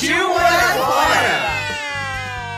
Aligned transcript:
Partiu 0.00 0.28
morar 0.30 0.74
fora! 0.78 2.50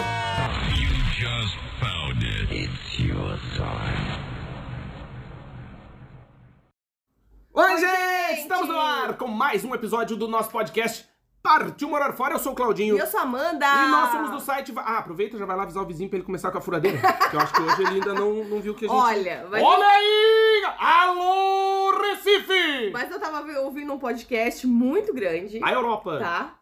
Oi, 7.55 7.77
gente! 7.79 8.41
Estamos 8.41 8.69
no 8.69 8.79
ar 8.79 9.17
com 9.17 9.27
mais 9.29 9.65
um 9.65 9.75
episódio 9.75 10.17
do 10.17 10.27
nosso 10.27 10.51
podcast 10.51 11.05
Partiu 11.43 11.89
Morar 11.89 12.13
Fora. 12.13 12.35
Eu 12.35 12.39
sou 12.39 12.53
o 12.53 12.55
Claudinho. 12.55 12.97
E 12.97 12.99
eu 12.99 13.07
sou 13.07 13.21
a 13.21 13.25
Amanda. 13.25 13.67
E 13.67 13.89
nós 13.91 14.11
somos 14.11 14.31
do 14.31 14.41
site. 14.41 14.73
Ah, 14.77 14.99
aproveita 14.99 15.37
e 15.37 15.39
já 15.39 15.45
vai 15.45 15.57
lá 15.57 15.65
avisar 15.65 15.83
o 15.83 15.87
vizinho 15.87 16.09
pra 16.09 16.19
ele 16.19 16.25
começar 16.27 16.51
com 16.51 16.59
a 16.59 16.61
furadeira. 16.61 16.99
que 17.31 17.37
eu 17.37 17.41
acho 17.41 17.53
que 17.53 17.61
hoje 17.63 17.83
ele 17.83 17.95
ainda 17.95 18.15
não, 18.15 18.45
não 18.45 18.61
viu 18.61 18.73
o 18.73 18.77
que 18.77 18.87
a 18.87 18.89
gente. 18.89 18.99
Olha, 18.99 19.47
vai- 19.51 19.61
Olha 19.63 19.87
aí! 19.87 20.63
Alô, 20.79 22.01
Recife! 22.01 22.91
Mas 22.93 23.11
eu 23.11 23.21
tava 23.21 23.43
ouvindo 23.61 23.93
um 23.93 23.99
podcast 23.99 24.67
muito 24.67 25.13
grande, 25.13 25.61
A 25.63 25.73
Europa. 25.73 26.19
tá? 26.19 26.55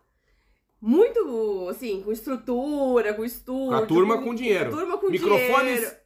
Muito, 0.81 1.69
assim, 1.69 2.03
com 2.03 2.11
estrutura, 2.13 3.13
com 3.15 3.25
estúdio. 3.25 3.69
Com 3.69 3.75
a 3.85 3.87
turma 3.87 4.23
com 4.23 4.35
dinheiro. 4.35 4.71
Turma 4.71 4.97
com 4.99 5.09
Microfones 5.11 5.75
dinheiro. 5.81 5.97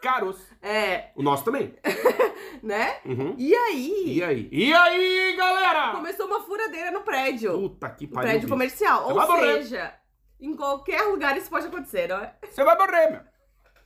caros. 0.00 0.38
É, 0.62 1.10
O 1.14 1.22
nosso 1.22 1.44
também. 1.44 1.74
né? 2.62 2.96
Uhum. 3.04 3.34
E 3.36 3.54
aí, 3.54 4.04
E 4.06 4.22
aí? 4.22 4.48
E 4.50 4.72
aí, 4.72 5.36
galera? 5.36 5.92
começou 5.92 6.26
uma 6.26 6.40
furadeira 6.40 6.90
no 6.90 7.02
prédio. 7.02 7.52
Puta 7.52 7.90
que 7.90 8.06
pariu. 8.06 8.22
prédio 8.28 8.40
bicho. 8.42 8.52
comercial. 8.52 9.08
Ou 9.08 9.14
vai 9.14 9.26
morrer. 9.26 9.62
seja, 9.64 9.94
em 10.40 10.56
qualquer 10.56 11.02
lugar 11.02 11.36
isso 11.36 11.50
pode 11.50 11.66
acontecer, 11.66 12.08
não 12.08 12.16
é? 12.18 12.34
Você 12.50 12.64
vai 12.64 12.76
morrer, 12.76 13.10
meu. 13.10 13.20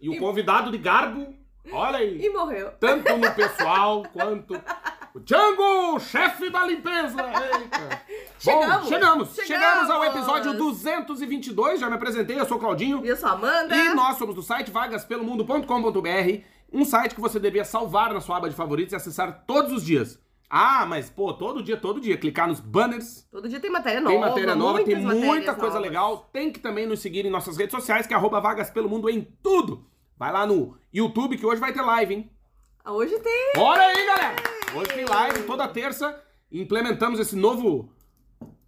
E 0.01 0.09
o 0.11 0.15
E- 0.15 0.19
convidado 0.21 0.71
de 0.71 0.79
garbo, 0.79 1.35
olha 1.73 1.99
aí. 1.99 2.21
E 2.25 2.31
morreu. 2.31 2.71
Tanto 2.81 3.17
no 3.17 3.33
pessoal 3.33 4.03
quanto. 4.13 4.55
O 5.15 5.21
Django, 5.21 5.99
chefe 5.99 6.51
da 6.51 6.65
limpeza! 6.67 7.17
Eita. 7.23 8.03
Chegamos, 8.39 8.77
Bom, 8.83 8.89
chegamos! 8.89 9.35
chegamos. 9.35 9.47
Chegamos 9.47 9.91
ao 9.91 10.05
episódio 10.05 10.53
222. 10.59 11.81
Já 11.81 11.89
me 11.89 11.95
apresentei, 11.97 12.39
eu 12.39 12.45
sou 12.45 12.59
o 12.59 12.61
Claudinho. 12.61 13.01
E 13.05 13.09
eu 13.09 13.17
sou 13.17 13.31
a 13.31 13.33
Amanda. 13.33 13.75
E 13.75 13.95
nós 13.95 14.19
somos 14.19 14.35
do 14.35 14.43
site 14.43 14.71
vagaspelomundo.com.br, 14.71 16.43
um 16.73 16.85
site 16.85 17.15
que 17.15 17.21
você 17.21 17.41
devia 17.41 17.65
salvar 17.65 18.13
na 18.13 18.21
sua 18.21 18.37
aba 18.37 18.49
de 18.51 18.55
favoritos 18.55 18.93
e 18.93 18.97
acessar 18.97 19.45
todos 19.47 19.73
os 19.73 19.83
dias. 19.85 20.21
Ah, 20.49 20.87
mas 20.87 21.11
pô, 21.11 21.33
todo 21.35 21.63
dia, 21.63 21.77
todo 21.77 22.01
dia, 22.01 22.17
clicar 22.17 22.47
nos 22.47 22.61
banners, 22.61 23.27
Todo 23.33 23.49
dia 23.49 23.59
tem 23.59 23.71
matéria 23.71 24.01
nova. 24.01 24.13
tem 24.15 24.21
matéria 24.21 24.55
nova, 24.55 24.85
tem 24.85 24.97
muita 24.97 25.55
coisa 25.55 25.75
novas. 25.75 25.83
legal. 25.83 26.29
Tem 26.33 26.53
que 26.53 26.61
também 26.61 26.87
nos 26.87 27.01
seguir 27.01 27.27
em 27.27 27.31
nossas 27.31 27.57
redes 27.57 27.75
sociais, 27.75 28.07
que 28.07 28.15
é 28.15 28.17
arroba 28.17 28.41
Vagas 28.41 28.71
Pelo 28.71 28.89
Mundo 28.89 29.09
em 29.11 29.23
tudo. 29.43 29.85
Vai 30.19 30.33
lá 30.33 30.47
no 30.47 30.77
YouTube, 30.93 31.37
que 31.37 31.45
hoje 31.45 31.61
vai 31.61 31.73
ter 31.73 31.83
live, 31.83 32.15
hein? 32.15 32.31
Hoje 32.87 33.19
tem. 33.19 33.53
Olha 33.59 33.83
aí, 33.83 34.07
galera! 34.07 34.37
Hoje 34.75 34.95
tem 34.95 35.05
live 35.05 35.43
toda 35.43 35.69
terça. 35.69 36.23
Implementamos 36.51 37.21
esse 37.21 37.37
novo 37.37 37.91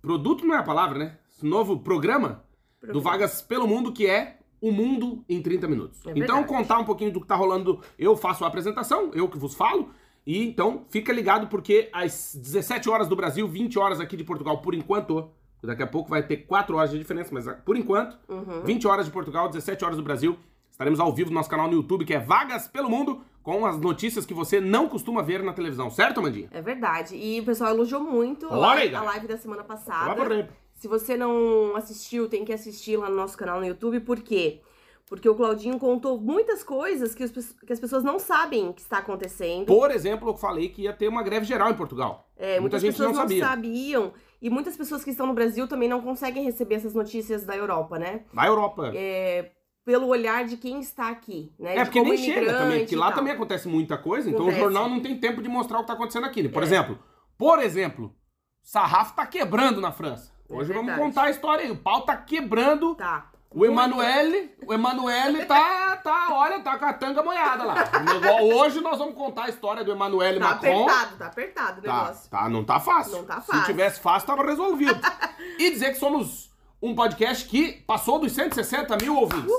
produto, 0.03 0.45
não 0.45 0.55
é 0.55 0.59
a 0.59 0.63
palavra, 0.63 0.99
né? 0.99 1.19
Esse 1.33 1.47
novo 1.47 1.79
programa, 1.79 2.45
do 2.81 2.87
Programa. 2.87 3.11
Vagas 3.11 3.41
pelo 3.41 3.67
Mundo, 3.67 3.93
que 3.93 4.07
é 4.07 4.39
o 4.61 4.73
mundo 4.73 5.25
em 5.29 5.41
30 5.41 5.69
minutos. 5.69 6.05
É 6.07 6.13
então, 6.17 6.43
contar 6.45 6.79
um 6.79 6.85
pouquinho 6.85 7.13
do 7.13 7.21
que 7.21 7.27
tá 7.27 7.37
rolando, 7.37 7.81
eu 7.99 8.17
faço 8.17 8.45
a 8.45 8.49
apresentação, 8.49 9.11
eu 9.15 9.29
que 9.29 9.39
vos 9.39 9.55
falo. 9.55 9.91
E 10.27 10.45
então, 10.45 10.85
fica 10.91 11.13
ligado 11.13 11.47
porque 11.47 11.89
às 11.93 12.35
17 12.35 12.91
horas 12.91 13.09
do 13.09 13.17
Brasil, 13.17 13.49
20 13.49 13.79
horas 13.79 14.01
aqui 14.01 14.17
de 14.17 14.25
Portugal, 14.25 14.61
por 14.61 14.75
enquanto. 14.75 15.31
Daqui 15.63 15.83
a 15.83 15.87
pouco 15.87 16.11
vai 16.11 16.23
ter 16.23 16.39
4 16.39 16.77
horas 16.77 16.91
de 16.91 16.99
diferença, 16.99 17.31
mas 17.33 17.49
ah, 17.49 17.55
por 17.55 17.77
enquanto, 17.77 18.17
Uhum. 18.29 18.63
20 18.63 18.87
horas 18.87 19.07
de 19.07 19.13
Portugal, 19.13 19.49
17 19.49 19.85
horas 19.85 19.97
do 19.97 20.03
Brasil. 20.03 20.39
Estaremos 20.79 21.01
ao 21.01 21.13
vivo 21.13 21.31
no 21.31 21.35
nosso 21.35 21.51
canal 21.51 21.67
no 21.67 21.75
YouTube, 21.75 22.05
que 22.05 22.15
é 22.15 22.21
Vagas 22.21 22.69
pelo 22.69 22.89
Mundo, 22.89 23.21
com 23.43 23.67
as 23.67 23.77
notícias 23.77 24.25
que 24.25 24.33
você 24.33 24.61
não 24.61 24.89
costuma 24.89 25.21
ver 25.23 25.43
na 25.43 25.53
televisão, 25.53 25.91
certo, 25.91 26.21
Amandinha? 26.21 26.49
É 26.53 26.63
verdade. 26.63 27.17
E 27.17 27.41
o 27.41 27.45
pessoal 27.45 27.71
elogiou 27.75 28.01
muito 28.01 28.47
a 28.47 28.75
aí, 28.75 28.87
a 28.87 28.91
galera. 28.93 29.11
live 29.11 29.27
da 29.27 29.37
semana 29.37 29.65
passada. 29.65 30.15
morrer. 30.15 30.49
Se 30.75 30.87
você 30.87 31.17
não 31.17 31.75
assistiu, 31.75 32.29
tem 32.29 32.45
que 32.45 32.53
assistir 32.53 32.97
lá 32.97 33.11
no 33.11 33.17
nosso 33.17 33.37
canal 33.37 33.59
no 33.59 33.67
YouTube. 33.67 33.99
Por 33.99 34.21
quê? 34.21 34.61
Porque 35.07 35.29
o 35.29 35.35
Claudinho 35.35 35.81
contou 35.81 36.17
muitas 36.21 36.63
coisas 36.63 37.13
que, 37.13 37.25
os 37.25 37.33
que 37.33 37.73
as 37.73 37.81
pessoas 37.81 38.05
não 38.05 38.21
sabem 38.21 38.73
que 38.73 38.81
está 38.81 38.99
acontecendo. 38.99 39.67
Por 39.67 39.91
exemplo, 39.91 40.29
eu 40.29 40.37
falei 40.37 40.69
que 40.69 40.83
ia 40.83 40.93
ter 40.93 41.09
uma 41.09 41.25
greve 41.25 41.45
geral 41.45 41.71
em 41.71 41.75
Portugal. 41.75 42.31
É, 42.37 42.61
Muita 42.61 42.61
muitas 42.61 42.83
gente 42.83 42.93
pessoas 42.93 43.09
não 43.17 43.23
não, 43.23 43.23
sabia. 43.29 43.45
sabiam. 43.45 44.13
E 44.41 44.49
muitas 44.49 44.77
pessoas 44.77 45.03
que 45.03 45.11
estão 45.11 45.27
no 45.27 45.35
Brasil 45.35 45.67
também 45.67 45.89
não 45.89 46.01
conseguem 46.01 46.45
receber 46.45 46.77
essas 46.77 46.95
notícias 46.95 47.43
da 47.45 47.57
Europa, 47.57 47.99
né? 47.99 48.21
Na 48.33 48.47
Europa. 48.47 48.93
É, 48.95 49.51
pelo 49.89 50.07
olhar 50.09 50.45
de 50.45 50.59
quem 50.59 50.81
está 50.81 51.09
aqui, 51.09 51.51
né? 51.59 51.73
É, 51.73 51.79
De 51.79 51.85
porque 51.87 52.03
nem 52.03 52.15
chega 52.19 52.53
também, 52.53 52.81
porque 52.81 52.95
lá 52.95 53.11
também 53.11 53.33
acontece 53.33 53.67
muita 53.67 53.97
coisa, 53.97 54.29
então 54.29 54.43
Acontece. 54.43 54.61
o 54.61 54.65
jornal 54.65 54.87
não 54.87 55.01
tem 55.01 55.17
tempo 55.19 55.41
de 55.41 55.49
mostrar 55.49 55.79
o 55.79 55.81
que 55.81 55.87
tá 55.87 55.95
acontecendo 55.95 56.27
aqui. 56.27 56.43
né? 56.43 56.51
Por 56.51 56.63
É. 56.63 56.67
exemplo, 56.67 56.99
por 57.39 57.59
exemplo, 57.59 58.15
sarrafo 58.63 59.17
tá 59.17 59.25
quebrando 59.27 59.81
na 59.81 59.91
França. 59.91 60.31
É 60.47 60.53
Hoje 60.55 60.75
vamos 60.75 60.89
verdade. 60.89 61.01
contar 61.09 61.23
a 61.23 61.31
história 61.31 61.65
aí. 61.65 61.71
O 61.71 61.77
pau 61.79 62.03
tá 62.03 62.15
quebrando. 62.19 62.95
Tá. 62.97 63.31
O 63.51 63.65
Emanuele, 63.65 64.55
o 64.67 64.75
Emanuele 64.75 65.47
tá, 65.47 65.97
tá, 65.97 66.29
olha, 66.33 66.61
tá 66.61 66.77
com 66.79 66.85
a 66.85 66.93
tanga 66.93 67.23
moiada 67.23 67.65
lá. 67.65 67.77
Hoje 68.43 68.83
nós 68.83 68.99
vamos 68.99 69.15
contar 69.15 69.45
a 69.45 69.49
história 69.49 69.83
do 69.83 69.91
Emanuele 69.91 70.39
Tá 70.39 70.51
Macron. 70.51 70.83
apertado, 70.85 71.17
tá 71.17 71.27
apertado 71.29 71.81
o 71.81 71.83
Tá, 71.83 71.95
negócio. 72.03 72.31
tá, 72.31 72.49
não 72.51 72.63
tá 72.63 72.79
fácil. 72.79 73.13
Não 73.17 73.25
tá 73.25 73.41
Se 73.41 73.47
fácil. 73.47 73.65
tivesse 73.65 74.01
fácil, 74.01 74.27
tava 74.27 74.43
resolvido. 74.45 75.01
e 75.59 75.71
dizer 75.71 75.93
que 75.93 75.99
somos 75.99 76.48
um 76.81 76.95
podcast 76.95 77.49
que 77.49 77.73
passou 77.87 78.21
dos 78.21 78.33
160 78.33 78.97
mil 79.03 79.17
ouvintes. 79.17 79.53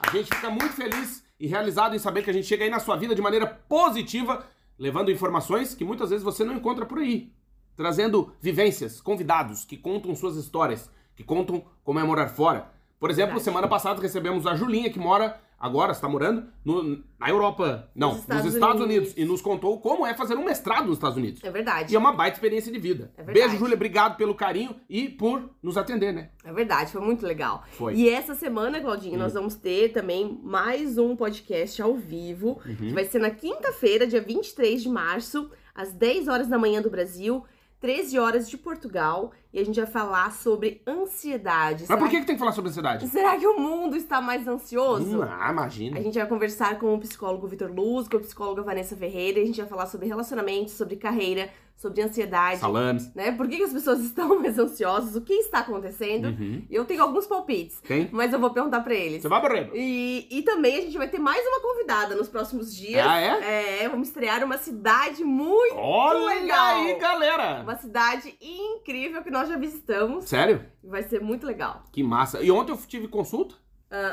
A 0.00 0.10
gente 0.10 0.34
fica 0.34 0.50
muito 0.50 0.72
feliz 0.72 1.24
e 1.38 1.46
realizado 1.46 1.94
em 1.94 2.00
saber 2.00 2.22
que 2.22 2.30
a 2.30 2.32
gente 2.32 2.46
chega 2.46 2.64
aí 2.64 2.70
na 2.70 2.80
sua 2.80 2.96
vida 2.96 3.14
de 3.14 3.22
maneira 3.22 3.46
positiva, 3.46 4.44
levando 4.76 5.12
informações 5.12 5.74
que 5.74 5.84
muitas 5.84 6.10
vezes 6.10 6.24
você 6.24 6.42
não 6.44 6.54
encontra 6.54 6.84
por 6.84 6.98
aí. 6.98 7.32
Trazendo 7.76 8.34
vivências, 8.40 9.00
convidados 9.00 9.64
que 9.64 9.76
contam 9.76 10.14
suas 10.16 10.36
histórias, 10.36 10.90
que 11.14 11.22
contam 11.22 11.64
como 11.84 12.00
é 12.00 12.02
morar 12.02 12.28
fora. 12.28 12.72
Por 12.98 13.08
exemplo, 13.10 13.38
semana 13.38 13.68
passada 13.68 14.02
recebemos 14.02 14.46
a 14.46 14.56
Julinha, 14.56 14.90
que 14.90 14.98
mora, 14.98 15.40
agora 15.62 15.92
está 15.92 16.08
morando, 16.08 16.44
no- 16.64 17.02
na 17.18 17.30
Europa. 17.30 17.88
Não, 17.94 18.10
nos 18.10 18.20
Estados 18.22 18.54
Estados, 18.54 18.80
Unidos. 18.82 19.08
Unidos. 19.08 19.14
E 19.16 19.24
nos 19.24 19.40
contou 19.40 19.80
como 19.80 20.04
é 20.04 20.12
fazer 20.12 20.34
um 20.36 20.44
mestrado 20.44 20.86
nos 20.86 20.96
Estados 20.96 21.16
Unidos. 21.16 21.42
É 21.44 21.50
verdade. 21.50 21.92
E 21.92 21.96
é 21.96 21.98
uma 21.98 22.12
baita 22.12 22.36
experiência 22.36 22.72
de 22.72 22.78
vida. 22.78 23.12
É 23.16 23.22
verdade. 23.22 23.38
Beijo, 23.46 23.56
Júlia. 23.58 23.76
Obrigado 23.76 24.16
pelo 24.16 24.34
carinho 24.34 24.74
e 24.90 25.08
por 25.08 25.48
nos 25.62 25.76
atender, 25.76 26.12
né? 26.12 26.30
É 26.44 26.52
verdade, 26.52 26.90
foi 26.92 27.00
muito 27.00 27.24
legal. 27.24 27.62
Foi. 27.70 27.94
E 27.94 28.08
essa 28.08 28.34
semana, 28.34 28.80
Claudinho, 28.80 29.14
Hum. 29.14 29.18
nós 29.18 29.32
vamos 29.32 29.54
ter 29.54 29.92
também 29.92 30.40
mais 30.42 30.98
um 30.98 31.14
podcast 31.14 31.80
ao 31.80 31.94
vivo, 31.94 32.60
Uhum. 32.66 32.74
que 32.76 32.92
vai 32.92 33.04
ser 33.04 33.20
na 33.20 33.30
quinta-feira, 33.30 34.06
dia 34.06 34.20
23 34.20 34.82
de 34.82 34.88
março, 34.88 35.48
às 35.74 35.92
10 35.92 36.26
horas 36.28 36.48
da 36.48 36.58
manhã 36.58 36.82
do 36.82 36.90
Brasil, 36.90 37.44
13 37.82 38.16
horas 38.16 38.48
de 38.48 38.56
Portugal, 38.56 39.32
e 39.52 39.58
a 39.58 39.64
gente 39.64 39.74
vai 39.74 39.90
falar 39.90 40.30
sobre 40.30 40.80
ansiedade. 40.86 41.80
Mas 41.80 41.88
Será 41.88 41.98
por 41.98 42.08
que, 42.08 42.20
que 42.20 42.26
tem 42.26 42.36
que 42.36 42.38
falar 42.38 42.52
sobre 42.52 42.70
ansiedade? 42.70 43.08
Será 43.08 43.36
que 43.36 43.44
o 43.44 43.58
mundo 43.58 43.96
está 43.96 44.20
mais 44.20 44.46
ansioso? 44.46 45.18
Hum, 45.18 45.22
ah, 45.24 45.50
imagina. 45.50 45.98
A 45.98 46.02
gente 46.02 46.16
vai 46.16 46.28
conversar 46.28 46.78
com 46.78 46.94
o 46.94 47.00
psicólogo 47.00 47.48
Vitor 47.48 47.72
Luz, 47.72 48.06
com 48.06 48.18
a 48.18 48.20
psicóloga 48.20 48.62
Vanessa 48.62 48.96
Ferreira, 48.96 49.40
e 49.40 49.42
a 49.42 49.46
gente 49.46 49.60
vai 49.60 49.68
falar 49.68 49.86
sobre 49.86 50.06
relacionamento, 50.06 50.70
sobre 50.70 50.94
carreira, 50.94 51.50
sobre 51.82 52.00
ansiedade, 52.00 52.60
Salames. 52.60 53.12
né? 53.12 53.32
Por 53.32 53.48
que, 53.48 53.56
que 53.56 53.64
as 53.64 53.72
pessoas 53.72 53.98
estão 54.06 54.38
mais 54.40 54.56
ansiosas? 54.56 55.16
O 55.16 55.20
que 55.20 55.34
está 55.34 55.58
acontecendo? 55.58 56.28
Uhum. 56.28 56.64
Eu 56.70 56.84
tenho 56.84 57.02
alguns 57.02 57.26
palpites, 57.26 57.80
Tem? 57.80 58.08
mas 58.12 58.32
eu 58.32 58.38
vou 58.38 58.50
perguntar 58.50 58.80
pra 58.82 58.94
eles. 58.94 59.20
Você 59.20 59.28
vai 59.28 59.42
morrer. 59.42 59.70
E, 59.74 60.28
e 60.30 60.42
também 60.42 60.78
a 60.78 60.80
gente 60.80 60.96
vai 60.96 61.08
ter 61.08 61.18
mais 61.18 61.44
uma 61.44 61.60
convidada 61.60 62.14
nos 62.14 62.28
próximos 62.28 62.72
dias. 62.72 63.04
Ah, 63.04 63.18
é? 63.20 63.82
É, 63.82 63.88
vamos 63.88 64.08
estrear 64.08 64.44
uma 64.44 64.56
cidade 64.58 65.24
muito 65.24 65.74
Olha 65.74 66.40
legal. 66.40 66.76
aí, 66.76 66.94
galera. 67.00 67.62
Uma 67.62 67.76
cidade 67.76 68.32
incrível 68.40 69.20
que 69.24 69.30
nós 69.30 69.48
já 69.48 69.56
visitamos. 69.56 70.26
Sério? 70.26 70.64
Vai 70.84 71.02
ser 71.02 71.20
muito 71.20 71.44
legal. 71.44 71.82
Que 71.90 72.02
massa. 72.04 72.40
E 72.40 72.50
ontem 72.50 72.70
eu 72.70 72.76
tive 72.86 73.08
consulta. 73.08 73.56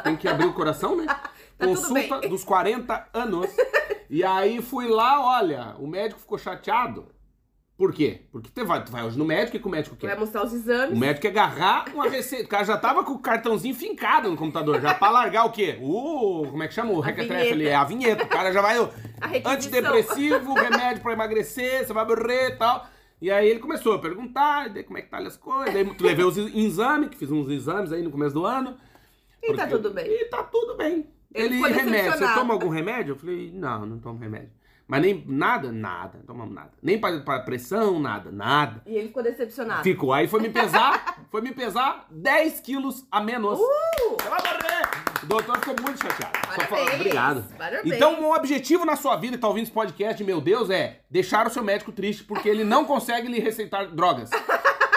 Tem 0.03 0.17
que 0.17 0.27
abrir 0.27 0.47
o 0.47 0.53
coração, 0.53 0.97
né? 0.97 1.05
Tá 1.59 1.67
consulta 1.67 2.21
dos 2.29 2.45
40 2.45 3.09
anos. 3.13 3.49
e 4.09 4.23
aí 4.23 4.61
fui 4.61 4.87
lá, 4.87 5.21
olha, 5.39 5.75
o 5.77 5.85
médico 5.85 6.21
ficou 6.21 6.37
chateado. 6.37 7.07
Por 7.79 7.93
quê? 7.93 8.23
Porque 8.29 8.49
tu 8.53 8.65
vai, 8.65 8.83
tu 8.83 8.91
vai 8.91 9.05
hoje 9.05 9.17
no 9.17 9.23
médico, 9.23 9.47
o 9.47 9.51
que 9.53 9.59
que 9.59 9.67
o 9.67 9.71
médico 9.71 9.95
quer? 9.95 10.07
Vai 10.07 10.19
mostrar 10.19 10.43
os 10.43 10.51
O 10.51 10.55
exames. 10.57 10.99
médico 10.99 11.21
quer 11.21 11.29
agarrar 11.29 11.85
uma 11.93 12.09
receita. 12.09 12.43
O 12.43 12.49
cara 12.49 12.65
já 12.65 12.77
tava 12.77 13.05
com 13.05 13.13
o 13.13 13.19
cartãozinho 13.19 13.73
fincado 13.73 14.29
no 14.29 14.35
computador. 14.35 14.81
Já 14.81 14.93
pra 14.93 15.09
largar 15.09 15.45
o 15.45 15.51
quê? 15.53 15.77
O. 15.79 16.45
Como 16.51 16.61
é 16.61 16.67
que 16.67 16.73
chama? 16.73 16.91
O 16.91 16.99
requetrefe 16.99 17.53
ali. 17.53 17.67
É 17.69 17.75
a 17.75 17.85
vinheta. 17.85 18.25
O 18.25 18.27
cara 18.27 18.51
já 18.51 18.61
vai. 18.61 18.75
Antidepressivo, 19.45 20.53
remédio 20.55 21.01
pra 21.01 21.13
emagrecer, 21.13 21.87
você 21.87 21.93
vai 21.93 22.05
morrer 22.05 22.49
e 22.49 22.55
tal. 22.57 22.85
E 23.21 23.31
aí 23.31 23.47
ele 23.49 23.59
começou 23.61 23.93
a 23.93 23.99
perguntar, 23.99 24.67
daí 24.69 24.83
como 24.83 24.97
é 24.97 25.01
que 25.01 25.09
tá 25.09 25.19
as 25.19 25.37
coisas, 25.37 25.73
daí 25.73 25.85
tu 25.93 26.03
levei 26.05 26.25
os 26.25 26.37
exames, 26.37 27.09
que 27.09 27.17
fiz 27.17 27.31
uns 27.31 27.49
exames 27.49 27.93
aí 27.93 28.01
no 28.03 28.11
começo 28.11 28.33
do 28.33 28.45
ano. 28.45 28.75
E 29.41 29.53
tá 29.53 29.67
tudo 29.67 29.91
bem. 29.91 30.05
E 30.05 30.25
tá 30.25 30.43
tudo 30.43 30.75
bem. 30.75 31.07
Ele 31.33 31.63
Ele, 31.63 31.73
remédio, 31.73 32.11
você 32.11 32.33
toma 32.33 32.53
algum 32.53 32.67
remédio? 32.69 33.13
Eu 33.13 33.15
falei, 33.15 33.51
não, 33.53 33.85
não 33.85 33.99
tomo 33.99 34.19
remédio. 34.19 34.49
Mas 34.89 35.03
nem 35.03 35.23
nada, 35.27 35.71
nada, 35.71 36.19
tomamos 36.25 36.55
nada. 36.55 36.71
Nem 36.81 36.99
pra, 36.99 37.19
pra 37.19 37.41
pressão, 37.41 37.99
nada, 37.99 38.31
nada. 38.31 38.81
E 38.87 38.95
ele 38.95 39.09
ficou 39.09 39.21
decepcionado. 39.21 39.83
Ficou. 39.83 40.11
Aí 40.11 40.27
foi 40.27 40.41
me 40.41 40.49
pesar, 40.49 41.19
foi 41.29 41.41
me 41.41 41.53
pesar 41.53 42.07
10 42.09 42.59
quilos 42.61 43.05
a 43.11 43.21
menos. 43.21 43.59
Uh! 43.59 44.17
O 45.21 45.25
doutor 45.27 45.59
ficou 45.59 45.75
muito 45.79 46.01
chateado. 46.01 46.39
Parabéns. 46.47 46.95
Obrigado. 46.95 47.43
Parabéns. 47.55 47.95
Então, 47.95 48.19
um 48.19 48.33
objetivo 48.33 48.83
na 48.83 48.95
sua 48.95 49.15
vida, 49.15 49.35
e 49.35 49.39
tá 49.39 49.47
ouvindo 49.47 49.65
esse 49.65 49.71
podcast, 49.71 50.23
meu 50.23 50.41
Deus, 50.41 50.71
é 50.71 51.01
deixar 51.07 51.45
o 51.45 51.51
seu 51.51 51.63
médico 51.63 51.91
triste 51.91 52.23
porque 52.23 52.49
ele 52.49 52.63
não 52.63 52.83
consegue 52.83 53.27
lhe 53.27 53.39
receitar 53.39 53.91
drogas. 53.91 54.31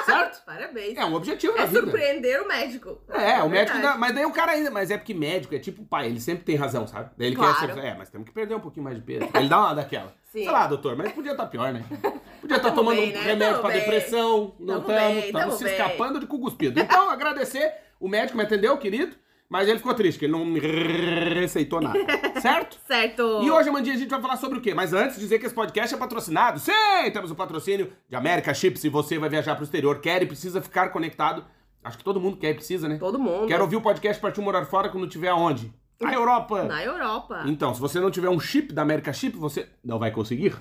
Certo? 0.04 0.42
Parabéns. 0.46 0.96
É 0.96 1.04
um 1.04 1.14
objetivo 1.14 1.56
É 1.58 1.66
vida. 1.66 1.80
surpreender 1.80 2.42
o 2.42 2.48
médico. 2.48 3.00
É, 3.10 3.42
o 3.42 3.48
médico 3.48 3.78
dá, 3.80 3.96
mas 3.96 4.14
daí 4.14 4.24
o 4.24 4.32
cara 4.32 4.52
ainda, 4.52 4.70
mas 4.70 4.90
é 4.90 4.96
porque 4.98 5.14
médico 5.14 5.54
é 5.54 5.58
tipo 5.58 5.84
pai, 5.84 6.06
ele 6.06 6.20
sempre 6.20 6.44
tem 6.44 6.56
razão, 6.56 6.86
sabe? 6.86 7.10
Daí 7.16 7.28
ele 7.28 7.36
Claro. 7.36 7.54
quer 7.54 7.66
sempre, 7.66 7.80
é, 7.86 7.94
mas 7.94 8.10
temos 8.10 8.26
que 8.28 8.34
perder 8.34 8.54
um 8.54 8.60
pouquinho 8.60 8.84
mais 8.84 8.96
de 8.96 9.02
peso. 9.02 9.28
Ele 9.34 9.48
dá 9.48 9.58
uma 9.58 9.74
daquela. 9.74 10.12
Sim. 10.32 10.44
Sei 10.44 10.50
lá, 10.50 10.66
doutor, 10.66 10.96
mas 10.96 11.12
podia 11.12 11.32
estar 11.32 11.46
pior, 11.46 11.72
né? 11.72 11.84
Podia 12.40 12.56
estar 12.56 12.70
Tamo 12.70 12.80
tomando 12.82 12.96
bem, 13.00 13.10
um 13.10 13.12
né? 13.12 13.20
remédio 13.22 13.46
Tamo 13.54 13.60
pra 13.60 13.70
bem. 13.70 13.80
depressão, 13.80 14.54
não 14.58 14.80
Tamo 14.80 14.90
estamos, 14.90 15.24
estamos 15.24 15.40
tamo 15.46 15.52
se 15.58 15.64
bem. 15.64 15.72
escapando 15.74 16.18
de 16.20 16.26
cu 16.26 16.40
cuspido. 16.40 16.80
Então, 16.80 17.08
agradecer, 17.10 17.72
o 18.00 18.08
médico 18.08 18.36
me 18.36 18.42
atendeu, 18.42 18.76
querido, 18.78 19.14
mas 19.52 19.68
ele 19.68 19.76
ficou 19.76 19.92
triste, 19.92 20.18
que 20.18 20.24
ele 20.24 20.32
não 20.32 20.46
me 20.46 20.58
receitou 20.58 21.78
nada, 21.78 21.98
certo? 22.40 22.78
Certo. 22.86 23.42
E 23.42 23.50
hoje, 23.50 23.68
Amandinha, 23.68 23.94
a 23.94 23.98
gente 23.98 24.08
vai 24.08 24.18
falar 24.18 24.38
sobre 24.38 24.56
o 24.56 24.62
quê? 24.62 24.72
Mas 24.72 24.94
antes, 24.94 25.18
dizer 25.18 25.38
que 25.38 25.44
esse 25.44 25.54
podcast 25.54 25.94
é 25.94 25.98
patrocinado. 25.98 26.58
Sim, 26.58 26.72
temos 27.12 27.30
o 27.30 27.34
patrocínio 27.34 27.92
de 28.08 28.16
América 28.16 28.54
Chip. 28.54 28.78
Se 28.78 28.88
você 28.88 29.18
vai 29.18 29.28
viajar 29.28 29.54
pro 29.54 29.62
exterior, 29.62 30.00
quer 30.00 30.22
e 30.22 30.26
precisa 30.26 30.62
ficar 30.62 30.88
conectado. 30.88 31.44
Acho 31.84 31.98
que 31.98 32.02
todo 32.04 32.18
mundo 32.18 32.38
quer 32.38 32.52
e 32.52 32.54
precisa, 32.54 32.88
né? 32.88 32.96
Todo 32.96 33.18
mundo. 33.18 33.46
Quero 33.46 33.62
ouvir 33.62 33.76
o 33.76 33.82
podcast 33.82 34.22
Partiu 34.22 34.42
Morar 34.42 34.64
Fora 34.64 34.88
quando 34.88 35.06
tiver 35.06 35.28
aonde? 35.28 35.70
Na 36.00 36.14
Europa. 36.14 36.62
Na 36.64 36.82
Europa. 36.82 37.42
Então, 37.44 37.74
se 37.74 37.80
você 37.80 38.00
não 38.00 38.10
tiver 38.10 38.30
um 38.30 38.40
chip 38.40 38.72
da 38.72 38.80
América 38.80 39.12
Chip, 39.12 39.36
você 39.36 39.68
não 39.84 39.98
vai 39.98 40.10
conseguir. 40.10 40.56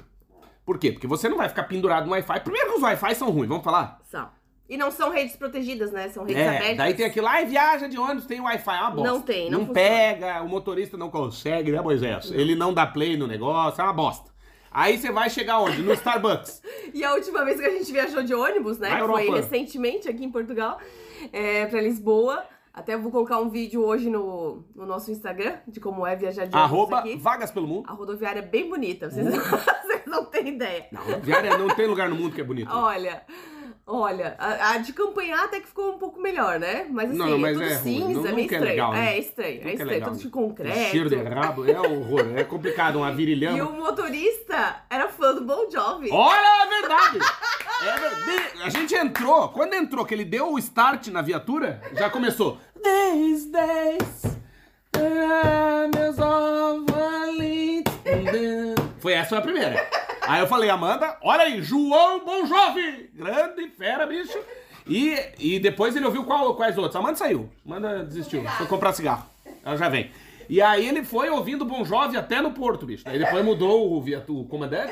Por 0.65 0.77
quê? 0.77 0.91
Porque 0.91 1.07
você 1.07 1.29
não 1.29 1.37
vai 1.37 1.47
ficar 1.47 1.63
pendurado 1.63 2.07
no 2.07 2.11
Wi-Fi. 2.11 2.41
Primeiro 2.41 2.71
que 2.71 2.75
os 2.75 2.83
Wi-Fi 2.83 3.15
são 3.15 3.29
ruins, 3.29 3.47
vamos 3.47 3.63
falar? 3.63 4.01
São. 4.03 4.40
E 4.71 4.77
não 4.77 4.89
são 4.89 5.09
redes 5.09 5.35
protegidas, 5.35 5.91
né? 5.91 6.07
São 6.07 6.23
redes 6.23 6.41
É, 6.41 6.47
abertas. 6.47 6.77
daí 6.77 6.93
tem 6.93 7.05
aquilo 7.05 7.25
lá, 7.25 7.41
e 7.41 7.45
viaja 7.45 7.87
de 7.89 7.97
ônibus, 7.99 8.25
tem 8.25 8.39
Wi-Fi, 8.39 8.71
é 8.77 8.79
uma 8.81 8.91
bosta. 8.91 9.11
Não 9.11 9.21
tem, 9.21 9.49
não 9.51 9.59
Não 9.59 9.67
funciona. 9.67 9.89
pega, 9.89 10.41
o 10.41 10.47
motorista 10.47 10.95
não 10.97 11.09
consegue, 11.09 11.71
né, 11.73 11.81
Moisés? 11.81 12.31
Ele 12.31 12.55
não 12.55 12.73
dá 12.73 12.87
play 12.87 13.17
no 13.17 13.27
negócio, 13.27 13.81
é 13.81 13.83
uma 13.83 13.91
bosta. 13.91 14.31
Aí 14.71 14.97
você 14.97 15.11
vai 15.11 15.29
chegar 15.29 15.59
onde? 15.59 15.81
No 15.81 15.91
Starbucks. 15.93 16.61
E 16.93 17.03
a 17.05 17.13
última 17.13 17.43
vez 17.45 17.59
que 17.59 17.65
a 17.65 17.69
gente 17.69 17.91
viajou 17.91 18.21
de 18.23 18.33
ônibus, 18.33 18.77
né? 18.79 18.89
Na 18.89 18.99
foi 19.07 19.23
Europa. 19.27 19.35
recentemente 19.41 20.07
aqui 20.09 20.23
em 20.25 20.31
Portugal, 20.31 20.77
é, 21.33 21.65
pra 21.65 21.81
Lisboa. 21.81 22.43
Até 22.73 22.95
vou 22.97 23.11
colocar 23.11 23.39
um 23.39 23.49
vídeo 23.49 23.83
hoje 23.83 24.09
no, 24.09 24.63
no 24.73 24.85
nosso 24.85 25.11
Instagram 25.11 25.57
de 25.67 25.81
como 25.81 26.07
é 26.07 26.15
viajar 26.15 26.45
de 26.45 26.55
ônibus 26.55 26.71
Arroba 26.71 26.99
aqui. 26.99 27.17
Vagas 27.17 27.51
pelo 27.51 27.67
Mundo. 27.67 27.89
A 27.89 27.93
rodoviária 27.93 28.39
é 28.39 28.41
bem 28.41 28.69
bonita, 28.69 29.09
vocês, 29.09 29.25
não, 29.25 29.31
vocês 29.83 30.01
não 30.05 30.23
têm 30.25 30.47
ideia. 30.49 30.87
Não, 30.91 31.01
viária 31.21 31.57
não 31.57 31.67
tem 31.75 31.85
lugar 31.85 32.07
no 32.09 32.15
mundo 32.15 32.33
que 32.33 32.39
é 32.39 32.43
bonito. 32.45 32.69
Olha, 32.73 33.23
olha, 33.85 34.35
a, 34.39 34.71
a 34.71 34.77
de 34.77 34.93
campanhar 34.93 35.43
até 35.45 35.59
que 35.59 35.67
ficou 35.67 35.95
um 35.95 35.97
pouco 35.97 36.21
melhor, 36.21 36.59
né? 36.59 36.85
Mas 36.89 37.09
assim, 37.09 37.17
Não, 37.17 37.29
não, 37.29 37.37
mas 37.39 37.59
é 37.59 37.63
tudo 37.63 37.73
é 37.73 37.77
cinza, 37.77 38.19
Não- 38.21 38.27
é 38.27 38.31
meio 38.31 38.39
é 38.39 38.43
estranho. 38.43 38.63
legal, 38.65 38.91
né? 38.93 39.15
É 39.15 39.19
estranho, 39.19 39.55
Nunca 39.55 39.67
é 39.67 39.69
é 39.69 39.73
estranho, 39.73 39.91
legal, 39.91 40.09
tudo 40.09 40.19
de 40.19 40.25
né? 40.25 40.31
concreto. 40.31 40.89
Cheiro 40.91 41.09
de 41.09 41.15
rabo, 41.15 41.65
é 41.69 41.79
horror. 41.79 42.33
É 42.37 42.43
complicado, 42.43 42.95
uma 42.97 43.11
E 43.11 43.15
virilhama. 43.15 43.63
o 43.69 43.73
motorista 43.73 44.83
era 44.89 45.07
fã 45.09 45.33
do 45.33 45.41
Bon 45.45 45.69
Jovi. 45.69 46.09
Olha, 46.11 46.65
é 46.65 46.81
verdade! 46.81 47.19
É 47.81 47.99
verdade. 47.99 48.61
A 48.63 48.69
gente 48.69 48.93
entrou, 48.93 49.49
quando 49.49 49.73
entrou, 49.73 50.05
que 50.05 50.13
ele 50.13 50.23
deu 50.23 50.53
o 50.53 50.59
start 50.59 51.07
na 51.07 51.19
viatura, 51.23 51.81
já 51.97 52.11
começou. 52.11 52.59
These 52.83 53.51
days, 53.51 54.37
ah, 54.97 55.89
meus. 55.95 56.15
Foi 58.99 59.13
essa 59.13 59.29
foi 59.29 59.37
a 59.39 59.41
primeira. 59.41 59.89
Aí 60.31 60.39
eu 60.39 60.47
falei, 60.47 60.69
Amanda, 60.69 61.17
olha 61.21 61.43
aí, 61.43 61.61
João 61.61 62.23
Bon 62.23 62.45
Jovi! 62.45 63.09
Grande 63.13 63.67
fera, 63.77 64.07
bicho. 64.07 64.39
E, 64.87 65.19
e 65.37 65.59
depois 65.59 65.93
ele 65.93 66.05
ouviu 66.05 66.23
qual, 66.23 66.55
quais 66.55 66.77
outros. 66.77 66.95
Amanda 66.95 67.17
saiu. 67.17 67.49
Amanda 67.65 68.05
desistiu. 68.05 68.41
Foi 68.51 68.65
comprar 68.65 68.93
cigarro. 68.93 69.25
Ela 69.61 69.75
já 69.75 69.89
vem. 69.89 70.09
E 70.51 70.61
aí 70.61 70.85
ele 70.85 71.01
foi 71.01 71.29
ouvindo 71.29 71.63
Bon 71.63 71.85
Jovi 71.85 72.17
até 72.17 72.41
no 72.41 72.51
Porto, 72.51 72.85
bicho. 72.85 73.07
Aí 73.07 73.17
depois 73.17 73.45
mudou 73.45 73.93
o, 73.93 74.01
via- 74.01 74.21
o 74.27 74.43
comandante, 74.43 74.91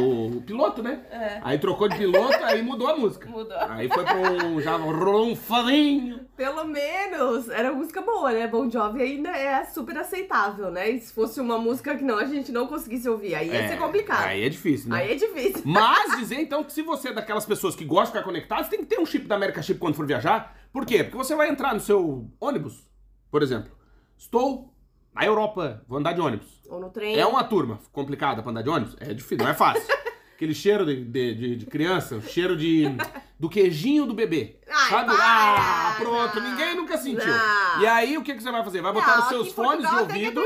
o, 0.00 0.40
piloto, 0.40 0.82
né? 0.82 1.02
Aí 1.42 1.58
trocou 1.58 1.86
de 1.86 1.98
piloto, 1.98 2.42
aí 2.42 2.62
mudou 2.62 2.88
a 2.88 2.96
música. 2.96 3.28
Mudou. 3.28 3.58
Aí 3.68 3.90
foi 3.90 4.02
pra 4.04 4.16
um, 4.16 4.58
já 4.58 4.74
rolou 4.78 5.26
um 5.26 5.36
fadinho. 5.36 6.20
Pelo 6.34 6.64
menos 6.64 7.46
era 7.50 7.74
música 7.74 8.00
boa, 8.00 8.32
né? 8.32 8.46
Bon 8.48 8.70
Jovi 8.70 9.02
ainda 9.02 9.28
é 9.28 9.66
super 9.66 9.98
aceitável, 9.98 10.70
né? 10.70 10.88
E 10.88 10.98
se 10.98 11.12
fosse 11.12 11.42
uma 11.42 11.58
música 11.58 11.94
que 11.94 12.02
não 12.02 12.16
a 12.18 12.24
gente 12.24 12.50
não 12.50 12.66
conseguisse 12.66 13.06
ouvir, 13.06 13.34
aí 13.34 13.48
ia 13.50 13.68
ser 13.68 13.76
complicado. 13.76 14.24
Aí 14.24 14.44
é 14.44 14.48
difícil, 14.48 14.88
né? 14.88 14.96
Aí 14.96 15.12
é 15.12 15.14
difícil. 15.14 15.60
Mas 15.66 16.16
dizer 16.16 16.40
então 16.40 16.64
que 16.64 16.72
se 16.72 16.80
você 16.80 17.10
é 17.10 17.12
daquelas 17.12 17.44
pessoas 17.44 17.76
que 17.76 17.84
gostam 17.84 18.04
de 18.04 18.10
ficar 18.12 18.22
conectado, 18.24 18.64
você 18.64 18.70
tem 18.70 18.78
que 18.78 18.86
ter 18.86 18.98
um 18.98 19.04
chip 19.04 19.26
da 19.26 19.34
América 19.34 19.60
Chip 19.60 19.78
quando 19.78 19.94
for 19.94 20.06
viajar. 20.06 20.56
Por 20.72 20.86
quê? 20.86 21.04
Porque 21.04 21.18
você 21.18 21.34
vai 21.36 21.50
entrar 21.50 21.74
no 21.74 21.80
seu 21.80 22.30
ônibus, 22.40 22.88
por 23.30 23.42
exemplo. 23.42 23.70
Estou 24.16 24.72
na 25.16 25.24
Europa, 25.26 25.82
vou 25.88 25.98
andar 25.98 26.12
de 26.12 26.20
ônibus. 26.20 26.60
Ou 26.68 26.80
no 26.80 26.90
trem. 26.90 27.18
É 27.18 27.26
uma 27.26 27.42
turma 27.44 27.78
complicada 27.92 28.42
pra 28.42 28.50
andar 28.50 28.62
de 28.62 28.68
ônibus? 28.68 28.96
É 29.00 29.12
difícil, 29.14 29.38
não 29.38 29.48
é 29.48 29.54
fácil. 29.54 29.82
Aquele 30.34 30.54
cheiro 30.54 30.84
de, 30.84 31.02
de, 31.04 31.34
de- 31.34 31.56
de 31.56 31.66
criança, 31.66 32.16
o 32.16 32.20
cheiro 32.22 32.54
de, 32.56 32.84
do 33.40 33.48
queijinho 33.48 34.04
do 34.04 34.12
bebê. 34.12 34.58
Ai, 34.70 34.90
Sabe? 34.90 35.06
para! 35.06 35.18
Ah, 35.58 35.94
pronto, 35.98 36.38
Não. 36.40 36.50
ninguém 36.50 36.74
nunca 36.76 36.98
sentiu. 36.98 37.26
Não. 37.26 37.80
E 37.80 37.86
aí, 37.86 38.18
o 38.18 38.22
que, 38.22 38.34
que 38.34 38.42
você 38.42 38.52
vai 38.52 38.62
fazer? 38.62 38.82
Vai 38.82 38.92
botar 38.92 39.16
Não, 39.16 39.22
os 39.22 39.28
seus 39.28 39.52
fones 39.52 39.88
de 39.88 39.94
é 39.96 40.00
ouvido. 40.00 40.42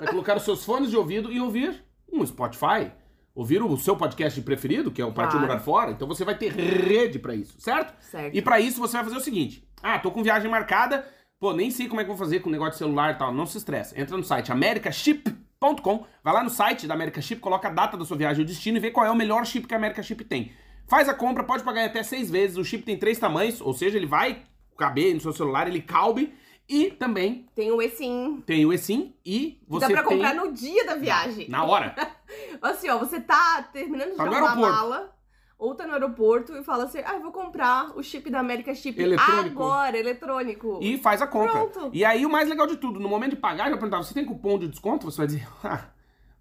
Vai 0.00 0.08
colocar 0.08 0.36
os 0.38 0.44
seus 0.44 0.64
fones 0.64 0.88
de 0.88 0.96
ouvido 0.96 1.30
e 1.30 1.38
ouvir 1.40 1.84
um 2.10 2.24
Spotify. 2.24 2.90
Ouvir 3.34 3.60
o 3.62 3.76
seu 3.76 3.96
podcast 3.96 4.40
preferido, 4.42 4.90
que 4.92 5.02
é 5.02 5.04
o 5.04 5.12
Partiu 5.12 5.32
Claro. 5.40 5.46
Morar 5.48 5.60
Fora. 5.60 5.90
Então 5.90 6.06
você 6.08 6.24
vai 6.24 6.38
ter 6.38 6.52
rede 6.52 7.18
pra 7.18 7.34
isso, 7.34 7.56
certo? 7.60 7.92
Certo. 8.00 8.34
E 8.34 8.40
pra 8.40 8.60
isso 8.60 8.80
você 8.80 8.92
vai 8.96 9.04
fazer 9.04 9.16
o 9.16 9.20
seguinte: 9.20 9.68
ah, 9.82 9.98
tô 9.98 10.10
com 10.12 10.22
viagem 10.22 10.48
marcada, 10.50 11.04
pô, 11.44 11.52
nem 11.52 11.70
sei 11.70 11.88
como 11.88 12.00
é 12.00 12.04
que 12.04 12.10
eu 12.10 12.16
vou 12.16 12.24
fazer 12.24 12.40
com 12.40 12.48
o 12.48 12.52
negócio 12.52 12.72
de 12.72 12.78
celular 12.78 13.12
e 13.12 13.18
tal. 13.18 13.30
Não 13.30 13.44
se 13.44 13.58
estressa. 13.58 14.00
Entra 14.00 14.16
no 14.16 14.24
site 14.24 14.50
americaship.com, 14.50 16.06
vai 16.22 16.32
lá 16.32 16.42
no 16.42 16.48
site 16.48 16.86
da 16.86 16.94
America 16.94 17.20
Chip, 17.20 17.38
coloca 17.38 17.68
a 17.68 17.70
data 17.70 17.98
da 17.98 18.04
sua 18.06 18.16
viagem 18.16 18.40
e 18.40 18.44
o 18.44 18.46
destino 18.46 18.78
e 18.78 18.80
vê 18.80 18.90
qual 18.90 19.04
é 19.04 19.10
o 19.10 19.14
melhor 19.14 19.44
chip 19.44 19.66
que 19.66 19.74
a 19.74 19.76
America 19.76 20.02
Chip 20.02 20.24
tem. 20.24 20.52
Faz 20.88 21.06
a 21.06 21.12
compra, 21.12 21.44
pode 21.44 21.62
pagar 21.62 21.84
até 21.84 22.02
seis 22.02 22.30
vezes. 22.30 22.56
O 22.56 22.64
chip 22.64 22.82
tem 22.82 22.98
três 22.98 23.18
tamanhos, 23.18 23.60
ou 23.60 23.74
seja, 23.74 23.98
ele 23.98 24.06
vai 24.06 24.44
caber 24.78 25.12
no 25.12 25.20
seu 25.20 25.34
celular, 25.34 25.68
ele 25.68 25.82
cabe. 25.82 26.32
E 26.66 26.90
também 26.92 27.46
Tem 27.54 27.70
o 27.70 27.82
eSIM. 27.82 28.42
tem 28.46 28.64
o 28.64 28.72
eSIM 28.72 29.14
e 29.22 29.60
você 29.68 29.86
Dá 29.86 29.92
pra 29.92 30.02
tem... 30.02 30.16
comprar 30.16 30.34
no 30.34 30.50
dia 30.50 30.86
da 30.86 30.94
viagem. 30.94 31.46
Na 31.50 31.62
hora. 31.62 31.94
Assim, 32.62 32.88
ó, 32.88 32.96
você 32.96 33.20
tá 33.20 33.68
terminando 33.70 34.12
de 34.12 34.16
Tá 34.16 34.22
arrumar 34.22 34.52
a 34.52 34.56
mala, 34.56 35.16
ou 35.58 35.74
tá 35.74 35.86
no 35.86 35.92
aeroporto 35.92 36.52
e 36.56 36.62
fala 36.62 36.84
assim, 36.84 36.98
ah, 37.04 37.14
eu 37.14 37.22
vou 37.22 37.32
comprar 37.32 37.96
o 37.96 38.02
chip 38.02 38.28
da 38.30 38.40
América 38.40 38.74
Chip 38.74 39.00
Eletrônico. 39.00 39.62
agora, 39.62 39.96
eletrônico. 39.98 40.78
E 40.82 40.98
faz 40.98 41.22
a 41.22 41.26
compra. 41.26 41.66
Pronto. 41.66 41.90
E 41.92 42.04
aí 42.04 42.26
o 42.26 42.30
mais 42.30 42.48
legal 42.48 42.66
de 42.66 42.76
tudo, 42.76 43.00
no 43.00 43.08
momento 43.08 43.30
de 43.30 43.36
pagar, 43.36 43.70
eu 43.70 43.78
perguntava, 43.78 44.02
você 44.02 44.14
tem 44.14 44.24
cupom 44.24 44.58
de 44.58 44.68
desconto? 44.68 45.10
Você 45.10 45.18
vai 45.18 45.26
dizer, 45.26 45.48
ah, 45.64 45.84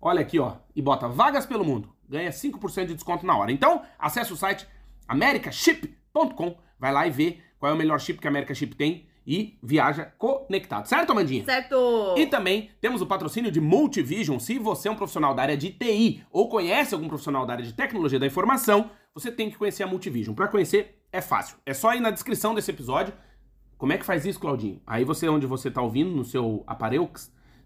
olha 0.01 0.21
aqui, 0.21 0.39
ó, 0.39 0.55
e 0.75 0.81
bota 0.81 1.07
vagas 1.07 1.45
pelo 1.45 1.63
mundo. 1.63 1.89
Ganha 2.09 2.29
5% 2.31 2.85
de 2.87 2.93
desconto 2.95 3.25
na 3.25 3.37
hora. 3.37 3.51
Então, 3.51 3.81
acesse 3.97 4.33
o 4.33 4.35
site 4.35 4.67
americaship.com, 5.07 6.57
vai 6.79 6.91
lá 6.91 7.07
e 7.07 7.11
vê 7.11 7.39
qual 7.59 7.71
é 7.71 7.75
o 7.75 7.77
melhor 7.77 7.99
chip 7.99 8.19
que 8.19 8.27
a 8.27 8.29
America 8.29 8.53
Chip 8.53 8.75
tem 8.75 9.07
e 9.25 9.57
viaja 9.63 10.11
conectado. 10.17 10.85
Certo, 10.85 11.11
Amandinha? 11.11 11.45
Certo! 11.45 12.15
E 12.17 12.25
também 12.25 12.69
temos 12.81 13.01
o 13.01 13.05
patrocínio 13.05 13.51
de 13.51 13.61
Multivision. 13.61 14.37
Se 14.37 14.59
você 14.59 14.89
é 14.89 14.91
um 14.91 14.95
profissional 14.95 15.33
da 15.33 15.43
área 15.43 15.57
de 15.57 15.71
TI 15.71 16.25
ou 16.31 16.49
conhece 16.49 16.93
algum 16.93 17.07
profissional 17.07 17.45
da 17.45 17.53
área 17.53 17.65
de 17.65 17.73
tecnologia 17.73 18.19
da 18.19 18.27
informação, 18.27 18.91
você 19.13 19.31
tem 19.31 19.49
que 19.49 19.57
conhecer 19.57 19.83
a 19.83 19.87
Multivision. 19.87 20.35
Para 20.35 20.47
conhecer 20.47 20.99
é 21.11 21.21
fácil. 21.21 21.57
É 21.65 21.73
só 21.73 21.93
ir 21.93 21.99
na 21.99 22.09
descrição 22.09 22.55
desse 22.55 22.71
episódio. 22.71 23.13
Como 23.77 23.93
é 23.93 23.97
que 23.97 24.05
faz 24.05 24.25
isso, 24.25 24.39
Claudinho? 24.39 24.81
Aí 24.87 25.03
você, 25.03 25.27
onde 25.27 25.45
você 25.45 25.69
tá 25.69 25.81
ouvindo, 25.81 26.09
no 26.09 26.23
seu 26.23 26.63
aparelho, 26.65 27.09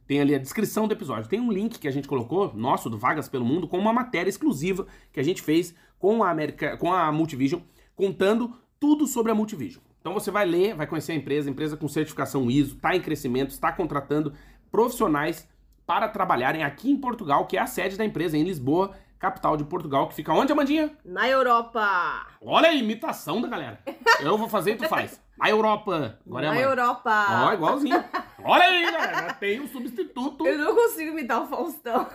tem 0.05 0.19
ali 0.19 0.35
a 0.35 0.39
descrição 0.39 0.87
do 0.87 0.93
episódio. 0.93 1.29
Tem 1.29 1.39
um 1.39 1.51
link 1.51 1.79
que 1.79 1.87
a 1.87 1.91
gente 1.91 2.07
colocou, 2.07 2.53
nosso, 2.53 2.89
do 2.89 2.97
Vagas 2.97 3.29
pelo 3.29 3.45
Mundo, 3.45 3.67
com 3.67 3.77
uma 3.77 3.93
matéria 3.93 4.29
exclusiva 4.29 4.85
que 5.11 5.19
a 5.19 5.23
gente 5.23 5.41
fez 5.41 5.73
com 5.99 6.23
a, 6.23 6.29
América, 6.29 6.77
com 6.77 6.91
a 6.91 7.11
Multivision, 7.11 7.61
contando 7.95 8.53
tudo 8.79 9.07
sobre 9.07 9.31
a 9.31 9.35
Multivision. 9.35 9.81
Então 9.99 10.13
você 10.13 10.31
vai 10.31 10.45
ler, 10.45 10.75
vai 10.75 10.87
conhecer 10.87 11.11
a 11.13 11.15
empresa, 11.15 11.49
empresa 11.49 11.75
com 11.75 11.87
certificação 11.87 12.49
ISO, 12.49 12.75
está 12.75 12.95
em 12.95 13.01
crescimento, 13.01 13.51
está 13.51 13.71
contratando 13.71 14.33
profissionais 14.71 15.47
para 15.85 16.07
trabalharem 16.07 16.63
aqui 16.63 16.89
em 16.89 16.97
Portugal, 16.97 17.45
que 17.45 17.57
é 17.57 17.61
a 17.61 17.67
sede 17.67 17.97
da 17.97 18.05
empresa, 18.05 18.37
em 18.37 18.43
Lisboa, 18.43 18.93
capital 19.19 19.57
de 19.57 19.63
Portugal, 19.63 20.07
que 20.07 20.15
fica 20.15 20.33
onde, 20.33 20.51
Amandinha? 20.51 20.91
Na 21.03 21.27
Europa! 21.27 22.27
Olha 22.41 22.69
a 22.69 22.73
imitação 22.73 23.41
da 23.41 23.47
galera. 23.47 23.79
Eu 24.19 24.37
vou 24.37 24.47
fazer 24.47 24.71
e 24.71 24.75
tu 24.75 24.87
faz. 24.87 25.21
Na 25.37 25.49
Europa. 25.51 26.17
Agora 26.25 26.45
é 26.45 26.49
Na 26.49 26.55
Amanda. 26.55 26.67
Europa! 26.69 27.25
Ó, 27.45 27.53
igualzinho. 27.53 28.03
Olha 28.43 28.63
aí, 28.63 28.91
galera, 28.91 29.33
tem 29.33 29.61
um 29.61 29.67
substituto 29.67 30.47
Eu 30.47 30.57
não 30.57 30.73
consigo 30.75 31.11
imitar 31.11 31.43
o 31.43 31.47
Faustão. 31.47 32.07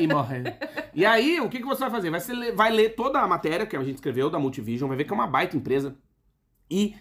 e 0.00 0.06
morre. 0.06 0.42
E 0.94 1.04
aí, 1.04 1.38
o 1.38 1.50
que, 1.50 1.58
que 1.58 1.66
você 1.66 1.80
vai 1.80 1.90
fazer? 1.90 2.08
Vai, 2.10 2.20
ser 2.20 2.52
vai 2.54 2.70
ler 2.70 2.94
toda 2.94 3.18
a 3.20 3.28
matéria 3.28 3.66
que 3.66 3.76
a 3.76 3.82
gente 3.82 3.96
escreveu 3.96 4.30
da 4.30 4.38
Multivision, 4.38 4.88
vai 4.88 4.96
ver 4.96 5.04
que 5.04 5.12
é 5.12 5.14
uma 5.14 5.26
baita 5.26 5.54
empresa 5.54 5.94
e 6.70 6.94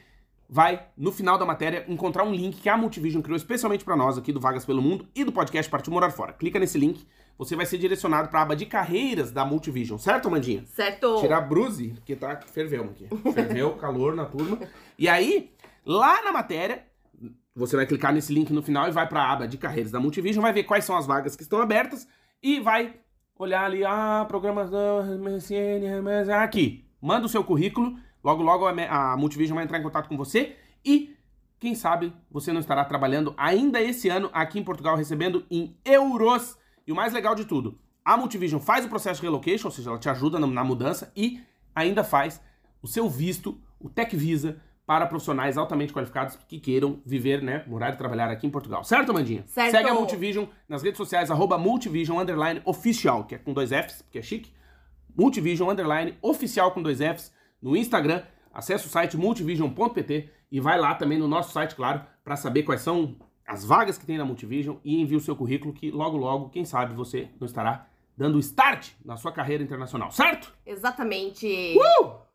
vai, 0.49 0.87
no 0.97 1.13
final 1.13 1.37
da 1.37 1.45
matéria, 1.45 1.85
encontrar 1.87 2.25
um 2.25 2.33
link 2.33 2.59
que 2.59 2.67
a 2.67 2.75
Multivision 2.75 3.21
criou 3.21 3.37
especialmente 3.37 3.85
pra 3.85 3.95
nós 3.95 4.17
aqui 4.17 4.33
do 4.33 4.39
Vagas 4.41 4.65
pelo 4.65 4.81
Mundo 4.81 5.07
e 5.15 5.23
do 5.23 5.31
podcast 5.31 5.71
Partiu 5.71 5.93
Morar 5.93 6.11
Fora. 6.11 6.33
Clica 6.33 6.59
nesse 6.59 6.77
link, 6.77 7.07
você 7.37 7.55
vai 7.55 7.65
ser 7.65 7.77
direcionado 7.77 8.29
pra 8.29 8.41
aba 8.41 8.55
de 8.55 8.65
carreiras 8.65 9.31
da 9.31 9.43
Multivision, 9.43 9.97
certo, 9.97 10.27
Amandinha? 10.27 10.63
Certo? 10.67 11.19
Tirar 11.19 11.37
a 11.37 11.41
bruse, 11.41 11.89
porque 11.89 12.15
tá 12.15 12.39
ferveu 12.41 12.85
aqui. 12.85 13.07
Ferveu, 13.33 13.75
calor 13.77 14.15
na 14.15 14.25
turma. 14.25 14.59
E 14.97 15.07
aí, 15.07 15.51
lá 15.85 16.21
na 16.23 16.31
matéria, 16.31 16.85
você 17.55 17.75
vai 17.75 17.85
clicar 17.85 18.13
nesse 18.13 18.33
link 18.33 18.51
no 18.53 18.61
final 18.61 18.87
e 18.87 18.91
vai 18.91 19.07
pra 19.07 19.31
aba 19.31 19.47
de 19.47 19.57
carreiras 19.57 19.91
da 19.91 19.99
Multivision, 19.99 20.41
vai 20.41 20.53
ver 20.53 20.63
quais 20.63 20.85
são 20.85 20.95
as 20.95 21.05
vagas 21.05 21.35
que 21.35 21.43
estão 21.43 21.61
abertas 21.61 22.07
e 22.41 22.59
vai 22.59 22.95
olhar 23.37 23.65
ali, 23.65 23.83
ah, 23.83 24.25
programação, 24.27 25.03
MSN, 25.17 26.01
mas 26.03 26.29
aqui. 26.29 26.85
Manda 27.01 27.25
o 27.25 27.29
seu 27.29 27.43
currículo, 27.43 27.97
logo 28.23 28.43
logo 28.43 28.67
a, 28.67 29.13
a 29.13 29.17
Multivision 29.17 29.55
vai 29.55 29.63
entrar 29.63 29.79
em 29.79 29.83
contato 29.83 30.07
com 30.07 30.15
você 30.15 30.55
e 30.85 31.15
quem 31.59 31.75
sabe 31.75 32.13
você 32.29 32.51
não 32.51 32.59
estará 32.59 32.83
trabalhando 32.85 33.33
ainda 33.37 33.81
esse 33.81 34.09
ano 34.09 34.29
aqui 34.33 34.59
em 34.59 34.63
Portugal 34.63 34.95
recebendo 34.95 35.45
em 35.49 35.77
euros. 35.85 36.57
E 36.91 36.93
o 36.93 36.95
mais 36.97 37.13
legal 37.13 37.33
de 37.33 37.45
tudo, 37.45 37.79
a 38.03 38.17
Multivision 38.17 38.59
faz 38.59 38.83
o 38.83 38.89
processo 38.89 39.21
de 39.21 39.25
relocation, 39.25 39.69
ou 39.69 39.71
seja, 39.71 39.89
ela 39.89 39.97
te 39.97 40.09
ajuda 40.09 40.37
na, 40.37 40.61
mudança 40.61 41.09
e 41.15 41.39
ainda 41.73 42.03
faz 42.03 42.41
o 42.81 42.87
seu 42.87 43.09
visto, 43.09 43.57
o 43.79 43.89
Tech 43.89 44.13
Visa, 44.13 44.59
para 44.85 45.07
profissionais 45.07 45.57
altamente 45.57 45.93
qualificados 45.93 46.37
que 46.49 46.59
queiram 46.59 46.99
viver, 47.05 47.41
né, 47.41 47.63
morar 47.65 47.93
e 47.93 47.95
trabalhar 47.95 48.29
aqui 48.29 48.45
em 48.45 48.49
Portugal. 48.49 48.83
Certo, 48.83 49.11
Amandinha? 49.11 49.45
Certo. 49.47 49.71
Segue 49.71 49.87
a 49.87 49.93
Multivision 49.93 50.47
nas 50.67 50.83
redes 50.83 50.97
sociais, 50.97 51.31
arroba 51.31 51.57
Multivision 51.57 52.19
Underline 52.19 52.61
Oficial, 52.65 53.23
que 53.23 53.35
é 53.35 53.37
com 53.37 53.53
dois 53.53 53.69
Fs, 53.69 54.01
porque 54.01 54.19
é 54.19 54.21
chique. 54.21 54.51
Multivision 55.15 55.69
Underline 55.69 56.17
Oficial 56.21 56.71
com 56.71 56.81
dois 56.81 56.97
Fs 56.97 57.31
no 57.61 57.77
Instagram. 57.77 58.21
Acesse 58.53 58.85
o 58.85 58.89
site 58.89 59.15
multivision.pt 59.15 60.29
e 60.51 60.59
vai 60.59 60.77
lá 60.77 60.93
também 60.93 61.17
no 61.17 61.29
nosso 61.29 61.53
site, 61.53 61.73
claro, 61.73 62.01
para 62.21 62.35
saber 62.35 62.63
quais 62.63 62.81
são 62.81 63.15
as 63.45 63.65
vagas 63.65 63.97
que 63.97 64.05
tem 64.05 64.17
na 64.17 64.25
Multivision 64.25 64.77
e 64.83 65.01
envie 65.01 65.15
o 65.15 65.19
seu 65.19 65.35
currículo 65.35 65.73
que 65.73 65.91
logo 65.91 66.17
logo, 66.17 66.49
quem 66.49 66.65
sabe, 66.65 66.93
você 66.93 67.29
não 67.39 67.45
estará 67.45 67.87
dando 68.17 68.39
start 68.39 68.91
na 69.03 69.17
sua 69.17 69.31
carreira 69.31 69.63
internacional, 69.63 70.11
certo? 70.11 70.53
Exatamente. 70.65 71.75
Uh! 71.77 72.31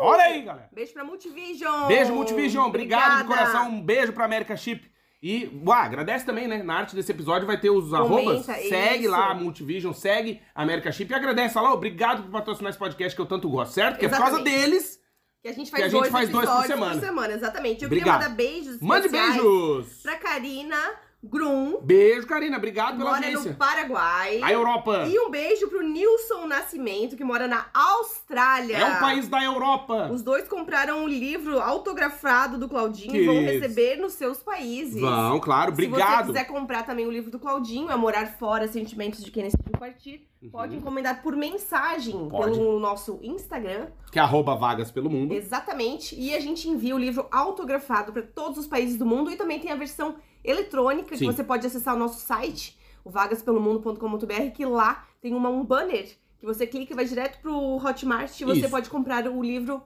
Olha 0.00 0.24
aí, 0.24 0.42
galera. 0.42 0.68
Beijo 0.72 0.94
pra 0.94 1.04
Multivision. 1.04 1.86
Beijo, 1.86 2.14
Multivision. 2.14 2.66
Obrigado 2.66 3.18
de 3.18 3.24
coração. 3.28 3.68
Um 3.68 3.82
beijo 3.82 4.12
pra 4.14 4.24
América 4.24 4.56
Chip. 4.56 4.90
E, 5.22 5.50
uá, 5.66 5.82
agradece 5.82 6.24
também, 6.24 6.48
né? 6.48 6.62
Na 6.62 6.76
arte 6.76 6.96
desse 6.96 7.12
episódio 7.12 7.46
vai 7.46 7.60
ter 7.60 7.68
os 7.68 7.92
arrobas. 7.92 8.46
Segue 8.46 9.04
isso. 9.04 9.10
lá 9.10 9.30
a 9.30 9.34
Multivision, 9.34 9.92
segue 9.92 10.40
a 10.54 10.62
América 10.62 10.90
Chip 10.90 11.12
e 11.12 11.14
agradece. 11.14 11.52
Fala, 11.52 11.74
obrigado 11.74 12.22
por 12.22 12.30
patrocinar 12.30 12.70
esse 12.70 12.78
podcast 12.78 13.14
que 13.14 13.20
eu 13.20 13.26
tanto 13.26 13.50
gosto, 13.50 13.72
certo? 13.72 13.98
Que 13.98 14.06
é 14.06 14.08
por 14.08 14.16
causa 14.16 14.40
deles. 14.42 14.98
Que 15.42 15.48
a 15.48 15.52
gente 15.52 15.70
faz, 15.70 15.84
a 15.84 15.88
gente 15.88 15.98
dois, 16.00 16.12
faz 16.12 16.28
dois 16.28 16.44
por 16.44 16.52
episódios 16.52 16.76
semana. 17.00 17.32
exatamente. 17.32 17.82
Eu 17.82 17.86
Obrigado. 17.86 18.18
queria 18.18 18.28
mandar 18.28 18.36
beijos 18.36 18.80
Mande 18.80 19.08
beijos. 19.08 19.86
pra 20.02 20.16
Karina 20.18 20.76
Grum, 21.22 21.80
Beijo, 21.82 22.26
Karina. 22.26 22.56
Obrigado 22.56 22.96
pela 22.96 23.10
mora 23.10 23.24
audiência. 23.26 23.50
no 23.50 23.56
Paraguai. 23.56 24.40
A 24.42 24.50
Europa. 24.52 25.04
E 25.06 25.18
um 25.18 25.30
beijo 25.30 25.68
pro 25.68 25.82
Nilson 25.82 26.46
Nascimento, 26.46 27.14
que 27.14 27.22
mora 27.22 27.46
na 27.46 27.66
Austrália. 27.74 28.76
É 28.78 28.84
um 28.86 28.98
país 29.00 29.28
da 29.28 29.44
Europa. 29.44 30.08
Os 30.10 30.22
dois 30.22 30.48
compraram 30.48 31.04
um 31.04 31.08
livro 31.08 31.60
autografado 31.60 32.56
do 32.56 32.68
Claudinho 32.68 33.12
Que 33.12 33.18
e 33.22 33.26
vão 33.26 33.38
receber 33.40 33.96
nos 33.96 34.14
seus 34.14 34.38
países. 34.42 35.00
Vão, 35.00 35.38
claro. 35.40 35.74
Se 35.74 35.82
você 35.82 35.86
Obrigado. 35.88 36.26
quiser 36.28 36.44
comprar 36.44 36.84
também 36.84 37.06
o 37.06 37.10
livro 37.10 37.30
do 37.30 37.38
Claudinho, 37.38 37.90
É 37.90 37.96
Morar 37.96 38.26
Fora, 38.38 38.66
Sentimentos 38.66 39.22
de 39.22 39.30
Quem 39.30 39.42
Decidiu 39.44 39.72
Partir, 39.78 40.26
pode 40.50 40.74
encomendar 40.76 41.22
por 41.22 41.36
mensagem 41.36 42.14
Uhum. 42.14 42.28
Pode. 42.30 42.56
pelo 42.58 42.80
nosso 42.80 43.18
Instagram. 43.22 43.88
Que 44.10 44.18
é 44.18 44.22
arroba 44.22 44.54
vagas 44.56 44.90
pelo 44.90 45.10
mundo. 45.10 45.34
Exatamente. 45.34 46.18
E 46.18 46.34
a 46.34 46.40
gente 46.40 46.66
envia 46.68 46.94
o 46.94 46.98
livro 46.98 47.26
autografado 47.30 48.10
para 48.12 48.22
todos 48.22 48.56
os 48.58 48.66
países 48.66 48.96
do 48.96 49.04
mundo 49.04 49.30
e 49.30 49.36
também 49.36 49.60
tem 49.60 49.70
a 49.70 49.76
versão 49.76 50.16
eletrônica 50.44 51.16
Sim. 51.16 51.26
que 51.26 51.32
você 51.32 51.44
pode 51.44 51.66
acessar 51.66 51.94
o 51.94 51.98
nosso 51.98 52.20
site, 52.20 52.78
o 53.04 53.10
vagaspelomundo.com.br, 53.10 54.50
que 54.54 54.64
lá 54.64 55.06
tem 55.20 55.34
uma, 55.34 55.48
um 55.48 55.64
banner 55.64 56.08
que 56.38 56.46
você 56.46 56.66
clica 56.66 56.92
e 56.92 56.96
vai 56.96 57.04
direto 57.04 57.40
pro 57.40 57.76
Hotmart 57.76 58.40
e 58.40 58.44
você 58.44 58.60
Isso. 58.60 58.70
pode 58.70 58.88
comprar 58.88 59.26
o 59.28 59.42
livro, 59.42 59.82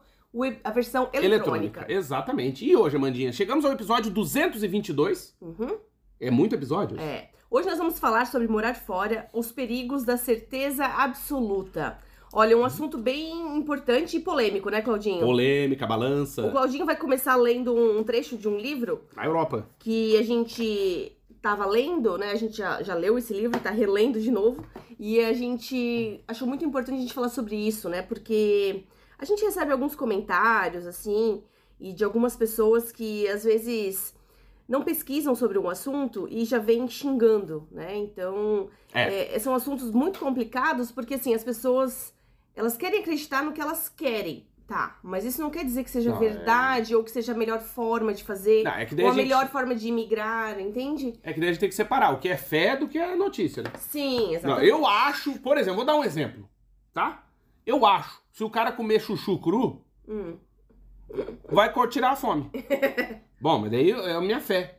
a 0.62 0.70
versão 0.70 1.08
eletrônica. 1.12 1.80
Eletrônica. 1.80 1.92
Exatamente. 1.92 2.64
E 2.64 2.76
hoje, 2.76 2.96
Amandinha, 2.96 3.32
chegamos 3.32 3.64
ao 3.64 3.72
episódio 3.72 4.10
222. 4.10 5.36
Uhum. 5.40 5.78
É 6.20 6.30
muito 6.30 6.54
episódio? 6.54 6.98
É. 7.00 7.30
Hoje 7.50 7.68
nós 7.68 7.78
vamos 7.78 7.98
falar 7.98 8.26
sobre 8.26 8.48
morar 8.48 8.74
fora, 8.74 9.28
os 9.32 9.52
perigos 9.52 10.04
da 10.04 10.16
certeza 10.16 10.86
absoluta. 10.86 11.98
Olha, 12.36 12.56
um 12.58 12.64
assunto 12.64 12.98
bem 12.98 13.56
importante 13.56 14.16
e 14.16 14.20
polêmico, 14.20 14.68
né, 14.68 14.82
Claudinho? 14.82 15.20
Polêmica, 15.24 15.84
O 15.84 15.88
balança. 15.88 16.50
Claudinho 16.50 16.84
vai 16.84 16.96
começar 16.96 17.36
lendo 17.36 17.72
um 17.74 18.02
trecho 18.02 18.36
de 18.36 18.48
um 18.48 18.58
livro 18.58 19.02
Na 19.14 19.24
Europa. 19.24 19.68
que 19.78 20.16
a 20.16 20.22
gente 20.22 21.12
tava 21.40 21.64
lendo, 21.66 22.18
né? 22.18 22.32
A 22.32 22.36
gente 22.36 22.56
já, 22.56 22.82
já 22.82 22.94
leu 22.94 23.16
esse 23.18 23.32
livro, 23.32 23.60
tá 23.60 23.70
relendo 23.70 24.18
de 24.20 24.30
novo. 24.30 24.64
E 24.98 25.20
a 25.20 25.32
gente 25.32 26.20
achou 26.26 26.48
muito 26.48 26.64
importante 26.64 26.96
a 26.96 27.00
gente 27.02 27.12
falar 27.12 27.28
sobre 27.28 27.54
isso, 27.54 27.88
né? 27.88 28.02
Porque 28.02 28.82
a 29.18 29.24
gente 29.24 29.44
recebe 29.44 29.70
alguns 29.70 29.94
comentários, 29.94 30.86
assim, 30.86 31.42
e 31.78 31.92
de 31.92 32.02
algumas 32.02 32.34
pessoas 32.34 32.90
que 32.90 33.28
às 33.28 33.44
vezes 33.44 34.14
não 34.66 34.82
pesquisam 34.82 35.34
sobre 35.34 35.58
um 35.58 35.68
assunto 35.68 36.26
e 36.30 36.44
já 36.46 36.58
vêm 36.58 36.88
xingando, 36.88 37.68
né? 37.70 37.94
Então, 37.96 38.68
É. 38.94 39.34
é, 39.36 39.38
são 39.38 39.54
assuntos 39.54 39.90
muito 39.90 40.18
complicados 40.18 40.90
porque, 40.90 41.14
assim, 41.14 41.34
as 41.34 41.44
pessoas, 41.44 42.13
elas 42.54 42.76
querem 42.76 43.00
acreditar 43.00 43.42
no 43.42 43.52
que 43.52 43.60
elas 43.60 43.88
querem. 43.88 44.46
Tá, 44.66 44.98
mas 45.02 45.26
isso 45.26 45.42
não 45.42 45.50
quer 45.50 45.62
dizer 45.62 45.84
que 45.84 45.90
seja 45.90 46.08
Não, 46.08 46.16
é- 46.16 46.20
verdade 46.20 46.96
ou 46.96 47.04
que 47.04 47.10
seja 47.10 47.32
a 47.32 47.36
melhor 47.36 47.60
forma 47.60 48.14
de 48.14 48.24
fazer. 48.24 48.62
Não, 48.64 48.70
é 48.70 48.76
Ou 48.76 48.80
a 48.80 48.86
gente- 48.86 49.16
melhor 49.16 49.48
forma 49.50 49.74
de 49.74 49.88
imigrar, 49.88 50.58
entende? 50.58 51.12
É 51.22 51.34
que 51.34 51.38
daí 51.40 51.50
a 51.50 51.52
gente 51.52 51.60
tem 51.60 51.68
que 51.68 51.74
separar 51.74 52.14
o 52.14 52.18
que 52.18 52.30
é 52.30 52.36
fé 52.38 52.74
do 52.74 52.88
que 52.88 52.96
é 52.96 53.14
notícia, 53.14 53.62
né? 53.62 53.70
Sim, 53.78 54.28
Não, 54.28 54.32
exatamente. 54.32 54.66
eu 54.70 54.86
acho, 54.86 55.38
por 55.40 55.58
exemplo, 55.58 55.76
vou 55.76 55.84
dar 55.84 55.96
um 55.96 56.02
exemplo, 56.02 56.48
tá? 56.94 57.26
Eu 57.66 57.84
acho, 57.84 58.22
se 58.32 58.42
o 58.42 58.48
cara 58.48 58.72
comer 58.72 59.00
chuchu 59.02 59.38
cru, 59.38 59.84
Hum, 60.08 60.38
vai 61.50 61.70
tirar 61.88 62.12
a 62.12 62.16
fome. 62.16 62.50
Bom, 63.38 63.58
mas 63.58 63.70
daí 63.70 63.90
é 63.90 64.12
a 64.14 64.20
minha 64.22 64.40
fé. 64.40 64.78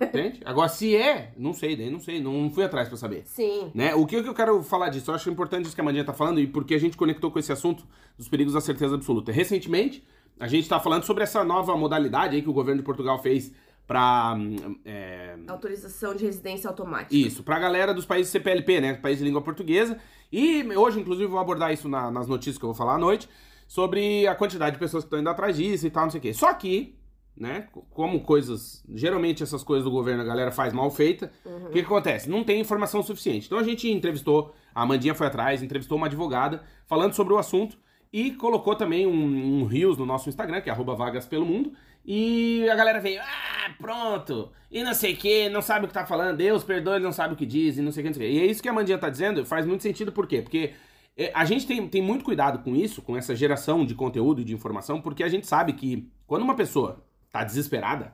Entende? 0.00 0.40
Agora, 0.44 0.68
se 0.68 0.96
é, 0.96 1.32
não 1.36 1.52
sei, 1.52 1.76
daí 1.76 1.88
não 1.90 2.00
sei, 2.00 2.20
não 2.20 2.50
fui 2.50 2.64
atrás 2.64 2.88
pra 2.88 2.96
saber. 2.96 3.22
sim. 3.26 3.70
Né? 3.74 3.94
O 3.94 4.06
que, 4.06 4.22
que 4.22 4.28
eu 4.28 4.34
quero 4.34 4.62
falar 4.62 4.88
disso? 4.88 5.10
Eu 5.10 5.14
acho 5.14 5.30
importante 5.30 5.66
isso 5.66 5.74
que 5.74 5.80
a 5.80 5.84
Mandinha 5.84 6.04
tá 6.04 6.12
falando 6.12 6.40
e 6.40 6.46
porque 6.46 6.74
a 6.74 6.78
gente 6.80 6.96
conectou 6.96 7.30
com 7.30 7.38
esse 7.38 7.52
assunto 7.52 7.86
dos 8.18 8.28
perigos 8.28 8.54
da 8.54 8.60
certeza 8.60 8.94
absoluta. 8.94 9.30
Recentemente, 9.32 10.02
a 10.40 10.48
gente 10.48 10.68
tá 10.68 10.80
falando 10.80 11.04
sobre 11.04 11.22
essa 11.22 11.44
nova 11.44 11.76
modalidade 11.76 12.34
aí 12.36 12.42
que 12.42 12.50
o 12.50 12.52
governo 12.52 12.80
de 12.80 12.84
Portugal 12.84 13.20
fez 13.22 13.52
pra. 13.86 14.34
hum, 14.36 14.78
é, 14.84 15.36
Autorização 15.48 16.14
de 16.14 16.24
residência 16.24 16.68
automática. 16.68 17.14
Isso, 17.14 17.42
pra 17.42 17.58
galera 17.58 17.94
dos 17.94 18.04
países 18.04 18.32
CPLP, 18.32 18.80
né? 18.80 18.94
País 18.94 19.18
de 19.18 19.24
língua 19.24 19.42
portuguesa. 19.42 19.98
E 20.32 20.62
hoje, 20.76 20.98
inclusive, 21.00 21.26
vou 21.28 21.38
abordar 21.38 21.72
isso 21.72 21.88
na- 21.88 22.10
nas 22.10 22.26
notícias 22.26 22.58
que 22.58 22.64
eu 22.64 22.68
vou 22.68 22.74
falar 22.76 22.94
à 22.94 22.98
noite, 22.98 23.28
sobre 23.68 24.26
a 24.26 24.34
quantidade 24.34 24.74
de 24.76 24.80
pessoas 24.80 25.04
que 25.04 25.06
estão 25.06 25.18
indo 25.20 25.28
atrás 25.28 25.56
disso 25.56 25.86
e 25.86 25.90
tal, 25.90 26.04
não 26.04 26.10
sei 26.10 26.18
o 26.18 26.22
quê. 26.22 26.32
Só 26.34 26.52
que, 26.54 26.94
né, 27.36 27.68
co- 27.72 27.82
como 27.90 28.20
coisas. 28.20 28.84
Geralmente 28.94 29.42
essas 29.42 29.62
coisas 29.62 29.84
do 29.84 29.90
governo 29.90 30.22
a 30.22 30.26
galera 30.26 30.50
faz 30.52 30.72
mal 30.72 30.90
feita, 30.90 31.32
o 31.44 31.66
que, 31.70 31.80
que 31.80 31.86
acontece? 31.86 32.28
Não 32.28 32.44
tem 32.44 32.60
informação 32.60 33.02
suficiente. 33.02 33.46
Então 33.46 33.58
a 33.58 33.62
gente 33.62 33.90
entrevistou, 33.90 34.54
a 34.74 34.82
Amandinha 34.82 35.14
foi 35.14 35.26
atrás, 35.26 35.62
entrevistou 35.62 35.96
uma 35.98 36.06
advogada 36.06 36.62
falando 36.86 37.14
sobre 37.14 37.32
o 37.32 37.38
assunto 37.38 37.78
e 38.12 38.32
colocou 38.32 38.74
também 38.76 39.06
um, 39.06 39.60
um 39.62 39.64
Reels 39.64 39.96
no 39.96 40.04
nosso 40.06 40.28
Instagram, 40.28 40.60
que 40.60 40.68
é 40.68 40.72
arroba 40.72 40.94
vagas 40.94 41.24
pelo 41.26 41.46
mundo. 41.46 41.72
E 42.04 42.68
a 42.68 42.74
galera 42.74 43.00
veio, 43.00 43.20
ah, 43.22 43.70
pronto, 43.78 44.50
e 44.70 44.82
não 44.82 44.92
sei 44.92 45.14
o 45.14 45.16
que, 45.16 45.48
não 45.48 45.62
sabe 45.62 45.84
o 45.84 45.88
que 45.88 45.94
tá 45.94 46.04
falando, 46.04 46.36
Deus 46.36 46.64
perdoe, 46.64 46.96
ele 46.96 47.04
não 47.04 47.12
sabe 47.12 47.34
o 47.34 47.36
que 47.36 47.46
diz, 47.46 47.78
e 47.78 47.80
não 47.82 47.92
sei 47.92 48.02
o 48.02 48.04
que, 48.04 48.08
não 48.10 48.14
sei 48.14 48.26
o 48.28 48.32
que. 48.32 48.38
E 48.38 48.42
é 48.42 48.46
isso 48.50 48.60
que 48.60 48.68
a 48.68 48.72
Mandinha 48.72 48.98
tá 48.98 49.08
dizendo, 49.08 49.46
faz 49.46 49.64
muito 49.64 49.82
sentido, 49.84 50.10
por 50.10 50.26
quê? 50.26 50.42
Porque 50.42 50.72
é, 51.16 51.30
a 51.32 51.44
gente 51.44 51.64
tem, 51.64 51.86
tem 51.86 52.02
muito 52.02 52.24
cuidado 52.24 52.58
com 52.64 52.74
isso, 52.74 53.02
com 53.02 53.16
essa 53.16 53.36
geração 53.36 53.86
de 53.86 53.94
conteúdo 53.94 54.40
e 54.40 54.44
de 54.44 54.52
informação, 54.52 55.00
porque 55.00 55.22
a 55.22 55.28
gente 55.28 55.46
sabe 55.46 55.74
que 55.74 56.10
quando 56.26 56.42
uma 56.42 56.56
pessoa 56.56 57.04
tá 57.32 57.42
desesperada, 57.42 58.12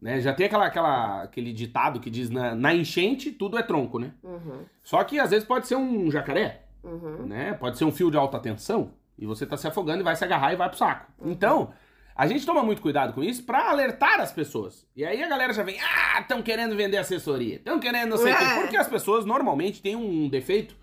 né, 0.00 0.20
já 0.20 0.34
tem 0.34 0.46
aquela, 0.46 0.66
aquela, 0.66 1.22
aquele 1.22 1.52
ditado 1.52 2.00
que 2.00 2.10
diz, 2.10 2.28
na, 2.28 2.54
na 2.54 2.74
enchente 2.74 3.30
tudo 3.30 3.56
é 3.58 3.62
tronco, 3.62 3.98
né? 3.98 4.12
Uhum, 4.22 4.64
Só 4.82 5.02
que 5.04 5.18
às 5.18 5.30
vezes 5.30 5.46
pode 5.46 5.66
ser 5.66 5.76
um 5.76 6.10
jacaré, 6.10 6.64
uhum. 6.82 7.26
né? 7.26 7.54
Pode 7.54 7.78
ser 7.78 7.84
um 7.84 7.92
fio 7.92 8.10
de 8.10 8.16
alta 8.16 8.38
tensão 8.38 8.90
e 9.18 9.26
você 9.26 9.46
tá 9.46 9.56
se 9.56 9.66
afogando 9.66 10.00
e 10.00 10.04
vai 10.04 10.16
se 10.16 10.24
agarrar 10.24 10.52
e 10.52 10.56
vai 10.56 10.68
pro 10.68 10.76
saco. 10.76 11.12
Então, 11.24 11.72
a 12.16 12.26
gente 12.26 12.44
toma 12.46 12.62
muito 12.62 12.82
cuidado 12.82 13.12
com 13.12 13.22
isso 13.22 13.44
pra 13.44 13.70
alertar 13.70 14.20
as 14.20 14.32
pessoas. 14.32 14.86
E 14.94 15.04
aí 15.04 15.22
a 15.22 15.28
galera 15.28 15.52
já 15.52 15.62
vem, 15.62 15.78
ah, 15.80 16.20
estão 16.20 16.42
querendo 16.42 16.76
vender 16.76 16.96
assessoria, 16.96 17.56
estão 17.56 17.80
querendo 17.80 18.10
não 18.10 18.18
sei 18.18 18.32
o 18.32 18.36
quê. 18.36 18.44
É. 18.44 18.60
Porque 18.60 18.76
as 18.76 18.88
pessoas 18.88 19.24
normalmente 19.24 19.82
têm 19.82 19.96
um 19.96 20.28
defeito 20.28 20.76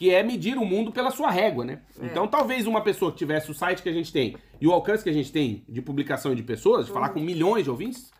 que 0.00 0.08
é 0.08 0.22
medir 0.22 0.56
o 0.56 0.64
mundo 0.64 0.90
pela 0.90 1.10
sua 1.10 1.30
régua, 1.30 1.62
né? 1.62 1.82
Então, 2.00 2.26
talvez 2.26 2.66
uma 2.66 2.82
pessoa 2.82 3.12
que 3.12 3.18
tivesse 3.18 3.50
o 3.50 3.54
site 3.54 3.82
que 3.82 3.88
a 3.90 3.92
gente 3.92 4.10
tem 4.10 4.34
e 4.58 4.66
o 4.66 4.72
alcance 4.72 5.04
que 5.04 5.10
a 5.10 5.12
gente 5.12 5.30
tem 5.30 5.62
de 5.68 5.82
publicação 5.82 6.34
de 6.34 6.42
pessoas, 6.42 6.86
de 6.86 6.92
falar 6.92 7.10
com 7.10 7.20
milhões 7.20 7.64
de 7.64 7.70
ouvintes, 7.70 8.10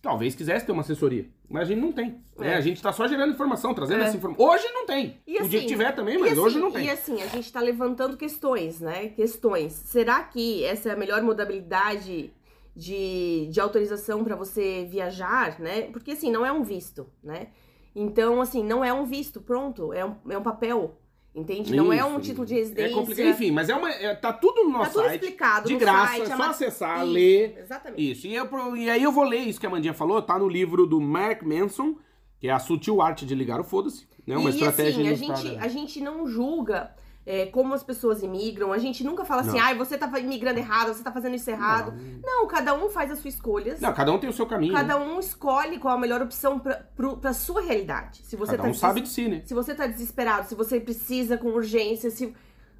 talvez 0.00 0.36
quisesse 0.36 0.64
ter 0.64 0.70
uma 0.70 0.82
assessoria. 0.82 1.28
Mas 1.50 1.62
a 1.62 1.64
gente 1.74 1.80
não 1.80 1.90
tem. 1.90 2.22
né? 2.38 2.52
É. 2.52 2.54
A 2.54 2.60
gente 2.60 2.80
tá 2.80 2.92
só 2.92 3.08
gerando 3.08 3.32
informação, 3.32 3.74
trazendo 3.74 4.02
É. 4.02 4.06
essa 4.06 4.16
informação. 4.16 4.46
Hoje 4.46 4.68
não 4.72 4.86
tem. 4.86 5.20
E 5.26 5.32
o 5.42 5.48
dia 5.48 5.58
assim, 5.58 5.58
que 5.58 5.66
tiver 5.66 5.90
também, 5.92 6.18
mas 6.18 6.30
assim- 6.30 6.40
hoje 6.40 6.58
não 6.60 6.70
tem. 6.70 6.86
E 6.86 6.90
assim, 6.90 7.20
a 7.20 7.26
gente 7.26 7.52
tá 7.52 7.60
levantando 7.60 8.16
questões, 8.16 8.80
né? 8.80 9.08
Questões. 9.08 9.72
Será 9.72 10.22
que 10.22 10.62
essa 10.64 10.90
é 10.90 10.92
a 10.92 10.96
melhor 10.96 11.20
modalidade 11.22 12.32
de, 12.76 13.48
de 13.50 13.60
autorização 13.60 14.22
para 14.22 14.36
você 14.36 14.86
viajar, 14.88 15.58
né? 15.58 15.82
Porque 15.90 16.12
assim, 16.12 16.30
não 16.30 16.46
é 16.46 16.52
um 16.52 16.62
visto, 16.62 17.08
né? 17.24 17.48
Então, 17.92 18.40
assim, 18.40 18.62
não 18.62 18.84
é 18.84 18.92
um 18.92 19.04
visto, 19.04 19.40
pronto. 19.40 19.92
É 19.92 20.04
um, 20.04 20.14
é 20.30 20.38
um 20.38 20.42
papel, 20.42 20.96
entende? 21.34 21.74
Não 21.74 21.92
é 21.92 22.04
um 22.04 22.18
título 22.20 22.46
de 22.46 22.54
É 22.54 22.58
residência. 22.58 22.94
complicado. 22.96 23.26
Enfim, 23.28 23.50
mas 23.50 23.68
é 23.68 23.74
uma, 23.74 23.90
é- 23.90 24.14
tá 24.14 24.32
tudo 24.32 24.64
no 24.64 24.72
tá 24.72 24.78
nosso 24.78 24.92
tudo 24.92 25.04
site. 25.04 25.22
explicado 25.22 25.66
de 25.68 25.74
no 25.74 25.78
graça, 25.80 26.06
site. 26.16 26.30
é 26.30 26.32
a 26.32 26.36
só 26.36 26.42
acessar, 26.50 27.02
Isso, 27.04 27.12
ler. 27.12 27.58
Exatamente. 27.60 28.10
Isso. 28.10 28.26
E, 28.26 28.34
eu, 28.34 28.46
pro- 28.46 28.76
e 28.76 28.90
aí 28.90 29.02
eu 29.02 29.12
vou 29.12 29.24
ler 29.24 29.40
isso 29.40 29.60
que 29.60 29.66
a 29.66 29.70
Mandinha 29.70 29.94
falou, 29.94 30.20
tá 30.22 30.38
no 30.38 30.48
livro 30.48 30.86
do 30.86 31.00
Mark 31.00 31.42
Manson, 31.42 31.96
que 32.40 32.48
é 32.48 32.52
a 32.52 32.58
sutil 32.58 33.00
arte 33.02 33.24
de 33.26 33.34
ligar 33.34 33.60
o 33.60 33.64
foda-se. 33.64 34.06
Né? 34.26 34.36
Uma 34.36 34.50
e 34.50 34.52
estratégia 34.52 35.12
assim, 35.12 35.30
a 35.32 35.34
gente, 35.36 35.56
a 35.58 35.68
gente 35.68 36.00
não 36.00 36.26
julga 36.26 36.92
é, 37.30 37.44
como 37.44 37.74
as 37.74 37.82
pessoas 37.82 38.22
imigram, 38.22 38.72
a 38.72 38.78
gente 38.78 39.04
nunca 39.04 39.22
fala 39.22 39.42
assim, 39.42 39.58
Não. 39.58 39.60
ai, 39.62 39.74
você 39.76 39.98
tá 39.98 40.10
imigrando 40.18 40.58
errado, 40.58 40.94
você 40.94 41.02
tá 41.02 41.12
fazendo 41.12 41.34
isso 41.34 41.50
errado. 41.50 41.92
Não, 42.24 42.46
cada 42.46 42.74
um 42.74 42.88
faz 42.88 43.10
as 43.10 43.18
suas 43.18 43.34
escolhas. 43.34 43.80
Não, 43.80 43.92
cada 43.92 44.10
um 44.10 44.18
tem 44.18 44.30
o 44.30 44.32
seu 44.32 44.46
caminho. 44.46 44.72
né? 44.72 44.78
Cada 44.80 44.98
um 44.98 45.20
escolhe 45.20 45.78
qual 45.78 45.94
a 45.94 46.00
melhor 46.00 46.22
opção 46.22 46.58
pra, 46.58 46.76
pro, 46.96 47.18
pra 47.18 47.34
sua 47.34 47.60
realidade. 47.60 48.22
Se 48.24 48.34
você 48.34 48.52
Cada 48.52 48.62
tá 48.62 48.68
um 48.70 48.72
sabe 48.72 49.02
de 49.02 49.10
si, 49.10 49.28
né? 49.28 49.42
Se 49.44 49.52
você 49.52 49.74
tá 49.74 49.86
desesperado, 49.86 50.48
se 50.48 50.54
você 50.54 50.80
precisa 50.80 51.36
com 51.36 51.48
urgência, 51.48 52.10
se. 52.10 52.34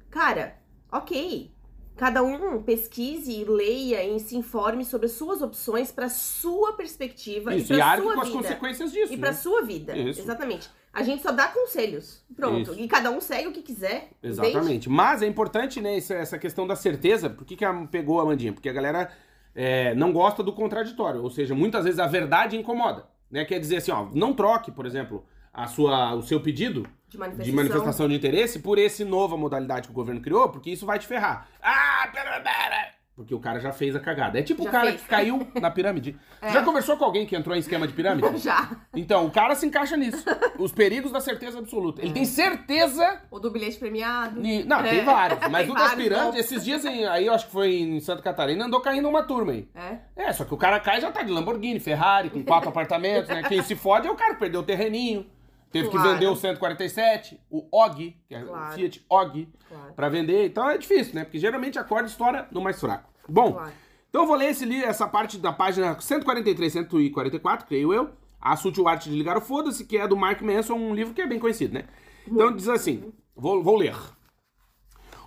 Cara, 0.09 0.55
ok. 0.91 1.53
Cada 1.95 2.23
um 2.23 2.63
pesquise, 2.63 3.43
leia 3.43 4.03
e 4.03 4.19
se 4.19 4.35
informe 4.35 4.83
sobre 4.83 5.05
as 5.05 5.11
suas 5.11 5.43
opções 5.43 5.91
pra 5.91 6.09
sua 6.09 6.73
perspectiva 6.73 7.53
Isso, 7.53 7.73
e 7.73 7.79
arque 7.79 8.01
sua 8.03 8.13
com 8.15 8.21
as 8.21 8.27
vida. 8.29 8.41
consequências 8.41 8.91
disso. 8.91 9.13
E 9.13 9.17
pra 9.17 9.29
né? 9.29 9.35
sua 9.35 9.61
vida. 9.61 9.95
Isso. 9.95 10.21
Exatamente. 10.21 10.71
A 10.91 11.03
gente 11.03 11.21
só 11.21 11.31
dá 11.31 11.47
conselhos. 11.47 12.23
Pronto. 12.35 12.71
Isso. 12.71 12.79
E 12.79 12.87
cada 12.87 13.11
um 13.11 13.21
segue 13.21 13.47
o 13.47 13.51
que 13.51 13.61
quiser. 13.61 14.09
entende? 14.23 14.47
Exatamente. 14.47 14.89
Mas 14.89 15.21
é 15.21 15.27
importante, 15.27 15.79
né, 15.79 15.97
essa, 15.97 16.15
essa 16.15 16.39
questão 16.39 16.65
da 16.65 16.75
certeza. 16.75 17.29
Por 17.29 17.45
que, 17.45 17.55
que 17.55 17.63
a, 17.65 17.73
pegou 17.85 18.19
a 18.19 18.25
Mandinha? 18.25 18.53
Porque 18.53 18.69
a 18.69 18.73
galera 18.73 19.11
é, 19.53 19.93
não 19.95 20.11
gosta 20.11 20.41
do 20.41 20.51
contraditório. 20.51 21.21
Ou 21.21 21.29
seja, 21.29 21.53
muitas 21.53 21.83
vezes 21.85 21.99
a 21.99 22.07
verdade 22.07 22.57
incomoda. 22.57 23.05
Né? 23.29 23.45
Quer 23.45 23.59
dizer 23.59 23.77
assim, 23.77 23.91
ó, 23.91 24.07
não 24.13 24.33
troque, 24.33 24.71
por 24.71 24.85
exemplo, 24.85 25.23
a 25.53 25.67
sua, 25.67 26.15
o 26.15 26.23
seu 26.23 26.41
pedido 26.41 26.87
De 27.07 27.17
manifestação. 27.17 27.45
de 27.45 27.51
manifestação 27.55 28.07
de 28.07 28.15
interesse 28.15 28.59
por 28.59 28.77
esse 28.79 29.05
nova 29.05 29.37
modalidade 29.37 29.87
que 29.87 29.91
o 29.91 29.95
governo 29.95 30.21
criou, 30.21 30.49
porque 30.49 30.71
isso 30.71 30.85
vai 30.85 30.97
te 30.97 31.05
ferrar. 31.05 31.47
Ah, 31.61 32.09
pera, 32.11 32.39
pera. 32.41 32.98
Porque 33.19 33.35
o 33.35 33.39
cara 33.39 33.59
já 33.59 33.73
fez 33.73 33.93
a 33.97 33.99
cagada. 33.99 34.39
É 34.39 34.41
tipo 34.41 34.63
Já 34.63 34.69
o 34.69 34.71
cara 34.71 34.87
fez. 34.91 35.01
que 35.01 35.07
caiu 35.09 35.45
na 35.59 35.69
pirâmide. 35.69 36.15
É. 36.41 36.53
Já 36.53 36.63
conversou 36.63 36.95
com 36.95 37.03
alguém 37.03 37.25
que 37.25 37.35
entrou 37.35 37.53
em 37.53 37.59
esquema 37.59 37.85
de 37.85 37.91
pirâmide? 37.91 38.25
Já. 38.39 38.69
Então, 38.95 39.25
o 39.25 39.29
cara 39.29 39.53
se 39.55 39.65
encaixa 39.67 39.97
nisso. 39.97 40.23
Os 40.57 40.71
perigos 40.71 41.11
da 41.11 41.19
certeza 41.19 41.59
absoluta. 41.59 42.01
Ele 42.01 42.13
tem 42.13 42.23
certeza 42.23 43.21
O 43.29 43.39
do 43.39 43.51
bilhete 43.51 43.77
premiado. 43.77 44.39
Ni- 44.39 44.63
Não, 44.63 44.79
É. 44.79 44.89
tem 44.89 45.03
vários. 45.03 45.37
Mas 45.51 45.63
Tem 45.65 45.75
o 45.75 45.77
das 45.77 45.93
pirâmides, 45.95 46.39
esses 46.39 46.63
dias 46.63 46.85
em- 46.85 47.05
aí 47.05 47.25
eu 47.25 47.33
acho 47.33 47.47
que 47.47 47.51
foi 47.51 47.73
em 47.75 47.99
Santa 47.99 48.21
Catarina, 48.21 48.63
andou 48.67 48.79
caindo 48.79 49.09
uma 49.09 49.21
turma 49.21 49.51
aí. 49.51 49.67
É. 49.75 49.97
É, 50.15 50.31
só 50.31 50.45
que 50.45 50.53
o 50.53 50.57
cara 50.57 50.79
cai 50.79 50.99
e 50.99 51.01
já 51.01 51.11
tá 51.11 51.23
de 51.23 51.29
Lamborghini, 51.29 51.77
Ferrari, 51.81 52.29
com 52.29 52.41
quatro 52.41 52.69
apartamentos, 52.69 53.27
né? 53.27 53.43
Quem 53.43 53.61
se 53.61 53.75
fode 53.75 54.07
é 54.07 54.11
o 54.11 54.15
cara 54.15 54.35
que 54.35 54.39
perdeu 54.39 54.61
o 54.61 54.63
terreninho. 54.63 55.25
Teve 55.71 55.89
Claro. 55.89 56.07
que 56.07 56.13
vender 56.13 56.27
o 56.27 56.35
147, 56.35 57.39
o 57.49 57.67
OG, 57.71 58.15
que 58.27 58.33
é 58.35 58.41
Claro. 58.41 58.71
o 58.71 58.75
Fiat 58.75 59.05
OG, 59.09 59.47
Claro. 59.67 59.93
pra 59.93 60.09
vender. 60.09 60.45
Então 60.47 60.67
é 60.69 60.77
difícil, 60.77 61.13
né? 61.15 61.23
Porque 61.23 61.37
geralmente 61.37 61.77
a 61.77 61.83
corda 61.83 62.07
estoura 62.07 62.47
no 62.51 62.59
mais 62.61 62.79
fraco. 62.79 63.09
Bom, 63.27 63.53
Claro. 63.53 63.71
então 64.09 64.23
eu 64.23 64.27
vou 64.27 64.35
ler 64.35 64.49
esse, 64.49 64.83
essa 64.83 65.07
parte 65.07 65.37
da 65.37 65.53
página 65.53 65.99
143, 65.99 66.73
144, 66.73 67.67
creio 67.67 67.93
eu. 67.93 68.09
A 68.41 68.55
Sutil 68.55 68.87
Arte 68.87 69.09
de 69.09 69.15
Ligar 69.15 69.37
o 69.37 69.41
Foda-se, 69.41 69.85
que 69.85 69.97
é 69.97 70.07
do 70.07 70.15
Mark 70.15 70.41
Manson, 70.41 70.73
um 70.73 70.95
livro 70.95 71.13
que 71.13 71.21
é 71.21 71.27
bem 71.27 71.37
conhecido, 71.39 71.73
né? 71.73 71.83
Então 72.25 72.55
diz 72.55 72.69
assim, 72.69 73.11
vou, 73.35 73.61
vou 73.61 73.75
ler. 73.75 73.95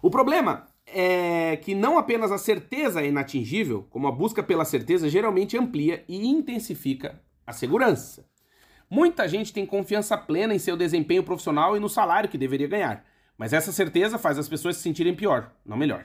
O 0.00 0.10
problema 0.10 0.66
é 0.86 1.56
que 1.58 1.74
não 1.74 1.98
apenas 1.98 2.32
a 2.32 2.38
certeza 2.38 3.02
é 3.02 3.06
inatingível, 3.06 3.86
como 3.90 4.08
a 4.08 4.12
busca 4.12 4.42
pela 4.42 4.64
certeza 4.64 5.08
geralmente 5.08 5.56
amplia 5.56 6.04
e 6.08 6.26
intensifica 6.26 7.20
a 7.46 7.52
segurança. 7.52 8.24
Muita 8.94 9.26
gente 9.26 9.54
tem 9.54 9.64
confiança 9.64 10.18
plena 10.18 10.54
em 10.54 10.58
seu 10.58 10.76
desempenho 10.76 11.22
profissional 11.22 11.74
e 11.74 11.80
no 11.80 11.88
salário 11.88 12.28
que 12.28 12.36
deveria 12.36 12.68
ganhar, 12.68 13.02
mas 13.38 13.54
essa 13.54 13.72
certeza 13.72 14.18
faz 14.18 14.38
as 14.38 14.50
pessoas 14.50 14.76
se 14.76 14.82
sentirem 14.82 15.16
pior, 15.16 15.50
não 15.64 15.78
melhor. 15.78 16.04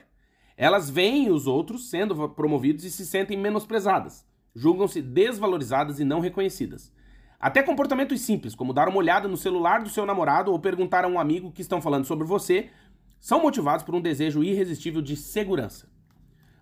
Elas 0.56 0.88
veem 0.88 1.30
os 1.30 1.46
outros 1.46 1.90
sendo 1.90 2.30
promovidos 2.30 2.84
e 2.84 2.90
se 2.90 3.04
sentem 3.04 3.36
menosprezadas, 3.36 4.26
julgam-se 4.54 5.02
desvalorizadas 5.02 6.00
e 6.00 6.04
não 6.04 6.20
reconhecidas. 6.20 6.90
Até 7.38 7.62
comportamentos 7.62 8.22
simples, 8.22 8.54
como 8.54 8.72
dar 8.72 8.88
uma 8.88 8.96
olhada 8.96 9.28
no 9.28 9.36
celular 9.36 9.82
do 9.82 9.90
seu 9.90 10.06
namorado 10.06 10.50
ou 10.50 10.58
perguntar 10.58 11.04
a 11.04 11.08
um 11.08 11.20
amigo 11.20 11.52
que 11.52 11.60
estão 11.60 11.82
falando 11.82 12.06
sobre 12.06 12.26
você, 12.26 12.70
são 13.20 13.42
motivados 13.42 13.84
por 13.84 13.94
um 13.94 14.00
desejo 14.00 14.42
irresistível 14.42 15.02
de 15.02 15.14
segurança. 15.14 15.90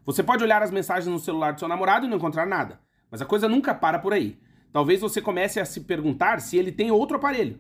Você 0.05 0.25
pode 0.25 0.43
olhar 0.43 0.61
as 0.61 0.73
mensagens 0.73 1.07
no 1.07 1.21
celular 1.21 1.53
do 1.53 1.61
seu 1.61 1.69
namorado 1.69 2.05
e 2.05 2.09
não 2.09 2.17
encontrar 2.17 2.47
nada, 2.47 2.81
mas 3.13 3.23
a 3.23 3.25
coisa 3.25 3.49
nunca 3.49 3.73
para 3.73 4.01
por 4.01 4.13
aí. 4.13 4.45
Talvez 4.77 5.01
você 5.01 5.23
comece 5.23 5.59
a 5.59 5.65
se 5.65 5.81
perguntar 5.81 6.39
se 6.39 6.55
ele 6.59 6.71
tem 6.71 6.91
outro 6.91 7.17
aparelho. 7.17 7.59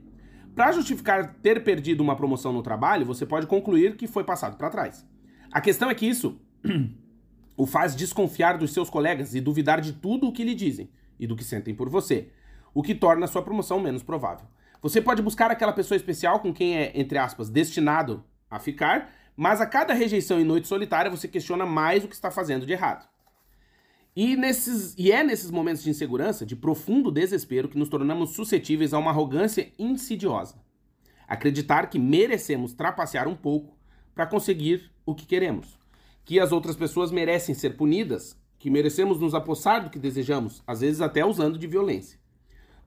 Para 0.55 0.71
justificar 0.73 1.33
ter 1.41 1.65
perdido 1.65 2.03
uma 2.03 2.15
promoção 2.15 2.53
no 2.53 2.63
trabalho, 2.63 3.07
você 3.07 3.25
pode 3.25 3.47
concluir 3.47 3.97
que 3.97 4.07
foi 4.07 4.23
passado 4.23 4.59
para 4.59 4.69
trás. 4.69 5.03
A 5.51 5.59
questão 5.59 5.89
é 5.89 5.95
que 5.95 6.05
isso 6.05 6.39
o 7.57 7.65
faz 7.65 7.97
desconfiar 7.97 8.59
dos 8.59 8.71
seus 8.71 8.91
colegas 8.91 9.35
e 9.35 9.41
duvidar 9.41 9.81
de 9.81 9.95
tudo 9.95 10.29
o 10.29 10.33
que 10.33 10.45
lhe 10.45 10.55
dizem 10.55 10.91
e 11.19 11.27
do 11.27 11.35
que 11.35 11.43
sentem 11.43 11.75
por 11.75 11.89
você, 11.89 12.29
o 12.75 12.83
que 12.83 12.95
torna 12.95 13.27
sua 13.27 13.41
promoção 13.41 13.81
menos 13.81 14.03
provável. 14.03 14.47
Você 14.83 15.01
pode 15.01 15.23
buscar 15.23 15.51
aquela 15.51 15.73
pessoa 15.73 15.97
especial 15.97 16.41
com 16.41 16.53
quem 16.53 16.77
é, 16.77 16.93
entre 16.95 17.17
aspas, 17.17 17.49
destinado 17.49 18.23
a 18.51 18.59
ficar, 18.59 19.11
mas 19.35 19.63
a 19.63 19.67
cada 19.67 19.95
rejeição 19.95 20.39
e 20.39 20.45
noite 20.45 20.69
solitária 20.69 21.11
você 21.11 21.27
questiona 21.27 21.65
mais 21.65 22.05
o 22.05 22.09
que 22.09 22.15
está 22.15 22.31
fazendo 22.31 22.67
de 22.67 22.75
errado. 22.75 23.09
E, 24.17 24.35
nesses, 24.35 24.95
e 24.97 25.13
é 25.13 25.23
nesses 25.23 25.51
momentos 25.51 25.83
de 25.83 25.91
insegurança, 25.91 26.47
de 26.47 26.57
profundo 26.57 27.11
desespero, 27.13 27.69
que 27.69 27.77
nos 27.77 27.91
tornamos 27.91 28.31
suscetíveis 28.31 28.95
a 28.95 28.99
uma 28.99 29.11
arrogância 29.11 29.71
insidiosa. 29.79 30.55
Acreditar 31.29 31.91
que 31.91 31.99
merecemos 31.99 32.73
trapacear 32.73 33.29
um 33.29 33.37
pouco 33.37 33.77
para 34.15 34.27
conseguir 34.27 34.91
o 35.05 35.15
que 35.15 35.27
queremos. 35.27 35.79
Que 36.25 36.41
as 36.41 36.51
outras 36.51 36.77
pessoas 36.77 37.13
merecem 37.13 37.55
ser 37.55 37.77
punidas, 37.77 38.41
que 38.59 38.71
merecemos 38.71 39.21
nos 39.21 39.35
apossar 39.35 39.85
do 39.85 39.91
que 39.91 39.99
desejamos, 39.99 40.63
às 40.67 40.81
vezes 40.81 41.03
até 41.03 41.23
usando 41.23 41.59
de 41.59 41.67
violência. 41.67 42.19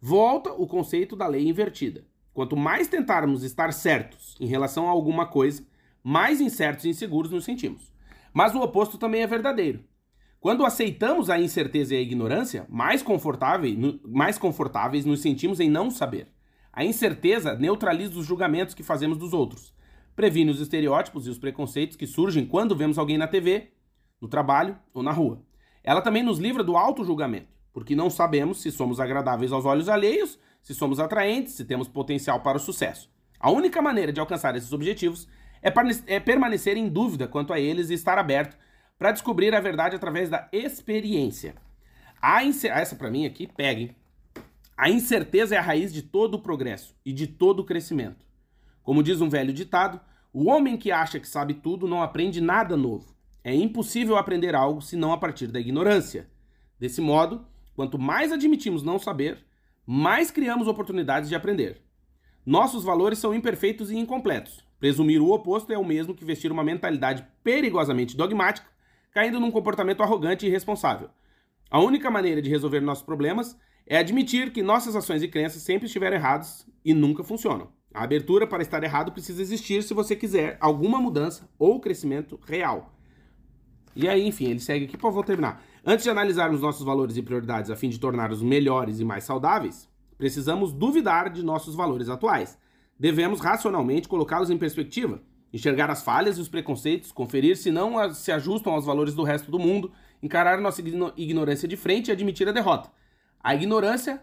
Volta 0.02 0.52
o 0.54 0.66
conceito 0.66 1.16
da 1.16 1.28
lei 1.28 1.48
invertida. 1.48 2.08
Quanto 2.34 2.58
mais 2.58 2.88
tentarmos 2.88 3.44
estar 3.44 3.72
certos 3.72 4.36
em 4.40 4.48
relação 4.48 4.88
a 4.88 4.92
alguma 4.92 5.28
coisa, 5.28 5.64
mais 6.04 6.42
incertos 6.42 6.86
e 6.86 6.90
inseguros 6.90 7.30
nos 7.30 7.46
sentimos. 7.46 7.94
Mas 8.34 8.56
o 8.56 8.62
oposto 8.62 8.98
também 8.98 9.22
é 9.22 9.28
verdadeiro. 9.28 9.84
Quando 10.40 10.66
aceitamos 10.66 11.30
a 11.30 11.38
incerteza 11.38 11.94
e 11.94 11.98
a 11.98 12.02
ignorância, 12.02 12.66
mais, 12.70 13.04
confortável, 13.04 14.00
mais 14.06 14.38
confortáveis 14.38 15.04
nos 15.04 15.20
sentimos 15.20 15.60
em 15.60 15.70
não 15.70 15.92
saber. 15.92 16.30
A 16.72 16.86
incerteza 16.86 17.56
neutraliza 17.56 18.18
os 18.18 18.26
julgamentos 18.26 18.74
que 18.74 18.82
fazemos 18.82 19.18
dos 19.18 19.34
outros, 19.34 19.74
previne 20.16 20.50
os 20.50 20.62
estereótipos 20.62 21.28
e 21.28 21.30
os 21.30 21.38
preconceitos 21.38 21.98
que 21.98 22.08
surgem 22.08 22.46
quando 22.46 22.76
vemos 22.76 22.98
alguém 22.98 23.18
na 23.18 23.28
TV, 23.28 23.74
no 24.22 24.30
trabalho 24.30 24.78
ou 24.94 25.04
na 25.04 25.12
rua. 25.12 25.44
Ela 25.84 26.02
também 26.02 26.24
nos 26.24 26.40
livra 26.40 26.64
do 26.64 26.78
auto-julgamento, 26.78 27.50
porque 27.74 27.94
não 27.94 28.10
sabemos 28.10 28.62
se 28.62 28.72
somos 28.72 29.02
agradáveis 29.02 29.52
aos 29.52 29.66
olhos 29.66 29.90
alheios, 29.90 30.40
se 30.62 30.74
somos 30.74 31.02
atraentes, 31.02 31.54
se 31.54 31.66
temos 31.66 31.90
potencial 31.90 32.40
para 32.40 32.58
o 32.58 32.62
sucesso. 32.62 33.10
A 33.38 33.52
única 33.52 33.82
maneira 33.82 34.14
de 34.14 34.22
alcançar 34.22 34.56
esses 34.56 34.72
objetivos 34.72 35.28
é, 35.62 35.74
é 36.08 36.20
permanecer 36.20 36.78
em 36.78 36.88
dúvida 36.88 37.28
quanto 37.28 37.52
a 37.52 37.60
eles 37.60 37.90
e 37.90 37.94
estar 37.94 38.18
aberto 38.18 38.58
para 39.00 39.14
descobrir 39.14 39.56
a 39.56 39.62
verdade 39.62 39.96
através 39.96 40.30
da 40.30 40.50
experiência. 40.52 41.56
A 42.22 42.44
ince- 42.44 42.68
Essa 42.68 42.98
para 42.98 43.10
mim 43.10 43.26
aqui, 43.26 43.48
peguem. 43.48 43.96
A 44.78 44.90
incerteza 44.90 45.56
é 45.56 45.58
a 45.58 45.62
raiz 45.62 45.92
de 45.94 46.02
todo 46.02 46.36
o 46.36 46.42
progresso 46.42 46.94
e 47.06 47.14
de 47.14 47.26
todo 47.26 47.62
o 47.62 47.66
crescimento. 47.66 48.26
Como 48.84 49.02
diz 49.02 49.22
um 49.22 49.30
velho 49.30 49.54
ditado, 49.54 50.00
o 50.34 50.50
homem 50.50 50.78
que 50.78 50.92
acha 50.92 51.20
que 51.20 51.28
sabe 51.28 51.54
tudo 51.54 51.88
não 51.88 52.04
aprende 52.04 52.42
nada 52.42 52.76
novo. 52.76 53.16
É 53.44 53.56
impossível 53.56 54.18
aprender 54.18 54.54
algo 54.54 54.82
senão 54.82 55.14
a 55.14 55.18
partir 55.18 55.48
da 55.48 55.60
ignorância. 55.60 56.30
Desse 56.78 57.00
modo, 57.02 57.46
quanto 57.76 57.98
mais 57.98 58.32
admitimos 58.32 58.84
não 58.84 59.00
saber, 59.00 59.46
mais 59.86 60.30
criamos 60.30 60.68
oportunidades 60.68 61.30
de 61.30 61.36
aprender. 61.36 61.82
Nossos 62.46 62.84
valores 62.84 63.20
são 63.20 63.34
imperfeitos 63.34 63.92
e 63.92 63.98
incompletos. 63.98 64.64
Presumir 64.80 65.22
o 65.22 65.32
oposto 65.32 65.72
é 65.74 65.78
o 65.78 65.86
mesmo 65.86 66.14
que 66.14 66.26
vestir 66.26 66.52
uma 66.52 66.64
mentalidade 66.64 67.26
perigosamente 67.44 68.16
dogmática, 68.16 68.68
caindo 69.12 69.40
num 69.40 69.52
comportamento 69.52 70.04
arrogante 70.04 70.46
e 70.46 70.50
irresponsável. 70.50 71.10
A 71.70 71.80
única 71.80 72.10
maneira 72.10 72.42
de 72.42 72.50
resolver 72.50 72.80
nossos 72.80 73.04
problemas 73.04 73.58
é 73.86 73.98
admitir 73.98 74.52
que 74.52 74.62
nossas 74.62 74.96
ações 74.96 75.24
e 75.24 75.28
crenças 75.28 75.62
sempre 75.62 75.88
estiveram 75.88 76.18
erradas 76.18 76.68
e 76.84 76.94
nunca 76.94 77.24
funcionam. 77.24 77.70
A 77.94 78.04
abertura 78.04 78.46
para 78.46 78.62
estar 78.62 78.84
errado 78.84 79.12
precisa 79.12 79.42
existir 79.42 79.82
se 79.82 79.94
você 79.94 80.16
quiser 80.16 80.58
alguma 80.62 81.00
mudança 81.00 81.50
ou 81.58 81.80
crescimento 81.80 82.40
real. 82.46 82.94
E 83.96 84.08
aí, 84.08 84.28
enfim, 84.28 84.46
ele 84.46 84.60
segue 84.60 84.86
aqui, 84.86 84.98
pô, 84.98 85.12
vou 85.12 85.24
terminar. 85.24 85.64
Antes 85.84 86.04
de 86.04 86.10
analisarmos 86.10 86.62
nossos 86.62 86.86
valores 86.86 87.18
e 87.18 87.24
prioridades 87.24 87.72
a 87.72 87.76
fim 87.76 87.90
de 87.90 88.00
torná-los 88.00 88.44
melhores 88.44 89.00
e 89.00 89.06
mais 89.06 89.24
saudáveis, 89.24 89.90
precisamos 90.18 90.72
duvidar 90.72 91.32
de 91.32 91.44
nossos 91.44 91.74
valores 91.74 92.10
atuais. 92.10 92.60
Devemos 93.00 93.40
racionalmente 93.40 94.08
colocá-los 94.08 94.50
em 94.50 94.58
perspectiva, 94.58 95.22
enxergar 95.54 95.90
as 95.90 96.04
falhas 96.04 96.38
e 96.38 96.42
os 96.42 96.48
preconceitos, 96.48 97.12
conferir 97.12 97.58
se 97.58 97.72
não 97.72 98.14
se 98.14 98.32
ajustam 98.32 98.74
aos 98.74 98.86
valores 98.86 99.14
do 99.14 99.24
resto 99.24 99.50
do 99.50 99.58
mundo, 99.60 99.92
encarar 100.22 100.60
nossa 100.62 100.82
ignorância 101.18 101.68
de 101.68 101.76
frente 101.78 102.10
e 102.10 102.12
admitir 102.12 102.48
a 102.48 102.52
derrota. 102.52 102.92
A 103.42 103.56
ignorância 103.56 104.22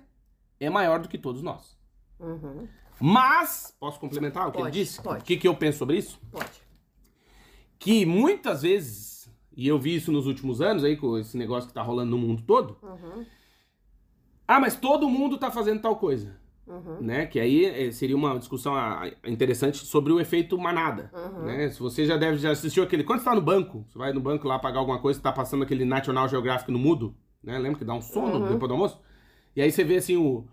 é 0.60 0.68
maior 0.70 1.00
do 1.00 1.08
que 1.08 1.18
todos 1.18 1.42
nós. 1.42 1.76
Uhum. 2.20 2.68
Mas, 3.00 3.74
posso 3.78 3.98
complementar 4.00 4.48
o 4.48 4.52
que 4.52 4.58
Pode, 4.58 4.76
ele 4.78 4.84
disse? 4.84 5.02
pode. 5.02 5.20
O 5.22 5.24
que, 5.24 5.36
que 5.36 5.48
eu 5.48 5.54
penso 5.54 5.78
sobre 5.78 5.98
isso? 5.98 6.18
Pode. 6.30 6.62
Que 7.78 8.06
muitas 8.06 8.62
vezes, 8.62 9.30
e 9.54 9.68
eu 9.68 9.78
vi 9.78 9.94
isso 9.96 10.10
nos 10.10 10.26
últimos 10.26 10.60
anos 10.62 10.82
aí, 10.84 10.96
com 10.96 11.18
esse 11.18 11.36
negócio 11.36 11.68
que 11.68 11.74
tá 11.74 11.82
rolando 11.82 12.10
no 12.12 12.18
mundo 12.18 12.42
todo, 12.42 12.78
Uhum. 12.82 13.26
ah, 14.48 14.60
mas 14.60 14.76
todo 14.76 15.08
mundo 15.10 15.36
tá 15.36 15.50
fazendo 15.50 15.80
tal 15.82 15.96
coisa. 15.96 16.38
Uhum. 16.66 17.00
Né? 17.00 17.26
Que 17.26 17.38
aí 17.38 17.64
eh, 17.64 17.90
seria 17.92 18.16
uma 18.16 18.36
discussão 18.38 18.74
ah, 18.74 19.08
interessante 19.26 19.78
sobre 19.86 20.12
o 20.12 20.18
efeito 20.18 20.58
manada. 20.58 21.10
Uhum. 21.14 21.44
Né? 21.44 21.70
Se 21.70 21.78
você 21.80 22.04
já 22.04 22.16
deve 22.16 22.38
já 22.38 22.50
assistiu 22.50 22.82
aquele. 22.82 23.04
Quando 23.04 23.20
você 23.20 23.24
tá 23.26 23.34
no 23.34 23.40
banco, 23.40 23.84
você 23.88 23.96
vai 23.98 24.12
no 24.12 24.20
banco 24.20 24.48
lá 24.48 24.58
pagar 24.58 24.80
alguma 24.80 24.98
coisa, 24.98 25.20
tá 25.20 25.30
passando 25.32 25.62
aquele 25.62 25.84
National 25.84 26.28
Geographic 26.28 26.70
no 26.72 26.78
mudo, 26.78 27.14
né? 27.42 27.58
Lembra 27.58 27.78
que 27.78 27.84
dá 27.84 27.94
um 27.94 28.02
sono 28.02 28.38
Uhum. 28.40 28.48
depois 28.52 28.68
do 28.68 28.72
almoço? 28.74 29.00
E 29.54 29.62
aí 29.62 29.70
você 29.70 29.84
vê 29.84 29.96
assim 29.96 30.16
o, 30.16 30.44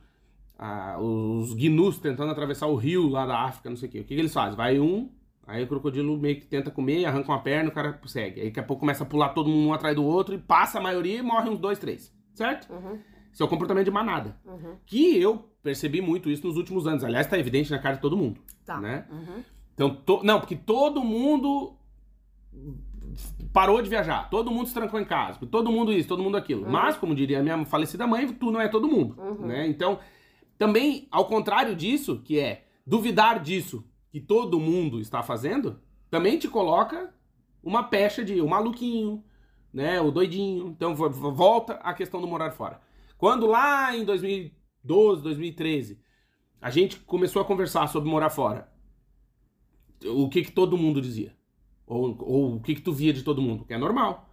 a- 0.58 0.98
os 1.00 1.54
gnus 1.56 1.98
tentando 1.98 2.32
atravessar 2.32 2.68
o 2.68 2.76
rio 2.76 3.08
lá 3.10 3.26
da 3.26 3.40
África, 3.42 3.70
não 3.70 3.76
sei 3.78 3.90
o 3.90 3.92
quê. 3.92 4.00
O 4.02 4.04
que, 4.04 4.14
que 4.14 4.22
eles 4.22 4.34
fazem? 4.34 4.56
Vai 4.56 4.80
um, 4.80 5.10
aí 5.48 5.64
o 5.64 5.68
crocodilo 5.68 6.16
meio 6.18 6.40
que 6.40 6.46
tenta 6.46 6.70
comer, 6.70 7.06
arranca 7.06 7.32
uma 7.32 7.42
perna, 7.42 7.70
o 7.70 7.74
cara 7.74 8.00
segue. 8.06 8.40
Aí 8.40 8.48
daqui 8.48 8.60
a 8.60 8.64
pouco 8.64 8.82
começa 8.82 9.04
a 9.04 9.08
pular 9.08 9.30
todo 9.30 9.50
mundo 9.50 9.68
um 9.70 9.74
atrás 9.74 9.96
do 9.96 10.04
outro 10.06 10.36
e 10.36 10.38
passa 10.38 10.78
a 10.78 10.82
maioria 10.82 11.18
e 11.18 11.22
morre 11.22 11.50
uns 11.50 11.60
dois, 11.60 11.80
três. 11.80 12.14
Certo? 12.34 12.72
Uhum. 12.72 13.00
Isso 13.32 13.42
é 13.42 13.46
o 13.46 13.50
comportamento 13.50 13.86
de 13.86 13.92
manada. 13.92 14.38
Que 14.86 15.18
eu 15.20 15.50
percebi 15.64 16.02
muito 16.02 16.30
isso 16.30 16.46
nos 16.46 16.58
últimos 16.58 16.86
anos. 16.86 17.04
Aliás, 17.04 17.26
tá 17.26 17.40
evidente 17.40 17.72
na 17.72 17.80
cara 17.80 17.96
de 17.96 18.02
todo 18.02 18.18
mundo. 18.18 18.40
Tá. 18.66 18.80
Né? 18.80 19.06
Uhum. 19.10 19.44
Então, 19.74 19.96
to- 19.96 20.22
não, 20.24 20.40
porque 20.40 20.56
todo 20.56 21.04
mundo 21.04 21.76
parou 23.52 23.82
de 23.82 23.90
viajar, 23.90 24.30
todo 24.30 24.52
mundo 24.52 24.68
se 24.68 24.74
trancou 24.74 25.00
em 25.00 25.06
casa, 25.06 25.40
todo 25.46 25.72
mundo 25.72 25.92
isso, 25.94 26.08
todo 26.08 26.22
mundo 26.24 26.38
aquilo. 26.38 26.64
Uhum. 26.66 26.72
Mas, 26.72 26.98
como 26.98 27.16
diria 27.16 27.40
a 27.40 27.44
minha 27.44 27.66
falecida 27.66 28.06
mãe, 28.08 28.28
tu 28.34 28.52
não 28.52 28.60
é 28.62 28.68
todo 28.68 28.88
mundo, 28.88 29.16
Uhum. 29.20 29.48
né? 29.48 29.68
Então, 29.68 30.00
também, 30.58 31.08
ao 31.12 31.26
contrário 31.26 31.76
disso, 31.76 32.22
que 32.24 32.40
é 32.40 32.66
duvidar 32.86 33.40
disso 33.42 33.84
que 34.12 34.20
todo 34.20 34.60
mundo 34.60 35.00
está 35.00 35.24
fazendo, 35.24 35.80
também 36.10 36.38
te 36.38 36.48
coloca 36.48 37.14
uma 37.64 37.84
pecha 37.84 38.24
de 38.24 38.42
o 38.42 38.48
maluquinho, 38.48 39.24
né, 39.74 40.00
o 40.02 40.12
doidinho. 40.12 40.68
Então, 40.68 40.94
vo- 40.96 41.10
vo- 41.10 41.32
volta 41.34 41.74
à 41.76 41.94
questão 41.94 42.22
do 42.22 42.28
morar 42.28 42.52
fora. 42.52 42.80
Quando 43.18 43.48
lá 43.48 43.96
em 43.96 44.04
2012, 44.84 45.24
2013, 45.24 46.00
a 46.62 46.70
gente 46.70 47.00
começou 47.00 47.42
a 47.42 47.46
conversar 47.46 47.88
sobre 47.88 48.10
morar 48.10 48.30
fora, 48.30 48.72
o 50.06 50.30
que 50.30 50.44
que 50.44 50.52
todo 50.52 50.78
mundo 50.78 51.02
dizia? 51.02 51.34
Ou, 51.86 52.16
ou 52.22 52.56
o 52.56 52.62
que 52.62 52.76
que 52.76 52.82
tu 52.82 52.92
via 52.94 53.14
de 53.14 53.24
todo 53.24 53.42
mundo? 53.42 53.66
Que 53.66 53.74
é 53.74 53.78
normal. 53.78 54.30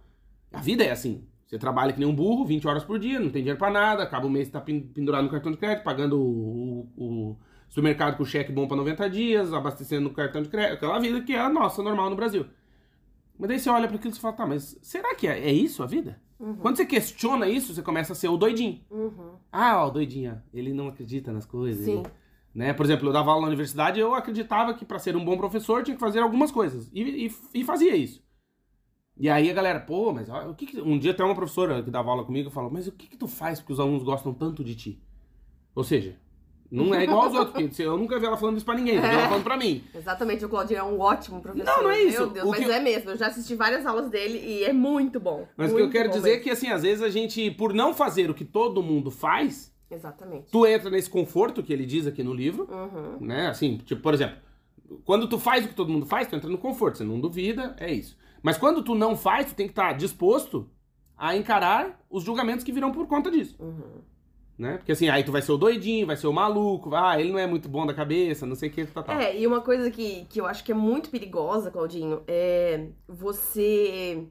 A 0.51 0.59
vida 0.61 0.83
é 0.83 0.91
assim. 0.91 1.27
Você 1.47 1.57
trabalha 1.57 1.91
que 1.91 1.99
nem 1.99 2.07
um 2.07 2.15
burro, 2.15 2.45
20 2.45 2.65
horas 2.67 2.83
por 2.83 2.97
dia, 2.97 3.19
não 3.19 3.29
tem 3.29 3.41
dinheiro 3.41 3.59
pra 3.59 3.69
nada, 3.69 4.03
acaba 4.03 4.25
o 4.25 4.29
mês 4.29 4.49
tá 4.49 4.61
pen- 4.61 4.81
pendurado 4.87 5.23
no 5.25 5.29
cartão 5.29 5.51
de 5.51 5.57
crédito, 5.57 5.83
pagando 5.83 6.17
o, 6.19 6.89
o- 6.95 7.31
o 7.31 7.37
supermercado 7.67 8.17
com 8.17 8.23
cheque 8.25 8.51
bom 8.51 8.67
pra 8.67 8.77
90 8.77 9.09
dias, 9.09 9.53
abastecendo 9.53 10.07
o 10.09 10.13
cartão 10.13 10.41
de 10.41 10.47
crédito, 10.49 10.73
aquela 10.75 10.97
vida 10.99 11.21
que 11.21 11.33
é 11.33 11.39
a 11.39 11.49
nossa, 11.49 11.83
normal 11.83 12.09
no 12.09 12.15
Brasil. 12.15 12.45
Mas 13.37 13.49
daí 13.49 13.59
você 13.59 13.69
olha 13.69 13.87
para 13.87 13.97
aquilo 13.97 14.13
e 14.13 14.19
fala, 14.19 14.35
tá, 14.35 14.45
mas 14.45 14.77
será 14.81 15.15
que 15.15 15.27
é, 15.27 15.39
é 15.39 15.51
isso 15.51 15.83
a 15.83 15.87
vida? 15.87 16.21
Uhum. 16.41 16.55
Quando 16.55 16.75
você 16.77 16.85
questiona 16.85 17.47
isso, 17.47 17.73
você 17.73 17.81
começa 17.83 18.13
a 18.13 18.15
ser 18.15 18.27
o 18.29 18.35
doidinho. 18.37 18.81
Uhum. 18.89 19.35
Ah, 19.51 19.83
ó, 19.83 19.87
o 19.87 19.91
doidinho, 19.91 20.41
ele 20.53 20.73
não 20.73 20.87
acredita 20.87 21.31
nas 21.31 21.45
coisas. 21.45 21.85
Sim. 21.85 21.99
ele- 21.99 22.09
né? 22.53 22.73
Por 22.73 22.85
exemplo, 22.85 23.07
eu 23.07 23.13
dava 23.13 23.29
aula 23.31 23.43
na 23.43 23.47
universidade 23.47 23.99
eu 23.99 24.13
acreditava 24.13 24.73
que 24.73 24.83
para 24.83 24.99
ser 24.99 25.15
um 25.15 25.23
bom 25.23 25.37
professor 25.37 25.83
tinha 25.83 25.95
que 25.95 25.99
fazer 26.01 26.19
algumas 26.19 26.51
coisas. 26.51 26.89
E, 26.93 27.27
e- 27.27 27.31
e 27.53 27.63
fazia 27.63 27.95
isso. 27.95 28.21
E 29.17 29.29
aí 29.29 29.49
a 29.49 29.53
galera, 29.53 29.79
pô, 29.79 30.11
mas 30.11 30.27
ó, 30.29 30.49
o 30.49 30.55
que, 30.55 30.65
que- 30.65 30.81
Um 30.81 30.97
dia 30.97 31.11
até 31.11 31.23
uma 31.23 31.35
professora 31.35 31.81
que 31.83 31.91
dava 31.91 32.09
aula 32.09 32.25
comigo 32.25 32.49
falou, 32.49 32.71
mas 32.71 32.87
o 32.87 32.91
que, 32.91 33.07
que 33.07 33.15
tu 33.17 33.27
faz 33.27 33.59
porque 33.59 33.71
os 33.73 33.79
alunos 33.79 34.03
gostam 34.03 34.33
tanto 34.33 34.63
de 34.63 34.75
ti? 34.75 35.01
Ou 35.75 35.83
seja, 35.83 36.17
não 36.71 36.95
é 36.95 37.03
igual 37.03 37.23
aos 37.23 37.33
outros, 37.33 37.65
porque 37.67 37.83
eu 37.83 37.97
nunca 37.97 38.17
vi 38.17 38.25
ela 38.25 38.37
falando 38.37 38.55
isso 38.57 38.65
pra 38.65 38.75
ninguém, 38.75 38.99
vi 38.99 39.05
ela 39.05 39.27
falando 39.27 39.43
pra 39.43 39.57
mim. 39.57 39.83
Exatamente, 39.93 40.45
o 40.45 40.49
Claudinho 40.49 40.79
é 40.79 40.83
um 40.83 40.99
ótimo 40.99 41.41
professor. 41.41 41.65
Não, 41.65 41.83
não 41.83 41.91
é 41.91 42.01
isso. 42.01 42.19
Meu 42.21 42.29
Deus, 42.29 42.47
O 42.47 42.51
mas 42.51 42.59
que 42.65 42.71
é 42.71 42.79
mesmo. 42.79 43.09
Eu 43.11 43.17
já 43.17 43.27
assisti 43.27 43.55
várias 43.55 43.85
aulas 43.85 44.09
dele 44.09 44.37
e 44.39 44.63
é 44.63 44.71
muito 44.73 45.19
bom. 45.19 45.47
Mas 45.57 45.71
o 45.71 45.75
que 45.75 45.81
eu 45.81 45.89
quero 45.89 46.09
dizer 46.09 46.29
é 46.29 46.31
mesmo. 46.33 46.43
que, 46.45 46.49
assim, 46.49 46.69
às 46.69 46.81
vezes 46.81 47.03
a 47.03 47.09
gente, 47.09 47.51
por 47.51 47.73
não 47.73 47.93
fazer 47.93 48.29
o 48.29 48.33
que 48.33 48.45
todo 48.45 48.81
mundo 48.81 49.11
faz, 49.11 49.71
Exatamente. 49.91 50.49
tu 50.51 50.65
entra 50.65 50.89
nesse 50.89 51.09
conforto 51.09 51.61
que 51.61 51.73
ele 51.73 51.85
diz 51.85 52.07
aqui 52.07 52.23
no 52.23 52.33
livro, 52.33 52.67
Uhum. 52.71 53.17
né? 53.27 53.47
Assim, 53.47 53.77
tipo, 53.77 54.01
por 54.01 54.13
exemplo, 54.13 54.37
quando 55.03 55.27
tu 55.27 55.37
faz 55.37 55.65
o 55.65 55.67
que 55.67 55.75
todo 55.75 55.91
mundo 55.91 56.05
faz, 56.05 56.27
tu 56.27 56.35
entra 56.35 56.49
no 56.49 56.57
conforto, 56.57 56.97
você 56.97 57.03
não 57.03 57.19
duvida, 57.19 57.75
é 57.79 57.91
isso. 57.91 58.17
Mas 58.41 58.57
quando 58.57 58.81
tu 58.81 58.95
não 58.95 59.15
faz, 59.15 59.47
tu 59.47 59.55
tem 59.55 59.67
que 59.67 59.71
estar 59.73 59.93
disposto 59.93 60.69
a 61.17 61.35
encarar 61.35 61.99
os 62.09 62.23
julgamentos 62.23 62.63
que 62.63 62.71
virão 62.71 62.91
por 62.91 63.05
conta 63.07 63.29
disso, 63.29 63.55
Uhum. 63.59 64.01
Né? 64.61 64.77
Porque 64.77 64.91
assim, 64.91 65.09
aí 65.09 65.23
tu 65.23 65.31
vai 65.31 65.41
ser 65.41 65.51
o 65.51 65.57
doidinho, 65.57 66.05
vai 66.05 66.15
ser 66.15 66.27
o 66.27 66.33
maluco, 66.33 66.93
ah, 66.95 67.19
ele 67.19 67.31
não 67.31 67.39
é 67.39 67.47
muito 67.47 67.67
bom 67.67 67.85
da 67.85 67.93
cabeça, 67.93 68.45
não 68.45 68.55
sei 68.55 68.69
o 68.69 68.71
que, 68.71 68.85
tá, 68.85 69.01
tá. 69.01 69.21
É, 69.21 69.37
e 69.37 69.47
uma 69.47 69.59
coisa 69.61 69.89
que, 69.89 70.25
que 70.29 70.39
eu 70.39 70.45
acho 70.45 70.63
que 70.63 70.71
é 70.71 70.75
muito 70.75 71.09
perigosa, 71.09 71.71
Claudinho, 71.71 72.21
é 72.27 72.85
você 73.07 74.23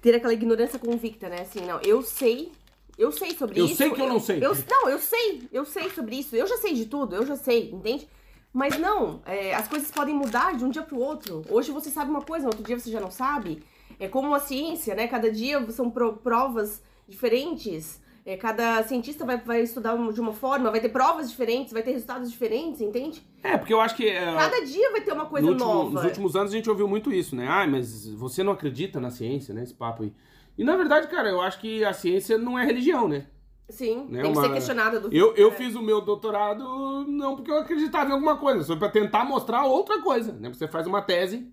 ter 0.00 0.14
aquela 0.14 0.32
ignorância 0.32 0.78
convicta, 0.78 1.28
né? 1.28 1.42
Assim, 1.42 1.60
não, 1.60 1.80
eu 1.82 2.00
sei, 2.02 2.50
eu 2.96 3.12
sei 3.12 3.32
sobre 3.32 3.60
Eu 3.60 3.66
isso. 3.66 3.76
sei 3.76 3.90
que 3.90 4.00
eu 4.00 4.08
não 4.08 4.18
sei. 4.20 4.38
eu- 4.42 4.56
não, 4.68 4.88
eu 4.88 4.98
sei, 4.98 5.42
eu 5.52 5.64
sei 5.64 5.90
sobre 5.90 6.16
isso, 6.16 6.34
eu 6.34 6.46
já 6.46 6.56
sei 6.56 6.72
de 6.74 6.86
tudo, 6.86 7.14
eu 7.14 7.26
já 7.26 7.36
sei, 7.36 7.70
entende? 7.70 8.08
Mas 8.52 8.78
não, 8.78 9.20
é, 9.26 9.54
as 9.54 9.66
coisas 9.68 9.90
podem 9.90 10.14
mudar 10.14 10.54
de 10.56 10.64
um 10.64 10.68
dia 10.70 10.82
pro 10.82 10.98
outro. 10.98 11.42
Hoje 11.50 11.70
você 11.70 11.90
sabe 11.90 12.10
uma 12.10 12.22
coisa, 12.22 12.44
no 12.44 12.50
outro 12.50 12.64
dia 12.64 12.78
você 12.78 12.90
já 12.90 13.00
não 13.00 13.10
sabe. 13.10 13.62
É 14.00 14.08
como 14.08 14.34
a 14.34 14.40
ciência, 14.40 14.94
né? 14.94 15.06
Cada 15.08 15.30
dia 15.30 15.64
são 15.70 15.90
pro- 15.90 16.14
provas 16.14 16.82
diferentes. 17.08 18.00
É, 18.24 18.36
cada 18.36 18.82
cientista 18.84 19.24
vai, 19.24 19.36
vai 19.38 19.62
estudar 19.62 19.96
de 20.12 20.20
uma 20.20 20.32
forma, 20.32 20.70
vai 20.70 20.78
ter 20.80 20.90
provas 20.90 21.28
diferentes, 21.28 21.72
vai 21.72 21.82
ter 21.82 21.90
resultados 21.90 22.30
diferentes, 22.30 22.80
entende? 22.80 23.20
É, 23.42 23.58
porque 23.58 23.74
eu 23.74 23.80
acho 23.80 23.96
que 23.96 24.08
é, 24.08 24.24
Cada 24.36 24.64
dia 24.64 24.92
vai 24.92 25.00
ter 25.00 25.12
uma 25.12 25.26
coisa 25.26 25.44
no 25.44 25.52
último- 25.54 25.72
nova. 25.74 25.90
nos 25.90 26.04
últimos 26.04 26.36
anos 26.36 26.52
a 26.52 26.56
gente 26.56 26.70
ouviu 26.70 26.86
muito 26.86 27.12
isso, 27.12 27.34
né? 27.34 27.48
Ah, 27.48 27.66
mas 27.66 28.06
você 28.14 28.44
não 28.44 28.52
acredita 28.52 29.00
na 29.00 29.10
ciência, 29.10 29.52
né? 29.52 29.64
Esse 29.64 29.74
papo 29.74 30.04
aí. 30.04 30.12
E 30.56 30.62
na 30.62 30.76
verdade, 30.76 31.08
cara, 31.08 31.30
eu 31.30 31.40
acho 31.40 31.58
que 31.60 31.84
a 31.84 31.92
ciência 31.92 32.38
não 32.38 32.56
é 32.56 32.64
religião, 32.64 33.08
né? 33.08 33.26
Sim, 33.68 34.06
Né, 34.08 34.22
tem 34.22 34.32
que 34.32 34.38
uma- 34.38 34.46
ser 34.46 34.52
questionada 34.54 35.00
do 35.00 35.12
Eu, 35.12 35.34
eu 35.34 35.48
é. 35.48 35.52
fiz 35.52 35.74
o 35.74 35.82
meu 35.82 36.00
doutorado 36.00 37.04
não 37.08 37.34
porque 37.36 37.50
eu 37.50 37.58
acreditava 37.58 38.10
em 38.10 38.12
alguma 38.12 38.36
coisa, 38.36 38.62
só 38.62 38.76
pra 38.76 38.88
tentar 38.90 39.24
mostrar 39.24 39.64
outra 39.64 40.00
coisa, 40.00 40.32
né? 40.32 40.48
Você 40.52 40.68
faz 40.68 40.86
uma 40.86 41.00
tese, 41.02 41.50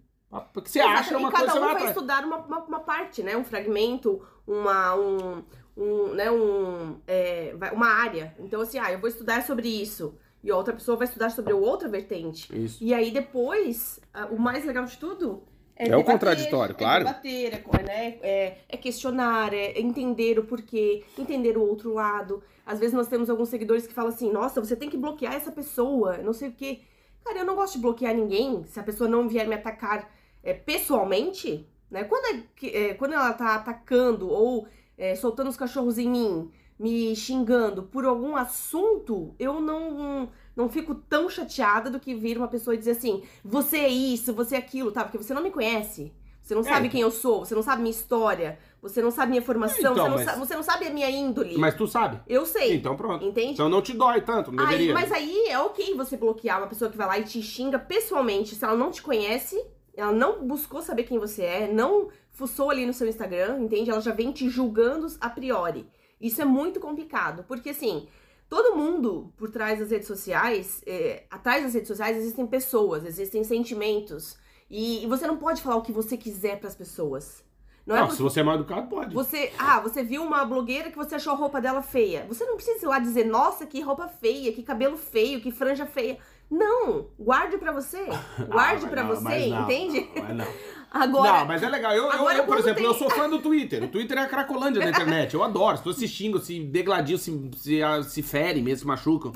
porque 0.53 0.69
você 0.69 0.79
Exato, 0.79 0.99
acha 0.99 1.17
uma 1.17 1.29
e 1.29 1.31
cada 1.31 1.45
coisa, 1.45 1.53
você 1.53 1.57
um 1.57 1.61
vai 1.61 1.69
vai 1.73 1.75
atrás. 1.83 1.95
estudar 1.95 2.25
uma, 2.25 2.37
uma, 2.37 2.59
uma 2.65 2.79
parte, 2.81 3.23
né? 3.23 3.37
Um 3.37 3.43
fragmento, 3.45 4.21
uma, 4.45 4.95
um, 4.95 5.43
um, 5.79 6.13
né? 6.13 6.29
um, 6.29 6.97
é, 7.07 7.53
uma 7.73 7.87
área. 7.87 8.35
Então, 8.39 8.61
assim, 8.61 8.77
ah, 8.77 8.91
eu 8.91 8.99
vou 8.99 9.09
estudar 9.09 9.43
sobre 9.43 9.67
isso. 9.67 10.13
E 10.43 10.51
a 10.51 10.55
outra 10.55 10.73
pessoa 10.73 10.97
vai 10.97 11.07
estudar 11.07 11.29
sobre 11.29 11.53
outra 11.53 11.89
vertente. 11.89 12.47
Isso. 12.55 12.77
E 12.81 12.93
aí, 12.93 13.11
depois, 13.11 13.99
o 14.31 14.37
mais 14.37 14.63
legal 14.65 14.85
de 14.85 14.97
tudo 14.97 15.43
é, 15.75 15.83
É 15.83 15.87
o 15.87 15.99
debater, 15.99 16.05
contraditório, 16.11 16.73
é 16.73 16.77
claro. 16.77 17.05
debater, 17.05 17.53
é, 17.53 17.83
né? 17.83 18.17
é, 18.21 18.57
é 18.67 18.77
questionar, 18.77 19.53
é 19.53 19.79
entender 19.79 20.37
o 20.37 20.43
porquê, 20.43 21.03
entender 21.17 21.57
o 21.57 21.61
outro 21.61 21.93
lado. 21.93 22.43
Às 22.65 22.79
vezes 22.79 22.93
nós 22.93 23.07
temos 23.07 23.29
alguns 23.29 23.49
seguidores 23.49 23.87
que 23.87 23.93
falam 23.93 24.11
assim, 24.11 24.31
nossa, 24.31 24.59
você 24.61 24.75
tem 24.75 24.89
que 24.89 24.97
bloquear 24.97 25.33
essa 25.33 25.51
pessoa, 25.51 26.17
não 26.17 26.33
sei 26.33 26.49
o 26.49 26.51
quê. 26.53 26.81
Cara, 27.23 27.39
eu 27.39 27.45
não 27.45 27.55
gosto 27.55 27.73
de 27.75 27.79
bloquear 27.81 28.13
ninguém 28.13 28.63
se 28.65 28.79
a 28.79 28.83
pessoa 28.83 29.09
não 29.09 29.27
vier 29.27 29.47
me 29.47 29.55
atacar 29.55 30.09
é, 30.43 30.53
pessoalmente, 30.53 31.67
né? 31.89 32.03
Quando, 32.03 32.25
é 32.35 32.43
que- 32.55 32.69
é, 32.69 32.93
quando 32.93 33.13
ela 33.13 33.33
tá 33.33 33.55
atacando 33.55 34.29
ou 34.29 34.67
é, 34.99 35.15
soltando 35.15 35.47
os 35.49 35.57
cachorros 35.57 35.97
em 35.97 36.07
mim, 36.09 36.51
me 36.77 37.15
xingando 37.15 37.83
por 37.83 38.05
algum 38.05 38.35
assunto, 38.35 39.33
eu 39.39 39.59
não, 39.59 40.29
não 40.55 40.69
fico 40.69 40.93
tão 40.93 41.27
chateada 41.29 41.89
do 41.89 41.99
que 41.99 42.13
vir 42.13 42.37
uma 42.37 42.47
pessoa 42.47 42.75
e 42.75 42.77
dizer 42.77 42.91
assim, 42.91 43.23
você 43.43 43.77
é 43.77 43.89
isso, 43.89 44.33
você 44.33 44.55
é 44.55 44.59
aquilo, 44.59 44.91
tá? 44.91 45.03
Porque 45.03 45.17
você 45.17 45.33
não 45.33 45.41
me 45.41 45.49
conhece. 45.51 46.13
Você 46.41 46.55
não 46.55 46.61
É. 46.61 46.65
sabe 46.65 46.89
quem 46.89 47.01
eu 47.01 47.11
sou, 47.11 47.45
você 47.45 47.53
não 47.53 47.61
sabe 47.61 47.81
minha 47.83 47.91
história, 47.91 48.57
você 48.81 49.01
não 49.01 49.11
sabe 49.11 49.29
minha 49.31 49.41
formação, 49.41 49.77
Então, 49.79 49.93
você, 49.93 50.01
não 50.09 50.15
mas- 50.15 50.25
sa- 50.25 50.35
você 50.35 50.55
não 50.55 50.63
sabe 50.63 50.87
a 50.87 50.89
minha 50.89 51.09
índole. 51.09 51.57
Mas 51.57 51.75
tu 51.75 51.85
sabe. 51.85 52.19
Eu 52.27 52.45
sei. 52.45 52.75
Então 52.75 52.95
pronto. 52.97 53.23
Entende? 53.23 53.53
Então 53.53 53.69
não 53.69 53.81
te 53.83 53.93
dói 53.93 54.21
tanto, 54.21 54.51
não 54.51 54.63
Aí, 54.63 54.71
deveria. 54.71 54.93
mas 54.95 55.11
aí 55.11 55.45
é 55.47 55.59
ok 55.59 55.93
você 55.95 56.17
bloquear 56.17 56.57
uma 56.59 56.67
pessoa 56.67 56.89
que 56.89 56.97
vai 56.97 57.05
lá 57.07 57.19
e 57.19 57.23
te 57.23 57.41
xinga 57.41 57.77
pessoalmente 57.77 58.55
se 58.55 58.65
ela 58.65 58.75
não 58.75 58.89
te 58.89 59.01
conhece, 59.03 59.63
ela 59.95 60.11
não 60.11 60.43
buscou 60.47 60.81
saber 60.81 61.03
quem 61.03 61.19
você 61.19 61.43
é, 61.43 61.71
não 61.71 62.07
fuçou 62.39 62.69
ali 62.69 62.85
no 62.85 62.93
seu 62.93 63.07
Instagram, 63.07 63.59
entende? 63.59 63.89
Ela 63.91 63.99
já 64.01 64.13
vem 64.13 64.31
te 64.31 64.49
julgando 64.49 65.05
a 65.19 65.29
priori. 65.29 65.85
Isso 66.19 66.41
é 66.41 66.45
muito 66.45 66.79
complicado, 66.79 67.43
porque 67.47 67.69
assim, 67.71 68.07
todo 68.49 68.75
mundo 68.75 69.31
por 69.37 69.49
trás 69.51 69.77
das 69.79 69.91
redes 69.91 70.07
sociais, 70.07 70.81
é, 70.87 71.23
atrás 71.29 71.63
das 71.63 71.73
redes 71.73 71.89
sociais 71.89 72.17
existem 72.17 72.47
pessoas, 72.47 73.05
existem 73.05 73.43
sentimentos, 73.43 74.37
e, 74.69 75.03
e 75.03 75.07
você 75.07 75.27
não 75.27 75.37
pode 75.37 75.61
falar 75.61 75.75
o 75.77 75.81
que 75.81 75.91
você 75.91 76.15
quiser 76.17 76.59
pras 76.59 76.75
pessoas. 76.75 77.43
Não, 77.85 77.95
é 77.95 77.99
Não, 77.99 78.05
porque 78.07 78.17
se 78.17 78.23
você 78.23 78.39
é 78.41 78.43
mal 78.43 78.55
educado, 78.55 78.87
pode. 78.87 79.15
você, 79.15 79.51
ah, 79.57 79.79
você 79.79 80.03
viu 80.03 80.21
uma 80.23 80.45
blogueira 80.45 80.91
que 80.91 80.97
você 80.97 81.15
achou 81.15 81.33
a 81.33 81.35
roupa 81.35 81.59
dela 81.59 81.81
feia. 81.81 82.25
Você 82.27 82.45
não 82.45 82.55
precisa 82.55 82.85
ir 82.85 82.87
lá 82.87 82.99
dizer, 82.99 83.25
nossa, 83.25 83.65
que 83.65 83.81
roupa 83.81 84.07
feia, 84.07 84.53
que 84.53 84.61
cabelo 84.61 84.95
feio, 84.95 85.41
que 85.41 85.51
franja 85.51 85.85
feia. 85.87 86.17
Não, 86.51 87.07
guarde 87.19 87.57
pra 87.57 87.71
você. 87.71 88.03
Guarde 88.49 88.85
Ah, 88.85 88.89
pra 88.89 89.03
não, 89.03 89.15
você, 89.15 89.47
não, 89.47 89.63
entende? 89.63 90.07
mas 90.15 90.35
não. 90.35 90.47
Agora, 90.91 91.39
não, 91.39 91.45
mas 91.45 91.61
é 91.61 91.69
legal. 91.69 91.91
Eu, 91.93 92.11
eu- 92.11 92.29
eu, 92.31 92.43
por 92.45 92.57
exemplo, 92.57 92.77
tem- 92.77 92.85
eu 92.85 92.93
sou 92.95 93.09
fã 93.11 93.29
do 93.29 93.37
Twitter. 93.39 93.83
O 93.83 93.87
Twitter 93.87 94.17
é 94.17 94.21
a 94.21 94.27
cracolândia 94.27 94.81
da 94.81 94.89
internet. 94.89 95.33
Eu 95.35 95.43
adoro. 95.43 95.77
Se 95.93 96.07
xingam, 96.07 96.41
se 96.41 96.59
degladiam, 96.61 97.17
se, 97.17 97.51
se, 97.57 97.79
se 98.07 98.21
ferem 98.23 98.63
mesmo, 98.63 98.79
se 98.79 98.87
machucam. 98.87 99.31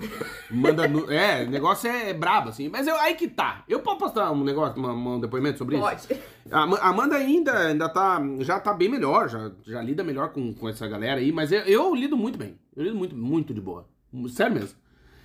Manda 0.49 0.83
É, 1.13 1.43
o 1.45 1.49
negócio 1.49 1.87
é, 1.89 2.09
é 2.09 2.13
brabo, 2.13 2.49
assim. 2.49 2.69
Mas 2.69 2.87
eu, 2.87 2.95
aí 2.95 3.13
que 3.15 3.27
tá. 3.27 3.63
Eu 3.69 3.81
posso 3.81 3.97
postar 3.99 4.31
um 4.31 4.43
negócio, 4.43 4.77
uma- 4.81 4.93
um 5.15 5.19
depoimento 5.19 5.59
sobre 5.59 5.75
isso? 5.77 5.83
pode. 5.85 6.07
A 6.51 6.63
Ama- 6.63 6.77
a 6.77 6.89
Amanda 6.89 7.15
ainda, 7.15 7.67
ainda 7.67 7.87
tá, 7.87 8.21
já 8.39 8.59
tá 8.59 8.73
bem 8.73 8.89
melhor, 8.89 9.29
já, 9.29 9.51
já 9.65 9.81
lida 9.81 10.03
melhor 10.03 10.29
com, 10.29 10.53
com 10.53 10.67
essa 10.67 10.87
galera 10.87 11.19
aí, 11.21 11.31
mas 11.31 11.51
eu, 11.51 11.59
eu 11.61 11.93
lido 11.95 12.17
muito 12.17 12.37
bem. 12.37 12.57
Eu 12.75 12.83
lido 12.83 12.95
muito, 12.95 13.15
muito 13.15 13.53
de 13.53 13.61
boa. 13.61 13.87
Sério 14.29 14.53
mesmo. 14.55 14.77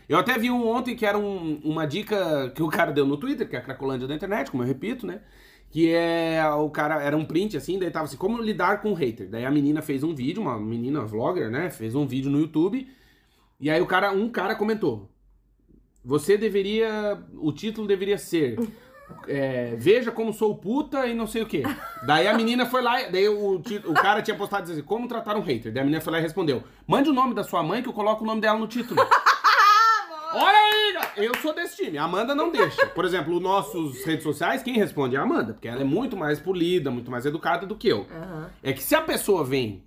Eu 0.09 0.17
até 0.19 0.39
vi 0.39 0.51
um 0.51 0.67
ontem 0.67 0.95
que 0.95 1.05
era 1.05 1.19
um- 1.19 1.61
uma 1.65 1.87
dica 1.87 2.51
que 2.55 2.63
o 2.63 2.69
cara 2.69 2.93
deu 2.93 3.05
no 3.07 3.17
Twitter, 3.17 3.49
que 3.49 3.57
é 3.57 3.59
a 3.59 3.63
Cracolândia 3.63 4.07
da 4.07 4.15
internet, 4.15 4.51
como 4.51 4.63
eu 4.63 4.67
repito, 4.67 5.07
né? 5.07 5.21
Que 5.71 5.93
é 5.93 6.43
o 6.49 6.71
cara, 6.71 7.03
era 7.03 7.17
um 7.17 7.25
print 7.25 7.57
assim, 7.57 7.79
daí 7.79 7.91
tava 7.91 8.07
assim, 8.07 8.17
como 8.17 8.41
lidar 8.41 8.81
com 8.81 8.95
hater. 8.95 9.29
Daí 9.29 9.45
a 9.45 9.51
menina 9.51 9.83
fez 9.83 10.03
um 10.03 10.15
vídeo, 10.15 10.41
uma 10.43 10.59
menina 10.59 11.03
vlogger, 11.05 11.51
né? 11.51 11.69
Fez 11.69 11.95
um 11.95 12.07
vídeo 12.07 12.31
no 12.31 12.41
YouTube. 12.41 12.89
E 13.61 13.69
aí 13.69 13.81
o 13.81 13.87
cara, 13.87 14.11
um 14.13 14.31
cara 14.31 14.55
comentou: 14.55 15.11
Você 16.05 16.39
deveria. 16.39 17.23
O 17.35 17.53
título 17.53 17.87
deveria 17.87 18.17
ser. 18.17 18.59
é, 19.27 19.75
Veja 19.77 20.11
como 20.11 20.33
sou 20.33 20.57
puta 20.57 21.07
e 21.07 21.13
não 21.13 21.27
sei 21.27 21.43
o 21.43 21.47
quê. 21.47 21.63
Daí 22.07 22.27
a 22.27 22.33
menina 22.35 22.65
foi 22.65 22.81
lá, 22.81 23.03
daí 23.11 23.29
o, 23.29 23.57
o 23.57 23.95
cara 23.95 24.23
tinha 24.23 24.37
postado 24.37 24.71
assim, 24.73 24.83
como 24.83 25.07
tratar 25.07 25.37
um 25.37 25.43
hater. 25.43 25.71
Daí 25.71 25.83
a 25.83 25.85
menina 25.85 26.01
foi 26.01 26.13
lá 26.15 26.19
e 26.19 26.23
respondeu: 26.23 26.63
Mande 26.87 27.11
o 27.11 27.13
nome 27.13 27.35
da 27.35 27.45
sua 27.45 27.63
mãe 27.63 27.83
que 27.83 27.89
eu 27.91 27.93
coloco 27.93 28.25
o 28.25 28.27
nome 28.27 28.41
dela 28.41 28.59
no 28.59 28.67
título. 28.67 29.01
Olha 30.33 30.68
eu 31.25 31.35
sou 31.37 31.55
desse 31.55 31.85
time. 31.85 31.99
A 31.99 32.05
Amanda 32.05 32.35
não 32.35 32.51
deixa. 32.51 32.87
Por 32.87 33.05
exemplo, 33.05 33.35
os 33.35 33.43
nossos 33.43 34.05
redes 34.05 34.23
sociais, 34.23 34.63
quem 34.63 34.75
responde 34.75 35.17
é 35.17 35.19
a 35.19 35.23
Amanda, 35.23 35.55
porque 35.55 35.69
ela 35.69 35.81
é 35.81 35.85
muito 35.85 36.17
mais 36.17 36.41
polida, 36.41 36.91
muito 36.91 37.11
mais 37.11 37.27
educada 37.27 37.67
do 37.67 37.77
que 37.77 37.89
eu. 37.89 38.07
Aham. 38.11 38.51
É 38.63 38.73
que 38.73 38.83
se 38.83 38.95
a 38.95 39.01
pessoa 39.03 39.45
vem, 39.45 39.83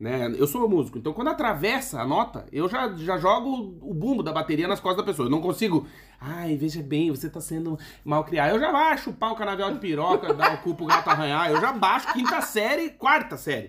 né? 0.00 0.34
Eu 0.38 0.46
sou 0.46 0.66
músico, 0.66 0.96
então 0.96 1.12
quando 1.12 1.28
atravessa 1.28 2.00
a 2.00 2.06
nota, 2.06 2.46
eu 2.50 2.66
já, 2.70 2.90
já 2.96 3.18
jogo 3.18 3.76
o 3.82 3.92
bumbo 3.92 4.22
da 4.22 4.32
bateria 4.32 4.66
nas 4.66 4.80
costas 4.80 5.04
da 5.04 5.12
pessoa. 5.12 5.26
Eu 5.26 5.30
não 5.30 5.42
consigo. 5.42 5.86
Ai, 6.18 6.56
veja 6.56 6.82
bem, 6.82 7.10
você 7.10 7.28
tá 7.28 7.40
sendo 7.40 7.78
mal 8.02 8.24
criado. 8.24 8.54
Eu 8.54 8.60
já 8.60 8.72
baixo 8.72 9.10
o 9.10 9.34
canavial 9.34 9.70
de 9.72 9.78
piroca, 9.78 10.32
dar 10.34 10.54
o 10.54 10.58
cu 10.58 10.74
pro 10.74 10.86
gato 10.86 11.08
arranhar. 11.08 11.50
Eu 11.50 11.60
já 11.60 11.72
baixo 11.72 12.12
quinta 12.14 12.40
série, 12.40 12.90
quarta 12.90 13.36
série. 13.36 13.68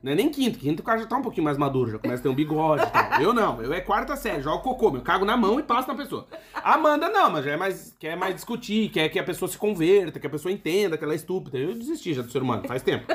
Não 0.00 0.12
é 0.12 0.14
nem 0.14 0.28
quinta, 0.28 0.56
quinta 0.56 0.82
o 0.82 0.84
cara 0.84 1.00
já 1.00 1.06
tá 1.06 1.16
um 1.16 1.22
pouquinho 1.22 1.44
mais 1.44 1.58
maduro, 1.58 1.90
já 1.90 1.98
começa 1.98 2.20
a 2.20 2.22
ter 2.22 2.28
um 2.28 2.34
bigode. 2.34 2.82
Eu 3.20 3.32
não, 3.32 3.60
eu 3.60 3.72
é 3.72 3.80
quarta 3.80 4.16
série, 4.16 4.40
jogo 4.40 4.62
cocô, 4.62 4.94
eu 4.96 5.02
cago 5.02 5.24
na 5.24 5.36
mão 5.36 5.58
e 5.58 5.64
passo 5.64 5.88
na 5.88 5.94
pessoa. 5.96 6.26
Amanda 6.62 7.08
não, 7.08 7.30
mas 7.30 7.44
já 7.44 7.52
é 7.52 7.56
mais, 7.56 7.94
quer 7.98 8.16
mais 8.16 8.34
discutir, 8.34 8.88
quer 8.90 9.08
que 9.08 9.18
a 9.18 9.24
pessoa 9.24 9.48
se 9.48 9.58
converta, 9.58 10.20
que 10.20 10.26
a 10.26 10.30
pessoa 10.30 10.52
entenda 10.52 10.96
que 10.96 11.02
ela 11.02 11.12
é 11.12 11.16
estúpida. 11.16 11.58
Eu 11.58 11.74
desisti 11.74 12.14
já 12.14 12.22
do 12.22 12.30
ser 12.30 12.42
humano, 12.42 12.66
faz 12.68 12.82
tempo. 12.82 13.06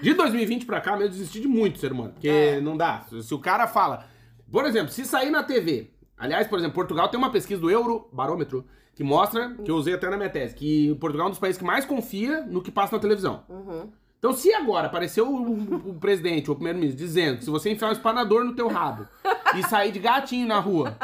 De 0.00 0.14
2020 0.14 0.64
pra 0.66 0.80
cá, 0.80 0.98
eu 0.98 1.08
desisti 1.08 1.40
de 1.40 1.48
muito 1.48 1.78
ser 1.78 1.92
humano. 1.92 2.12
Porque 2.12 2.28
É. 2.28 2.60
não 2.60 2.76
dá. 2.76 3.04
Se 3.22 3.34
o 3.34 3.38
cara 3.38 3.66
fala. 3.66 4.06
Por 4.50 4.64
exemplo, 4.64 4.90
se 4.92 5.04
sair 5.04 5.30
na 5.30 5.42
TV. 5.42 5.90
Aliás, 6.18 6.46
por 6.46 6.58
exemplo, 6.58 6.74
Portugal 6.74 7.08
tem 7.08 7.18
uma 7.18 7.30
pesquisa 7.30 7.60
do 7.60 7.70
Eurobarômetro 7.70 8.64
que 8.94 9.02
mostra, 9.04 9.54
que 9.64 9.70
eu 9.70 9.76
usei 9.76 9.94
até 9.94 10.10
na 10.10 10.16
minha 10.16 10.28
tese, 10.28 10.54
que 10.54 10.94
Portugal 10.96 11.26
é 11.26 11.28
um 11.28 11.30
dos 11.30 11.38
países 11.38 11.58
que 11.58 11.64
mais 11.64 11.84
confia 11.86 12.42
no 12.42 12.60
que 12.60 12.70
passa 12.70 12.96
na 12.96 13.00
televisão. 13.00 13.44
Uhum. 13.48 13.88
Então, 14.18 14.34
se 14.34 14.52
agora 14.52 14.88
apareceu 14.88 15.26
o, 15.26 15.90
o 15.90 15.94
presidente 15.94 16.50
ou 16.50 16.52
o 16.54 16.56
primeiro-ministro 16.56 16.98
dizendo 17.02 17.38
que 17.38 17.44
se 17.44 17.50
você 17.50 17.70
enfiar 17.70 17.88
um 17.88 17.92
espanador 17.92 18.44
no 18.44 18.54
teu 18.54 18.68
rabo 18.68 19.06
e 19.56 19.62
sair 19.62 19.92
de 19.92 19.98
gatinho 19.98 20.46
na 20.46 20.60
rua, 20.60 20.94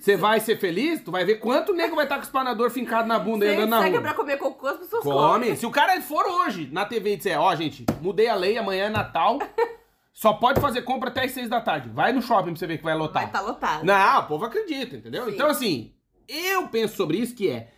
você 0.00 0.16
vai 0.16 0.40
ser 0.40 0.58
feliz? 0.58 1.02
Tu 1.02 1.10
vai 1.10 1.24
ver 1.24 1.36
quanto 1.36 1.72
nego 1.72 1.96
vai 1.96 2.04
estar 2.04 2.16
com 2.16 2.22
o 2.22 2.24
espanador 2.24 2.70
fincado 2.70 3.08
na 3.08 3.18
bunda 3.18 3.44
e 3.46 3.54
andando 3.54 3.70
na 3.70 3.86
rua. 3.86 4.00
pra 4.00 4.14
comer 4.14 4.36
cocô, 4.36 4.66
as 4.68 4.78
pessoas 4.78 5.02
comem. 5.02 5.48
Come. 5.48 5.56
Se 5.56 5.66
o 5.66 5.70
cara 5.70 6.00
for 6.00 6.24
hoje 6.26 6.68
na 6.72 6.84
TV 6.84 7.14
e 7.14 7.16
disser, 7.16 7.40
ó, 7.40 7.54
gente, 7.54 7.84
mudei 8.00 8.28
a 8.28 8.34
lei, 8.34 8.58
amanhã 8.58 8.84
é 8.86 8.90
Natal, 8.90 9.38
só 10.12 10.32
pode 10.32 10.60
fazer 10.60 10.82
compra 10.82 11.10
até 11.10 11.24
as 11.24 11.32
seis 11.32 11.48
da 11.48 11.60
tarde. 11.60 11.88
Vai 11.88 12.12
no 12.12 12.22
shopping 12.22 12.50
pra 12.50 12.56
você 12.56 12.66
ver 12.66 12.78
que 12.78 12.84
vai 12.84 12.94
lotar. 12.94 13.22
Vai 13.22 13.26
estar 13.26 13.40
lotado. 13.40 13.84
Não, 13.84 14.20
o 14.20 14.26
povo 14.26 14.44
acredita, 14.44 14.96
entendeu? 14.96 15.26
Sim. 15.26 15.32
Então, 15.32 15.48
assim, 15.48 15.92
eu 16.28 16.68
penso 16.68 16.96
sobre 16.96 17.18
isso 17.18 17.34
que 17.34 17.48
é 17.48 17.70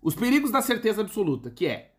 os 0.00 0.14
perigos 0.14 0.50
da 0.50 0.60
certeza 0.60 1.02
absoluta, 1.02 1.50
que 1.50 1.66
é 1.66 1.92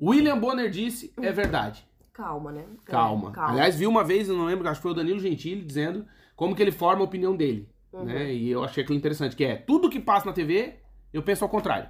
William 0.00 0.38
Bonner 0.38 0.70
disse, 0.70 1.12
é 1.20 1.32
verdade. 1.32 1.86
Calma, 2.12 2.52
né? 2.52 2.64
Calma. 2.84 3.30
Calma. 3.30 3.52
Aliás, 3.52 3.76
vi 3.76 3.86
uma 3.86 4.02
vez, 4.02 4.28
eu 4.28 4.36
não 4.36 4.46
lembro, 4.46 4.68
acho 4.68 4.78
que 4.78 4.82
foi 4.82 4.92
o 4.92 4.94
Danilo 4.94 5.20
Gentili 5.20 5.62
dizendo 5.62 6.06
como 6.34 6.54
que 6.54 6.62
ele 6.62 6.72
forma 6.72 7.02
a 7.02 7.04
opinião 7.04 7.36
dele. 7.36 7.68
Né? 8.04 8.32
E 8.32 8.50
eu 8.50 8.62
achei 8.64 8.82
aquilo 8.82 8.98
interessante, 8.98 9.34
que 9.36 9.44
é 9.44 9.56
tudo 9.56 9.88
que 9.90 10.00
passa 10.00 10.26
na 10.26 10.32
TV, 10.32 10.74
eu 11.12 11.22
penso 11.22 11.44
ao 11.44 11.50
contrário. 11.50 11.88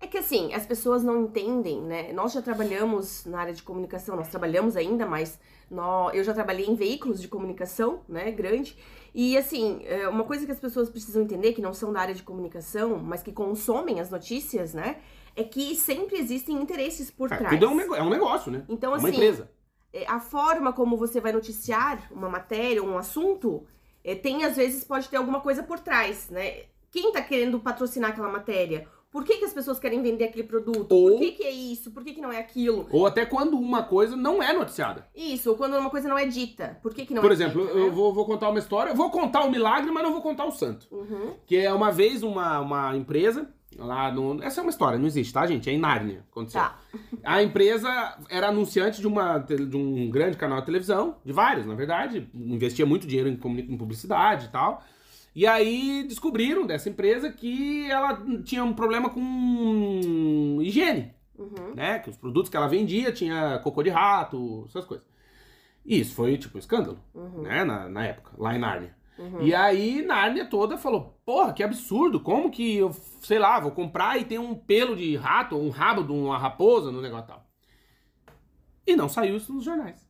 É 0.00 0.06
que 0.06 0.18
assim, 0.18 0.52
as 0.52 0.66
pessoas 0.66 1.02
não 1.02 1.22
entendem, 1.22 1.80
né? 1.80 2.12
Nós 2.12 2.32
já 2.32 2.42
trabalhamos 2.42 3.24
na 3.24 3.40
área 3.40 3.54
de 3.54 3.62
comunicação, 3.62 4.14
nós 4.14 4.28
trabalhamos 4.28 4.76
ainda, 4.76 5.06
mas 5.06 5.38
nó- 5.70 6.10
eu 6.10 6.22
já 6.22 6.34
trabalhei 6.34 6.66
em 6.66 6.74
veículos 6.74 7.20
de 7.20 7.28
comunicação, 7.28 8.00
né? 8.06 8.30
Grande. 8.30 8.76
E 9.14 9.38
assim, 9.38 9.80
é, 9.84 10.06
uma 10.06 10.24
coisa 10.24 10.44
que 10.44 10.52
as 10.52 10.60
pessoas 10.60 10.90
precisam 10.90 11.22
entender, 11.22 11.54
que 11.54 11.62
não 11.62 11.72
são 11.72 11.92
da 11.92 12.00
área 12.00 12.14
de 12.14 12.22
comunicação, 12.22 12.98
mas 12.98 13.22
que 13.22 13.32
consomem 13.32 13.98
as 13.98 14.10
notícias, 14.10 14.74
né? 14.74 14.98
É 15.34 15.42
que 15.42 15.74
sempre 15.74 16.18
existem 16.18 16.56
interesses 16.56 17.10
por 17.10 17.32
É, 17.32 17.36
trás. 17.36 17.54
tudo 17.58 17.64
é 17.64 17.68
um, 17.68 17.94
é 17.94 18.02
um 18.02 18.10
negócio, 18.10 18.52
né? 18.52 18.64
Então, 18.68 18.94
é 18.94 18.98
uma 18.98 19.08
assim, 19.08 19.16
empresa. 19.16 19.50
é, 19.94 20.04
a 20.06 20.20
forma 20.20 20.74
como 20.74 20.96
você 20.98 21.20
vai 21.22 21.32
noticiar 21.32 22.06
uma 22.12 22.28
matéria, 22.28 22.82
um 22.82 22.98
assunto, 22.98 23.66
é, 24.06 24.14
tem 24.14 24.44
às 24.44 24.56
vezes 24.56 24.84
pode 24.84 25.08
ter 25.08 25.16
alguma 25.16 25.40
coisa 25.40 25.62
por 25.62 25.78
trás, 25.80 26.30
né? 26.30 26.62
Quem 26.90 27.12
tá 27.12 27.20
querendo 27.20 27.58
patrocinar 27.60 28.10
aquela 28.10 28.30
matéria? 28.30 28.88
Por 29.10 29.24
que, 29.24 29.38
que 29.38 29.44
as 29.46 29.52
pessoas 29.52 29.78
querem 29.78 30.02
vender 30.02 30.24
aquele 30.24 30.46
produto? 30.46 30.92
Ou- 30.92 31.10
Por 31.12 31.18
que, 31.20 31.32
que 31.32 31.42
é 31.42 31.50
isso? 31.50 31.90
Por 31.90 32.04
que, 32.04 32.12
que 32.14 32.20
não 32.20 32.30
é 32.30 32.38
aquilo? 32.38 32.86
Ou 32.90 33.06
até 33.06 33.24
quando 33.24 33.58
uma 33.58 33.82
coisa 33.82 34.14
não 34.14 34.42
é 34.42 34.52
noticiada. 34.52 35.06
Isso, 35.14 35.50
ou 35.50 35.56
quando 35.56 35.74
uma 35.76 35.88
coisa 35.90 36.08
não 36.08 36.18
é 36.18 36.26
dita. 36.26 36.78
Por 36.82 36.92
que, 36.94 37.06
que 37.06 37.14
não 37.14 37.22
Por 37.22 37.30
é 37.30 37.34
exemplo, 37.34 37.62
dita? 37.66 37.78
eu 37.78 37.86
né? 37.86 37.90
vou, 37.90 38.12
vou 38.12 38.26
contar 38.26 38.50
uma 38.50 38.58
história, 38.58 38.90
eu 38.90 38.96
vou 38.96 39.10
contar 39.10 39.44
o 39.44 39.50
milagre, 39.50 39.90
mas 39.90 40.02
não 40.02 40.12
vou 40.12 40.20
contar 40.22 40.44
o 40.44 40.50
santo. 40.52 40.86
Uhum. 40.90 41.34
Que 41.46 41.56
é 41.56 41.72
uma 41.72 41.90
vez 41.90 42.22
uma, 42.22 42.60
uma 42.60 42.96
empresa, 42.96 43.48
lá 43.78 44.10
no. 44.12 44.42
Essa 44.42 44.60
é 44.60 44.62
uma 44.62 44.70
história, 44.70 44.98
não 44.98 45.06
existe, 45.06 45.32
tá, 45.32 45.46
gente? 45.46 45.68
É 45.68 45.72
em 45.72 45.78
Nárnia. 45.78 46.24
Aconteceu. 46.30 46.60
Tá. 46.60 46.78
A 47.24 47.42
empresa 47.42 47.88
era 48.28 48.48
anunciante 48.48 49.00
de, 49.00 49.06
uma, 49.06 49.38
de 49.38 49.76
um 49.76 50.10
grande 50.10 50.36
canal 50.36 50.60
de 50.60 50.66
televisão, 50.66 51.16
de 51.24 51.32
vários, 51.32 51.66
na 51.66 51.74
verdade, 51.74 52.28
investia 52.34 52.86
muito 52.86 53.06
dinheiro 53.06 53.28
em, 53.28 53.32
em 53.72 53.76
publicidade 53.76 54.46
e 54.46 54.48
tal. 54.48 54.82
E 55.34 55.46
aí 55.46 56.04
descobriram 56.08 56.66
dessa 56.66 56.88
empresa 56.88 57.30
que 57.30 57.90
ela 57.90 58.22
tinha 58.42 58.64
um 58.64 58.72
problema 58.72 59.10
com 59.10 60.58
higiene, 60.62 61.14
Uhum. 61.38 61.74
né? 61.74 61.98
Que 61.98 62.08
os 62.08 62.16
produtos 62.16 62.48
que 62.50 62.56
ela 62.56 62.66
vendia 62.66 63.12
tinha 63.12 63.58
cocô 63.62 63.82
de 63.82 63.90
rato, 63.90 64.64
essas 64.68 64.86
coisas. 64.86 65.06
E 65.84 66.00
isso 66.00 66.14
foi 66.14 66.38
tipo 66.38 66.56
um 66.56 66.58
escândalo, 66.58 66.98
Uhum. 67.14 67.42
né? 67.42 67.62
Na, 67.64 67.86
na 67.88 68.04
época, 68.06 68.30
lá 68.38 68.54
em 68.56 68.58
Nárnia. 68.58 68.95
Uhum. 69.18 69.42
E 69.42 69.54
aí, 69.54 70.02
Nárnia 70.02 70.44
toda 70.44 70.76
falou: 70.76 71.18
Porra, 71.24 71.52
que 71.52 71.62
absurdo! 71.62 72.20
Como 72.20 72.50
que 72.50 72.76
eu, 72.76 72.94
sei 73.22 73.38
lá, 73.38 73.58
vou 73.58 73.70
comprar 73.70 74.18
e 74.20 74.24
tem 74.24 74.38
um 74.38 74.54
pelo 74.54 74.94
de 74.94 75.16
rato, 75.16 75.56
ou 75.56 75.62
um 75.64 75.70
rabo 75.70 76.02
de 76.02 76.12
uma 76.12 76.36
raposa 76.38 76.92
no 76.92 77.00
negócio 77.00 77.28
tal. 77.28 77.46
E 78.86 78.94
não 78.94 79.08
saiu 79.08 79.36
isso 79.36 79.52
nos 79.52 79.64
jornais, 79.64 80.06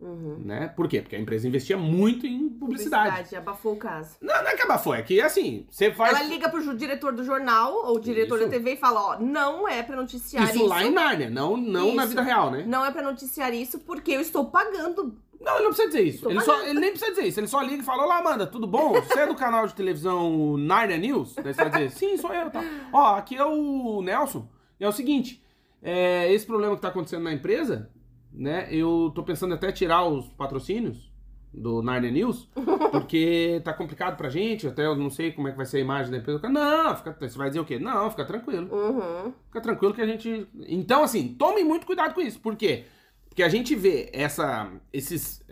Uhum. 0.00 0.38
né? 0.44 0.68
Por 0.68 0.88
quê? 0.88 1.00
Porque 1.02 1.14
a 1.14 1.18
empresa 1.20 1.46
investia 1.46 1.76
muito 1.76 2.26
em 2.26 2.48
publicidade. 2.48 3.36
abafou 3.36 3.74
o 3.74 3.76
caso. 3.76 4.16
Não, 4.20 4.42
não 4.42 4.48
é 4.50 4.56
que 4.56 4.62
abafou, 4.62 4.94
é 4.94 5.02
que 5.02 5.20
assim, 5.20 5.66
você 5.70 5.92
faz. 5.92 6.16
Ela 6.18 6.26
liga 6.28 6.48
pro 6.48 6.76
diretor 6.76 7.12
do 7.12 7.22
jornal 7.24 7.72
ou 7.84 7.98
diretor 7.98 8.36
Isso. 8.38 8.46
da 8.46 8.50
TV 8.50 8.72
e 8.72 8.76
fala: 8.76 9.00
Ó, 9.00 9.20
não 9.20 9.68
é 9.68 9.82
pra 9.82 9.94
noticiar 9.96 10.44
Isso 10.44 10.54
isso. 10.56 10.66
lá 10.66 10.84
em 10.84 10.90
Nárnia, 10.92 11.28
não, 11.28 11.56
não 11.56 11.94
na 11.94 12.06
vida 12.06 12.22
real, 12.22 12.50
né? 12.50 12.64
Não 12.66 12.84
é 12.84 12.90
pra 12.90 13.02
noticiar 13.02 13.52
isso 13.52 13.80
porque 13.80 14.12
eu 14.12 14.20
estou 14.20 14.46
pagando. 14.46 15.16
Não, 15.40 15.54
ele 15.54 15.64
não 15.64 15.70
precisa 15.70 15.88
dizer 15.88 16.02
isso. 16.02 16.30
Ele, 16.30 16.40
só, 16.40 16.60
ele 16.66 16.80
nem 16.80 16.90
precisa 16.90 17.10
dizer 17.12 17.26
isso. 17.26 17.40
Ele 17.40 17.46
só 17.46 17.62
liga 17.62 17.82
e 17.82 17.86
fala: 17.86 18.04
Olá, 18.04 18.18
Amanda, 18.18 18.46
tudo 18.46 18.66
bom? 18.66 18.92
Você 18.94 19.20
é 19.20 19.26
do 19.26 19.34
canal 19.34 19.66
de 19.66 19.74
televisão 19.74 20.56
Narnia 20.56 20.96
News? 20.96 21.34
Daí 21.34 21.54
você 21.54 21.64
vai 21.64 21.70
dizer: 21.70 21.90
Sim, 21.90 22.16
sou 22.16 22.32
eu. 22.32 22.50
Tá. 22.50 22.62
Ó, 22.92 23.14
aqui 23.14 23.36
é 23.36 23.44
o 23.44 24.02
Nelson. 24.02 24.48
E 24.80 24.84
é 24.84 24.88
o 24.88 24.92
seguinte: 24.92 25.42
é, 25.82 26.32
esse 26.32 26.44
problema 26.44 26.74
que 26.74 26.82
tá 26.82 26.88
acontecendo 26.88 27.22
na 27.22 27.32
empresa, 27.32 27.90
né? 28.32 28.68
Eu 28.70 29.12
tô 29.14 29.22
pensando 29.22 29.54
até 29.54 29.70
tirar 29.70 30.04
os 30.04 30.28
patrocínios 30.28 31.08
do 31.54 31.82
Narnia 31.82 32.10
News, 32.10 32.48
porque 32.90 33.60
tá 33.64 33.72
complicado 33.72 34.16
pra 34.16 34.28
gente. 34.28 34.66
Até 34.66 34.86
eu 34.86 34.96
não 34.96 35.08
sei 35.08 35.32
como 35.32 35.48
é 35.48 35.52
que 35.52 35.56
vai 35.56 35.66
ser 35.66 35.78
a 35.78 35.80
imagem 35.80 36.10
da 36.10 36.18
empresa. 36.18 36.48
Não, 36.48 36.96
fica, 36.96 37.16
você 37.20 37.38
vai 37.38 37.48
dizer 37.48 37.60
o 37.60 37.64
quê? 37.64 37.78
Não, 37.78 38.10
fica 38.10 38.24
tranquilo. 38.24 38.68
Uhum. 38.74 39.32
Fica 39.46 39.60
tranquilo 39.60 39.94
que 39.94 40.02
a 40.02 40.06
gente. 40.06 40.48
Então, 40.66 41.04
assim, 41.04 41.34
tomem 41.38 41.64
muito 41.64 41.86
cuidado 41.86 42.12
com 42.12 42.20
isso. 42.20 42.40
Por 42.40 42.56
quê? 42.56 42.84
Porque 42.84 42.97
a 43.42 43.48
gente 43.48 43.74
vê 43.74 44.10
essa. 44.12 44.70
Esses. 44.92 45.44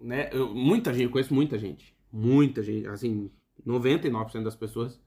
Né, 0.00 0.28
eu- 0.32 0.54
muita 0.54 0.92
gente, 0.92 1.04
eu 1.04 1.10
conheço 1.10 1.34
muita 1.34 1.58
gente. 1.58 1.94
Muita 2.12 2.62
gente. 2.62 2.86
Assim, 2.88 3.30
99% 3.64 4.44
das 4.44 4.56
pessoas. 4.56 5.00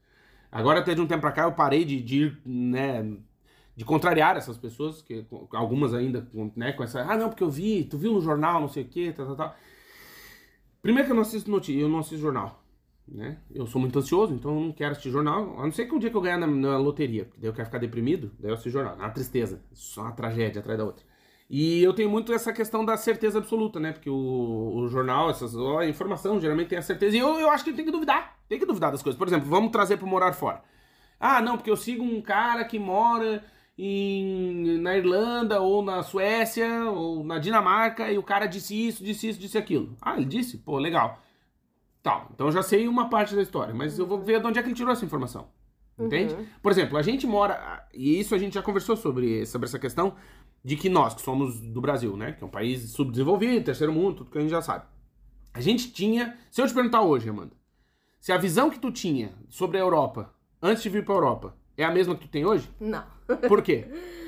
Agora, 0.52 0.80
até 0.80 0.94
de 0.94 1.00
um 1.00 1.06
tempo 1.06 1.20
pra 1.20 1.32
cá, 1.32 1.44
eu 1.44 1.52
parei 1.52 1.84
de, 1.84 2.02
de 2.02 2.36
né? 2.44 3.18
de 3.76 3.84
contrariar 3.84 4.36
essas 4.36 4.58
pessoas, 4.58 5.00
que 5.00 5.24
algumas 5.52 5.94
ainda, 5.94 6.28
né, 6.54 6.70
com 6.72 6.82
essa, 6.82 7.00
ah, 7.00 7.16
não, 7.16 7.30
porque 7.30 7.42
eu 7.42 7.50
vi, 7.50 7.84
tu 7.84 7.96
viu 7.96 8.12
no 8.12 8.20
jornal, 8.20 8.60
não 8.60 8.68
sei 8.68 8.82
o 8.82 8.86
quê, 8.88 9.10
tal, 9.16 9.24
tal, 9.28 9.36
tal. 9.36 9.56
Primeiro 10.82 11.06
que 11.06 11.12
eu 11.12 11.16
não 11.16 11.22
assisto 11.22 11.50
notícia, 11.50 11.80
eu 11.80 11.88
não 11.88 12.00
assisto 12.00 12.18
jornal, 12.18 12.62
né? 13.06 13.38
Eu 13.50 13.66
sou 13.66 13.80
muito 13.80 13.98
ansioso, 13.98 14.34
então 14.34 14.54
eu 14.54 14.60
não 14.66 14.72
quero 14.72 14.92
assistir 14.92 15.10
jornal, 15.10 15.58
a 15.58 15.64
não 15.64 15.72
ser 15.72 15.86
que 15.86 15.94
um 15.94 15.98
dia 15.98 16.10
que 16.10 16.16
eu 16.16 16.20
ganhar 16.20 16.38
na, 16.38 16.46
na 16.46 16.76
loteria, 16.76 17.30
daí 17.38 17.48
eu 17.48 17.54
quero 17.54 17.66
ficar 17.66 17.78
deprimido, 17.78 18.30
daí 18.38 18.50
eu 18.50 18.54
assisto 18.54 18.70
jornal, 18.70 18.94
é 18.94 18.98
uma 18.98 19.10
tristeza, 19.10 19.62
só 19.72 20.02
uma 20.02 20.12
tragédia 20.12 20.60
atrás 20.60 20.78
da 20.78 20.84
outra. 20.84 21.04
E 21.52 21.82
eu 21.82 21.92
tenho 21.92 22.08
muito 22.08 22.32
essa 22.32 22.52
questão 22.52 22.84
da 22.84 22.96
certeza 22.96 23.38
absoluta, 23.38 23.80
né? 23.80 23.90
Porque 23.90 24.08
o, 24.08 24.72
o 24.76 24.86
jornal, 24.86 25.28
essas, 25.28 25.52
a 25.56 25.84
informação 25.84 26.40
geralmente 26.40 26.68
tem 26.68 26.78
a 26.78 26.82
certeza. 26.82 27.16
E 27.16 27.18
eu, 27.18 27.40
eu 27.40 27.50
acho 27.50 27.64
que 27.64 27.72
tem 27.72 27.84
que 27.84 27.90
duvidar. 27.90 28.38
Tem 28.48 28.56
que 28.56 28.64
duvidar 28.64 28.92
das 28.92 29.02
coisas. 29.02 29.18
Por 29.18 29.26
exemplo, 29.26 29.48
vamos 29.50 29.72
trazer 29.72 29.96
para 29.96 30.06
morar 30.06 30.32
fora. 30.32 30.62
Ah, 31.18 31.42
não, 31.42 31.56
porque 31.56 31.68
eu 31.68 31.76
sigo 31.76 32.04
um 32.04 32.22
cara 32.22 32.64
que 32.64 32.78
mora 32.78 33.44
em, 33.76 34.78
na 34.78 34.96
Irlanda, 34.96 35.60
ou 35.60 35.82
na 35.82 36.04
Suécia, 36.04 36.84
ou 36.84 37.24
na 37.24 37.40
Dinamarca, 37.40 38.12
e 38.12 38.16
o 38.16 38.22
cara 38.22 38.46
disse 38.46 38.86
isso, 38.86 39.02
disse 39.02 39.30
isso, 39.30 39.40
disse 39.40 39.58
aquilo. 39.58 39.96
Ah, 40.00 40.16
ele 40.16 40.26
disse? 40.26 40.58
Pô, 40.58 40.78
legal. 40.78 41.18
Tá, 42.00 42.28
então 42.32 42.46
eu 42.46 42.52
já 42.52 42.62
sei 42.62 42.86
uma 42.86 43.10
parte 43.10 43.34
da 43.34 43.42
história, 43.42 43.74
mas 43.74 43.98
eu 43.98 44.06
vou 44.06 44.20
ver 44.20 44.40
de 44.40 44.46
onde 44.46 44.58
é 44.60 44.62
que 44.62 44.68
ele 44.68 44.76
tirou 44.76 44.92
essa 44.92 45.04
informação. 45.04 45.48
Entende? 45.98 46.32
Uhum. 46.32 46.46
Por 46.62 46.72
exemplo, 46.72 46.96
a 46.96 47.02
gente 47.02 47.26
mora, 47.26 47.86
e 47.92 48.18
isso 48.18 48.34
a 48.34 48.38
gente 48.38 48.54
já 48.54 48.62
conversou 48.62 48.96
sobre, 48.96 49.44
sobre 49.44 49.66
essa 49.66 49.78
questão, 49.78 50.14
de 50.64 50.76
que 50.76 50.88
nós, 50.88 51.14
que 51.14 51.22
somos 51.22 51.58
do 51.60 51.80
Brasil, 51.80 52.16
né? 52.16 52.32
Que 52.32 52.44
é 52.44 52.46
um 52.46 52.50
país 52.50 52.90
subdesenvolvido, 52.90 53.64
terceiro 53.64 53.92
mundo, 53.92 54.18
tudo 54.18 54.30
que 54.30 54.38
a 54.38 54.40
gente 54.40 54.50
já 54.50 54.62
sabe. 54.62 54.84
A 55.52 55.60
gente 55.60 55.92
tinha. 55.92 56.38
Se 56.50 56.60
eu 56.60 56.66
te 56.66 56.74
perguntar 56.74 57.02
hoje, 57.02 57.28
Amanda, 57.28 57.52
se 58.20 58.32
a 58.32 58.38
visão 58.38 58.70
que 58.70 58.78
tu 58.78 58.92
tinha 58.92 59.32
sobre 59.48 59.78
a 59.78 59.80
Europa 59.80 60.32
antes 60.62 60.82
de 60.82 60.88
vir 60.88 61.04
pra 61.04 61.14
Europa 61.14 61.56
é 61.76 61.84
a 61.84 61.90
mesma 61.90 62.14
que 62.14 62.22
tu 62.22 62.28
tem 62.28 62.44
hoje? 62.44 62.68
Não. 62.78 63.04
Por 63.48 63.62
quê? 63.62 63.86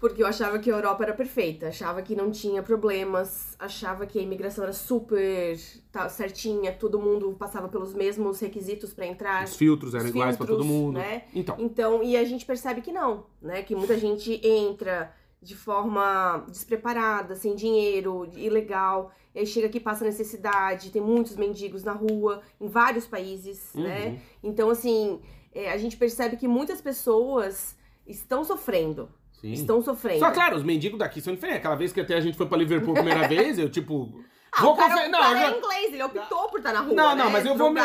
Porque 0.00 0.22
eu 0.22 0.26
achava 0.26 0.58
que 0.58 0.70
a 0.70 0.74
Europa 0.74 1.04
era 1.04 1.12
perfeita, 1.12 1.68
achava 1.68 2.00
que 2.00 2.16
não 2.16 2.30
tinha 2.30 2.62
problemas, 2.62 3.54
achava 3.58 4.06
que 4.06 4.18
a 4.18 4.22
imigração 4.22 4.64
era 4.64 4.72
super 4.72 5.58
tá, 5.92 6.08
certinha, 6.08 6.72
todo 6.72 6.98
mundo 6.98 7.36
passava 7.38 7.68
pelos 7.68 7.92
mesmos 7.92 8.40
requisitos 8.40 8.94
para 8.94 9.06
entrar. 9.06 9.44
Os 9.44 9.56
filtros 9.56 9.94
eram 9.94 10.06
Os 10.06 10.10
iguais 10.10 10.38
para 10.38 10.46
todo 10.46 10.64
mundo. 10.64 10.98
Né? 10.98 11.24
Então. 11.34 11.54
então, 11.58 12.02
e 12.02 12.16
a 12.16 12.24
gente 12.24 12.46
percebe 12.46 12.80
que 12.80 12.90
não, 12.90 13.26
né? 13.42 13.62
Que 13.62 13.76
muita 13.76 13.98
gente 13.98 14.40
entra 14.42 15.14
de 15.42 15.56
forma 15.56 16.44
despreparada, 16.48 17.34
sem 17.34 17.54
dinheiro, 17.54 18.28
ilegal, 18.36 19.10
e 19.34 19.40
aí 19.40 19.46
chega 19.46 19.68
aqui 19.68 19.80
passa 19.80 20.04
necessidade, 20.04 20.90
tem 20.90 21.00
muitos 21.00 21.36
mendigos 21.36 21.82
na 21.82 21.92
rua, 21.92 22.42
em 22.60 22.68
vários 22.68 23.06
países, 23.06 23.72
uhum. 23.74 23.82
né? 23.82 24.20
Então, 24.42 24.68
assim, 24.68 25.20
é, 25.54 25.72
a 25.72 25.78
gente 25.78 25.96
percebe 25.96 26.36
que 26.36 26.46
muitas 26.46 26.80
pessoas 26.80 27.76
estão 28.06 28.44
sofrendo, 28.44 29.08
Sim. 29.40 29.52
estão 29.52 29.80
sofrendo. 29.82 30.20
Só 30.20 30.30
claro, 30.30 30.56
os 30.56 30.62
mendigos 30.62 30.98
daqui 30.98 31.20
são 31.20 31.34
diferentes. 31.34 31.60
Aquela 31.60 31.76
vez 31.76 31.92
que 31.92 32.00
até 32.00 32.14
a 32.14 32.20
gente 32.20 32.36
foi 32.36 32.46
pra 32.46 32.58
Liverpool 32.58 32.92
a 32.92 33.02
primeira 33.02 33.26
vez, 33.28 33.58
eu 33.58 33.68
tipo. 33.70 34.22
Ah, 34.52 34.62
vou 34.62 34.72
o 34.72 34.76
cara, 34.76 34.94
confe... 34.94 35.08
não, 35.08 35.20
cara 35.20 35.38
já... 35.38 35.46
é 35.46 35.58
inglês, 35.58 35.92
ele 35.92 36.02
optou 36.02 36.48
por 36.48 36.58
estar 36.58 36.72
na 36.72 36.80
rua. 36.80 36.94
Não, 36.94 37.16
não, 37.16 37.26
né? 37.26 37.30
mas 37.32 37.46
eu 37.46 37.56
vou 37.56 37.70
me, 37.70 37.80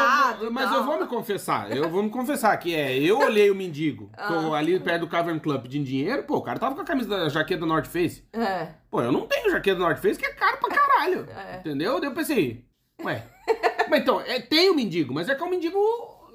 mas 0.52 0.72
eu 0.72 0.84
vou 0.84 1.00
me 1.00 1.08
confessar. 1.08 1.76
Eu 1.76 1.90
vou 1.90 2.02
me 2.02 2.10
confessar 2.10 2.58
que 2.58 2.74
é, 2.74 2.98
eu 2.98 3.20
olhei 3.20 3.52
o 3.52 3.56
mendigo, 3.56 4.10
tô 4.16 4.54
ah. 4.54 4.58
ali 4.58 4.80
perto 4.80 5.02
do 5.02 5.08
Cavern 5.08 5.40
Club 5.40 5.62
pedindo 5.62 5.86
dinheiro, 5.86 6.24
pô, 6.24 6.38
o 6.38 6.42
cara 6.42 6.60
tava 6.60 6.76
com 6.76 6.82
a 6.82 6.86
camisa 6.86 7.08
da 7.08 7.30
jaqueta 7.30 7.62
da 7.62 7.68
North 7.68 7.88
Face. 7.88 8.24
É. 8.34 8.70
Pô, 8.90 9.02
eu 9.02 9.12
não 9.12 9.28
tenho 9.28 9.52
jaqueta 9.52 9.78
da 9.78 9.86
North 9.86 10.02
Face 10.02 10.20
que 10.20 10.26
é 10.26 10.34
caro 10.34 10.58
pra 10.58 10.70
caralho. 10.70 11.28
É. 11.30 11.58
Entendeu? 11.58 12.00
Daí 12.00 12.10
eu 12.10 12.14
pensei, 12.14 12.66
ué. 13.04 13.24
mas 13.90 14.02
então, 14.02 14.20
é, 14.22 14.40
tem 14.40 14.70
o 14.70 14.76
mendigo, 14.76 15.14
mas 15.14 15.30
é 15.30 15.36
que 15.36 15.42
é 15.42 15.46
um 15.46 15.50
mendigo 15.50 15.80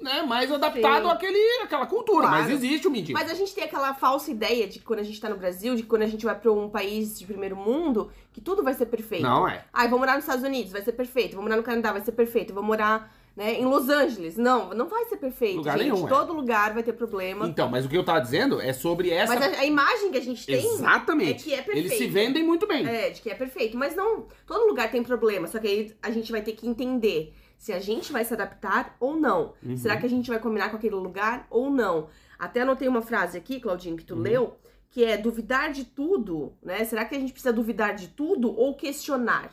né, 0.01 0.23
mais 0.23 0.51
adaptado 0.51 1.09
àquele, 1.09 1.61
àquela 1.63 1.85
cultura. 1.85 2.27
Claro. 2.27 2.43
Mas 2.43 2.51
existe 2.51 2.87
o 2.87 2.91
mendigo. 2.91 3.17
Mas 3.17 3.29
a 3.29 3.33
gente 3.33 3.53
tem 3.53 3.63
aquela 3.63 3.93
falsa 3.93 4.31
ideia 4.31 4.67
de 4.67 4.79
que 4.79 4.85
quando 4.85 4.99
a 4.99 5.03
gente 5.03 5.19
tá 5.19 5.29
no 5.29 5.37
Brasil, 5.37 5.75
de 5.75 5.83
que 5.83 5.87
quando 5.87 6.03
a 6.03 6.07
gente 6.07 6.25
vai 6.25 6.35
pra 6.35 6.51
um 6.51 6.69
país 6.69 7.17
de 7.17 7.25
primeiro 7.25 7.55
mundo, 7.55 8.11
que 8.33 8.41
tudo 8.41 8.63
vai 8.63 8.73
ser 8.73 8.87
perfeito. 8.87 9.23
Não 9.23 9.47
é. 9.47 9.65
Ah, 9.71 9.87
vou 9.87 9.99
morar 9.99 10.15
nos 10.15 10.23
Estados 10.23 10.43
Unidos, 10.43 10.71
vai 10.71 10.81
ser 10.81 10.93
perfeito. 10.93 11.35
Vou 11.35 11.43
morar 11.43 11.57
no 11.57 11.63
Canadá, 11.63 11.91
vai 11.91 12.01
ser 12.01 12.11
perfeito. 12.11 12.53
Vou 12.53 12.63
morar 12.63 13.13
né, 13.35 13.59
em 13.59 13.65
Los 13.65 13.89
Angeles. 13.89 14.37
Não, 14.37 14.69
não 14.73 14.87
vai 14.87 15.05
ser 15.05 15.17
perfeito, 15.17 15.57
lugar 15.57 15.77
gente. 15.77 15.91
Nenhum, 15.91 16.05
é. 16.05 16.09
Todo 16.09 16.33
é. 16.33 16.35
lugar 16.35 16.73
vai 16.73 16.83
ter 16.83 16.93
problema. 16.93 17.47
Então, 17.47 17.69
mas 17.69 17.85
o 17.85 17.89
que 17.89 17.97
eu 17.97 18.03
tava 18.03 18.21
dizendo 18.21 18.61
é 18.61 18.73
sobre 18.73 19.09
essa... 19.09 19.33
Mas 19.33 19.43
a, 19.43 19.61
a 19.61 19.65
imagem 19.65 20.11
que 20.11 20.17
a 20.17 20.21
gente 20.21 20.45
tem 20.45 20.55
Exatamente. 20.55 21.31
é 21.31 21.43
que 21.43 21.53
é 21.53 21.61
perfeito. 21.61 21.87
Eles 21.87 21.97
se 21.97 22.07
vendem 22.07 22.43
muito 22.43 22.67
bem. 22.67 22.85
É, 22.85 23.09
de 23.09 23.21
que 23.21 23.29
é 23.29 23.35
perfeito. 23.35 23.77
Mas 23.77 23.95
não, 23.95 24.25
todo 24.45 24.67
lugar 24.67 24.91
tem 24.91 25.03
problema. 25.03 25.47
Só 25.47 25.59
que 25.59 25.67
aí 25.67 25.95
a 26.01 26.11
gente 26.11 26.31
vai 26.31 26.41
ter 26.41 26.53
que 26.53 26.67
entender 26.67 27.33
se 27.61 27.71
a 27.71 27.79
gente 27.79 28.11
vai 28.11 28.25
se 28.25 28.33
adaptar 28.33 28.97
ou 28.99 29.15
não. 29.15 29.53
Uhum. 29.61 29.77
Será 29.77 29.95
que 29.95 30.05
a 30.07 30.09
gente 30.09 30.31
vai 30.31 30.39
combinar 30.39 30.71
com 30.71 30.77
aquele 30.77 30.95
lugar 30.95 31.45
ou 31.47 31.69
não? 31.69 32.09
Até 32.39 32.61
anotei 32.61 32.87
uma 32.87 33.03
frase 33.03 33.37
aqui, 33.37 33.59
Claudinho, 33.59 33.95
que 33.95 34.03
tu 34.03 34.15
uhum. 34.15 34.21
leu, 34.21 34.57
que 34.89 35.05
é 35.05 35.15
duvidar 35.15 35.71
de 35.71 35.85
tudo, 35.85 36.53
né? 36.59 36.83
Será 36.85 37.05
que 37.05 37.13
a 37.13 37.19
gente 37.19 37.31
precisa 37.31 37.53
duvidar 37.53 37.93
de 37.93 38.07
tudo 38.07 38.51
ou 38.51 38.73
questionar? 38.73 39.51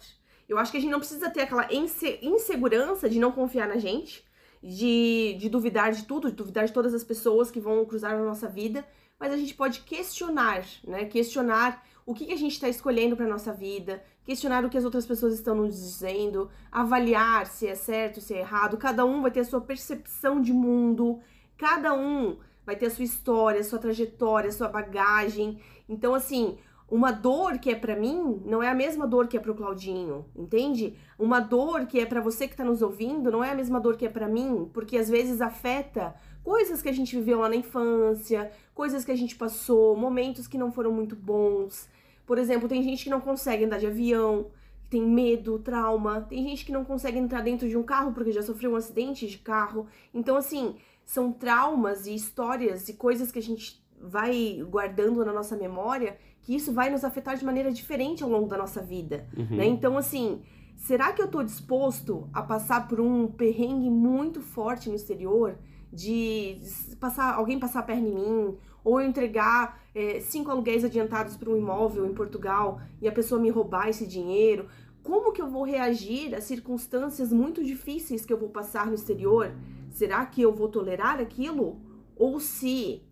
Eu 0.48 0.56
acho 0.56 0.72
que 0.72 0.78
a 0.78 0.80
gente 0.80 0.90
não 0.90 1.00
precisa 1.00 1.28
ter 1.28 1.42
aquela 1.42 1.68
insegurança 1.70 3.10
de 3.10 3.18
não 3.18 3.30
confiar 3.30 3.68
na 3.68 3.76
gente, 3.76 4.24
de, 4.62 5.36
de 5.38 5.50
duvidar 5.50 5.92
de 5.92 6.06
tudo, 6.06 6.30
de 6.30 6.36
duvidar 6.36 6.64
de 6.64 6.72
todas 6.72 6.94
as 6.94 7.04
pessoas 7.04 7.50
que 7.50 7.60
vão 7.60 7.84
cruzar 7.84 8.16
na 8.16 8.24
nossa 8.24 8.48
vida, 8.48 8.86
mas 9.20 9.34
a 9.34 9.36
gente 9.36 9.52
pode 9.52 9.80
questionar, 9.80 10.64
né? 10.82 11.04
Questionar 11.04 11.86
o 12.06 12.14
que, 12.14 12.24
que 12.24 12.32
a 12.32 12.38
gente 12.38 12.52
está 12.52 12.70
escolhendo 12.70 13.14
para 13.14 13.26
nossa 13.26 13.52
vida, 13.52 14.02
questionar 14.28 14.62
o 14.62 14.68
que 14.68 14.76
as 14.76 14.84
outras 14.84 15.06
pessoas 15.06 15.32
estão 15.32 15.54
nos 15.54 15.74
dizendo, 15.74 16.50
avaliar 16.70 17.46
se 17.46 17.66
é 17.66 17.74
certo, 17.74 18.20
se 18.20 18.34
é 18.34 18.40
errado. 18.40 18.76
Cada 18.76 19.02
um 19.02 19.22
vai 19.22 19.30
ter 19.30 19.40
a 19.40 19.44
sua 19.44 19.58
percepção 19.58 20.38
de 20.38 20.52
mundo, 20.52 21.18
cada 21.56 21.94
um 21.94 22.36
vai 22.66 22.76
ter 22.76 22.88
a 22.88 22.90
sua 22.90 23.06
história, 23.06 23.62
a 23.62 23.64
sua 23.64 23.78
trajetória, 23.78 24.50
a 24.50 24.52
sua 24.52 24.68
bagagem. 24.68 25.58
Então, 25.88 26.14
assim, 26.14 26.58
uma 26.90 27.10
dor 27.10 27.58
que 27.58 27.70
é 27.70 27.74
para 27.74 27.96
mim 27.96 28.42
não 28.44 28.62
é 28.62 28.68
a 28.68 28.74
mesma 28.74 29.06
dor 29.06 29.28
que 29.28 29.36
é 29.38 29.40
para 29.40 29.50
o 29.50 29.54
Claudinho, 29.54 30.26
entende? 30.36 30.94
Uma 31.18 31.40
dor 31.40 31.86
que 31.86 31.98
é 31.98 32.04
para 32.04 32.20
você 32.20 32.46
que 32.46 32.52
está 32.52 32.64
nos 32.64 32.82
ouvindo 32.82 33.32
não 33.32 33.42
é 33.42 33.52
a 33.52 33.54
mesma 33.54 33.80
dor 33.80 33.96
que 33.96 34.04
é 34.04 34.10
para 34.10 34.28
mim, 34.28 34.68
porque 34.74 34.98
às 34.98 35.08
vezes 35.08 35.40
afeta 35.40 36.14
coisas 36.44 36.82
que 36.82 36.88
a 36.90 36.92
gente 36.92 37.16
viveu 37.16 37.38
lá 37.38 37.48
na 37.48 37.56
infância, 37.56 38.52
coisas 38.74 39.06
que 39.06 39.10
a 39.10 39.16
gente 39.16 39.36
passou, 39.36 39.96
momentos 39.96 40.46
que 40.46 40.58
não 40.58 40.70
foram 40.70 40.92
muito 40.92 41.16
bons. 41.16 41.88
Por 42.28 42.36
exemplo, 42.36 42.68
tem 42.68 42.82
gente 42.82 43.04
que 43.04 43.10
não 43.10 43.22
consegue 43.22 43.64
andar 43.64 43.78
de 43.78 43.86
avião, 43.86 44.50
tem 44.90 45.00
medo, 45.00 45.58
trauma. 45.58 46.20
Tem 46.20 46.46
gente 46.46 46.62
que 46.62 46.70
não 46.70 46.84
consegue 46.84 47.16
entrar 47.16 47.40
dentro 47.40 47.66
de 47.66 47.74
um 47.74 47.82
carro 47.82 48.12
porque 48.12 48.30
já 48.30 48.42
sofreu 48.42 48.72
um 48.72 48.76
acidente 48.76 49.26
de 49.26 49.38
carro. 49.38 49.86
Então, 50.12 50.36
assim, 50.36 50.76
são 51.06 51.32
traumas 51.32 52.06
e 52.06 52.14
histórias 52.14 52.86
e 52.90 52.92
coisas 52.92 53.32
que 53.32 53.38
a 53.38 53.42
gente 53.42 53.82
vai 53.98 54.62
guardando 54.68 55.24
na 55.24 55.32
nossa 55.32 55.56
memória 55.56 56.18
que 56.42 56.54
isso 56.54 56.70
vai 56.70 56.90
nos 56.90 57.02
afetar 57.02 57.34
de 57.34 57.46
maneira 57.46 57.72
diferente 57.72 58.22
ao 58.22 58.28
longo 58.28 58.46
da 58.46 58.58
nossa 58.58 58.82
vida, 58.82 59.26
uhum. 59.34 59.56
né? 59.56 59.64
Então, 59.64 59.96
assim, 59.96 60.42
será 60.76 61.14
que 61.14 61.22
eu 61.22 61.28
tô 61.28 61.42
disposto 61.42 62.28
a 62.30 62.42
passar 62.42 62.88
por 62.88 63.00
um 63.00 63.26
perrengue 63.26 63.88
muito 63.88 64.42
forte 64.42 64.90
no 64.90 64.94
exterior? 64.94 65.58
De 65.90 66.60
passar 67.00 67.34
alguém 67.34 67.58
passar 67.58 67.80
a 67.80 67.82
perna 67.82 68.06
em 68.06 68.14
mim, 68.14 68.58
ou 68.88 69.02
eu 69.02 69.06
entregar 69.06 69.82
é, 69.94 70.18
cinco 70.18 70.50
aluguéis 70.50 70.82
adiantados 70.82 71.36
para 71.36 71.50
um 71.50 71.56
imóvel 71.58 72.06
em 72.06 72.14
Portugal 72.14 72.80
e 73.02 73.06
a 73.06 73.12
pessoa 73.12 73.38
me 73.38 73.50
roubar 73.50 73.90
esse 73.90 74.06
dinheiro, 74.06 74.66
como 75.02 75.30
que 75.30 75.42
eu 75.42 75.46
vou 75.46 75.62
reagir 75.62 76.34
a 76.34 76.40
circunstâncias 76.40 77.30
muito 77.30 77.62
difíceis 77.62 78.24
que 78.24 78.32
eu 78.32 78.38
vou 78.38 78.48
passar 78.48 78.86
no 78.86 78.94
exterior? 78.94 79.52
Será 79.90 80.24
que 80.24 80.40
eu 80.40 80.54
vou 80.54 80.70
tolerar 80.70 81.20
aquilo? 81.20 81.78
Ou 82.16 82.40
se 82.40 83.02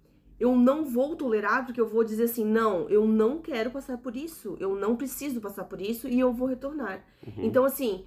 eu 0.40 0.56
não 0.56 0.82
vou 0.82 1.14
tolerar, 1.14 1.66
porque 1.66 1.80
eu 1.80 1.86
vou 1.86 2.02
dizer 2.02 2.24
assim, 2.24 2.44
não, 2.44 2.88
eu 2.88 3.06
não 3.06 3.38
quero 3.38 3.70
passar 3.70 3.98
por 3.98 4.16
isso, 4.16 4.56
eu 4.58 4.74
não 4.74 4.96
preciso 4.96 5.42
passar 5.42 5.64
por 5.64 5.82
isso 5.82 6.08
e 6.08 6.18
eu 6.18 6.32
vou 6.32 6.48
retornar. 6.48 7.04
Uhum. 7.26 7.44
Então, 7.44 7.66
assim, 7.66 8.06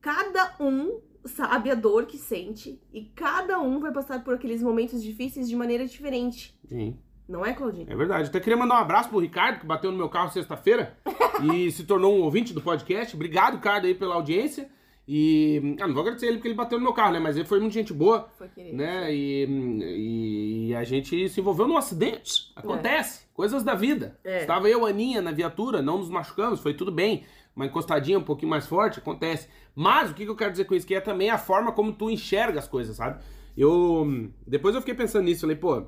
cada 0.00 0.54
um 0.60 1.00
sabe 1.24 1.70
a 1.70 1.74
dor 1.74 2.06
que 2.06 2.18
sente 2.18 2.80
e 2.92 3.02
cada 3.02 3.58
um 3.60 3.80
vai 3.80 3.92
passar 3.92 4.22
por 4.22 4.34
aqueles 4.34 4.62
momentos 4.62 5.02
difíceis 5.02 5.48
de 5.48 5.56
maneira 5.56 5.86
diferente. 5.86 6.58
Sim. 6.68 6.96
Não 7.28 7.44
é, 7.44 7.54
Claudinho? 7.54 7.86
É 7.90 7.96
verdade. 7.96 8.28
Até 8.28 8.38
queria 8.38 8.56
mandar 8.56 8.74
um 8.74 8.82
abraço 8.82 9.08
pro 9.08 9.18
Ricardo, 9.18 9.60
que 9.60 9.66
bateu 9.66 9.90
no 9.90 9.96
meu 9.96 10.08
carro 10.08 10.30
sexta-feira 10.30 10.98
e 11.54 11.70
se 11.70 11.84
tornou 11.84 12.14
um 12.14 12.22
ouvinte 12.22 12.52
do 12.52 12.60
podcast. 12.60 13.14
Obrigado, 13.14 13.54
Ricardo, 13.54 13.86
aí 13.86 13.94
pela 13.94 14.14
audiência. 14.14 14.68
E. 15.06 15.76
Ah, 15.80 15.86
não 15.86 15.94
vou 15.94 16.02
agradecer 16.02 16.26
ele 16.26 16.36
porque 16.36 16.48
ele 16.48 16.54
bateu 16.54 16.78
no 16.78 16.84
meu 16.84 16.92
carro, 16.92 17.12
né? 17.12 17.18
Mas 17.18 17.36
ele 17.36 17.46
foi 17.46 17.60
muito 17.60 17.72
gente 17.72 17.92
boa. 17.92 18.28
Foi 18.38 18.48
querido. 18.48 18.76
Né? 18.76 19.14
E, 19.14 19.44
e, 19.46 20.68
e 20.68 20.74
a 20.74 20.84
gente 20.84 21.28
se 21.28 21.40
envolveu 21.40 21.66
num 21.66 21.76
acidente. 21.76 22.52
Acontece. 22.56 23.24
É. 23.24 23.34
Coisas 23.34 23.62
da 23.62 23.74
vida. 23.74 24.18
É. 24.24 24.40
Estava 24.40 24.68
eu, 24.68 24.86
Aninha, 24.86 25.20
na 25.20 25.30
viatura, 25.30 25.82
não 25.82 25.98
nos 25.98 26.08
machucamos, 26.08 26.60
foi 26.60 26.72
tudo 26.72 26.92
bem 26.92 27.24
uma 27.54 27.66
encostadinha 27.66 28.18
um 28.18 28.24
pouquinho 28.24 28.50
mais 28.50 28.66
forte, 28.66 28.98
acontece. 28.98 29.48
Mas 29.74 30.10
o 30.10 30.14
que, 30.14 30.24
eu 30.24 30.36
quero 30.36 30.50
dizer 30.50 30.64
com 30.64 30.74
isso? 30.74 30.86
Que 30.86 30.94
é 30.94 31.00
também 31.00 31.30
a 31.30 31.38
forma 31.38 31.72
como 31.72 31.92
tu 31.92 32.10
enxerga 32.10 32.58
as 32.58 32.68
coisas, 32.68 32.96
sabe? 32.96 33.22
Eu. 33.56 34.30
Depois 34.46 34.74
eu 34.74 34.80
fiquei 34.80 34.94
pensando 34.94 35.24
nisso, 35.24 35.42
falei, 35.42 35.56
pô, 35.56 35.84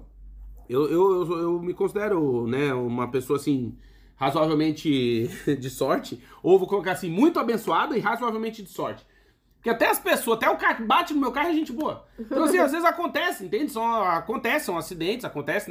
eu, 0.69 0.89
eu, 0.89 1.27
eu, 1.27 1.39
eu 1.39 1.61
me 1.61 1.75
considero, 1.75 2.47
né, 2.47 2.73
uma 2.75 3.11
pessoa 3.11 3.39
assim, 3.39 3.77
razoavelmente 4.17 5.29
de 5.59 5.71
sorte, 5.71 6.23
ou 6.43 6.59
vou 6.59 6.69
colocar 6.69 6.93
assim, 6.93 7.11
muito 7.11 7.39
abençoada 7.39 7.97
e 7.97 8.01
razoavelmente 8.01 8.63
de 8.63 8.71
sorte. 8.71 9.05
Porque 9.57 9.71
até 9.71 9.91
as 9.91 9.99
pessoas, 9.99 10.37
até 10.37 10.49
o 10.49 10.57
cara 10.57 10.77
que 10.77 10.85
bate 10.85 11.13
no 11.13 11.21
meu 11.21 11.33
carro 11.33 11.49
é 11.49 11.53
gente 11.53 11.73
boa. 11.73 12.07
Então, 12.17 12.45
assim, 12.45 12.59
às 12.59 12.71
vezes 12.71 12.87
acontece, 12.87 13.45
entende? 13.45 13.73
São, 13.73 13.85
acontecem 13.85 14.61
são 14.61 14.79
acidentes, 14.79 15.25
acontece, 15.25 15.71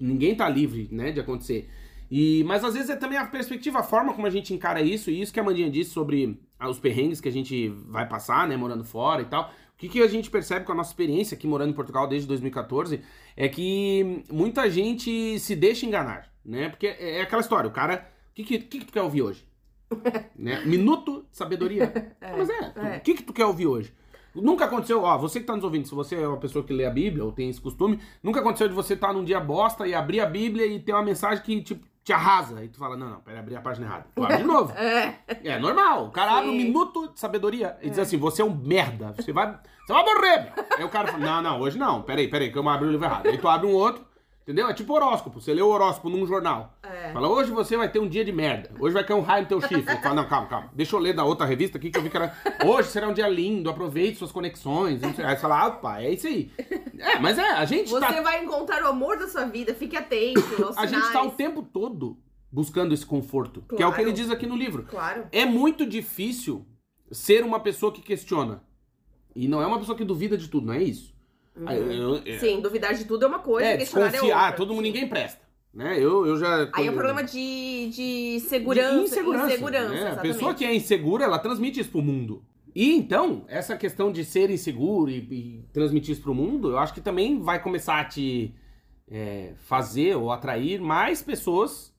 ninguém 0.00 0.34
tá 0.34 0.48
livre, 0.48 0.88
né, 0.90 1.12
de 1.12 1.20
acontecer. 1.20 1.70
E, 2.10 2.42
mas 2.44 2.64
às 2.64 2.74
vezes 2.74 2.90
é 2.90 2.96
também 2.96 3.18
a 3.18 3.26
perspectiva, 3.26 3.80
a 3.80 3.82
forma 3.82 4.14
como 4.14 4.26
a 4.26 4.30
gente 4.30 4.54
encara 4.54 4.80
isso, 4.80 5.10
e 5.10 5.20
isso 5.20 5.32
que 5.32 5.40
a 5.40 5.42
Mandinha 5.42 5.70
disse 5.70 5.90
sobre 5.90 6.40
os 6.60 6.78
perrengues 6.78 7.20
que 7.20 7.28
a 7.28 7.32
gente 7.32 7.68
vai 7.86 8.08
passar, 8.08 8.48
né, 8.48 8.56
morando 8.56 8.84
fora 8.84 9.22
e 9.22 9.26
tal. 9.26 9.44
O 9.44 9.78
que, 9.78 9.88
que 9.88 10.02
a 10.02 10.08
gente 10.08 10.30
percebe 10.30 10.64
com 10.64 10.72
a 10.72 10.74
nossa 10.74 10.90
experiência 10.90 11.36
aqui 11.36 11.46
morando 11.46 11.70
em 11.70 11.74
Portugal 11.74 12.08
desde 12.08 12.26
2014 12.26 13.00
é 13.36 13.48
que 13.48 14.24
muita 14.28 14.68
gente 14.68 15.38
se 15.38 15.54
deixa 15.54 15.86
enganar, 15.86 16.28
né? 16.44 16.68
Porque 16.68 16.88
é 16.88 17.20
aquela 17.20 17.40
história, 17.40 17.68
o 17.68 17.72
cara. 17.72 18.10
O 18.30 18.34
que, 18.34 18.42
que, 18.42 18.58
que, 18.58 18.78
que 18.80 18.86
tu 18.86 18.92
quer 18.92 19.02
ouvir 19.02 19.22
hoje? 19.22 19.46
né? 20.36 20.64
Minuto 20.64 21.26
de 21.30 21.36
sabedoria. 21.36 22.16
É, 22.20 22.36
mas 22.36 22.50
é, 22.50 22.72
é. 22.74 22.96
o 22.96 23.00
que, 23.02 23.14
que 23.14 23.22
tu 23.22 23.32
quer 23.32 23.44
ouvir 23.44 23.68
hoje? 23.68 23.92
Nunca 24.34 24.64
aconteceu, 24.64 25.02
ó, 25.02 25.16
você 25.16 25.40
que 25.40 25.46
tá 25.46 25.54
nos 25.54 25.64
ouvindo, 25.64 25.86
se 25.86 25.94
você 25.94 26.16
é 26.16 26.26
uma 26.26 26.36
pessoa 26.36 26.64
que 26.64 26.72
lê 26.72 26.84
a 26.84 26.90
Bíblia 26.90 27.24
ou 27.24 27.32
tem 27.32 27.48
esse 27.48 27.60
costume, 27.60 28.00
nunca 28.22 28.40
aconteceu 28.40 28.68
de 28.68 28.74
você 28.74 28.94
estar 28.94 29.08
tá 29.08 29.12
num 29.12 29.24
dia 29.24 29.40
bosta 29.40 29.86
e 29.86 29.94
abrir 29.94 30.20
a 30.20 30.26
Bíblia 30.26 30.66
e 30.66 30.78
ter 30.78 30.92
uma 30.92 31.02
mensagem 31.02 31.42
que, 31.42 31.62
tipo, 31.62 31.86
te 32.08 32.12
arrasa. 32.14 32.58
Aí 32.58 32.68
tu 32.68 32.78
fala, 32.78 32.96
não, 32.96 33.10
não, 33.10 33.20
pera, 33.20 33.40
abri 33.40 33.54
a 33.54 33.60
página 33.60 33.86
errada. 33.86 34.06
Tu 34.14 34.24
abre 34.24 34.38
de 34.38 34.44
novo. 34.44 34.72
é. 34.80 35.18
é 35.44 35.58
normal. 35.58 36.06
O 36.06 36.10
cara 36.10 36.32
Sim. 36.32 36.38
abre 36.38 36.50
um 36.50 36.54
minuto 36.54 37.12
de 37.12 37.20
sabedoria 37.20 37.76
e 37.82 37.86
é. 37.86 37.90
diz 37.90 37.98
assim, 37.98 38.16
você 38.16 38.40
é 38.40 38.44
um 38.44 38.54
merda. 38.54 39.12
Você 39.12 39.30
vai, 39.30 39.58
você 39.86 39.92
vai 39.92 40.04
morrer, 40.04 40.44
meu. 40.44 40.64
Aí 40.78 40.84
o 40.84 40.88
cara 40.88 41.08
fala, 41.08 41.24
não, 41.24 41.42
não, 41.42 41.60
hoje 41.60 41.76
não. 41.76 42.00
Peraí, 42.02 42.26
peraí, 42.26 42.50
que 42.50 42.56
eu 42.56 42.66
abri 42.66 42.88
o 42.88 42.90
livro 42.90 43.06
errado. 43.06 43.26
Aí 43.26 43.36
tu 43.36 43.46
abre 43.46 43.66
um 43.66 43.74
outro, 43.74 44.02
entendeu? 44.48 44.66
É 44.66 44.72
tipo 44.72 44.94
horóscopo. 44.94 45.42
Você 45.42 45.52
lê 45.52 45.60
o 45.60 45.68
horóscopo 45.68 46.08
num 46.08 46.26
jornal. 46.26 46.72
É. 46.82 47.12
Fala, 47.12 47.28
hoje 47.28 47.50
você 47.50 47.76
vai 47.76 47.92
ter 47.92 47.98
um 47.98 48.08
dia 48.08 48.24
de 48.24 48.32
merda. 48.32 48.70
Hoje 48.80 48.94
vai 48.94 49.04
cair 49.04 49.18
um 49.18 49.20
raio 49.20 49.42
no 49.42 49.48
teu 49.48 49.60
chifre. 49.60 49.82
Fala, 50.02 50.14
não, 50.14 50.24
calma, 50.26 50.48
calma. 50.48 50.70
Deixa 50.72 50.96
eu 50.96 51.00
ler 51.00 51.14
da 51.14 51.22
outra 51.22 51.44
revista 51.46 51.76
aqui 51.76 51.90
que 51.90 51.98
eu 51.98 52.02
vi 52.02 52.08
que 52.08 52.16
era. 52.16 52.34
Hoje 52.64 52.88
será 52.88 53.08
um 53.08 53.12
dia 53.12 53.28
lindo, 53.28 53.68
aproveite 53.68 54.16
suas 54.16 54.32
conexões. 54.32 55.04
Aí 55.04 55.12
você 55.12 55.36
fala, 55.36 55.60
ah, 55.60 55.66
opa, 55.66 56.00
é 56.00 56.14
isso 56.14 56.26
aí. 56.26 56.50
É, 56.98 57.18
mas 57.18 57.36
é, 57.36 57.50
a 57.50 57.64
gente. 57.66 57.90
Você 57.90 58.00
tá... 58.00 58.22
vai 58.22 58.42
encontrar 58.42 58.82
o 58.84 58.88
amor 58.88 59.18
da 59.18 59.28
sua 59.28 59.44
vida, 59.44 59.74
fique 59.74 59.96
atento. 59.96 60.40
a 60.40 60.72
sinais. 60.72 60.90
gente 60.90 61.12
tá 61.12 61.22
o 61.22 61.30
tempo 61.32 61.62
todo 61.62 62.18
buscando 62.50 62.94
esse 62.94 63.04
conforto. 63.04 63.60
Claro. 63.60 63.76
Que 63.76 63.82
é 63.82 63.86
o 63.86 63.92
que 63.92 64.00
ele 64.00 64.12
diz 64.12 64.30
aqui 64.30 64.46
no 64.46 64.56
livro. 64.56 64.84
Claro. 64.84 65.26
É 65.30 65.44
muito 65.44 65.84
difícil 65.84 66.66
ser 67.12 67.44
uma 67.44 67.60
pessoa 67.60 67.92
que 67.92 68.00
questiona. 68.00 68.62
E 69.36 69.46
não 69.46 69.60
é 69.60 69.66
uma 69.66 69.78
pessoa 69.78 69.96
que 69.96 70.04
duvida 70.04 70.38
de 70.38 70.48
tudo, 70.48 70.66
não 70.66 70.74
é 70.74 70.82
isso. 70.82 71.14
Uhum. 71.58 71.70
Eu, 71.70 71.92
eu, 71.92 72.22
é... 72.24 72.38
Sim, 72.38 72.60
duvidar 72.60 72.94
de 72.94 73.04
tudo 73.04 73.24
é 73.24 73.28
uma 73.28 73.40
coisa, 73.40 73.68
é, 73.68 73.76
questionar 73.76 74.14
é 74.14 74.20
outra. 74.20 74.52
todo 74.52 74.72
mundo, 74.72 74.82
ninguém 74.82 75.08
presta. 75.08 75.48
Né? 75.72 75.96
Eu, 75.98 76.26
eu 76.26 76.36
já. 76.36 76.68
Aí 76.72 76.86
é 76.86 76.90
um 76.90 76.94
problema 76.94 77.22
de, 77.22 77.90
de 77.90 78.40
segurança. 78.40 78.98
De 78.98 79.04
insegurança. 79.04 79.46
insegurança 79.46 79.94
né? 79.94 80.10
A 80.12 80.16
pessoa 80.16 80.54
que 80.54 80.64
é 80.64 80.74
insegura, 80.74 81.24
ela 81.24 81.38
transmite 81.38 81.80
isso 81.80 81.90
pro 81.90 82.02
mundo. 82.02 82.42
E 82.74 82.94
então, 82.94 83.44
essa 83.48 83.76
questão 83.76 84.12
de 84.12 84.24
ser 84.24 84.50
inseguro 84.50 85.10
e, 85.10 85.18
e 85.18 85.64
transmitir 85.72 86.12
isso 86.12 86.22
pro 86.22 86.34
mundo, 86.34 86.70
eu 86.70 86.78
acho 86.78 86.94
que 86.94 87.00
também 87.00 87.40
vai 87.40 87.62
começar 87.62 88.00
a 88.00 88.04
te 88.04 88.54
é, 89.10 89.52
fazer 89.64 90.16
ou 90.16 90.30
atrair 90.30 90.80
mais 90.80 91.22
pessoas 91.22 91.92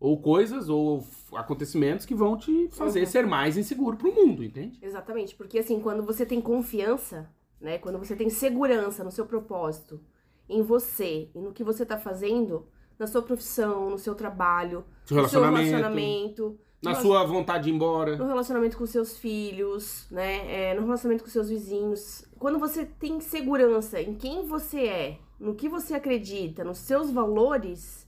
ou 0.00 0.20
coisas 0.20 0.68
ou 0.68 1.04
acontecimentos 1.32 2.04
que 2.04 2.14
vão 2.14 2.36
te 2.36 2.68
fazer 2.72 3.00
uhum. 3.00 3.06
ser 3.06 3.26
mais 3.26 3.56
inseguro 3.56 3.96
pro 3.96 4.14
mundo, 4.14 4.44
entende? 4.44 4.78
Exatamente, 4.82 5.34
porque 5.34 5.58
assim, 5.58 5.80
quando 5.80 6.02
você 6.02 6.26
tem 6.26 6.40
confiança, 6.40 7.30
né, 7.64 7.78
quando 7.78 7.98
você 7.98 8.14
tem 8.14 8.28
segurança 8.28 9.02
no 9.02 9.10
seu 9.10 9.24
propósito, 9.24 9.98
em 10.46 10.60
você 10.60 11.30
e 11.34 11.38
no 11.40 11.50
que 11.50 11.64
você 11.64 11.86
tá 11.86 11.96
fazendo, 11.96 12.68
na 12.98 13.06
sua 13.06 13.22
profissão, 13.22 13.88
no 13.88 13.98
seu 13.98 14.14
trabalho, 14.14 14.84
seu 15.06 15.22
no 15.22 15.28
seu 15.28 15.42
relacionamento, 15.42 16.58
na 16.82 16.94
sua 16.94 17.24
vontade 17.24 17.64
de 17.64 17.70
ir 17.70 17.72
embora, 17.72 18.16
no 18.18 18.26
relacionamento 18.26 18.76
com 18.76 18.84
seus 18.84 19.16
filhos, 19.16 20.06
né, 20.10 20.72
é, 20.72 20.74
no 20.74 20.82
relacionamento 20.82 21.24
com 21.24 21.30
seus 21.30 21.48
vizinhos, 21.48 22.26
quando 22.38 22.58
você 22.58 22.84
tem 22.84 23.18
segurança 23.18 23.98
em 23.98 24.14
quem 24.14 24.46
você 24.46 24.80
é, 24.86 25.18
no 25.40 25.54
que 25.54 25.66
você 25.66 25.94
acredita, 25.94 26.62
nos 26.62 26.78
seus 26.78 27.10
valores, 27.10 28.06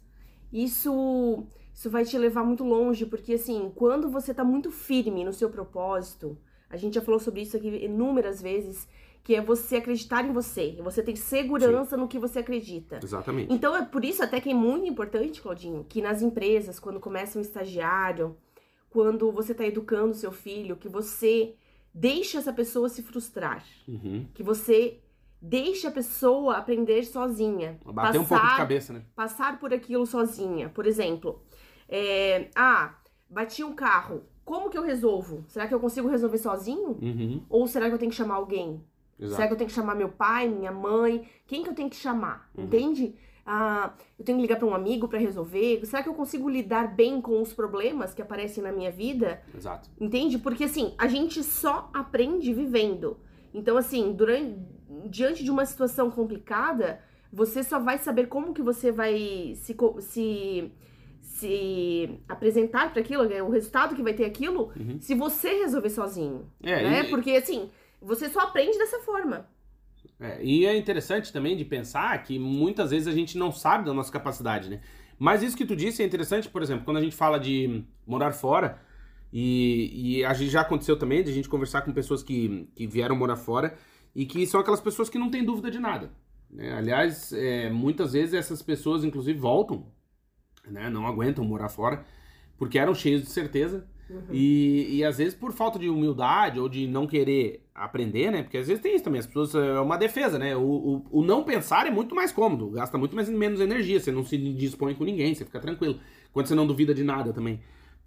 isso 0.53 1.47
isso 1.75 1.91
vai 1.91 2.07
te 2.07 2.17
levar 2.17 2.43
muito 2.43 2.65
longe, 2.65 3.05
porque 3.05 3.35
assim, 3.35 3.71
quando 3.75 4.11
você 4.11 4.33
tá 4.33 4.43
muito 4.43 4.71
firme 4.71 5.25
no 5.25 5.33
seu 5.33 5.51
propósito, 5.51 6.39
a 6.71 6.77
gente 6.77 6.95
já 6.95 7.03
falou 7.03 7.21
sobre 7.21 7.43
isso 7.43 7.57
aqui 7.57 7.69
inúmeras 7.69 8.41
vezes, 8.41 8.89
que 9.27 9.35
é 9.35 9.41
você 9.41 9.79
acreditar 9.79 10.25
em 10.25 10.33
você, 10.33 10.79
você 10.85 11.03
tem 11.03 11.17
segurança 11.17 11.97
Sim. 11.97 12.01
no 12.01 12.07
que 12.07 12.17
você 12.17 12.39
acredita. 12.39 13.01
Exatamente. 13.03 13.53
Então 13.53 13.77
é 13.77 13.85
por 13.85 14.05
isso 14.05 14.23
até 14.23 14.41
que 14.41 14.51
é 14.51 14.55
muito 14.55 14.87
importante, 14.87 15.43
Claudinho, 15.43 15.85
que 15.89 16.01
nas 16.01 16.23
empresas, 16.23 16.79
quando 16.79 17.01
começa 17.01 17.37
um 17.37 17.43
estagiário, 17.43 18.37
quando 18.89 19.33
você 19.33 19.53
tá 19.53 19.67
educando 19.67 20.15
seu 20.15 20.31
filho, 20.31 20.77
que 20.77 20.89
você 20.89 21.57
deixa 21.93 22.39
essa 22.39 22.53
pessoa 22.53 22.89
se 22.89 23.03
frustrar, 23.03 23.65
uhum. 23.89 24.29
que 24.33 24.45
você 24.45 25.01
deixa 25.43 25.89
a 25.89 25.91
pessoa 25.91 26.59
aprender 26.59 27.03
sozinha. 27.03 27.81
Bater 27.85 28.21
passar, 28.21 28.21
um 28.21 28.25
pouco 28.25 28.47
de 28.47 28.57
cabeça, 28.57 28.93
né? 28.93 29.03
Passar 29.17 29.59
por 29.59 29.75
aquilo 29.75 30.07
sozinha. 30.07 30.69
Por 30.69 30.87
exemplo, 30.87 31.43
é, 31.89 32.49
ah, 32.55 32.95
bati 33.29 33.65
um 33.65 33.75
carro. 33.75 34.23
Como 34.45 34.71
que 34.71 34.79
eu 34.79 34.85
resolvo? 34.85 35.45
Será 35.49 35.67
que 35.67 35.75
eu 35.75 35.81
consigo 35.81 36.07
resolver 36.07 36.39
sozinho? 36.39 36.97
Uhum. 37.03 37.43
Ou 37.49 37.67
será 37.67 37.89
que 37.89 37.95
eu 37.95 37.99
tenho 37.99 38.13
que 38.13 38.17
chamar 38.17 38.37
alguém? 38.37 38.81
Exato. 39.19 39.37
Será 39.37 39.47
que 39.47 39.53
eu 39.55 39.59
tenho 39.59 39.69
que 39.69 39.75
chamar 39.75 39.95
meu 39.95 40.09
pai, 40.09 40.49
minha 40.49 40.73
mãe? 40.73 41.29
Quem 41.47 41.63
que 41.63 41.71
eu 41.71 41.75
tenho 41.75 41.91
que 41.91 41.97
chamar? 41.97 42.51
Uhum. 42.57 42.65
Entende? 42.65 43.15
Ah, 43.45 43.95
eu 44.19 44.25
tenho 44.25 44.39
que 44.39 44.43
ligar 44.43 44.59
para 44.59 44.67
um 44.67 44.75
amigo 44.75 45.07
para 45.07 45.19
resolver? 45.19 45.85
Será 45.87 46.03
que 46.03 46.09
eu 46.09 46.15
consigo 46.15 46.49
lidar 46.49 46.95
bem 46.95 47.21
com 47.21 47.41
os 47.41 47.53
problemas 47.53 48.13
que 48.13 48.21
aparecem 48.21 48.63
na 48.63 48.73
minha 48.73 48.91
vida? 48.91 49.41
Exato. 49.57 49.89
Entende? 50.01 50.37
Porque 50.39 50.65
assim, 50.65 50.95
a 50.99 51.07
gente 51.07 51.43
só 51.45 51.89
aprende 51.95 52.53
vivendo. 52.53 53.19
Então 53.55 53.77
assim, 53.77 54.13
durante 54.13 54.59
diante 55.09 55.45
de 55.45 55.51
uma 55.51 55.65
situação 55.65 56.11
complicada, 56.11 57.01
você 57.33 57.63
só 57.63 57.79
vai 57.79 57.99
saber 57.99 58.27
como 58.27 58.53
que 58.53 58.63
você 58.63 58.91
vai 58.91 59.55
se, 59.57 59.77
se 60.01 60.73
se 61.37 62.19
apresentar 62.27 62.91
para 62.91 63.03
aquilo, 63.03 63.25
né, 63.25 63.43
o 63.43 63.51
resultado 63.51 63.95
que 63.95 64.03
vai 64.03 64.15
ter 64.15 64.25
aquilo, 64.25 64.73
uhum. 64.75 64.99
se 65.01 65.15
você 65.15 65.51
resolver 65.51 65.91
sozinho. 65.91 66.51
É, 66.63 66.83
né? 66.83 67.01
E... 67.03 67.11
Porque 67.11 67.33
assim, 67.33 67.71
você 68.01 68.29
só 68.29 68.41
aprende 68.41 68.77
dessa 68.79 69.01
forma. 69.01 69.49
É, 70.19 70.43
e 70.43 70.65
é 70.65 70.77
interessante 70.77 71.33
também 71.33 71.57
de 71.57 71.65
pensar 71.65 72.23
que 72.23 72.39
muitas 72.39 72.91
vezes 72.91 73.09
a 73.09 73.13
gente 73.13 73.37
não 73.37 73.53
sabe 73.53 73.85
da 73.85 73.93
nossa 73.93 74.11
capacidade, 74.13 74.71
né? 74.71 74.81
Mas 75.19 75.43
isso 75.43 75.57
que 75.57 75.67
tu 75.67 75.75
disse 75.75 76.03
é 76.03 76.07
interessante, 76.07 76.49
por 76.49 76.63
exemplo, 76.63 76.85
quando 76.85 76.99
a 76.99 77.03
gente 77.03 77.17
fala 77.17 77.39
de 77.39 77.85
morar 78.07 78.33
fora, 78.33 78.81
e, 79.33 80.19
e 80.19 80.25
a 80.25 80.33
gente 80.33 80.51
já 80.51 80.61
aconteceu 80.61 80.99
também 80.99 81.23
de 81.23 81.31
a 81.31 81.35
gente 81.35 81.49
conversar 81.49 81.83
com 81.83 81.93
pessoas 81.93 82.23
que, 82.23 82.69
que 82.75 82.87
vieram 82.87 83.17
morar 83.17 83.37
fora 83.37 83.77
e 84.15 84.25
que 84.25 84.47
são 84.47 84.61
aquelas 84.61 84.81
pessoas 84.81 85.11
que 85.11 85.19
não 85.19 85.31
têm 85.31 85.45
dúvida 85.45 85.71
de 85.71 85.79
nada. 85.79 86.11
Né? 86.51 86.73
Aliás, 86.73 87.33
é, 87.33 87.69
muitas 87.71 88.13
vezes 88.13 88.35
essas 88.35 88.63
pessoas, 88.63 89.05
inclusive, 89.05 89.39
voltam 89.39 89.87
né? 90.71 90.91
Não 90.91 91.07
aguentam 91.07 91.45
morar 91.45 91.69
fora, 91.69 92.05
porque 92.57 92.79
eram 92.79 92.95
cheios 92.95 93.23
de 93.23 93.31
certeza. 93.31 93.87
Uhum. 94.09 94.23
E, 94.31 94.99
e 94.99 95.05
às 95.05 95.19
vezes 95.19 95.35
por 95.35 95.53
falta 95.53 95.79
de 95.79 95.89
humildade 95.89 96.61
ou 96.61 96.69
de 96.69 96.87
não 96.87 97.07
querer 97.07 97.67
aprender, 97.75 98.31
né? 98.31 98.43
Porque 98.43 98.59
às 98.59 98.69
vezes 98.69 98.83
tem 98.83 98.95
isso 98.95 99.05
também, 99.05 99.19
as 99.19 99.27
pessoas 99.27 99.55
é 99.55 99.81
uma 99.81 99.97
defesa, 99.97 100.39
né? 100.39 100.57
O, 100.57 100.63
o, 100.63 101.07
o 101.11 101.25
não 101.25 101.43
pensar 101.43 101.87
é 101.87 101.91
muito 101.91 102.15
mais 102.15 102.33
cômodo, 102.33 102.71
gasta 102.71 102.97
muito 102.97 103.17
mais, 103.17 103.29
menos 103.29 103.61
energia, 103.61 103.99
você 103.99 104.13
não 104.13 104.25
se 104.25 104.39
dispõe 104.39 104.95
com 104.95 105.05
ninguém, 105.05 105.35
você 105.35 105.45
fica 105.45 105.61
tranquilo. 105.61 105.99
Quando 106.33 106.47
você 106.47 106.55
não 106.55 106.67
duvida 106.67 106.95
de 106.95 107.03
nada 107.03 107.33
também, 107.33 107.61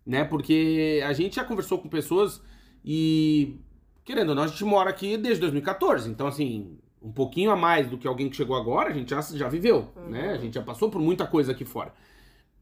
né? 0.06 0.24
Porque 0.24 1.02
a 1.06 1.14
gente 1.14 1.36
já 1.36 1.43
conversou 1.43 1.80
com 1.80 1.89
pessoas 1.89 2.41
e, 2.84 3.58
querendo 4.06 4.30
ou 4.30 4.36
não, 4.36 4.43
a 4.43 4.47
gente 4.47 4.64
mora 4.64 4.89
aqui 4.89 5.18
desde 5.18 5.41
2014, 5.41 6.10
então 6.10 6.28
assim, 6.28 6.78
um 7.02 7.12
pouquinho 7.12 7.52
a 7.52 7.56
mais 7.56 7.89
do 7.89 7.97
que 7.97 8.08
alguém 8.08 8.30
que 8.30 8.36
chegou 8.36 8.56
agora, 8.56 8.89
a 8.89 8.93
gente 8.93 9.10
já, 9.10 9.22
já 9.22 9.50
viveu, 9.50 9.89
uhum. 9.95 10.10
né? 10.10 10.32
A 10.32 10.38
gente 10.38 10.54
já 10.54 10.62
passou 10.62 10.89
por 10.89 11.02
muita 11.02 11.28
coisa 11.28 11.52
aqui 11.52 11.66
fora. 11.66 11.93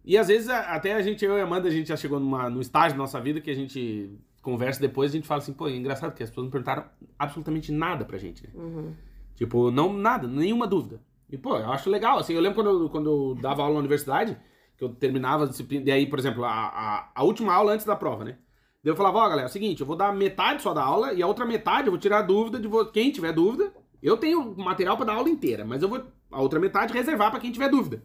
E 0.08 0.18
às 0.18 0.30
vezes, 0.30 0.48
até 0.48 0.94
a 0.94 1.02
gente, 1.02 1.26
eu 1.26 1.38
e 1.38 1.42
a 1.42 1.44
Amanda, 1.44 1.68
a 1.68 1.72
gente 1.72 1.90
já 1.90 1.98
chegou 1.98 2.18
numa, 2.18 2.50
num 2.50 2.62
estágio 2.62 2.92
da 2.92 3.04
nossa 3.04 3.20
vida 3.20 3.42
que 3.42 3.52
a 3.52 3.54
gente 3.54 4.18
conversa 4.42 4.80
depois, 4.80 5.12
a 5.12 5.16
gente 5.16 5.28
fala 5.28 5.42
assim, 5.42 5.52
pô, 5.52 5.68
é 5.68 5.76
engraçado 5.76 6.16
que 6.16 6.24
as 6.24 6.30
pessoas 6.30 6.46
não 6.46 6.52
perguntaram 6.52 6.86
absolutamente 7.20 7.74
nada 7.74 8.06
pra 8.06 8.18
gente, 8.18 8.42
né? 8.42 8.50
Uhum. 8.56 8.94
Tipo, 9.36 9.70
não, 9.70 9.92
nada, 9.92 10.26
nenhuma 10.26 10.66
dúvida. 10.66 11.02
E, 11.30 11.38
pô, 11.38 11.58
eu 11.58 11.70
acho 11.74 11.90
legal, 11.90 12.18
assim, 12.20 12.34
eu 12.34 12.40
lembro 12.40 12.56
quando 12.56 12.70
eu, 12.70 12.90
quando 12.90 13.10
eu 13.10 13.42
dava 13.42 13.64
aula 13.64 13.74
na 13.74 13.80
universidade, 13.80 14.38
que 14.78 14.84
eu 14.86 14.88
terminava 14.88 15.44
a 15.44 15.48
disciplina, 15.48 15.84
e 15.90 15.92
aí, 15.92 16.08
por 16.08 16.20
exemplo, 16.20 16.46
a, 16.46 16.54
a, 16.54 17.12
a 17.14 17.24
última 17.26 17.54
aula 17.54 17.74
antes 17.74 17.86
da 17.86 17.94
prova, 17.94 18.24
né? 18.24 18.38
Daí 18.82 18.94
eu 18.94 18.96
falava, 18.96 19.18
ó, 19.18 19.26
oh, 19.26 19.30
galera, 19.30 19.48
é 19.48 19.50
o 19.50 19.52
seguinte, 19.52 19.82
eu 19.82 19.86
vou 19.86 19.98
dar 19.98 20.16
metade 20.16 20.62
só 20.62 20.74
da 20.74 20.84
aula, 20.84 21.12
e 21.12 21.22
a 21.22 21.28
outra 21.28 21.46
metade 21.46 21.88
eu 21.88 21.92
vou 21.92 22.00
tirar 22.00 22.20
a 22.20 22.22
dúvida 22.22 22.62
de 22.62 22.70
quem 22.94 23.12
tiver 23.12 23.34
dúvida. 23.34 23.74
Eu 24.02 24.16
tenho 24.16 24.56
material 24.56 24.96
para 24.96 25.08
dar 25.08 25.16
aula 25.16 25.30
inteira, 25.30 25.66
mas 25.66 25.82
eu 25.82 25.90
vou 25.90 26.02
a 26.32 26.42
outra 26.42 26.62
metade 26.62 26.94
reservar 26.94 27.30
para 27.30 27.42
quem 27.42 27.52
tiver 27.52 27.68
dúvida. 27.68 28.02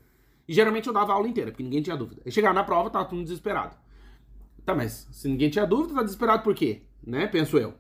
E 0.47 0.53
geralmente 0.53 0.86
eu 0.86 0.93
dava 0.93 1.12
a 1.12 1.14
aula 1.14 1.28
inteira, 1.28 1.51
porque 1.51 1.62
ninguém 1.62 1.82
tinha 1.82 1.97
dúvida. 1.97 2.22
Aí 2.24 2.32
chegava 2.32 2.55
na 2.55 2.64
prova, 2.64 2.90
tava 2.90 3.05
todo 3.05 3.16
mundo 3.16 3.26
desesperado. 3.26 3.76
Tá, 4.64 4.74
mas 4.74 5.09
se 5.11 5.28
ninguém 5.28 5.51
tinha 5.51 5.66
dúvida, 5.66 5.95
tá 5.95 6.03
desesperado 6.03 6.43
por 6.43 6.55
quê? 6.55 6.82
Né? 7.05 7.26
Penso 7.26 7.59
eu. 7.59 7.74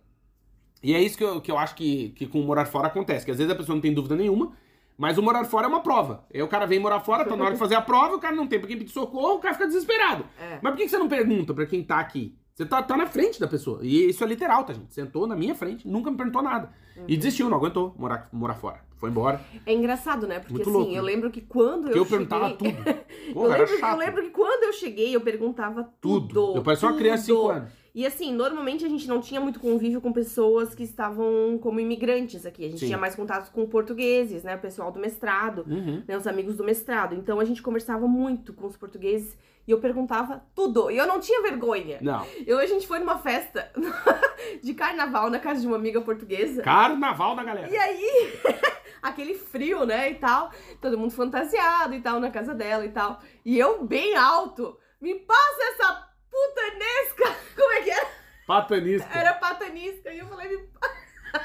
E 0.82 0.94
é 0.94 1.00
isso 1.00 1.16
que 1.16 1.24
eu, 1.24 1.40
que 1.40 1.50
eu 1.50 1.58
acho 1.58 1.74
que, 1.74 2.10
que 2.10 2.26
com 2.26 2.40
o 2.40 2.44
morar 2.44 2.66
fora 2.66 2.88
acontece, 2.88 3.24
que 3.24 3.30
às 3.30 3.38
vezes 3.38 3.52
a 3.52 3.56
pessoa 3.56 3.74
não 3.74 3.80
tem 3.80 3.94
dúvida 3.94 4.16
nenhuma, 4.16 4.52
mas 4.98 5.16
o 5.16 5.22
morar 5.22 5.44
fora 5.44 5.66
é 5.66 5.68
uma 5.68 5.80
prova. 5.80 6.24
Aí 6.32 6.42
o 6.42 6.48
cara 6.48 6.66
vem 6.66 6.80
morar 6.80 7.00
fora, 7.00 7.24
tá 7.24 7.36
na 7.36 7.44
hora 7.44 7.54
de 7.54 7.58
fazer 7.58 7.76
a 7.76 7.82
prova, 7.82 8.16
o 8.16 8.18
cara 8.18 8.34
não 8.34 8.46
tem 8.46 8.58
pra 8.58 8.68
quem 8.68 8.76
pedir 8.76 8.90
socorro, 8.90 9.34
o 9.34 9.38
cara 9.38 9.54
fica 9.54 9.66
desesperado. 9.66 10.24
É. 10.40 10.58
Mas 10.60 10.72
por 10.72 10.78
que 10.78 10.88
você 10.88 10.98
não 10.98 11.08
pergunta 11.08 11.54
pra 11.54 11.66
quem 11.66 11.84
tá 11.84 12.00
aqui? 12.00 12.36
Você 12.54 12.66
tá, 12.66 12.82
tá 12.82 12.96
na 12.96 13.06
frente 13.06 13.40
da 13.40 13.46
pessoa. 13.46 13.80
E 13.82 14.10
isso 14.10 14.22
é 14.22 14.26
literal, 14.26 14.64
tá, 14.64 14.72
gente? 14.72 14.92
Sentou 14.92 15.26
na 15.26 15.36
minha 15.36 15.54
frente, 15.54 15.88
nunca 15.88 16.10
me 16.10 16.16
perguntou 16.16 16.42
nada. 16.42 16.72
E 17.06 17.16
desistiu, 17.16 17.48
não 17.48 17.56
aguentou 17.56 17.94
morar, 17.98 18.28
morar 18.32 18.54
fora. 18.54 18.80
Foi 18.96 19.10
embora. 19.10 19.40
É 19.66 19.74
engraçado, 19.74 20.28
né? 20.28 20.38
Porque 20.38 20.52
Muito 20.52 20.68
assim, 20.70 20.78
louco, 20.78 20.92
eu 20.92 21.02
lembro 21.02 21.30
que 21.30 21.40
quando 21.40 21.82
Porque 21.84 21.98
eu 21.98 22.02
eu 22.02 22.08
perguntava 22.08 22.50
cheguei... 22.50 22.72
tudo. 22.72 22.88
eu, 23.28 23.34
Pô, 23.34 23.46
lembro, 23.48 23.74
eu 23.74 23.96
lembro 23.96 24.22
que 24.22 24.30
quando 24.30 24.62
eu 24.62 24.72
cheguei, 24.72 25.16
eu 25.16 25.20
perguntava 25.20 25.82
tudo. 26.00 26.28
Tudo. 26.28 26.56
Eu 26.58 26.62
parecia 26.62 26.88
uma 26.88 26.96
criança 26.96 27.22
de 27.22 27.26
5 27.26 27.38
tudo. 27.40 27.50
anos. 27.50 27.81
E 27.94 28.06
assim, 28.06 28.32
normalmente 28.32 28.84
a 28.86 28.88
gente 28.88 29.06
não 29.06 29.20
tinha 29.20 29.38
muito 29.40 29.60
convívio 29.60 30.00
com 30.00 30.12
pessoas 30.12 30.74
que 30.74 30.82
estavam 30.82 31.58
como 31.62 31.78
imigrantes 31.78 32.46
aqui. 32.46 32.64
A 32.64 32.68
gente 32.68 32.80
Sim. 32.80 32.86
tinha 32.86 32.98
mais 32.98 33.14
contato 33.14 33.50
com 33.52 33.66
portugueses, 33.66 34.42
né? 34.42 34.56
O 34.56 34.60
pessoal 34.60 34.90
do 34.90 34.98
mestrado, 34.98 35.64
Uhum. 35.68 36.02
né? 36.08 36.16
Os 36.16 36.26
amigos 36.26 36.56
do 36.56 36.64
mestrado. 36.64 37.14
Então 37.14 37.38
a 37.38 37.44
gente 37.44 37.60
conversava 37.60 38.06
muito 38.08 38.54
com 38.54 38.66
os 38.66 38.78
portugueses 38.78 39.36
e 39.68 39.70
eu 39.70 39.78
perguntava 39.78 40.42
tudo. 40.54 40.90
E 40.90 40.96
eu 40.96 41.06
não 41.06 41.20
tinha 41.20 41.42
vergonha. 41.42 41.98
Não. 42.00 42.26
Eu, 42.46 42.58
a 42.58 42.66
gente 42.66 42.86
foi 42.86 42.98
numa 42.98 43.18
festa 43.18 43.70
de 44.62 44.72
carnaval 44.74 45.28
na 45.28 45.38
casa 45.38 45.60
de 45.60 45.66
uma 45.66 45.76
amiga 45.76 46.00
portuguesa. 46.00 46.62
Carnaval 46.62 47.36
da 47.36 47.44
galera. 47.44 47.68
E 47.70 47.76
aí, 47.76 48.32
aquele 49.02 49.34
frio, 49.34 49.84
né, 49.84 50.10
e 50.10 50.14
tal, 50.14 50.50
todo 50.80 50.96
mundo 50.98 51.10
fantasiado 51.12 51.94
e 51.94 52.00
tal, 52.00 52.18
na 52.18 52.30
casa 52.30 52.54
dela 52.54 52.86
e 52.86 52.90
tal. 52.90 53.20
E 53.44 53.58
eu 53.58 53.84
bem 53.84 54.16
alto, 54.16 54.78
me 55.00 55.14
passa 55.14 55.62
essa 55.74 56.11
putanesca, 56.42 57.36
como 57.56 57.72
é 57.72 57.82
que 57.82 57.90
era? 57.90 58.06
Patanisca. 58.46 59.18
Era 59.18 59.34
patanisca, 59.34 60.12
e 60.12 60.18
eu 60.18 60.26
falei, 60.26 60.48
me 60.48 60.68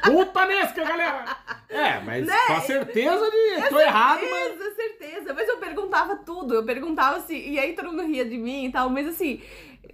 Putanesca, 0.03 0.83
galera! 0.83 1.37
É, 1.69 1.99
mas 2.01 2.25
Né? 2.25 2.35
com 2.47 2.53
a 2.53 2.61
certeza 2.61 3.31
de. 3.31 3.69
Tô 3.69 3.79
errado, 3.79 4.21
mas. 4.29 4.57
certeza, 4.57 4.75
certeza. 4.75 5.33
Mas 5.33 5.47
eu 5.47 5.57
perguntava 5.57 6.15
tudo, 6.17 6.55
eu 6.55 6.65
perguntava 6.65 7.17
assim, 7.17 7.37
e 7.37 7.59
aí 7.59 7.73
todo 7.73 7.89
mundo 7.89 8.03
ria 8.03 8.25
de 8.25 8.37
mim 8.37 8.65
e 8.65 8.71
tal, 8.71 8.89
mas 8.89 9.07
assim, 9.07 9.41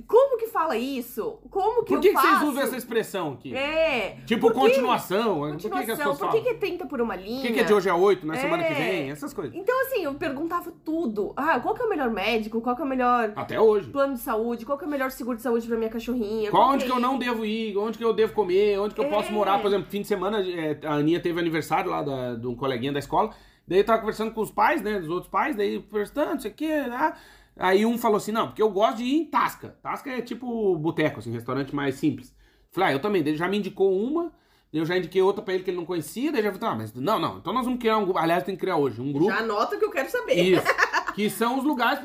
como 0.08 0.38
que 0.38 0.48
fala 0.48 0.76
isso? 0.78 1.40
Como 1.50 1.84
que 1.84 1.94
Por 1.94 2.00
que, 2.02 2.10
que 2.10 2.16
vocês 2.20 2.42
usam 2.44 2.64
essa 2.64 2.78
expressão 2.78 3.34
aqui? 3.34 3.56
É, 3.56 4.18
Tipo, 4.26 4.42
por 4.42 4.54
que- 4.54 4.60
continuação. 4.60 5.40
Por 5.40 5.58
que, 5.58 5.64
que 5.64 5.70
continuação, 5.70 6.16
por 6.16 6.32
que 6.32 6.42
que 6.42 6.50
é 6.50 6.54
30 6.56 6.86
por 6.86 7.02
uma 7.02 7.16
linha? 7.16 7.42
Por 7.42 7.48
que, 7.48 7.54
que 7.54 7.60
é 7.60 7.64
de 7.64 7.74
hoje 7.74 7.90
a 7.90 7.96
8, 7.96 8.26
na 8.26 8.36
semana 8.36 8.64
que 8.64 8.74
É. 8.74 8.76
vem? 8.76 9.12
Essas 9.12 9.34
coisas. 9.34 9.54
Então, 9.56 9.82
assim, 9.82 10.04
eu 10.04 10.14
perguntava 10.16 10.72
tudo. 10.84 11.34
Ah, 11.36 11.60
qual 11.60 11.74
que 11.76 11.82
é 11.82 11.86
o 11.86 11.90
melhor 11.90 12.10
médico? 12.10 12.62
Qual 12.62 12.76
que 12.76 12.82
é 12.82 12.86
o 12.86 12.88
melhor 12.88 13.34
Até 13.36 13.60
hoje. 13.60 13.90
plano 13.90 14.14
de 14.14 14.20
saúde? 14.20 14.66
Qual 14.66 14.78
que 14.78 14.84
é 14.84 14.88
o 14.88 14.90
melhor 14.90 15.12
seguro 15.12 15.38
de 15.38 15.44
saúde 15.44 15.68
pra 15.68 15.78
minha 15.78 15.90
cachorrinha? 15.90 16.50
Qual, 16.50 16.70
onde 16.72 16.86
que 16.86 16.92
eu 16.92 16.98
é 16.98 17.00
não 17.00 17.18
devo 17.18 17.46
ir? 17.46 17.78
Onde 17.78 17.98
que 17.98 18.04
eu 18.04 18.14
devo 18.14 18.34
comer? 18.34 18.80
Onde 18.80 18.96
que 18.96 19.02
eu 19.02 19.10
posso 19.10 19.30
É. 19.30 19.32
morar? 19.32 19.60
Por 19.62 19.68
exemplo, 19.68 19.88
fim 19.90 20.02
de 20.02 20.08
semana, 20.08 20.40
é, 20.42 20.78
a 20.86 20.94
Aninha 20.96 21.20
teve 21.20 21.40
aniversário 21.40 21.92
lá 21.92 22.02
da, 22.02 22.36
de 22.36 22.48
um 22.48 22.56
coleguinha 22.56 22.92
da 22.92 23.00
escola. 23.00 23.30
Daí 23.68 23.80
eu 23.80 23.86
tava 23.86 24.00
conversando 24.00 24.32
com 24.34 24.42
os 24.42 24.52
pais, 24.52 24.82
né? 24.82 25.00
Dos 25.00 25.10
outros 25.10 25.30
pais. 25.32 25.56
Daí 25.56 25.82
conversando, 25.82 26.32
não 26.32 26.40
sei 26.40 26.52
o 26.52 26.54
que, 26.54 26.68
né? 26.68 27.14
Aí 27.58 27.86
um 27.86 27.98
falou 27.98 28.18
assim, 28.18 28.32
não, 28.32 28.48
porque 28.48 28.62
eu 28.62 28.70
gosto 28.70 28.98
de 28.98 29.04
ir 29.04 29.16
em 29.16 29.26
Tasca. 29.26 29.78
Tasca 29.82 30.10
é 30.10 30.22
tipo 30.22 30.76
boteco, 30.76 31.20
assim, 31.20 31.32
restaurante 31.32 31.76
mais 31.76 31.96
simples. 31.96 32.34
Falei, 32.72 32.90
ah, 32.90 32.94
eu 32.94 33.00
também. 33.00 33.22
Ele 33.22 33.36
já 33.36 33.48
me 33.48 33.58
indicou 33.58 33.96
uma. 33.96 34.32
Eu 34.72 34.86
já 34.86 34.98
indiquei 34.98 35.22
outra 35.22 35.44
pra 35.44 35.54
ele 35.54 35.64
que 35.64 35.70
ele 35.70 35.78
não 35.78 35.86
conhecia. 35.86 36.32
Daí 36.32 36.42
já 36.42 36.52
falei, 36.52 36.70
ah, 36.70 36.76
mas 36.76 36.94
não, 36.96 37.20
não. 37.20 37.38
Então 37.38 37.54
nós 37.54 37.66
vamos 37.66 37.80
criar 37.80 37.98
um 37.98 38.06
grupo. 38.06 38.20
Aliás, 38.20 38.44
tem 38.44 38.56
que 38.56 38.62
criar 38.62 38.78
hoje 38.78 39.00
um 39.00 39.14
grupo. 39.14 39.32
Já 39.32 39.40
anota 39.40 39.78
que 39.78 39.86
eu 39.86 39.92
quero 39.92 40.10
saber. 40.10 40.34
Isso. 40.34 40.64
que 41.14 41.30
são 41.30 41.58
os 41.60 41.64
lugares 41.64 42.00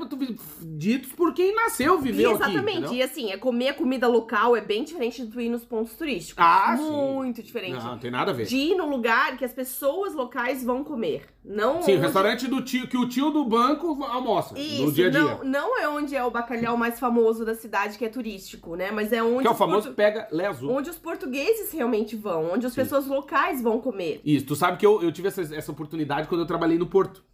ditos 0.63 1.13
por 1.13 1.33
quem 1.35 1.55
nasceu, 1.55 1.99
viveu 1.99 2.33
aqui. 2.35 2.43
Exatamente. 2.53 2.95
e 2.95 3.03
assim, 3.03 3.31
é 3.33 3.37
comer 3.37 3.69
a 3.69 3.75
comida 3.75 4.07
local 4.09 4.57
é 4.57 4.61
bem 4.61 4.85
diferente 4.85 5.25
de 5.25 5.31
tu 5.33 5.41
ir 5.41 5.49
nos 5.49 5.65
pontos 5.65 5.95
turísticos. 5.95 6.43
Ah, 6.45 6.77
sim. 6.77 6.91
Muito 6.91 7.43
diferente. 7.43 7.73
Não, 7.79 7.93
não 7.93 7.99
tem 7.99 8.11
nada 8.11 8.31
a 8.31 8.35
ver. 8.35 8.47
De 8.47 8.57
ir 8.57 8.75
no 8.77 8.89
lugar 8.89 9.37
que 9.37 9.45
as 9.45 9.53
pessoas 9.53 10.15
locais 10.15 10.65
vão 10.65 10.83
comer. 10.85 11.27
Não 11.45 11.81
Sim, 11.81 11.93
o 11.93 11.95
onde- 11.95 12.03
restaurante 12.05 12.47
do 12.47 12.61
tio, 12.61 12.87
que 12.89 12.97
o 12.99 13.09
tio 13.09 13.31
do 13.31 13.43
banco 13.45 14.05
almoça 14.05 14.59
Isso, 14.59 14.85
no 14.85 14.93
dia 14.93 15.07
a 15.07 15.11
dia. 15.11 15.21
Não, 15.21 15.45
não 15.45 15.79
é 15.79 15.89
onde 15.89 16.15
é 16.15 16.23
o 16.23 16.31
bacalhau 16.31 16.77
mais 16.77 17.01
famoso 17.01 17.43
da 17.45 17.55
cidade, 17.55 17.97
que 17.97 18.05
é 18.05 18.09
turístico, 18.09 18.77
né? 18.77 18.91
Mas 18.91 19.13
é 19.13 19.23
onde, 19.23 19.41
que 19.43 19.47
é 19.47 19.51
o 19.51 19.53
os 19.55 19.59
famoso 19.59 19.83
portu- 19.85 19.95
pega 19.97 20.29
lé 20.31 20.47
azul. 20.47 20.71
onde 20.71 20.91
os 20.91 20.99
portugueses 20.99 21.73
realmente 21.73 22.17
vão, 22.17 22.53
onde 22.53 22.67
as 22.67 22.73
Sim. 22.75 22.83
pessoas 22.83 23.07
locais 23.07 23.63
vão 23.63 23.81
comer. 23.81 24.21
Isso, 24.25 24.45
tu 24.47 24.55
sabe 24.57 24.77
que 24.77 24.85
eu, 24.85 25.03
eu 25.03 25.11
tive 25.11 25.29
essa, 25.29 25.41
essa 25.55 25.73
oportunidade 25.73 26.29
quando 26.29 26.43
eu 26.43 26.47
trabalhei 26.47 26.77
no 26.77 26.87
Porto. 26.87 27.25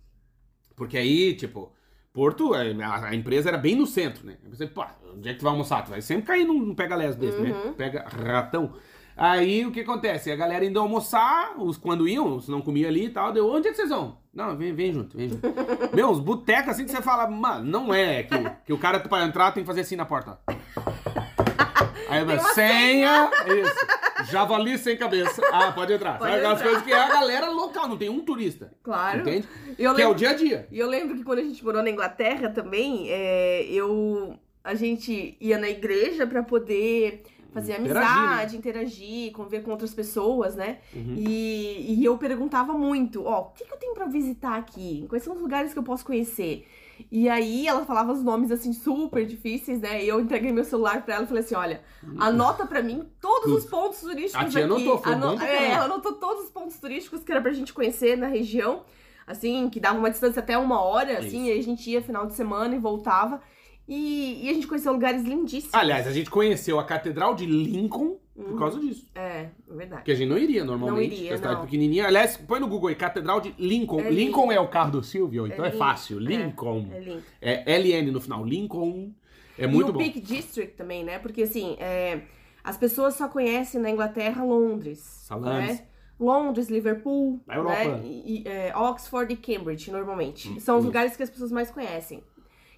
Porque 0.76 0.98
aí, 0.98 1.34
tipo, 1.34 1.72
Porto, 2.14 2.54
é, 2.54 2.72
a, 2.80 3.06
a 3.06 3.14
empresa 3.14 3.48
era 3.48 3.58
bem 3.58 3.74
no 3.74 3.88
centro, 3.88 4.24
né? 4.24 4.36
Eu 4.44 4.50
pensei, 4.50 4.68
pô, 4.68 4.84
onde 5.12 5.28
é 5.28 5.32
que 5.32 5.40
tu 5.40 5.42
vai 5.42 5.50
almoçar? 5.50 5.82
Tu 5.82 5.90
vai 5.90 6.00
sempre 6.00 6.26
cair 6.26 6.44
num, 6.44 6.60
num 6.60 6.74
pega-lés 6.74 7.16
desse, 7.16 7.40
né? 7.40 7.50
Uhum. 7.50 7.72
Pega 7.72 8.06
ratão. 8.08 8.72
Aí 9.16 9.66
o 9.66 9.72
que 9.72 9.80
acontece? 9.80 10.30
A 10.30 10.36
galera 10.36 10.64
indo 10.64 10.78
almoçar, 10.78 11.54
os, 11.58 11.76
quando 11.76 12.06
iam, 12.06 12.40
se 12.40 12.48
não 12.50 12.60
comia 12.60 12.86
ali 12.86 13.06
e 13.06 13.10
tal, 13.10 13.32
deu, 13.32 13.48
onde 13.48 13.66
é 13.66 13.70
que 13.72 13.76
vocês 13.76 13.90
vão? 13.90 14.16
Não, 14.32 14.56
vem, 14.56 14.72
vem 14.72 14.92
junto, 14.92 15.16
vem 15.16 15.28
junto. 15.28 15.42
Meu, 15.92 16.08
os 16.08 16.20
botecos 16.20 16.70
assim 16.70 16.84
que 16.84 16.92
você 16.92 17.02
fala, 17.02 17.28
mano, 17.28 17.64
não 17.64 17.92
é 17.92 18.22
que, 18.22 18.36
que 18.66 18.72
o 18.72 18.78
cara 18.78 19.00
pra 19.00 19.24
entrar 19.24 19.50
tem 19.50 19.64
que 19.64 19.66
fazer 19.68 19.80
assim 19.80 19.96
na 19.96 20.04
porta. 20.04 20.38
ó. 20.46 20.52
Aí 22.08 22.20
eu 22.20 22.26
uma 22.26 22.38
senha, 22.52 23.30
isso. 23.46 23.86
Javali 24.30 24.76
sem 24.78 24.96
cabeça. 24.96 25.42
Ah, 25.52 25.72
pode 25.72 25.92
entrar. 25.92 26.18
Pode 26.18 26.30
Sabe 26.30 26.36
aquelas 26.38 26.58
entrar. 26.60 26.68
coisas 26.70 26.86
que 26.86 26.92
é 26.92 26.98
a 27.00 27.08
galera 27.08 27.50
local, 27.50 27.88
não 27.88 27.96
tem 27.96 28.08
um 28.08 28.20
turista. 28.20 28.72
Claro. 28.82 29.20
Entende? 29.20 29.48
Eu 29.78 29.94
Que 29.94 30.02
é 30.02 30.04
o 30.06 30.08
lembro, 30.08 30.14
dia 30.14 30.30
a 30.30 30.34
dia. 30.34 30.68
e 30.70 30.78
eu 30.78 30.88
lembro 30.88 31.16
que 31.16 31.24
quando 31.24 31.38
a 31.40 31.42
gente 31.42 31.64
morou 31.64 31.82
na 31.82 31.90
Inglaterra 31.90 32.48
também, 32.50 33.06
é, 33.10 33.64
eu 33.66 34.38
a 34.62 34.74
gente 34.74 35.36
ia 35.40 35.58
na 35.58 35.68
igreja 35.68 36.26
pra 36.26 36.42
poder 36.42 37.22
fazer 37.52 37.78
Interagir, 37.78 38.10
amizade, 38.10 38.56
interagir, 38.56 39.32
conviver 39.32 39.60
com 39.62 39.70
outras 39.70 39.94
pessoas, 39.94 40.56
né? 40.56 40.78
Uhum. 40.94 41.14
E, 41.16 41.94
e 42.00 42.04
eu 42.04 42.16
perguntava 42.18 42.72
muito, 42.72 43.24
ó, 43.26 43.42
o 43.42 43.44
que, 43.50 43.64
que 43.64 43.72
eu 43.72 43.76
tenho 43.76 43.94
pra 43.94 44.06
visitar 44.06 44.56
aqui? 44.56 45.04
Quais 45.08 45.22
são 45.22 45.34
os 45.34 45.40
lugares 45.40 45.72
que 45.72 45.78
eu 45.78 45.82
posso 45.82 46.04
conhecer? 46.04 46.66
E 47.10 47.28
aí 47.28 47.66
ela 47.66 47.84
falava 47.84 48.12
os 48.12 48.22
nomes 48.22 48.50
assim 48.50 48.72
super 48.72 49.24
difíceis, 49.24 49.80
né? 49.80 50.04
E 50.04 50.08
eu 50.08 50.20
entreguei 50.20 50.52
meu 50.52 50.64
celular 50.64 51.02
pra 51.04 51.14
ela 51.14 51.24
e 51.24 51.26
falei 51.26 51.42
assim: 51.42 51.54
olha, 51.54 51.82
anota 52.18 52.66
pra 52.66 52.82
mim 52.82 53.08
todos 53.20 53.52
os 53.52 53.64
pontos 53.64 54.00
turísticos 54.00 54.46
A 54.46 54.48
tia 54.48 54.64
aqui. 54.64 54.72
anotou, 54.72 54.98
foi 54.98 55.14
bom 55.14 55.36
pra 55.36 55.48
é, 55.48 55.70
ela 55.70 55.84
anotou 55.84 56.12
todos 56.14 56.44
os 56.44 56.50
pontos 56.50 56.78
turísticos 56.78 57.22
que 57.22 57.30
era 57.32 57.40
pra 57.40 57.52
gente 57.52 57.72
conhecer 57.72 58.16
na 58.16 58.26
região, 58.26 58.82
assim, 59.26 59.68
que 59.70 59.78
dava 59.80 59.98
uma 59.98 60.10
distância 60.10 60.40
até 60.40 60.56
uma 60.58 60.80
hora, 60.82 61.18
assim, 61.18 61.46
Isso. 61.46 61.56
e 61.56 61.58
a 61.58 61.62
gente 61.62 61.90
ia 61.90 62.02
final 62.02 62.26
de 62.26 62.34
semana 62.34 62.74
e 62.74 62.78
voltava. 62.78 63.40
E, 63.86 64.46
e 64.46 64.50
a 64.50 64.52
gente 64.54 64.66
conheceu 64.66 64.92
lugares 64.92 65.22
lindíssimos. 65.22 65.74
Aliás, 65.74 66.06
a 66.06 66.12
gente 66.12 66.30
conheceu 66.30 66.78
a 66.78 66.84
Catedral 66.84 67.34
de 67.34 67.44
Lincoln 67.44 68.18
por 68.34 68.58
causa 68.58 68.80
disso. 68.80 69.06
É, 69.14 69.20
é 69.20 69.50
verdade. 69.68 70.00
Porque 70.00 70.12
a 70.12 70.14
gente 70.14 70.28
não 70.28 70.38
iria 70.38 70.64
normalmente. 70.64 70.96
Não 70.96 71.02
iria, 71.02 71.30
que 71.30 71.36
cidade 71.36 71.54
não. 71.54 71.62
pequenininha. 71.62 72.06
Aliás, 72.06 72.36
põe 72.36 72.58
no 72.58 72.66
Google 72.66 72.88
aí, 72.88 72.94
Catedral 72.94 73.40
de 73.40 73.54
Lincoln. 73.58 74.00
É 74.00 74.10
Lincoln 74.10 74.50
é 74.50 74.58
o 74.58 74.68
carro 74.68 74.92
do 74.92 75.02
Silvio, 75.04 75.46
então 75.46 75.64
é, 75.64 75.70
Lin- 75.70 75.78
fácil. 75.78 76.18
é. 76.18 76.20
Lincoln. 76.20 76.88
É 76.92 76.98
lindo. 76.98 77.22
É 77.40 77.78
LN 77.78 78.10
no 78.10 78.20
final. 78.20 78.44
Lincoln. 78.44 79.12
É 79.56 79.66
muito 79.68 79.88
e 79.88 79.90
o 79.90 79.92
bom. 79.92 79.98
Peak 80.00 80.20
District 80.20 80.76
também, 80.76 81.04
né? 81.04 81.18
Porque 81.20 81.42
assim, 81.42 81.76
é, 81.78 82.22
as 82.64 82.76
pessoas 82.76 83.14
só 83.14 83.28
conhecem 83.28 83.80
na 83.80 83.90
Inglaterra 83.90 84.42
Londres. 84.42 84.98
Salames. 84.98 85.78
Né? 85.78 85.86
Londres, 86.18 86.68
Liverpool, 86.68 87.40
né? 87.46 88.00
E, 88.04 88.42
e, 88.42 88.48
é, 88.48 88.76
Oxford 88.76 89.32
e 89.32 89.36
Cambridge, 89.36 89.90
normalmente. 89.90 90.60
São 90.60 90.78
os 90.78 90.84
lugares 90.84 91.16
que 91.16 91.22
as 91.22 91.30
pessoas 91.30 91.52
mais 91.52 91.70
conhecem 91.70 92.22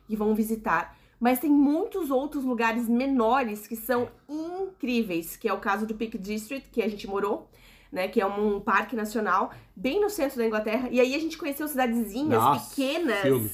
e 0.09 0.17
vão 0.17 0.35
visitar. 0.35 0.97
Mas 1.19 1.39
tem 1.41 1.51
muitos 1.51 2.11
outros 2.11 2.45
lugares 2.45 2.89
menores 2.89 3.67
que 3.67 3.75
são 3.77 4.09
incríveis, 4.29 5.37
que 5.37 5.49
é 5.49 5.53
o 5.53 5.59
caso 5.59 5.87
do 5.87 5.95
Peak 5.95 6.19
District, 6.19 6.69
que 6.71 6.83
a 6.83 6.89
gente 6.89 7.07
morou, 7.07 7.49
né? 7.91 8.07
Que 8.09 8.21
é 8.21 8.27
um 8.27 8.61
parque 8.61 8.95
nacional, 8.95 9.51
bem 9.75 10.01
no 10.01 10.11
centro 10.11 10.37
da 10.39 10.47
Inglaterra. 10.47 10.89
E 10.91 11.01
aí 11.01 11.15
a 11.15 11.19
gente 11.19 11.39
conheceu 11.39 11.67
cidadezinhas 11.69 12.29
Nossa, 12.41 12.69
pequenas. 12.75 13.21
filme. 13.23 13.51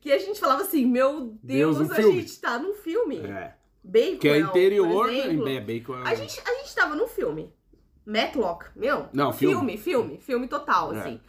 Que 0.00 0.12
a 0.12 0.18
gente 0.18 0.38
falava 0.38 0.62
assim, 0.62 0.84
meu 0.84 1.32
Deus, 1.42 1.78
Deus, 1.78 1.88
um 1.88 1.92
a 1.92 1.94
filme. 1.96 2.20
gente 2.20 2.40
tá 2.40 2.58
num 2.58 2.74
filme. 2.74 3.18
É. 3.20 3.54
Bacon, 3.82 4.18
Que 4.18 4.28
é 4.28 4.38
interior. 4.40 4.88
por 4.90 5.08
exemplo. 5.10 5.48
É, 5.48 5.60
Bacon. 5.60 5.94
é- 6.00 6.08
A 6.10 6.14
gente, 6.14 6.40
a 6.46 6.54
gente 6.56 6.74
tava 6.74 6.94
num 6.94 7.06
filme. 7.08 7.50
Matlock, 8.04 8.66
meu. 8.76 9.06
Não, 9.12 9.32
filme. 9.32 9.54
filme, 9.54 9.76
filme, 9.78 10.18
filme 10.20 10.46
total, 10.48 10.94
É. 10.94 10.98
assim. 11.00 11.20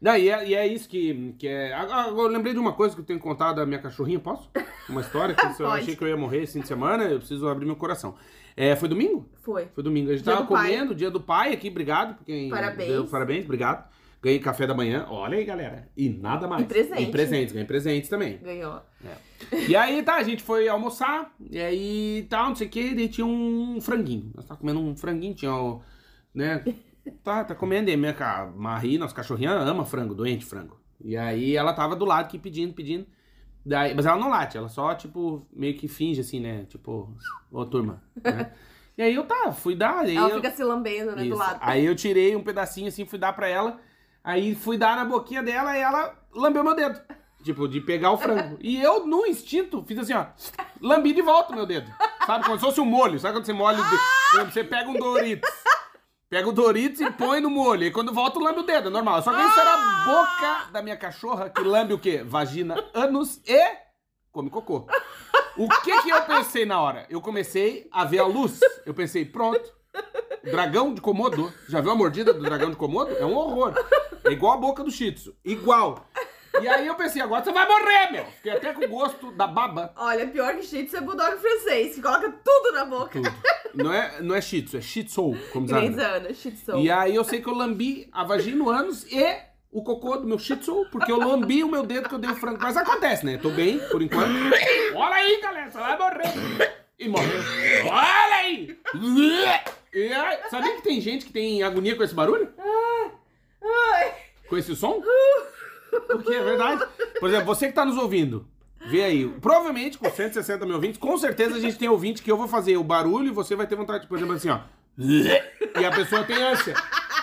Não, 0.00 0.16
e 0.16 0.30
é, 0.30 0.48
e 0.48 0.54
é 0.54 0.66
isso 0.66 0.88
que, 0.88 1.34
que 1.38 1.46
é. 1.46 1.74
Agora 1.74 2.08
eu 2.10 2.28
lembrei 2.28 2.52
de 2.54 2.58
uma 2.58 2.72
coisa 2.72 2.94
que 2.94 3.00
eu 3.02 3.04
tenho 3.04 3.18
contar 3.18 3.52
da 3.52 3.66
minha 3.66 3.78
cachorrinha, 3.80 4.18
posso? 4.18 4.50
Uma 4.88 5.02
história 5.02 5.34
que 5.34 5.44
eu 5.62 5.70
achei 5.70 5.94
que 5.94 6.02
eu 6.02 6.08
ia 6.08 6.16
morrer 6.16 6.42
esse 6.42 6.54
fim 6.54 6.60
de 6.60 6.68
semana, 6.68 7.04
eu 7.04 7.18
preciso 7.18 7.46
abrir 7.48 7.66
meu 7.66 7.76
coração. 7.76 8.14
É, 8.56 8.74
foi 8.76 8.88
domingo? 8.88 9.28
Foi. 9.42 9.66
Foi 9.74 9.84
domingo. 9.84 10.10
A 10.10 10.14
gente 10.14 10.24
Dia 10.24 10.32
tava 10.32 10.46
do 10.46 10.48
pai. 10.52 10.70
comendo, 10.72 10.94
dia 10.94 11.10
do 11.10 11.20
pai 11.20 11.52
aqui, 11.52 11.68
obrigado. 11.68 12.16
por 12.16 12.24
Quem 12.24 12.48
Parabéns. 12.48 12.88
deu 12.88 13.06
parabéns, 13.06 13.44
obrigado. 13.44 13.88
Ganhei 14.22 14.38
café 14.38 14.66
da 14.66 14.74
manhã. 14.74 15.06
Olha 15.08 15.38
aí, 15.38 15.44
galera. 15.44 15.88
E 15.96 16.08
nada 16.10 16.46
mais. 16.46 16.62
E 16.62 16.66
presente. 16.66 17.02
E 17.02 17.06
presentes, 17.10 17.52
ganhei 17.52 17.66
presentes 17.66 18.10
também. 18.10 18.38
Ganhou. 18.38 18.80
E 19.68 19.74
aí, 19.74 20.02
tá, 20.02 20.16
a 20.16 20.22
gente 20.22 20.42
foi 20.42 20.68
almoçar, 20.68 21.32
e 21.50 21.58
aí 21.58 22.26
tal, 22.28 22.48
não 22.48 22.54
sei 22.56 22.66
o 22.66 22.70
que, 22.70 22.94
daí 22.94 23.08
tinha 23.08 23.26
um 23.26 23.80
franguinho. 23.80 24.30
Nós 24.34 24.44
tava 24.44 24.60
comendo 24.60 24.78
um 24.80 24.94
franguinho, 24.94 25.34
tinha 25.34 25.54
o. 25.54 25.80
né? 26.34 26.62
Tá, 27.22 27.44
tá 27.44 27.54
comendo, 27.54 27.90
e 27.90 27.94
a 27.94 27.96
minha 27.96 28.14
Marie, 28.54 28.98
nossa 28.98 29.14
cachorrinha, 29.14 29.52
ama 29.52 29.84
frango, 29.84 30.14
doente 30.14 30.44
frango. 30.44 30.78
E 31.02 31.16
aí 31.16 31.56
ela 31.56 31.72
tava 31.72 31.96
do 31.96 32.04
lado 32.04 32.26
aqui 32.26 32.38
pedindo, 32.38 32.74
pedindo. 32.74 33.06
Daí, 33.64 33.94
mas 33.94 34.06
ela 34.06 34.18
não 34.18 34.30
late, 34.30 34.56
ela 34.56 34.68
só, 34.68 34.94
tipo, 34.94 35.46
meio 35.52 35.76
que 35.76 35.86
finge 35.86 36.20
assim, 36.20 36.40
né? 36.40 36.64
Tipo, 36.68 37.14
ô 37.50 37.64
turma. 37.64 38.02
Né? 38.22 38.52
e 38.96 39.02
aí 39.02 39.14
eu 39.14 39.24
tá, 39.24 39.52
fui 39.52 39.74
dar. 39.74 40.00
Aí 40.00 40.16
Ela 40.16 40.30
eu... 40.30 40.36
fica 40.36 40.50
se 40.50 40.64
lambendo, 40.64 41.10
né, 41.14 41.22
do 41.22 41.28
Isso. 41.28 41.36
lado. 41.36 41.58
Aí 41.60 41.84
eu 41.84 41.94
tirei 41.94 42.34
um 42.34 42.42
pedacinho 42.42 42.88
assim, 42.88 43.04
fui 43.04 43.18
dar 43.18 43.32
pra 43.32 43.48
ela. 43.48 43.78
Aí 44.24 44.54
fui 44.54 44.76
dar 44.76 44.96
na 44.96 45.04
boquinha 45.04 45.42
dela 45.42 45.76
e 45.76 45.80
ela 45.80 46.14
lambeu 46.34 46.64
meu 46.64 46.74
dedo. 46.74 47.00
Tipo, 47.42 47.66
de 47.66 47.80
pegar 47.80 48.12
o 48.12 48.18
frango. 48.18 48.58
E 48.60 48.80
eu, 48.82 49.06
no 49.06 49.26
instinto, 49.26 49.82
fiz 49.86 49.98
assim, 49.98 50.12
ó. 50.12 50.26
Lambi 50.80 51.14
de 51.14 51.22
volta 51.22 51.52
o 51.52 51.56
meu 51.56 51.64
dedo. 51.64 51.90
Sabe? 52.26 52.44
Como 52.44 52.58
se 52.58 52.64
fosse 52.64 52.80
um 52.80 52.84
molho. 52.84 53.18
Sabe 53.18 53.34
quando 53.34 53.46
você 53.46 53.52
molha 53.52 53.78
o 53.80 53.82
dedo? 53.82 54.02
Exemplo, 54.34 54.52
Você 54.52 54.64
pega 54.64 54.90
um 54.90 54.94
Doritos. 54.94 55.50
Pega 56.30 56.48
o 56.48 56.52
Doritos 56.52 57.00
e 57.00 57.10
põe 57.10 57.40
no 57.40 57.50
molho. 57.50 57.82
E 57.82 57.90
quando 57.90 58.14
volta, 58.14 58.38
lambe 58.38 58.60
o 58.60 58.62
dedo, 58.62 58.86
é 58.86 58.90
normal. 58.92 59.20
Só 59.20 59.34
que 59.34 59.42
isso 59.42 59.58
era 59.58 59.74
a 59.74 60.04
boca 60.04 60.70
da 60.70 60.80
minha 60.80 60.96
cachorra 60.96 61.50
que 61.50 61.60
lambe 61.60 61.92
o 61.92 61.98
quê? 61.98 62.22
Vagina, 62.24 62.76
ânus 62.94 63.40
e 63.44 63.60
come 64.30 64.48
cocô. 64.48 64.86
O 65.56 65.68
que 65.82 66.02
que 66.02 66.08
eu 66.08 66.22
pensei 66.22 66.64
na 66.64 66.80
hora? 66.80 67.04
Eu 67.10 67.20
comecei 67.20 67.88
a 67.90 68.04
ver 68.04 68.20
a 68.20 68.26
luz. 68.26 68.60
Eu 68.86 68.94
pensei, 68.94 69.24
pronto. 69.24 69.72
Dragão 70.44 70.94
de 70.94 71.00
Komodo. 71.00 71.52
Já 71.68 71.80
viu 71.80 71.90
a 71.90 71.96
mordida 71.96 72.32
do 72.32 72.40
dragão 72.40 72.70
de 72.70 72.76
Komodo? 72.76 73.12
É 73.16 73.26
um 73.26 73.34
horror. 73.34 73.74
É 74.22 74.30
igual 74.30 74.52
a 74.52 74.56
boca 74.56 74.84
do 74.84 74.90
Shih 74.90 75.10
Tzu. 75.10 75.36
Igual. 75.44 76.06
E 76.60 76.68
aí 76.68 76.86
eu 76.86 76.94
pensei, 76.94 77.22
agora 77.22 77.44
você 77.44 77.52
vai 77.52 77.66
morrer, 77.66 78.10
meu. 78.12 78.24
Fiquei 78.26 78.52
até 78.52 78.72
com 78.72 78.86
gosto 78.88 79.30
da 79.32 79.46
baba. 79.46 79.92
Olha, 79.96 80.26
pior 80.26 80.54
que 80.56 80.62
shih 80.62 80.84
tzu 80.84 80.96
é 80.96 81.00
bulldog 81.00 81.36
francês, 81.38 81.94
que 81.94 82.02
coloca 82.02 82.32
tudo 82.44 82.72
na 82.72 82.84
boca. 82.84 83.20
Tudo. 83.22 83.34
Não 83.74 83.92
é, 83.92 84.20
não 84.20 84.34
é 84.34 84.40
Shih 84.40 84.62
Tzu, 84.62 84.78
é 84.78 84.80
Shih 84.80 85.04
Tzu, 85.04 85.36
como 85.52 85.66
diz 85.66 85.98
Ana. 85.98 86.34
Shih 86.34 86.50
tzu. 86.50 86.76
E 86.78 86.90
aí 86.90 87.14
eu 87.14 87.22
sei 87.22 87.40
que 87.40 87.48
eu 87.48 87.54
lambi 87.54 88.08
a 88.12 88.24
vagina, 88.24 88.64
o 88.64 88.68
ânus 88.68 89.06
e 89.10 89.36
o 89.70 89.84
cocô 89.84 90.16
do 90.16 90.26
meu 90.26 90.38
Shih 90.38 90.56
Tzu, 90.56 90.86
porque 90.90 91.12
eu 91.12 91.18
lambi 91.18 91.62
o 91.62 91.68
meu 91.68 91.84
dedo 91.84 92.08
que 92.08 92.14
eu 92.14 92.18
dei 92.18 92.30
o 92.30 92.34
frango. 92.34 92.58
Mas 92.60 92.76
acontece, 92.76 93.24
né? 93.24 93.38
Tô 93.38 93.50
bem, 93.50 93.78
por 93.88 94.02
enquanto. 94.02 94.28
Olha 94.94 95.14
aí, 95.14 95.40
galera, 95.40 95.70
você 95.70 95.78
vai 95.78 95.96
morrer. 95.96 96.72
E 96.98 97.08
morreu. 97.08 97.40
Olha 97.86 98.36
aí! 98.36 98.78
E 99.94 100.12
aí, 100.12 100.38
sabia 100.50 100.74
que 100.76 100.82
tem 100.82 101.00
gente 101.00 101.26
que 101.26 101.32
tem 101.32 101.62
agonia 101.62 101.96
com 101.96 102.02
esse 102.02 102.14
barulho? 102.14 102.52
Ai, 103.62 104.12
Com 104.48 104.56
esse 104.56 104.74
som? 104.74 105.00
Porque 106.06 106.32
é 106.34 106.42
verdade. 106.42 106.84
Por 107.18 107.28
exemplo, 107.28 107.46
você 107.46 107.66
que 107.68 107.72
tá 107.72 107.84
nos 107.84 107.96
ouvindo, 107.96 108.46
vê 108.88 109.02
aí. 109.04 109.28
Provavelmente, 109.40 109.98
com 109.98 110.10
160 110.10 110.64
mil 110.66 110.74
ouvintes, 110.76 110.98
com 110.98 111.16
certeza 111.18 111.56
a 111.56 111.60
gente 111.60 111.78
tem 111.78 111.88
ouvinte 111.88 112.22
que 112.22 112.30
eu 112.30 112.36
vou 112.36 112.48
fazer 112.48 112.76
o 112.76 112.84
barulho 112.84 113.28
e 113.28 113.30
você 113.30 113.54
vai 113.56 113.66
ter 113.66 113.76
vontade, 113.76 114.06
por 114.06 114.16
exemplo, 114.16 114.34
assim, 114.34 114.50
ó. 114.50 114.60
E 114.98 115.84
a 115.84 115.90
pessoa 115.90 116.24
tem 116.24 116.42
ânsia. 116.42 116.74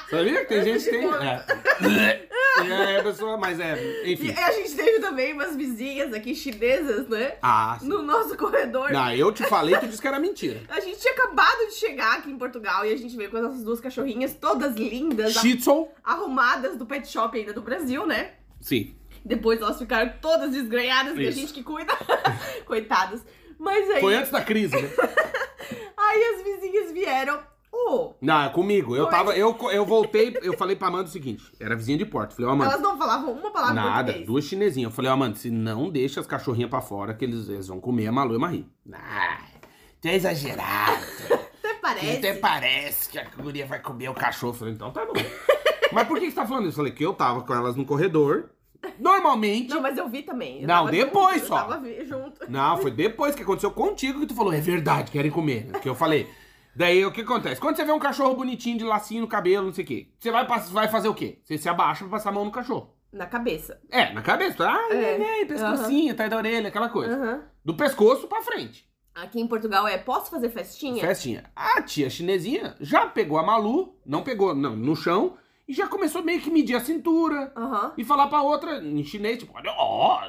Sabia 0.10 0.40
que 0.40 0.46
tem 0.46 0.64
gente 0.64 0.84
que 0.86 0.90
tem? 0.90 1.06
É. 1.06 2.28
E 2.66 2.72
aí 2.74 2.98
a 2.98 3.04
pessoa, 3.04 3.38
mas 3.38 3.60
é, 3.60 3.76
E 4.04 4.14
enfim. 4.14 4.34
a 4.36 4.52
gente 4.52 4.74
teve 4.74 5.00
também 5.00 5.32
umas 5.34 5.56
vizinhas 5.56 6.12
aqui 6.14 6.34
chinesas, 6.34 7.08
né? 7.08 7.36
Ah, 7.42 7.78
sim. 7.80 7.88
No 7.88 8.02
nosso 8.02 8.36
corredor. 8.36 8.90
Não, 8.92 9.14
eu 9.14 9.32
te 9.32 9.44
falei, 9.44 9.78
tu 9.78 9.86
disse 9.86 10.02
que 10.02 10.08
era 10.08 10.18
mentira. 10.20 10.62
A 10.70 10.80
gente 10.80 10.98
tinha 11.00 11.14
acabado 11.14 11.68
de 11.68 11.74
chegar 11.76 12.18
aqui 12.18 12.32
em 12.32 12.38
Portugal 12.38 12.84
e 12.86 12.92
a 12.92 12.98
gente 12.98 13.16
veio 13.16 13.30
com 13.30 13.38
essas 13.38 13.64
duas 13.64 13.80
cachorrinhas 13.80 14.34
todas 14.34 14.74
lindas, 14.76 15.34
Shih 15.34 15.58
Tzu? 15.58 15.88
arrumadas 16.04 16.78
do 16.78 16.86
pet 16.86 17.08
shop 17.08 17.38
ainda 17.38 17.54
do 17.54 17.62
Brasil, 17.62 18.08
né? 18.08 18.32
Sim. 18.60 18.96
Depois 19.24 19.62
elas 19.62 19.78
ficaram 19.78 20.14
todas 20.22 20.52
desgrenhadas 20.52 21.18
e 21.18 21.28
a 21.28 21.32
gente 21.32 21.52
que 21.54 21.64
cuida. 21.64 21.94
Coitadas. 22.66 23.26
Mas 23.60 23.90
aí, 23.90 24.00
Foi 24.02 24.16
antes 24.16 24.32
da 24.32 24.42
crise, 24.42 24.76
né? 24.80 24.90
aí 25.98 26.24
as 26.36 26.44
vizinhas 26.44 26.92
vieram. 26.92 27.40
Ô, 27.72 28.14
Não, 28.22 28.44
é 28.44 28.50
comigo. 28.50 28.96
Eu 28.96 29.04
Foi. 29.04 29.12
tava, 29.12 29.36
eu, 29.36 29.56
eu 29.72 29.86
voltei, 29.86 30.36
eu 30.42 30.58
falei 30.58 30.76
pra 30.76 30.88
Amanda 30.88 31.06
o 31.06 31.12
seguinte, 31.12 31.44
era 31.60 31.76
vizinha 31.76 31.98
de 31.98 32.06
porta. 32.06 32.34
Falei, 32.34 32.50
ó, 32.50 32.54
Amanda, 32.54 32.72
elas 32.72 32.82
não 32.82 32.98
falavam 32.98 33.34
uma 33.34 33.52
palavra 33.52 33.74
Nada, 33.76 34.14
duas 34.26 34.46
chinesinhas. 34.46 34.90
Eu 34.90 34.96
falei, 34.96 35.12
ó, 35.12 35.18
mano, 35.18 35.36
se 35.36 35.52
não 35.52 35.90
deixa 35.90 36.20
as 36.20 36.26
cachorrinhas 36.28 36.70
pra 36.70 36.82
fora, 36.82 37.14
que 37.14 37.26
eles, 37.26 37.50
eles 37.50 37.68
vão 37.68 37.80
comer 37.80 38.08
a 38.08 38.12
Malu 38.12 38.34
e 38.34 38.36
a 38.38 38.40
Marie. 38.40 38.66
Ah, 38.94 39.40
tu 40.02 40.08
é 40.08 40.16
exagerado. 40.16 41.04
Até 41.62 41.74
parece. 41.82 42.18
Até 42.18 42.34
parece 42.36 43.10
que 43.10 43.20
a 43.20 43.26
guria 43.26 43.66
vai 43.66 43.80
comer 43.82 44.10
o 44.10 44.14
cachorro. 44.14 44.54
Eu 44.54 44.58
falei, 44.58 44.74
então 44.74 44.92
tá 44.92 45.06
bom. 45.06 45.14
Mas 45.92 46.08
por 46.08 46.20
que 46.20 46.30
você 46.30 46.36
tá 46.36 46.46
falando 46.46 46.64
isso? 46.68 46.74
Eu 46.74 46.78
falei, 46.78 46.92
que 46.92 47.04
eu 47.06 47.14
tava 47.14 47.42
com 47.42 47.54
elas 47.54 47.76
no 47.76 47.86
corredor. 47.86 48.50
Normalmente. 49.00 49.70
Não, 49.70 49.82
mas 49.82 49.98
eu 49.98 50.08
vi 50.08 50.24
também. 50.24 50.62
Eu 50.62 50.68
Não, 50.68 50.86
depois 50.86 51.38
junto, 51.40 51.48
só. 51.48 51.60
Eu 51.62 51.68
tava 51.68 52.06
junto. 52.06 52.52
Não, 52.52 52.78
foi 52.78 52.92
depois 52.92 53.36
que 53.36 53.44
aconteceu 53.44 53.72
contigo 53.72 54.20
que 54.20 54.28
tu 54.28 54.36
falou, 54.36 54.54
é 54.54 54.60
verdade, 54.62 55.12
querem 55.12 55.32
comer. 55.32 55.72
Que 55.82 55.90
eu 55.90 55.96
falei. 55.96 56.28
Daí 56.76 57.04
o 57.04 57.12
que 57.12 57.22
acontece? 57.22 57.60
Quando 57.60 57.76
você 57.76 57.84
vê 57.84 57.92
um 57.92 58.00
cachorro 58.00 58.36
bonitinho 58.36 58.78
de 58.78 58.84
lacinho 58.84 59.22
no 59.22 59.28
cabelo, 59.28 59.66
não 59.66 59.74
sei 59.74 59.84
o 59.84 59.88
quê, 59.88 60.08
você 60.20 60.30
vai, 60.30 60.46
vai 60.46 60.88
fazer 60.88 61.08
o 61.08 61.14
quê? 61.14 61.40
Você 61.44 61.58
se 61.58 61.68
abaixa 61.68 62.02
pra 62.04 62.12
passar 62.18 62.30
a 62.30 62.34
mão 62.34 62.46
no 62.46 62.52
cachorro. 62.52 62.94
Na 63.12 63.26
cabeça. 63.26 63.80
É, 63.90 64.14
na 64.14 64.22
cabeça. 64.22 64.70
Ah, 64.70 64.88
É. 64.94 65.18
neném, 65.18 65.48
pescocinho, 65.48 66.12
atrás 66.12 66.30
da 66.30 66.38
orelha, 66.38 66.68
aquela 66.68 66.90
coisa. 66.90 67.16
Aham. 67.16 67.42
Do 67.66 67.74
pescoço 67.74 68.28
pra 68.28 68.44
frente. 68.44 68.88
Aqui 69.16 69.42
em 69.42 69.48
Portugal 69.48 69.88
é, 69.88 69.98
posso 69.98 70.30
fazer 70.30 70.50
festinha? 70.50 71.02
Festinha. 71.02 71.46
A 71.56 71.82
tia 71.82 72.08
chinesinha 72.12 72.76
já 72.80 73.08
pegou 73.08 73.40
a 73.40 73.44
Malu, 73.44 73.96
não 74.06 74.22
pegou, 74.22 74.54
não, 74.54 74.76
no 74.76 74.96
chão, 74.96 75.36
e 75.68 75.74
já 75.74 75.88
começou 75.88 76.24
meio 76.24 76.40
que 76.40 76.50
medir 76.50 76.76
a 76.76 76.80
cintura. 76.80 77.52
E 77.98 78.04
falar 78.04 78.28
pra 78.28 78.42
outra 78.42 78.78
em 78.78 79.04
chinês, 79.04 79.40
tipo, 79.40 79.54
olha, 79.56 79.72
ó, 79.78 80.22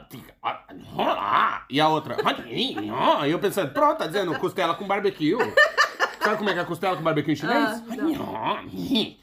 e 1.70 1.80
a 1.80 1.88
outra, 1.88 2.16
e 2.46 3.30
eu 3.30 3.38
pensando, 3.38 3.72
pronto, 3.72 3.98
tá 3.98 4.06
dizendo 4.06 4.38
costela 4.38 4.74
com 4.74 4.86
barbecue. 4.86 5.36
Sabe 6.20 6.36
como 6.36 6.50
é 6.50 6.54
que 6.54 6.60
é 6.60 6.64
costela 6.64 6.96
com 6.96 7.02
barbecue 7.02 7.32
em 7.32 7.36
chinês? 7.36 7.82
Ah, 8.20 8.62
e 8.64 9.18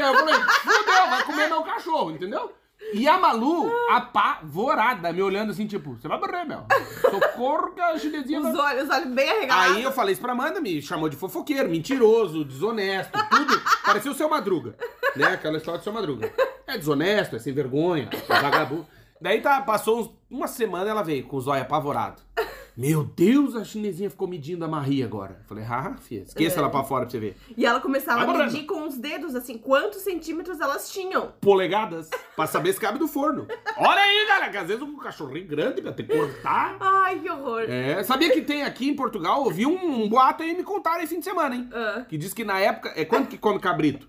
aí 0.00 0.08
eu 0.08 0.14
falei, 0.14 0.34
fudeu, 0.34 1.10
vai 1.10 1.24
comer 1.24 1.48
meu 1.48 1.62
cachorro, 1.62 2.10
entendeu? 2.10 2.52
E 2.92 3.08
a 3.08 3.18
Malu, 3.18 3.72
apavorada, 3.90 5.12
me 5.12 5.22
olhando 5.22 5.50
assim, 5.50 5.66
tipo, 5.66 5.96
você 5.96 6.06
vai 6.06 6.18
morrer, 6.18 6.44
meu. 6.44 6.64
Socorro 7.00 7.72
que 7.72 7.80
a 7.80 7.98
chinesinha 7.98 8.40
Os 8.40 8.56
olhos, 8.56 8.84
os 8.84 8.90
olhos 8.90 9.08
bem 9.08 9.30
arregalados. 9.30 9.76
Aí 9.76 9.82
eu 9.82 9.90
falei 9.90 10.12
isso 10.12 10.20
pra 10.20 10.32
Amanda, 10.32 10.60
me 10.60 10.80
chamou 10.82 11.08
de 11.08 11.16
fofoqueiro, 11.16 11.68
mentiroso, 11.68 12.44
desonesto, 12.44 13.18
tudo. 13.30 13.60
Parecia 13.84 14.10
o 14.10 14.14
seu 14.14 14.28
Madruga, 14.28 14.76
né? 15.16 15.26
Aquela 15.26 15.56
história 15.58 15.78
do 15.78 15.84
seu 15.84 15.92
Madruga. 15.92 16.32
É 16.66 16.78
desonesto, 16.78 17.36
é 17.36 17.38
sem 17.38 17.52
vergonha, 17.52 18.08
é 18.12 18.40
vagabundo. 18.40 18.86
Daí 19.20 19.40
tá, 19.40 19.60
passou 19.62 20.00
uns- 20.00 20.10
uma 20.30 20.46
semana 20.48 20.90
ela 20.90 21.02
veio 21.02 21.24
com 21.24 21.36
os 21.36 21.46
olhos 21.46 21.62
apavorados. 21.62 22.22
Meu 22.76 23.04
Deus, 23.04 23.54
a 23.54 23.62
chinesinha 23.64 24.10
ficou 24.10 24.26
medindo 24.26 24.64
a 24.64 24.68
Maria 24.68 25.04
agora. 25.04 25.36
Eu 25.42 25.46
falei, 25.46 25.64
ah, 25.64 25.94
filha, 26.00 26.22
esqueça 26.22 26.56
É. 26.56 26.58
ela 26.58 26.68
pra 26.68 26.82
fora 26.82 27.02
pra 27.04 27.10
você 27.12 27.20
ver. 27.20 27.36
E 27.56 27.64
ela 27.64 27.80
começava 27.80 28.26
Vai 28.26 28.34
a 28.34 28.38
medir 28.46 28.64
com 28.66 28.84
os 28.88 28.96
dedos, 28.98 29.36
assim, 29.36 29.56
quantos 29.56 30.00
centímetros 30.02 30.58
elas 30.60 30.90
tinham. 30.90 31.32
Polegadas, 31.40 32.10
pra 32.34 32.48
saber 32.48 32.72
se 32.72 32.80
cabe 32.80 32.98
do 32.98 33.06
forno. 33.06 33.46
Olha 33.76 34.00
aí, 34.00 34.26
galera, 34.26 34.50
que 34.50 34.56
às 34.56 34.66
vezes 34.66 34.82
um 34.82 34.96
cachorrinho 34.98 35.46
grande 35.46 35.80
pra 35.80 35.92
ter 35.92 36.02
que 36.02 36.18
cortar. 36.18 36.76
Ai, 36.80 37.20
que 37.20 37.30
horror. 37.30 37.60
É, 37.68 38.02
sabia 38.02 38.32
que 38.32 38.42
tem 38.42 38.64
aqui 38.64 38.88
em 38.88 38.96
Portugal, 38.96 39.44
ouvi 39.44 39.64
um, 39.64 40.02
um 40.02 40.08
boato 40.08 40.42
aí 40.42 40.56
me 40.56 40.64
contaram 40.64 40.98
aí 40.98 41.06
fim 41.06 41.20
de 41.20 41.24
semana, 41.24 41.54
hein? 41.54 41.68
Ah, 41.72 42.04
Que 42.08 42.18
diz 42.18 42.34
que 42.34 42.44
na 42.44 42.58
época. 42.58 42.92
É 42.96 43.04
quando 43.04 43.28
que 43.28 43.38
come 43.38 43.60
cabrito? 43.60 44.08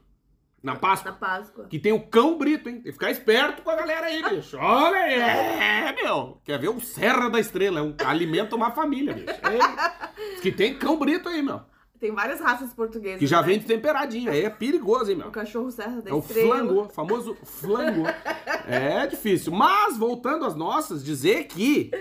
Na 0.65 0.73
na 0.73 0.79
Páscoa? 0.79 1.11
Páscoa. 1.13 1.67
Que 1.69 1.77
tem 1.77 1.91
o 1.93 1.99
cão 1.99 2.37
brito, 2.37 2.67
hein? 2.67 2.75
Tem 2.75 2.83
que 2.85 2.91
ficar 2.93 3.11
esperto 3.11 3.61
com 3.61 3.69
a 3.69 3.75
galera 3.75 4.07
aí, 4.07 4.21
bicho. 4.29 4.57
Olha 4.57 4.97
aí. 4.99 5.15
É, 5.85 6.03
meu. 6.03 6.41
Quer 6.43 6.59
ver 6.59 6.69
o 6.69 6.79
Serra 6.81 7.29
da 7.29 7.39
Estrela? 7.39 7.79
É 7.79 7.83
um, 7.83 7.95
alimenta 8.05 8.55
uma 8.55 8.71
família, 8.71 9.13
bicho. 9.13 9.29
É. 9.29 10.41
Que 10.41 10.51
tem 10.51 10.73
cão 10.77 10.97
brito 10.97 11.29
aí, 11.29 11.41
meu. 11.43 11.61
Tem 11.99 12.11
várias 12.11 12.39
raças 12.41 12.73
portuguesas. 12.73 13.19
Que 13.19 13.27
já 13.27 13.41
né? 13.41 13.47
vem 13.47 13.59
de 13.59 13.65
temperadinho. 13.65 14.29
Aí 14.31 14.43
é 14.43 14.49
perigoso, 14.49 15.09
hein, 15.11 15.15
O 15.17 15.19
meu. 15.19 15.31
cachorro 15.31 15.69
serra 15.71 16.01
da 16.01 16.09
É 16.09 16.13
o 16.13 16.19
estrela. 16.19 16.55
flango, 16.57 16.89
famoso 16.89 17.35
flango. 17.43 18.03
É 18.67 19.05
difícil. 19.07 19.53
Mas, 19.53 19.97
voltando 19.97 20.45
às 20.45 20.55
nossas, 20.55 21.03
dizer 21.05 21.45
que 21.45 21.91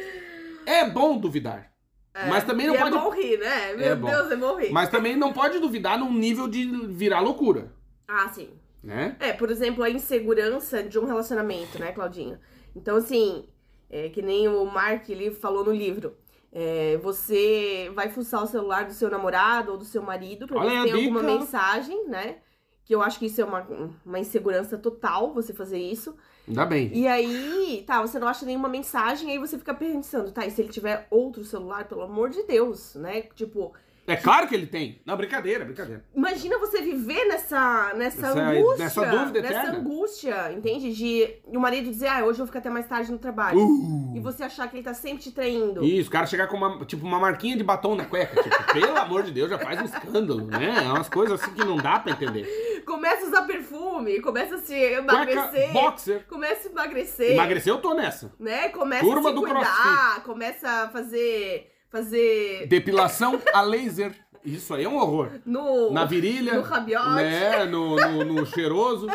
é 0.66 0.88
bom 0.88 1.16
duvidar. 1.18 1.70
É. 2.14 2.28
Mas 2.28 2.44
também 2.44 2.66
não 2.66 2.74
e 2.74 2.78
pode. 2.78 2.96
é 2.96 3.00
bom 3.00 3.10
rir, 3.10 3.38
né? 3.38 3.74
Meu 3.74 3.86
É 3.92 3.94
bom. 3.96 4.08
Deus, 4.08 4.30
é 4.30 4.36
bom 4.36 4.56
rir. 4.56 4.70
Mas 4.72 4.88
também 4.88 5.16
não 5.16 5.32
pode 5.32 5.58
duvidar 5.58 5.98
num 5.98 6.12
nível 6.12 6.48
de 6.48 6.64
virar 6.88 7.20
loucura, 7.20 7.72
Ah, 8.08 8.28
sim. 8.28 8.50
né? 8.82 9.16
É, 9.18 9.32
por 9.32 9.50
exemplo, 9.50 9.82
a 9.82 9.90
insegurança 9.90 10.82
de 10.82 10.98
um 10.98 11.04
relacionamento, 11.06 11.78
né, 11.78 11.92
Claudinha? 11.92 12.40
Então, 12.76 12.96
assim, 12.96 13.48
é, 13.88 14.08
que 14.10 14.20
nem 14.22 14.48
o 14.48 14.64
Mark 14.66 15.08
ele 15.08 15.30
falou 15.30 15.64
no 15.64 15.72
livro. 15.72 16.16
é, 16.52 16.96
você 16.98 17.90
vai 17.94 18.08
fuçar 18.10 18.42
o 18.42 18.46
celular 18.46 18.84
do 18.86 18.92
seu 18.94 19.10
namorado 19.10 19.72
ou 19.72 19.78
do 19.78 19.84
seu 19.84 20.02
marido 20.02 20.46
pra 20.46 20.60
ver 20.60 20.66
Olha 20.66 20.70
se 20.70 20.78
a 20.78 20.82
tem 20.82 20.92
alguma 20.92 21.20
dica. 21.20 21.32
mensagem, 21.32 22.06
né? 22.08 22.38
Que 22.84 22.94
eu 22.94 23.02
acho 23.02 23.18
que 23.18 23.26
isso 23.26 23.40
é 23.40 23.44
uma, 23.44 23.66
uma 24.04 24.18
insegurança 24.20 24.76
total, 24.78 25.32
você 25.32 25.52
fazer 25.54 25.78
isso. 25.78 26.16
Ainda 26.46 26.66
bem. 26.66 26.90
E 26.92 27.08
aí, 27.08 27.82
tá, 27.86 28.00
você 28.02 28.18
não 28.18 28.28
acha 28.28 28.44
nenhuma 28.46 28.68
mensagem, 28.68 29.30
aí 29.30 29.38
você 29.38 29.58
fica 29.58 29.72
pensando, 29.74 30.30
tá, 30.30 30.46
e 30.46 30.50
se 30.50 30.60
ele 30.62 30.68
tiver 30.70 31.06
outro 31.10 31.42
celular, 31.44 31.88
pelo 31.88 32.02
amor 32.02 32.28
de 32.30 32.42
Deus, 32.44 32.94
né? 32.96 33.22
Tipo, 33.34 33.72
É 34.06 34.16
claro 34.16 34.46
que 34.46 34.54
ele 34.54 34.66
tem. 34.66 35.00
Não, 35.06 35.16
brincadeira, 35.16 35.64
brincadeira. 35.64 36.04
Imagina 36.14 36.58
você 36.58 36.82
viver 36.82 37.24
nessa, 37.26 37.92
nessa 37.96 38.26
Essa- 38.26 38.40
angústia. 38.50 38.84
nessa 38.84 39.06
dúvida 39.06 39.40
nessa 39.40 39.54
eterna. 39.60 39.78
angústia, 39.78 40.52
entende? 40.52 40.92
De 40.92 41.34
e 41.50 41.56
o 41.56 41.60
marido 41.60 41.88
dizer, 41.90 42.08
ah, 42.08 42.18
hoje 42.20 42.32
eu 42.32 42.44
vou 42.44 42.46
ficar 42.46 42.58
até 42.58 42.68
mais 42.70 42.86
tarde 42.86 43.10
no 43.10 43.18
trabalho. 43.18 43.58
Uh. 43.58 44.12
E 44.16 44.20
você 44.20 44.42
achar 44.44 44.68
que 44.68 44.76
ele 44.76 44.82
tá 44.84 44.92
sempre 44.92 45.22
te 45.22 45.30
traindo. 45.32 45.82
Isso, 45.84 46.08
o 46.08 46.12
cara 46.12 46.26
chegar 46.26 46.48
com 46.48 46.56
uma, 46.56 46.84
tipo, 46.84 47.04
uma 47.06 47.18
marquinha 47.18 47.56
de 47.56 47.64
batom 47.64 47.94
na 47.94 48.04
cueca. 48.04 48.42
Tipo, 48.42 48.54
pelo 48.72 48.96
amor 48.98 49.22
de 49.22 49.32
Deus, 49.32 49.48
já 49.48 49.58
faz 49.58 49.80
um 49.80 49.84
escândalo, 49.84 50.46
né? 50.46 50.84
É 50.84 50.88
umas 50.92 51.08
coisas 51.08 51.40
assim 51.40 51.52
que 51.54 51.64
não 51.64 51.76
dá 51.76 51.98
pra 51.98 52.12
entender. 52.12 52.82
Começa 52.84 53.24
a 53.24 53.28
usar 53.28 53.42
perfume, 53.42 54.20
começa 54.20 54.56
a 54.56 54.58
se 54.58 54.74
Cueca, 54.74 54.98
emagrecer. 54.98 55.72
boxer. 55.72 56.26
Começa 56.28 56.68
a 56.68 56.70
emagrecer. 56.70 57.32
Emagrecer 57.32 57.72
eu 57.72 57.78
tô 57.80 57.94
nessa. 57.94 58.32
Né? 58.38 58.68
Começa 58.68 59.02
Turma 59.04 59.30
a 59.30 59.32
se 59.32 59.34
do 59.34 59.42
cuidar. 59.42 60.22
Começa 60.24 60.68
a 60.68 60.88
fazer. 60.90 61.70
Fazer. 61.94 62.66
Depilação 62.66 63.40
a 63.52 63.60
laser. 63.60 64.16
Isso 64.44 64.74
aí 64.74 64.82
é 64.82 64.88
um 64.88 64.96
horror. 64.96 65.28
No. 65.46 65.92
Na 65.92 66.04
virilha. 66.04 66.54
No 66.54 66.62
rabiote. 66.62 67.14
Né? 67.14 67.64
No, 67.66 67.94
no, 67.94 68.24
no 68.24 68.46
cheiroso. 68.46 69.06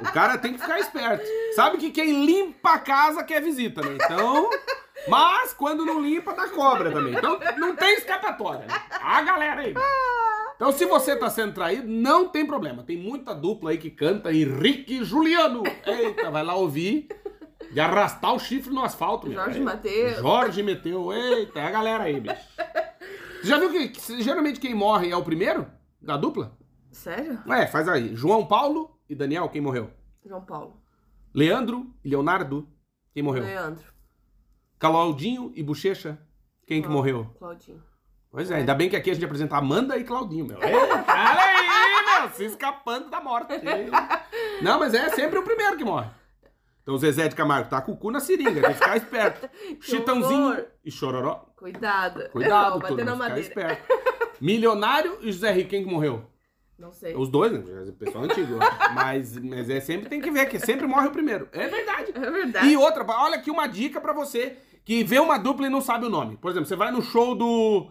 O 0.00 0.12
cara 0.12 0.36
tem 0.36 0.52
que 0.52 0.60
ficar 0.60 0.80
esperto. 0.80 1.24
Sabe 1.54 1.78
que 1.78 1.92
quem 1.92 2.26
limpa 2.26 2.72
a 2.72 2.78
casa 2.80 3.22
quer 3.22 3.40
visita, 3.40 3.82
né? 3.82 3.96
Então, 4.02 4.50
Mas 5.06 5.52
quando 5.52 5.86
não 5.86 6.00
limpa, 6.02 6.32
dá 6.32 6.48
cobra 6.48 6.90
também. 6.90 7.14
Então 7.14 7.38
não 7.56 7.76
tem 7.76 7.94
escapatória. 7.94 8.66
Né? 8.66 8.74
A 8.90 9.22
galera 9.22 9.60
aí. 9.60 9.74
Então 10.56 10.72
se 10.72 10.86
você 10.86 11.14
tá 11.14 11.30
sendo 11.30 11.52
traído, 11.52 11.86
não 11.86 12.26
tem 12.28 12.44
problema. 12.44 12.82
Tem 12.82 12.96
muita 12.96 13.32
dupla 13.32 13.70
aí 13.70 13.78
que 13.78 13.90
canta 13.90 14.32
Henrique 14.32 14.94
e 14.94 15.04
Juliano. 15.04 15.62
Eita, 15.86 16.32
vai 16.32 16.42
lá 16.42 16.56
ouvir. 16.56 17.06
De 17.72 17.80
arrastar 17.80 18.34
o 18.34 18.38
chifre 18.38 18.72
no 18.72 18.82
asfalto, 18.84 19.26
meu. 19.26 19.36
Jorge 19.36 19.60
Mateus. 19.60 20.18
Jorge 20.18 20.62
meteu. 20.62 21.12
Eita, 21.12 21.58
é 21.60 21.66
a 21.66 21.70
galera 21.70 22.04
aí, 22.04 22.20
bicho. 22.20 22.36
Você 23.40 23.48
já 23.48 23.58
viu 23.58 23.70
que, 23.70 23.88
que 23.88 24.22
geralmente 24.22 24.60
quem 24.60 24.74
morre 24.74 25.10
é 25.10 25.16
o 25.16 25.22
primeiro 25.24 25.66
da 26.00 26.16
dupla? 26.16 26.56
Sério? 26.92 27.40
É, 27.52 27.66
faz 27.66 27.88
aí. 27.88 28.14
João 28.14 28.46
Paulo 28.46 28.96
e 29.08 29.14
Daniel, 29.14 29.48
quem 29.48 29.60
morreu? 29.60 29.90
João 30.24 30.44
Paulo. 30.44 30.80
Leandro 31.34 31.92
e 32.04 32.08
Leonardo, 32.08 32.68
quem 33.12 33.22
morreu? 33.22 33.42
Leandro. 33.42 33.84
Claudinho 34.78 35.52
e 35.54 35.62
Bochecha, 35.62 36.18
quem 36.66 36.80
que 36.80 36.86
Clau- 36.88 36.96
morreu? 36.96 37.34
Claudinho. 37.38 37.82
Pois 38.30 38.50
é, 38.50 38.56
ainda 38.56 38.74
bem 38.74 38.88
que 38.90 38.96
aqui 38.96 39.10
a 39.10 39.14
gente 39.14 39.24
apresenta 39.24 39.56
Amanda 39.56 39.96
e 39.96 40.04
Claudinho, 40.04 40.46
meu. 40.46 40.62
Ei, 40.62 40.74
Olha 40.74 41.40
aí, 41.42 42.20
meu, 42.22 42.30
se 42.34 42.44
escapando 42.46 43.08
da 43.10 43.20
morte. 43.20 43.52
Não, 44.62 44.78
mas 44.78 44.92
é 44.94 45.08
sempre 45.10 45.38
o 45.38 45.42
primeiro 45.44 45.76
que 45.76 45.84
morre. 45.84 46.08
Então 46.84 46.94
o 46.94 46.98
Zezé 46.98 47.28
de 47.28 47.34
Camargo 47.34 47.70
tá 47.70 47.80
com 47.80 47.92
o 47.92 47.96
cu 47.96 48.10
na 48.10 48.20
seringa, 48.20 48.60
tem 48.60 48.62
que 48.62 48.74
ficar 48.74 48.96
esperto. 48.96 49.48
Chitãozinho 49.80 50.48
horror. 50.48 50.64
e 50.84 50.90
Chororó. 50.90 51.46
Cuidado. 51.56 52.28
Cuidado, 52.28 52.78
Não, 52.78 52.88
turma, 52.88 53.16
na 53.16 53.24
ficar 53.24 53.40
esperto. 53.40 53.92
Milionário 54.38 55.18
e 55.22 55.32
José 55.32 55.50
Rico, 55.50 55.70
quem 55.70 55.82
que 55.82 55.90
morreu? 55.90 56.26
Não 56.78 56.92
sei. 56.92 57.16
Os 57.16 57.30
dois, 57.30 57.52
né? 57.52 57.60
O 57.88 57.92
pessoal 57.94 58.24
antigo. 58.24 58.58
Mas, 58.94 59.36
mas 59.38 59.70
é 59.70 59.80
sempre 59.80 60.08
tem 60.08 60.20
que 60.20 60.30
ver, 60.30 60.46
que 60.46 60.58
sempre 60.58 60.86
morre 60.86 61.06
o 61.08 61.10
primeiro. 61.10 61.48
É 61.52 61.66
verdade. 61.68 62.12
É 62.14 62.30
verdade. 62.30 62.68
E 62.68 62.76
outra, 62.76 63.04
olha 63.04 63.36
aqui 63.36 63.50
uma 63.50 63.66
dica 63.66 64.00
pra 64.00 64.12
você 64.12 64.56
que 64.84 65.02
vê 65.02 65.18
uma 65.18 65.38
dupla 65.38 65.66
e 65.66 65.70
não 65.70 65.80
sabe 65.80 66.04
o 66.04 66.10
nome. 66.10 66.36
Por 66.36 66.50
exemplo, 66.50 66.66
você 66.66 66.76
vai 66.76 66.90
no 66.90 67.00
show 67.00 67.34
do. 67.34 67.90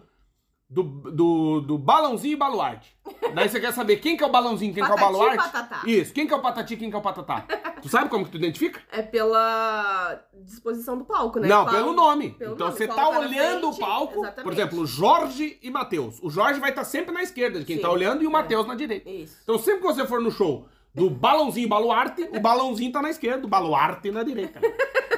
Do, 0.74 0.82
do, 0.82 1.60
do 1.60 1.78
Balãozinho 1.78 2.32
e 2.32 2.36
Baluarte. 2.36 2.96
Daí 3.32 3.48
você 3.48 3.60
quer 3.60 3.72
saber 3.72 3.98
quem 3.98 4.16
que 4.16 4.24
é 4.24 4.26
o 4.26 4.30
Balãozinho, 4.30 4.74
quem 4.74 4.82
que 4.84 4.90
é 4.90 4.94
o 4.94 4.98
Baluarte. 4.98 5.36
Patatá. 5.36 5.82
Isso, 5.86 6.12
quem 6.12 6.26
que 6.26 6.34
é 6.34 6.36
o 6.36 6.42
Patati, 6.42 6.76
quem 6.76 6.90
que 6.90 6.96
é 6.96 6.98
o 6.98 7.02
Patatá. 7.02 7.42
tu 7.80 7.88
sabe 7.88 8.10
como 8.10 8.24
que 8.24 8.32
tu 8.32 8.38
identifica? 8.38 8.82
É 8.90 9.00
pela 9.00 10.20
disposição 10.42 10.98
do 10.98 11.04
palco, 11.04 11.38
né? 11.38 11.46
Não, 11.46 11.64
pelo 11.64 11.92
nome. 11.92 12.30
pelo 12.30 12.54
então 12.54 12.66
nome, 12.66 12.76
você 12.76 12.88
tá 12.88 12.94
tá 12.96 13.08
olhando 13.08 13.68
frente, 13.68 13.82
o 13.82 13.86
palco, 13.86 14.14
por 14.14 14.24
exatamente. 14.24 14.52
exemplo, 14.52 14.86
Jorge 14.86 15.58
e 15.62 15.70
Matheus. 15.70 16.18
O 16.20 16.28
Jorge 16.28 16.58
vai 16.58 16.70
estar 16.70 16.84
sempre 16.84 17.14
na 17.14 17.22
esquerda 17.22 17.60
de 17.60 17.64
quem 17.64 17.76
Sim, 17.76 17.82
tá 17.82 17.90
olhando 17.90 18.24
e 18.24 18.26
o 18.26 18.30
é. 18.30 18.32
Matheus 18.32 18.66
na 18.66 18.74
direita. 18.74 19.08
Isso. 19.08 19.38
Então 19.44 19.56
sempre 19.58 19.80
que 19.82 19.86
você 19.86 20.04
for 20.04 20.20
no 20.20 20.32
show 20.32 20.66
do 20.92 21.08
Balãozinho 21.08 21.66
e 21.66 21.68
Baluarte, 21.68 22.28
o 22.34 22.40
Balãozinho 22.40 22.90
tá 22.90 23.00
na 23.00 23.10
esquerda, 23.10 23.46
o 23.46 23.48
Baluarte 23.48 24.10
na 24.10 24.24
direita. 24.24 24.60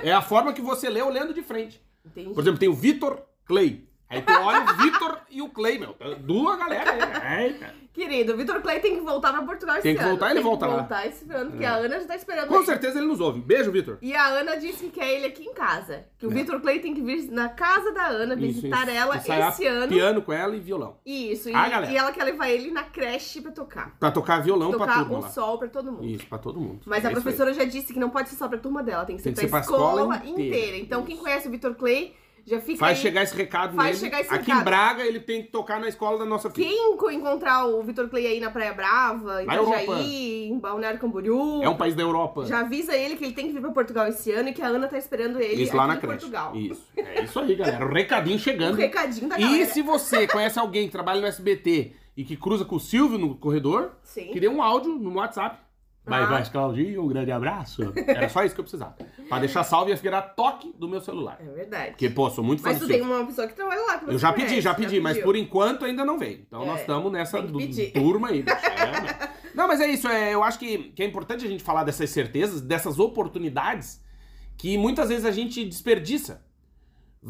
É 0.03 0.13
a 0.13 0.21
forma 0.21 0.53
que 0.53 0.61
você 0.61 0.91
lê 0.91 1.01
olhando 1.01 1.33
de 1.33 1.43
frente. 1.43 1.83
Entendi. 2.05 2.35
Por 2.35 2.41
exemplo, 2.41 2.59
tem 2.61 2.69
o 2.69 2.75
Vitor 2.75 3.23
Clay. 3.47 3.86
Aí 4.09 4.23
tu 4.23 4.33
olha 4.33 4.63
o 4.65 4.75
Vitor 4.77 5.19
e 5.29 5.43
o 5.43 5.49
Clay, 5.49 5.79
meu. 5.81 5.97
Duas 6.21 6.57
galera 6.59 6.93
aí. 6.93 7.45
Eita. 7.47 7.75
Querido, 7.93 8.35
o 8.35 8.37
Vitor 8.37 8.61
Clay 8.61 8.79
tem 8.79 8.95
que 8.97 9.01
voltar 9.01 9.33
pra 9.33 9.43
Portugal 9.43 9.77
esse 9.77 9.83
Tem 9.85 9.95
que 9.97 10.01
ano. 10.03 10.11
voltar, 10.11 10.27
ele 10.27 10.35
tem 10.35 10.43
volta 10.45 10.67
que 10.67 10.71
lá. 10.73 10.79
voltar 10.81 11.07
esse 11.07 11.33
ano, 11.33 11.51
porque 11.51 11.65
É. 11.65 11.69
a 11.69 11.75
Ana 11.77 11.99
já 12.01 12.07
tá 12.07 12.15
esperando 12.15 12.49
Com 12.49 12.57
ele. 12.57 12.67
certeza 12.67 12.99
ele 12.99 13.07
nos 13.07 13.21
ouve. 13.21 13.41
Beijo, 13.41 13.73
Vitor. 13.73 13.97
E 14.03 14.15
a 14.15 14.27
Ana 14.27 14.57
disse 14.57 14.85
que 14.85 14.91
quer 15.01 15.15
ele 15.15 15.27
aqui 15.27 15.43
em 15.45 15.55
casa. 15.55 16.05
Que 16.19 16.27
o 16.27 16.31
É. 16.31 16.35
Vitor 16.35 16.61
Clay 16.61 16.79
tem 16.79 16.93
que 16.95 17.01
vir 17.01 17.31
na 17.33 17.49
casa 17.49 17.91
da 17.93 18.07
Ana 18.07 18.37
visitar 18.37 18.87
ela 18.89 19.17
ensaiar 19.17 19.51
esse 19.51 19.67
ano. 19.67 19.89
Piano 19.89 20.21
com 20.23 20.33
ela 20.33 20.55
e 20.55 20.61
violão. 20.61 20.99
Isso, 21.07 21.49
e, 21.49 21.55
Ah, 21.55 21.69
galera. 21.71 21.91
e 21.93 21.97
ela 21.97 22.13
quer 22.13 22.25
levar 22.25 22.49
ele 22.51 22.71
na 22.71 22.83
creche 22.85 23.41
pra 23.41 23.51
tocar. 23.51 23.97
Pra 23.99 24.11
tocar 24.11 24.41
violão 24.43 24.71
pra 24.71 24.81
tocar 24.81 24.99
turma 25.01 25.19
um 25.19 25.21
lá. 25.23 25.29
sol 25.31 25.59
pra 25.59 25.69
todo 25.69 25.91
mundo. 25.91 26.05
Isso, 26.05 26.27
pra 26.27 26.39
todo 26.39 26.61
mundo. 26.61 26.81
Mas 26.85 27.03
É 27.03 27.09
a 27.09 27.11
isso 27.11 27.19
aí. 27.19 27.23
professora 27.25 27.55
já 27.55 27.65
disse 27.65 27.95
que 27.95 27.99
não 27.99 28.11
pode 28.11 28.29
ser 28.29 28.37
só 28.37 28.47
pra 28.47 28.59
turma 28.59 28.83
dela, 28.83 29.07
tem 29.07 29.17
que 29.17 29.23
ser, 29.23 29.33
Tem 29.33 29.45
que 29.47 29.51
pra, 29.51 29.63
ser 29.63 29.69
pra 29.71 29.75
escola 29.77 30.03
escola 30.15 30.17
inteira. 30.31 30.57
inteira. 30.59 30.77
Então, 30.77 31.03
quem 31.03 31.17
conhece 31.17 31.49
o 31.49 31.51
Vitor 31.51 31.75
Clay 31.75 32.15
já 32.47 32.61
fica 32.61 32.79
Faz 32.79 32.97
aí. 32.99 33.03
chegar 33.03 33.23
esse 33.25 33.35
recado 33.37 33.75
Faz 33.75 33.89
nele. 33.89 33.99
chegar 33.99 34.21
esse 34.21 34.33
Aqui 34.33 34.47
recado. 34.47 34.61
em 34.61 34.65
Braga 34.65 35.05
ele 35.05 35.19
tem 35.21 35.43
que 35.43 35.49
tocar 35.51 35.81
na 35.81 35.89
escola 35.89 36.19
da 36.19 36.25
nossa 36.25 36.49
filha. 36.49 36.69
Quem 36.69 36.97
co- 36.97 37.11
encontrar 37.11 37.67
o 37.67 37.83
Vitor 37.83 38.09
Clay 38.09 38.27
aí 38.27 38.41
na 38.41 38.51
Praia 38.51 38.73
Brava, 38.73 39.43
em 39.43 39.47
Na 39.47 39.57
Europa. 39.57 39.83
Itajaí, 39.83 40.49
em 40.49 40.59
Balneário 40.59 40.99
Camboriú, 41.01 41.63
É 41.63 41.69
um 41.69 41.77
país 41.77 41.95
da 41.95 42.03
Europa. 42.03 42.47
já 42.47 42.61
avisa 42.61 42.95
ele 42.97 43.17
que 43.17 43.25
ele 43.25 43.33
tem 43.35 43.47
que 43.49 43.53
vir 43.53 43.61
pra 43.61 43.71
Portugal 43.73 44.07
esse 44.07 44.31
ano 44.31 44.49
e 44.49 44.53
que 44.53 44.63
a 44.63 44.69
Ana 44.69 44.87
tá 44.87 44.97
esperando 44.97 45.41
ele 45.41 45.63
Isso 45.65 45.77
lá 45.77 45.83
aqui 45.85 45.89
na 45.93 45.95
em 45.97 46.01
creche. 46.01 46.17
Portugal. 46.19 46.55
Isso. 46.57 46.87
É 46.97 47.25
isso 47.25 47.39
aí, 47.41 47.55
galera. 47.57 47.85
O 47.85 47.93
recadinho 47.93 48.37
Um 48.37 48.39
chegando. 48.39 48.77
recadinho 48.77 49.29
da 49.29 49.37
galera. 49.37 49.59
E 49.63 49.67
se 49.67 49.83
você 49.83 50.27
conhece 50.29 50.59
alguém 50.59 50.87
que 50.87 50.93
trabalha 50.93 51.21
no 51.21 51.27
SBT 51.27 51.93
e 52.17 52.25
que 52.25 52.37
cruza 52.37 52.65
com 52.65 52.77
o 52.77 52.81
Silvio 52.81 53.19
no 53.19 53.35
corredor, 53.35 53.93
Sim. 54.03 54.29
queria 54.29 54.51
um 54.51 54.63
áudio 54.63 54.93
no 54.95 55.15
WhatsApp. 55.17 55.59
Vai, 56.07 56.23
Ah. 56.23 56.27
vai, 56.27 56.45
Claudinho, 56.51 57.03
um 57.03 57.09
grande 57.09 57.33
abraço. 57.33 57.83
Era 58.07 58.29
só 58.29 58.45
isso 58.45 58.55
que 58.55 58.61
eu 58.61 58.65
precisava. 58.65 58.95
Pra 59.29 59.41
deixar 59.41 59.65
salvo 59.65 59.91
ia 59.91 59.97
virar 59.97 60.23
toque 60.23 60.73
do 60.79 60.89
meu 60.89 61.01
celular. 61.01 61.37
É 61.41 61.45
verdade. 61.51 61.91
Porque, 61.91 62.09
pô, 62.09 62.31
sou 62.31 62.45
muito 62.45 62.63
fã 62.63 62.69
Mas 62.71 62.79
tu 62.79 62.87
tem 62.87 63.03
uma 63.03 63.27
pessoa 63.27 63.49
que 63.49 63.55
trabalha 63.55 63.83
lá. 63.83 63.99
Que 63.99 64.11
Eu 64.15 64.19
já 64.19 64.33
pedi, 64.33 64.61
já 64.61 64.73
pedi, 64.73 65.01
mas 65.01 65.15
pediu. 65.15 65.25
por 65.27 65.35
enquanto 65.37 65.85
ainda 65.85 66.05
não 66.05 66.17
veio. 66.19 66.45
Então 66.47 66.63
É, 66.63 66.67
nós 66.67 66.81
estamos 66.81 67.11
nessa 67.11 67.43
turma 67.93 68.29
aí. 68.29 68.45
É, 68.47 69.01
né? 69.03 69.31
não, 69.53 69.67
mas 69.67 69.81
é 69.81 69.89
isso. 69.89 70.07
É, 70.07 70.33
eu 70.33 70.45
acho 70.45 70.59
que, 70.61 70.79
que 70.95 71.03
é 71.03 71.07
importante 71.07 71.45
a 71.45 71.49
gente 71.49 71.65
falar 71.65 71.83
dessas 71.83 72.09
certezas, 72.11 72.61
dessas 72.61 73.01
oportunidades 73.01 74.01
que 74.57 74.79
muitas 74.79 75.09
vezes 75.09 75.25
a 75.25 75.31
gente 75.33 75.65
desperdiça. 75.65 76.46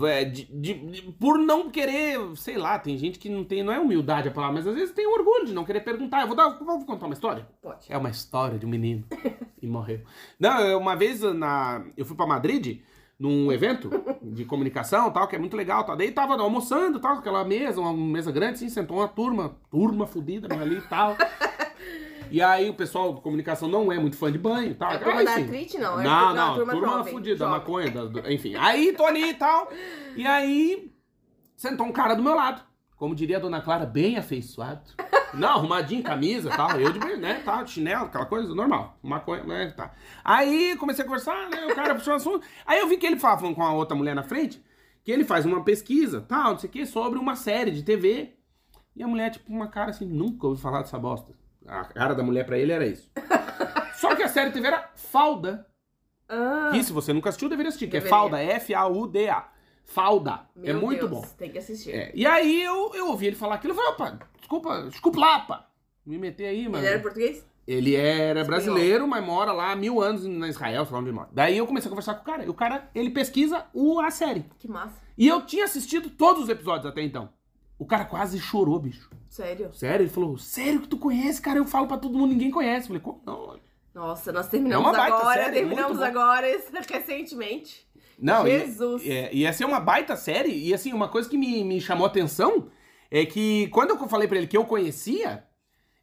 É, 0.04 0.24
de- 0.24 0.44
de- 0.44 0.74
de- 0.90 1.02
por 1.12 1.38
não 1.38 1.70
querer, 1.70 2.18
sei 2.36 2.58
lá, 2.58 2.78
tem 2.78 2.98
gente 2.98 3.18
que 3.18 3.28
não 3.30 3.44
tem, 3.44 3.62
não 3.62 3.72
é 3.72 3.78
humildade 3.80 4.28
a 4.28 4.30
palavra, 4.30 4.56
mas 4.56 4.66
às 4.66 4.74
vezes 4.74 4.94
tem 4.94 5.06
orgulho 5.06 5.46
de 5.46 5.54
não 5.54 5.64
querer 5.64 5.80
perguntar. 5.80 6.20
Eu 6.20 6.26
vou, 6.26 6.36
dar, 6.36 6.50
vou 6.58 6.84
contar 6.84 7.06
uma 7.06 7.14
história? 7.14 7.48
Pode. 7.62 7.86
É 7.88 7.96
uma 7.96 8.10
história 8.10 8.58
de 8.58 8.66
um 8.66 8.68
menino 8.68 9.04
e 9.62 9.66
morreu. 9.66 10.00
Não, 10.38 10.78
uma 10.78 10.94
vez 10.94 11.22
na, 11.22 11.82
eu 11.96 12.04
fui 12.04 12.14
pra 12.16 12.26
Madrid 12.26 12.80
num 13.18 13.50
evento 13.50 13.88
de 14.22 14.44
comunicação 14.44 15.10
tal, 15.10 15.26
que 15.26 15.34
é 15.34 15.38
muito 15.38 15.56
legal. 15.56 15.84
Tal. 15.84 15.96
Daí 15.96 16.12
tava 16.12 16.34
almoçando, 16.38 17.00
tal, 17.00 17.16
aquela 17.16 17.42
mesa, 17.44 17.80
uma 17.80 17.94
mesa 17.94 18.30
grande, 18.30 18.54
assim, 18.56 18.68
sentou 18.68 18.98
uma 18.98 19.08
turma, 19.08 19.56
turma 19.70 20.06
fodida 20.06 20.46
né, 20.48 20.60
ali 20.62 20.76
e 20.76 20.82
tal. 20.82 21.16
E 22.36 22.42
aí 22.42 22.68
o 22.68 22.74
pessoal 22.74 23.14
de 23.14 23.22
comunicação 23.22 23.66
não 23.66 23.90
é 23.90 23.98
muito 23.98 24.14
fã 24.18 24.30
de 24.30 24.36
banho 24.36 24.72
e 24.72 24.74
tal. 24.74 24.90
É 24.90 24.92
a 24.92 24.96
Então, 24.96 25.08
turma 25.08 25.24
da 25.24 25.32
artrite, 25.36 25.78
não, 25.78 25.98
é 25.98 26.04
Não, 26.04 26.34
não, 26.34 26.54
turma 26.54 26.72
turma, 26.74 26.88
jovem, 26.98 27.24
jovem. 27.34 27.48
maconha, 27.48 27.90
da- 27.90 28.30
enfim. 28.30 28.54
Aí 28.56 28.92
tô 28.92 29.06
ali 29.06 29.30
e 29.30 29.34
tal. 29.34 29.70
E 30.14 30.26
aí 30.26 30.92
sentou 31.56 31.86
um 31.86 31.92
cara 31.92 32.12
do 32.14 32.22
meu 32.22 32.34
lado. 32.34 32.60
Como 32.94 33.14
diria 33.14 33.38
a 33.38 33.40
dona 33.40 33.62
Clara, 33.62 33.86
bem 33.86 34.18
afeiçoado. 34.18 34.82
Não, 35.32 35.48
arrumadinho, 35.48 36.02
camisa 36.02 36.50
e 36.52 36.56
tal. 36.56 36.78
Eu 36.78 36.92
de 36.92 36.98
bem, 36.98 37.16
né, 37.16 37.40
tá, 37.42 37.62
de 37.62 37.70
chinelo, 37.70 38.04
aquela 38.04 38.26
coisa 38.26 38.54
normal. 38.54 38.98
Maconha, 39.02 39.42
né, 39.44 39.70
tá. 39.74 39.94
Aí 40.22 40.76
comecei 40.76 41.02
a 41.02 41.06
conversar, 41.08 41.48
né, 41.48 41.66
o 41.72 41.74
cara 41.74 41.94
puxou 41.94 42.12
o 42.12 42.16
assunto. 42.16 42.46
Aí 42.66 42.78
eu 42.80 42.86
vi 42.86 42.98
que 42.98 43.06
ele 43.06 43.16
falava 43.18 43.50
com 43.54 43.62
a 43.62 43.72
outra 43.72 43.96
mulher 43.96 44.14
na 44.14 44.22
frente, 44.22 44.62
que 45.02 45.10
ele 45.10 45.24
faz 45.24 45.46
uma 45.46 45.64
pesquisa, 45.64 46.20
tal, 46.20 46.50
não 46.52 46.58
sei 46.58 46.68
o 46.68 46.72
que, 46.72 46.84
sobre 46.84 47.18
uma 47.18 47.34
série 47.34 47.70
de 47.70 47.82
TV. 47.82 48.34
E 48.94 49.02
a 49.02 49.08
mulher, 49.08 49.30
tipo, 49.30 49.50
uma 49.50 49.68
cara 49.68 49.90
assim, 49.90 50.04
nunca 50.06 50.46
ouvi 50.46 50.60
falar 50.60 50.80
dessa 50.82 50.98
bosta. 50.98 51.32
A 51.66 51.84
cara 51.84 52.14
da 52.14 52.22
mulher 52.22 52.44
pra 52.46 52.58
ele 52.58 52.72
era 52.72 52.86
isso. 52.86 53.10
Só 53.96 54.14
que 54.14 54.22
a 54.22 54.28
série 54.28 54.50
TV 54.50 54.66
era 54.66 54.90
Falda. 54.94 55.66
Ah, 56.28 56.70
Que 56.72 56.82
se 56.82 56.92
você 56.92 57.12
nunca 57.12 57.28
assistiu, 57.28 57.48
deveria 57.48 57.68
assistir, 57.68 57.86
que 57.88 57.96
é 57.96 58.00
Deveria. 58.00 58.18
Falda, 58.18 58.38
F-A-U-D-A. 58.42 59.48
Falda. 59.84 60.46
é 60.56 60.72
meu 60.72 60.80
muito 60.80 61.08
Deus, 61.08 61.10
bom. 61.10 61.22
Tem 61.38 61.50
que 61.50 61.58
assistir. 61.58 61.92
É, 61.92 62.10
E 62.14 62.26
aí 62.26 62.62
eu, 62.62 62.92
eu 62.94 63.08
ouvi 63.08 63.26
ele 63.28 63.36
falar 63.36 63.54
aquilo, 63.56 63.72
eu 63.72 63.76
falei, 63.76 63.92
opa, 63.92 64.18
desculpa, 64.38 64.82
desculpa 64.90 65.20
lá, 65.20 65.40
pá. 65.40 65.70
Me 66.04 66.18
meter 66.18 66.46
aí, 66.46 66.68
mano. 66.68 66.78
Ele 66.84 66.92
era 66.92 67.00
português? 67.00 67.46
Ele 67.66 67.96
era 67.96 68.44
brasileiro, 68.44 69.08
mas 69.08 69.24
mora 69.24 69.52
lá 69.52 69.72
há 69.72 69.76
mil 69.76 70.00
anos 70.00 70.24
na 70.24 70.48
Israel, 70.48 70.84
sei 70.84 70.92
lá 70.92 71.00
onde 71.00 71.08
ele 71.08 71.16
mora. 71.16 71.28
Daí 71.32 71.56
eu 71.58 71.66
comecei 71.66 71.88
a 71.88 71.90
conversar 71.90 72.14
com 72.14 72.22
o 72.22 72.24
cara, 72.24 72.44
e 72.44 72.48
o 72.48 72.54
cara, 72.54 72.88
ele 72.94 73.10
pesquisa 73.10 73.66
o, 73.74 73.98
a 74.00 74.10
série. 74.10 74.44
Que 74.58 74.68
massa. 74.68 75.00
E 75.18 75.26
eu 75.26 75.42
tinha 75.42 75.64
assistido 75.64 76.10
todos 76.10 76.44
os 76.44 76.48
episódios 76.48 76.86
até 76.86 77.02
então. 77.02 77.28
O 77.78 77.84
cara 77.84 78.04
quase 78.04 78.38
chorou, 78.40 78.78
bicho. 78.78 79.10
Sério? 79.28 79.70
Sério? 79.74 80.04
Ele 80.04 80.10
falou, 80.10 80.38
sério 80.38 80.80
que 80.80 80.88
tu 80.88 80.96
conhece, 80.96 81.40
cara? 81.42 81.58
Eu 81.58 81.66
falo 81.66 81.86
pra 81.86 81.98
todo 81.98 82.16
mundo, 82.18 82.30
ninguém 82.30 82.50
conhece. 82.50 82.84
Eu 82.84 82.86
falei, 82.88 83.02
como 83.02 83.20
não? 83.26 83.58
Nossa, 83.94 84.32
nós 84.32 84.46
É 84.46 84.50
terminamos 84.50 84.86
uma 84.86 84.92
baita 84.96 85.16
agora, 85.16 85.42
série, 85.42 85.54
terminamos 85.54 86.02
agora 86.02 86.46
recentemente. 86.90 87.86
Não, 88.18 88.46
e- 88.46 88.60
Jesus. 88.60 89.02
É- 89.06 89.32
ia 89.34 89.52
ser 89.52 89.64
uma 89.64 89.80
baita 89.80 90.16
série. 90.16 90.52
E 90.52 90.72
assim, 90.72 90.92
uma 90.92 91.08
coisa 91.08 91.28
que 91.28 91.36
me, 91.36 91.64
me 91.64 91.80
chamou 91.80 92.06
a 92.06 92.08
atenção 92.08 92.70
é 93.10 93.24
que 93.24 93.68
quando 93.68 93.90
eu 93.90 94.08
falei 94.08 94.26
pra 94.28 94.38
ele 94.38 94.46
que 94.46 94.56
eu 94.56 94.64
conhecia, 94.64 95.44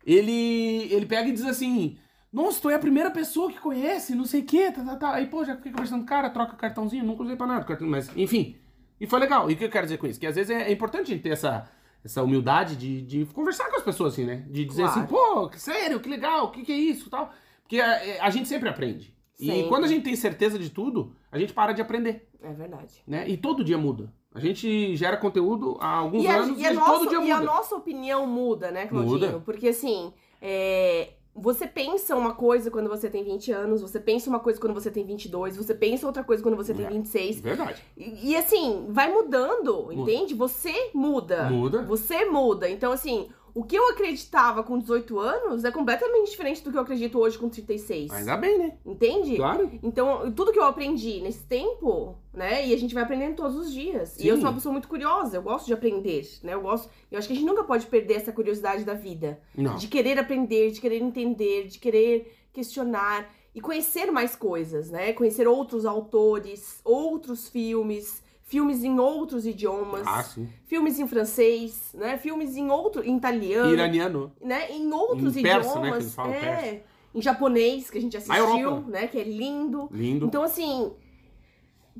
ele, 0.05 0.88
ele 0.91 1.05
pega 1.05 1.30
e 1.30 1.32
diz 1.32 1.45
assim: 1.45 1.97
Nossa, 2.32 2.61
tu 2.61 2.69
é 2.69 2.76
a 2.76 2.80
primeira 2.80 3.09
pessoa 3.11 3.51
que 3.51 3.59
conhece, 3.59 4.15
não 4.15 4.26
sei 4.26 4.41
o 4.41 4.45
quê, 4.45 4.71
tá, 4.71 4.84
tá, 4.84 4.95
tá. 4.95 5.13
Aí, 5.15 5.28
pô, 5.28 5.43
já 5.43 5.55
fiquei 5.55 5.71
conversando 5.71 5.99
com 5.99 6.05
o 6.05 6.09
cara, 6.09 6.30
troca 6.30 6.55
cartãozinho, 6.55 7.03
nunca 7.03 7.24
usei 7.24 7.36
pra 7.36 7.47
nada, 7.47 7.78
mas 7.82 8.15
enfim. 8.15 8.57
E 9.04 9.08
foi 9.08 9.20
legal. 9.20 9.49
E 9.51 9.54
o 9.54 9.58
que 9.58 9.66
eu 9.66 9.70
quero 9.70 9.86
dizer 9.86 9.97
com 9.97 10.08
isso? 10.08 10.20
Que 10.20 10.26
às 10.28 10.36
vezes 10.36 10.49
é, 10.49 10.64
é 10.70 10.72
importante 10.72 11.12
a 11.12 11.14
gente 11.14 11.22
ter 11.24 11.30
essa, 11.32 11.70
essa 12.04 12.24
humildade 12.24 12.76
de, 12.76 13.01
de 13.01 13.26
conversar 13.34 13.70
com 13.70 13.76
as 13.78 13.84
pessoas, 13.84 14.14
assim, 14.14 14.26
né? 14.26 14.45
De 14.49 14.64
dizer 14.66 14.84
Claro. 14.84 14.99
assim, 14.99 15.08
pô, 15.08 15.49
que 15.49 15.60
sério, 15.60 15.99
que 15.99 16.08
legal, 16.10 16.45
o 16.45 16.51
que, 16.51 16.64
que 16.64 16.72
é 16.72 16.76
isso 16.78 17.10
tal. 17.10 17.32
Porque 17.64 17.80
a, 17.80 18.26
a 18.26 18.30
gente 18.30 18.47
sempre 18.47 18.70
aprende. 18.70 19.14
E 19.39 19.47
Sempre. 19.47 19.68
quando 19.68 19.84
a 19.84 19.88
gente 19.88 20.04
tem 20.04 20.16
certeza 20.16 20.58
de 20.58 20.70
tudo, 20.70 21.16
a 21.32 21.38
gente 21.38 21.54
para 21.54 21.74
de 21.74 21.82
aprender 21.82 22.30
É 22.41 22.54
verdade. 22.54 23.04
né? 23.06 23.28
E 23.28 23.36
todo 23.36 23.64
dia 23.64 23.78
muda. 23.78 24.14
A 24.34 24.39
gente 24.39 24.95
gera 24.95 25.18
conteúdo 25.18 25.78
há 25.82 25.97
alguns 25.97 26.24
E 26.24 26.28
a, 26.28 26.36
anos 26.38 26.58
e 26.58 26.62
e, 26.62 26.66
a 26.66 26.70
todo 26.70 26.80
nossa, 26.80 27.10
dia 27.10 27.22
e 27.24 27.32
a 27.32 27.36
muda. 27.39 27.45
nossa 27.45 27.76
opinião 27.76 28.26
muda, 28.28 28.72
né, 28.72 28.86
Claudinho? 28.88 29.12
Muda. 29.14 29.39
Porque 29.43 29.68
assim, 29.68 30.14
é, 30.41 31.14
você 31.36 31.65
pensa 31.65 32.15
uma 32.15 32.34
coisa 32.34 32.69
quando 32.69 32.88
você 32.89 33.09
tem 33.09 33.23
20 33.23 33.51
anos, 33.51 33.81
você 33.81 33.99
pensa 33.99 34.29
uma 34.29 34.39
coisa 34.39 34.59
quando 34.59 34.73
você 34.73 34.91
tem 34.91 35.03
22, 35.05 35.57
você 35.57 35.73
pensa 35.73 36.05
outra 36.05 36.23
coisa 36.23 36.43
quando 36.43 36.55
você 36.55 36.73
tem 36.73 36.86
É. 36.86 36.89
26. 36.89 37.41
Verdade. 37.41 37.84
E, 37.97 38.31
e, 38.31 38.36
assim, 38.36 38.86
vai 38.89 39.11
mudando, 39.11 39.91
entende? 39.91 40.34
Você 40.36 40.91
muda. 40.93 41.49
Muda. 41.49 41.81
Você 41.84 42.25
muda. 42.25 42.69
Então, 42.69 42.91
assim, 42.91 43.29
o 43.56 43.64
que 43.64 43.76
eu 43.76 43.89
acreditava 43.89 44.64
com 44.64 44.80
18 44.80 45.20
anos 45.20 45.64
é 45.64 45.72
completamente 45.72 46.32
diferente 46.32 46.64
do 46.64 46.72
que 46.72 46.78
eu 46.78 46.82
acredito 46.82 47.20
hoje 47.20 47.38
com 47.38 47.47
36. 47.47 48.12
Ainda 48.12 48.36
bem, 48.36 48.58
né? 48.58 48.78
Entende? 48.84 49.36
Claro. 49.36 49.70
Então, 49.84 50.32
tudo 50.32 50.51
que 50.51 50.58
eu 50.58 50.66
aprendi 50.66 51.22
nesse 51.22 51.43
tempo, 51.43 52.16
né? 52.34 52.68
E 52.68 52.74
a 52.74 52.78
gente 52.78 52.95
vai 52.95 53.04
aprendendo 53.04 53.36
todos 53.36 53.56
os 53.56 53.72
dias. 53.72 54.18
E 54.18 54.28
eu 54.28 54.36
Sim. 54.36 54.41
sou 54.41 54.49
uma 54.49 54.56
pessoa 54.56 54.74
muito 54.74 54.88
curiosa, 54.88 55.38
eu 55.38 55.43
gosto 55.43 55.68
de 55.68 55.74
aprender, 55.74 56.28
né? 56.41 56.56
Eu 56.56 56.62
gosto. 56.62 56.89
Eu 57.12 57.20
acho 57.20 57.28
que 57.28 57.34
a 57.34 57.38
gente 57.38 57.45
nunca 57.45 57.64
pode 57.64 57.86
perder 57.86 58.16
essa 58.16 58.32
curiosidade 58.32 58.84
da 58.84 58.95
vida. 58.95 59.39
Não. 59.56 59.76
De 59.76 59.88
querer 59.88 60.18
aprender, 60.18 60.72
de 60.72 60.82
querer 60.82 61.01
entender, 61.01 61.68
de 61.68 61.78
querer 61.78 62.36
questionar 62.51 63.32
e 63.54 63.62
conhecer 63.62 64.12
mais 64.12 64.36
coisas, 64.36 64.89
né? 64.89 65.14
Conhecer 65.14 65.47
outros 65.47 65.86
autores, 65.86 66.82
outros 66.84 67.47
filmes, 67.47 68.22
filmes 68.54 68.84
em 68.84 68.99
outros 68.99 69.47
idiomas, 69.47 70.06
Ah, 70.06 70.24
filmes 70.66 70.99
em 70.99 71.08
francês, 71.08 71.89
né? 71.95 72.18
Filmes 72.20 72.56
em 72.56 72.70
outro 72.70 73.04
em 73.04 73.18
italiano, 73.18 73.74
Iraniano. 73.74 74.32
né? 74.39 74.72
Em 74.72 74.91
outros 74.93 75.36
Em 75.36 75.41
persa, 75.41 75.70
idiomas, 75.72 75.82
né, 75.84 75.89
que 75.97 76.04
eles 76.04 76.14
falam 76.14 76.34
é, 76.34 76.39
persa. 76.39 76.84
em 77.16 77.22
japonês 77.22 77.89
que 77.89 77.97
a 77.97 78.01
gente 78.01 78.16
assistiu, 78.16 78.82
né? 78.82 79.08
Que 79.08 79.18
é 79.18 79.24
lindo. 79.24 79.89
Lindo. 79.91 80.28
Então 80.28 80.43
assim, 80.43 80.93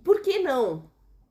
por 0.04 0.22
que 0.22 0.40
não 0.40 0.84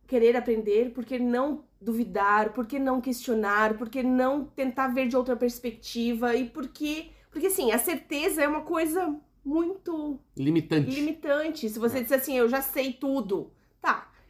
querer 0.09 0.37
aprender? 0.37 0.91
Por 0.93 1.05
que 1.05 1.21
não 1.21 1.63
duvidar? 1.81 2.53
Por 2.53 2.67
que 2.67 2.81
não 2.81 3.01
questionar? 3.01 3.79
Por 3.79 3.89
que 3.89 4.03
não 4.03 4.45
tentar 4.45 4.89
ver 4.89 5.07
de 5.07 5.17
outra 5.17 5.37
perspectiva? 5.37 6.35
E 6.35 6.49
por 6.49 6.67
que 6.69 7.11
porque 7.31 7.47
assim, 7.47 7.71
a 7.71 7.79
certeza 7.79 8.43
é 8.43 8.49
uma 8.49 8.63
coisa 8.63 9.15
muito 9.45 10.19
Limitante. 10.37 10.91
limitante. 10.91 11.69
Se 11.69 11.79
É. 11.79 11.81
você 11.81 12.01
disser 12.03 12.19
assim, 12.19 12.37
eu 12.37 12.49
já 12.49 12.61
sei 12.61 12.93
tudo. 12.93 13.51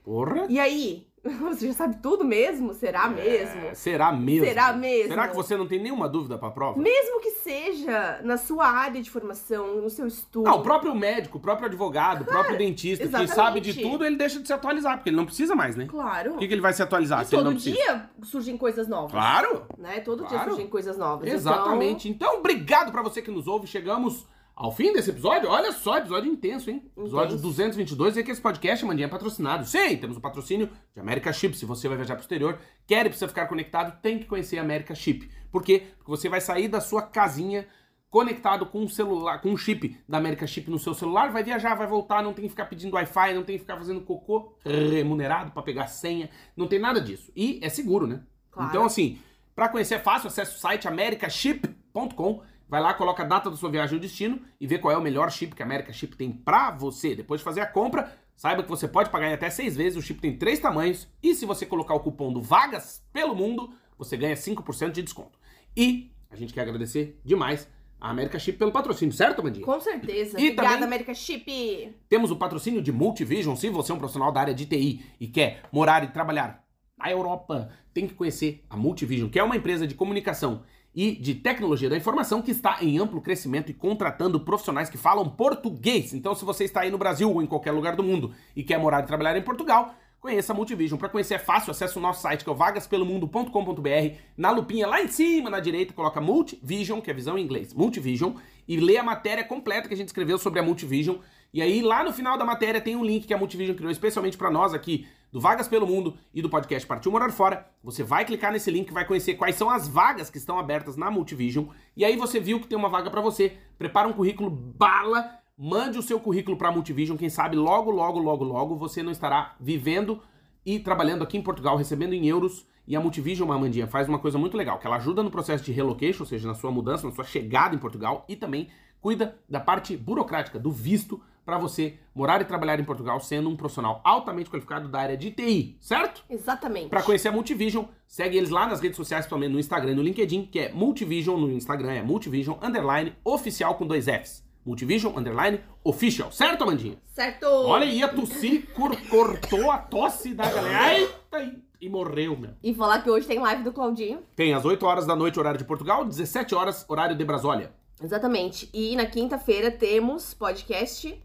Porra. 0.05 0.47
E 0.49 0.59
aí? 0.59 1.07
Você 1.41 1.69
já 1.69 1.73
sabe 1.73 1.97
tudo 2.03 2.25
mesmo? 2.25 2.75
Será 2.75 3.09
mesmo? 3.09 3.67
É, 3.67 3.75
será 3.75 4.11
mesmo? 4.11 4.45
Será 4.45 4.73
mesmo? 4.73 5.09
Será 5.09 5.29
que 5.29 5.37
você 5.37 5.57
não 5.57 5.69
tem 5.69 5.81
nenhuma 5.81 6.09
dúvida 6.09 6.37
pra 6.37 6.51
prova? 6.51 6.81
Mesmo 6.81 7.21
que 7.21 7.31
seja 7.31 8.21
na 8.25 8.37
sua 8.37 8.67
área 8.67 9.01
de 9.01 9.09
formação, 9.09 9.81
no 9.81 9.89
seu 9.89 10.07
estudo. 10.09 10.49
Ah, 10.49 10.55
o 10.57 10.63
próprio 10.63 10.93
médico, 10.97 11.39
o 11.39 11.41
próprio 11.41 11.67
advogado, 11.69 12.23
o 12.23 12.25
próprio 12.25 12.59
dentista, 12.59 13.05
que 13.05 13.09
exatamente. 13.09 13.35
sabe 13.35 13.61
de 13.61 13.81
tudo, 13.81 14.05
ele 14.05 14.17
deixa 14.17 14.41
de 14.41 14.47
se 14.49 14.53
atualizar, 14.53 14.97
porque 14.97 15.11
ele 15.11 15.17
não 15.17 15.25
precisa 15.25 15.55
mais, 15.55 15.77
né? 15.77 15.87
Claro. 15.87 16.33
Por 16.33 16.41
que, 16.41 16.49
que 16.49 16.55
ele 16.55 16.61
vai 16.61 16.73
se 16.73 16.83
atualizar 16.83 17.23
E 17.23 17.27
se 17.27 17.31
todo 17.31 17.55
dia 17.55 18.11
surgem 18.25 18.57
coisas 18.57 18.89
novas. 18.89 19.13
Claro! 19.13 19.67
Né? 19.79 20.01
Todo 20.01 20.21
dia 20.27 20.31
Claro. 20.31 20.51
surgem 20.51 20.67
coisas 20.67 20.99
novas. 20.99 21.33
Exatamente. 21.33 22.09
Então, 22.09 22.39
obrigado 22.39 22.91
pra 22.91 23.01
você 23.03 23.23
que 23.23 23.31
nos 23.31 23.47
ouve. 23.47 23.69
Chegamos 23.69 24.27
ao 24.63 24.71
fim 24.71 24.93
desse 24.93 25.11
episódio. 25.11 25.49
Olha 25.51 25.73
só, 25.73 25.99
episódio 25.99 26.31
intenso, 26.31 26.71
hein? 26.71 26.89
Episódio 26.97 27.35
Intenso. 27.35 27.43
222. 27.43 28.17
E 28.17 28.23
que 28.23 28.31
esse 28.31 28.41
podcast, 28.41 28.85
Mandinha, 28.85 29.07
é 29.07 29.11
patrocinado. 29.11 29.65
Sim, 29.65 29.97
temos 29.97 30.17
o 30.17 30.21
patrocínio 30.21 30.71
de 30.95 31.01
America 31.01 31.33
Chip. 31.33 31.57
Se 31.57 31.67
você 31.67 31.89
vai 31.89 31.97
viajar 31.97 32.15
pro 32.15 32.23
exterior, 32.23 32.61
quer 32.87 33.05
e 33.05 33.09
precisa 33.09 33.27
ficar 33.27 33.49
conectado, 33.49 34.01
tem 34.01 34.21
que 34.21 34.25
conhecer 34.25 34.59
a 34.59 34.63
America 34.63 34.95
Chip. 34.95 35.29
Por 35.51 35.65
quê? 35.65 35.83
Porque 35.99 36.11
você 36.11 36.29
vai 36.29 36.41
sair 36.41 36.69
da 36.69 36.81
sua 36.81 37.03
casinha 37.03 37.67
conectado 38.09 38.67
com 38.67 38.83
um 38.83 38.89
celular, 38.89 39.41
com 39.41 39.51
um 39.51 39.57
chip 39.57 39.99
da 40.07 40.19
America 40.19 40.47
Chip 40.47 40.71
no 40.71 40.79
seu 40.79 40.93
celular, 40.93 41.33
vai 41.33 41.43
viajar, 41.43 41.75
vai 41.75 41.87
voltar, 41.87 42.23
não 42.23 42.35
tem 42.35 42.45
que 42.45 42.51
ficar 42.51 42.67
pedindo 42.67 42.93
Wi-Fi, 42.95 43.33
não 43.33 43.43
tem 43.43 43.57
que 43.57 43.63
ficar 43.63 43.79
fazendo 43.79 44.03
cocô 44.03 44.55
remunerado 44.63 45.51
pra 45.51 45.63
pegar 45.63 45.87
senha, 45.87 46.29
não 46.55 46.69
tem 46.69 46.79
nada 46.79 47.01
disso. 47.01 47.33
E 47.35 47.59
é 47.63 47.71
seguro, 47.71 48.07
né? 48.07 48.23
Claro. 48.51 48.69
Então, 48.69 48.85
assim, 48.85 49.19
pra 49.57 49.69
conhecer 49.69 49.95
é 49.95 49.99
fácil, 49.99 50.29
acesse 50.29 50.57
o 50.57 50.61
site 50.61 50.87
americaship.com, 50.87 52.43
vai 52.73 52.81
lá, 52.81 52.95
coloca 52.95 53.23
a 53.23 53.27
data 53.27 53.51
da 53.51 53.57
sua 53.59 53.69
viagem 53.69 53.97
e 53.97 53.99
o 53.99 54.01
destino 54.01 54.41
e 54.59 54.67
vê 54.67 54.79
qual 54.79 54.95
é 54.95 54.97
o 54.97 55.03
melhor 55.03 55.31
chip 55.31 55.55
que 55.55 55.63
a 55.63 55.67
America 55.67 55.93
Chip 55.93 56.17
tem 56.17 56.33
pra 56.33 56.71
você. 56.71 57.15
Depois 57.15 57.39
de 57.43 57.45
fazer 57.45 57.61
a 57.61 57.67
compra, 57.67 58.17
saiba 58.35 58.63
que 58.63 58.69
você 58.71 58.89
pode 58.89 59.11
pagar 59.11 59.29
em 59.29 59.35
até 59.35 59.51
seis 59.51 59.77
vezes, 59.77 59.99
o 59.99 60.01
chip 60.01 60.23
tem 60.23 60.39
três 60.39 60.59
tamanhos 60.59 61.07
e 61.23 61.35
se 61.35 61.45
você 61.45 61.67
colocar 61.67 61.93
o 61.93 62.01
cupom 62.01 62.33
do 62.33 62.41
Vagas 62.41 63.05
pelo 63.13 63.35
Mundo, 63.35 63.75
você 63.99 64.17
ganha 64.17 64.35
5% 64.35 64.91
de 64.91 65.03
desconto. 65.03 65.39
E 65.77 66.11
a 66.31 66.35
gente 66.35 66.55
quer 66.55 66.63
agradecer 66.63 67.21
demais 67.23 67.69
a 68.01 68.09
America 68.09 68.39
Chip 68.39 68.57
pelo 68.57 68.73
patrocínio, 68.73 69.13
certo, 69.15 69.41
Amandinha? 69.41 69.67
Com 69.67 69.79
certeza. 69.79 70.41
E 70.41 70.45
Obrigada, 70.45 70.69
também- 70.71 70.85
América 70.87 71.13
Chip. 71.13 71.95
Temos 72.09 72.31
o 72.31 72.37
patrocínio 72.37 72.81
de 72.81 72.91
Multivision. 72.91 73.55
Se 73.55 73.69
você 73.69 73.93
é 73.93 73.95
um 73.95 73.99
profissional 73.99 74.33
da 74.33 74.41
área 74.41 74.55
de 74.55 74.65
TI 74.65 75.05
e 75.21 75.27
quer 75.27 75.61
morar 75.71 76.03
e 76.05 76.07
trabalhar 76.09 76.65
na 76.97 77.11
Europa, 77.11 77.69
tem 77.93 78.07
que 78.09 78.15
conhecer 78.15 78.65
a 78.71 78.79
Multivision, 78.79 79.29
que 79.29 79.39
é 79.39 79.43
uma 79.45 79.57
empresa 79.57 79.87
de 79.87 79.95
comunicação 79.95 80.63
e 80.95 81.13
de 81.13 81.35
tecnologia 81.35 81.89
da 81.89 81.97
informação 81.97 82.43
que 82.43 82.51
está 82.51 82.79
em 82.83 82.99
amplo 82.99 83.21
crescimento 83.21 83.71
e 83.71 83.75
contratando 83.75 84.41
profissionais 84.41 84.91
que 84.91 84.99
falam 84.99 85.29
português. 85.29 86.13
Então, 86.13 86.35
se 86.35 86.45
você 86.45 86.65
está 86.65 86.83
aí 86.83 86.91
no 86.91 86.99
Brasil 86.99 87.31
ou 87.31 87.43
em 87.43 87.47
qualquer 87.47 87.73
lugar 87.73 87.97
do 87.97 88.03
mundo 88.03 88.33
e 88.55 88.63
quer 88.63 88.79
morar 88.79 89.03
e 89.03 89.07
trabalhar 89.07 89.37
em 89.37 89.43
Portugal, 89.43 89.95
conheça 90.21 90.53
a 90.53 90.57
Multivision. 90.57 90.99
Para 90.99 91.09
conhecer 91.09 91.35
é 91.35 91.39
fácil, 91.39 91.73
acesse 91.73 91.99
o 91.99 92.01
nosso 92.01 92.23
site 92.23 92.45
que 92.45 92.49
é 92.49 92.53
o 92.53 92.57
vagaspelomundo.com.br. 92.57 94.17
Na 94.37 94.51
lupinha 94.51 94.87
lá 94.87 95.03
em 95.03 95.09
cima, 95.09 95.51
na 95.51 95.59
direita, 95.59 95.93
coloca 95.93 96.21
Multivision, 96.21 97.01
que 97.01 97.11
é 97.11 97.15
visão 97.15 97.37
em 97.37 97.43
inglês, 97.43 97.75
Multivision, 97.75 98.35
e 98.69 98.77
lê 98.77 98.97
a 98.97 99.03
matéria 99.03 99.43
completa 99.43 99.89
que 99.89 99.95
a 99.95 99.97
gente 99.97 100.09
escreveu 100.09 100.39
sobre 100.39 100.61
a 100.61 100.63
Multivision. 100.63 101.17
E 101.53 101.61
aí, 101.61 101.83
lá 101.83 102.05
no 102.05 102.13
final 102.13 102.39
da 102.39 102.45
matéria, 102.45 102.81
tem 102.81 102.97
um 102.97 103.05
link 103.05 103.27
que 103.27 103.35
a 103.35 103.39
Multivision 103.39 103.77
criou 103.77 103.91
especialmente 103.91 104.37
para 104.37 104.51
nós 104.51 104.73
aqui, 104.73 105.07
do 105.33 105.41
Vagas 105.41 105.67
pelo 105.67 105.87
Mundo 105.87 106.15
e 106.35 106.43
do 106.43 106.51
podcast 106.51 106.87
Partiu 106.87 107.11
Morar 107.11 107.33
Fora. 107.33 107.67
Você 107.83 108.03
vai 108.03 108.23
clicar 108.23 108.53
nesse 108.53 108.71
link, 108.71 108.93
vai 108.93 109.07
conhecer 109.07 109.35
quais 109.35 109.57
são 109.57 109.71
as 109.71 109.89
vagas 109.89 110.29
que 110.29 110.37
estão 110.37 110.59
abertas 110.59 110.95
na 110.95 111.11
Multivision. 111.11 111.69
E 111.97 112.05
aí 112.05 112.17
você 112.17 112.39
viu 112.39 112.61
que 112.61 112.67
tem 112.67 112.77
uma 112.77 112.91
vaga 112.91 113.11
para 113.11 113.23
você. 113.23 113.57
Prepara 113.79 114.07
um 114.07 114.13
currículo 114.13 114.51
bala, 114.51 115.39
mande 115.57 115.99
o 115.99 116.03
seu 116.03 116.21
currículo 116.21 116.59
para 116.59 116.69
a 116.69 116.73
Multivision. 116.73 117.17
Quem 117.17 117.31
sabe 117.31 117.57
logo, 117.57 117.91
logo, 117.91 118.19
logo, 118.19 118.45
logo 118.45 118.77
você 118.77 119.03
não 119.03 119.11
estará 119.11 119.57
vivendo 119.59 120.21
e 120.67 120.79
trabalhando 120.79 121.25
aqui 121.25 121.39
em 121.39 121.43
Portugal, 121.43 121.79
recebendo 121.79 122.13
em 122.13 122.27
euros. 122.27 122.67
E 122.87 122.95
a 122.95 123.01
Multivision, 123.01 123.49
Mamandinha, 123.49 123.87
faz 123.87 124.11
uma 124.11 124.19
coisa 124.19 124.37
muito 124.37 124.57
legal, 124.57 124.79
que 124.79 124.87
ela 124.87 124.97
ajuda 124.97 125.23
no 125.23 125.31
processo 125.31 125.65
de 125.65 125.73
relocation, 125.73 126.25
ou 126.25 126.27
seja, 126.27 126.47
na 126.47 126.55
sua 126.55 126.71
mudança, 126.71 127.07
na 127.07 127.15
sua 127.15 127.25
chegada 127.25 127.75
em 127.75 127.79
Portugal, 127.79 128.27
e 128.29 128.37
também 128.37 128.69
cuida 129.01 129.39
da 129.49 129.61
parte 129.61 129.97
burocrática, 129.97 130.59
do 130.59 130.71
visto, 130.71 131.23
para 131.45 131.59
você 131.59 131.95
morar 132.15 132.41
e 132.41 132.45
trabalhar 132.45 132.79
em 132.79 132.85
Portugal 132.85 133.19
sendo 133.21 133.49
um 133.49 133.57
profissional 133.57 134.01
altamente 134.05 134.49
qualificado 134.51 134.89
da 134.89 135.01
área 135.01 135.17
de 135.17 135.31
TI, 135.31 135.77
certo? 135.81 136.25
Exatamente. 136.31 136.89
Para 136.89 137.03
conhecer 137.03 137.29
a 137.29 137.33
Multivision, 137.33 137.85
segue 138.07 138.37
eles 138.37 138.51
lá 138.51 138.67
nas 138.67 138.81
redes 138.81 138.97
sociais, 138.97 139.25
principalmente 139.25 139.53
no 139.53 139.59
Instagram 139.61 139.93
e 139.93 139.95
no 139.97 140.03
LinkedIn, 140.03 140.47
que 140.47 140.59
é 140.59 140.73
Multivision, 140.73 141.39
no 141.41 141.51
Instagram 141.51 141.93
é 141.93 142.03
Multivision, 142.03 142.57
underline, 142.63 143.15
oficial 143.25 143.75
com 143.75 143.87
dois 143.87 144.07
Fs. 144.07 144.43
Multivision, 144.65 145.13
underline, 145.17 145.61
official. 145.83 146.31
Certo, 146.31 146.63
Amandinha? 146.63 146.97
Certo. 147.07 147.45
Olha 147.47 147.85
aí, 147.85 148.01
a 148.01 148.09
tossi 148.09 148.61
cor- 148.77 148.97
cortou 149.09 149.71
a 149.73 149.79
tosse 149.79 150.35
da 150.35 150.49
galera. 150.49 150.99
Eita, 151.01 151.41
e, 151.43 151.87
e 151.87 151.89
morreu, 151.89 152.37
meu. 152.39 152.53
E 152.63 152.73
falar 152.73 153.03
que 153.03 153.11
hoje 153.11 153.27
tem 153.27 153.41
live 153.41 153.65
do 153.65 153.73
Claudinho. 153.73 154.21
Tem 154.37 154.55
às 154.55 154.65
8 154.65 154.87
horas 154.87 155.05
da 155.05 155.17
noite, 155.17 155.37
horário 155.41 155.59
de 155.59 155.65
Portugal, 155.65 156.05
17 156.05 156.55
horas, 156.55 156.85
horário 156.89 157.17
de 157.17 157.25
Brasólia. 157.25 157.73
Exatamente. 158.01 158.71
E 158.73 158.95
na 158.95 159.07
quinta-feira 159.07 159.69
temos 159.71 160.33
podcast 160.35 161.21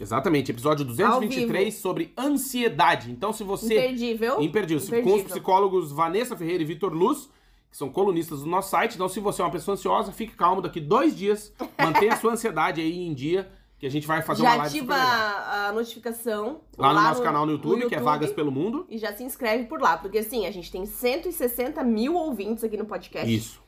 Exatamente, 0.00 0.50
episódio 0.50 0.84
223 0.84 1.74
sobre 1.74 2.12
ansiedade. 2.18 3.10
Então, 3.10 3.32
se 3.32 3.44
você. 3.44 3.74
imperdível. 3.74 4.40
Imperdível. 4.40 4.78
Com 4.80 4.84
os 4.84 4.88
Imperdível. 4.98 5.24
psicólogos 5.26 5.92
Vanessa 5.92 6.36
Ferreira 6.36 6.62
e 6.62 6.66
Vitor 6.66 6.92
Luz, 6.92 7.28
que 7.70 7.76
são 7.76 7.88
colunistas 7.88 8.40
do 8.40 8.46
nosso 8.46 8.70
site. 8.70 8.94
Então, 8.94 9.08
se 9.08 9.20
você 9.20 9.42
é 9.42 9.44
uma 9.44 9.50
pessoa 9.50 9.74
ansiosa, 9.74 10.10
fique 10.10 10.34
calmo. 10.34 10.60
Daqui 10.62 10.80
dois 10.80 11.16
dias, 11.16 11.52
mantenha 11.78 12.14
a 12.14 12.16
sua 12.16 12.32
ansiedade 12.32 12.80
aí 12.80 13.06
em 13.06 13.14
dia, 13.14 13.50
que 13.78 13.86
a 13.86 13.90
gente 13.90 14.06
vai 14.06 14.22
fazer 14.22 14.42
Já 14.42 14.48
uma 14.50 14.56
live 14.56 14.78
ativa 14.78 14.94
super 14.94 15.06
legal. 15.06 15.68
a 15.68 15.72
notificação 15.72 16.60
Lá, 16.78 16.94
no 16.94 17.00
nosso 17.00 17.22
canal 17.22 17.44
no 17.46 17.52
YouTube, 17.52 17.78
que 17.80 17.94
é 17.94 17.98
YouTube, 17.98 18.04
Vagas 18.04 18.32
pelo 18.32 18.50
Mundo. 18.50 18.86
E 18.88 18.96
já 18.98 19.12
se 19.12 19.22
inscreve 19.22 19.64
por 19.64 19.80
lá. 19.80 19.96
Porque 19.96 20.18
assim, 20.18 20.46
a 20.46 20.50
gente 20.50 20.70
tem 20.70 20.84
160 20.86 21.82
mil 21.84 22.14
ouvintes 22.14 22.64
aqui 22.64 22.76
no 22.76 22.86
podcast. 22.86 23.32
Isso, 23.32 23.61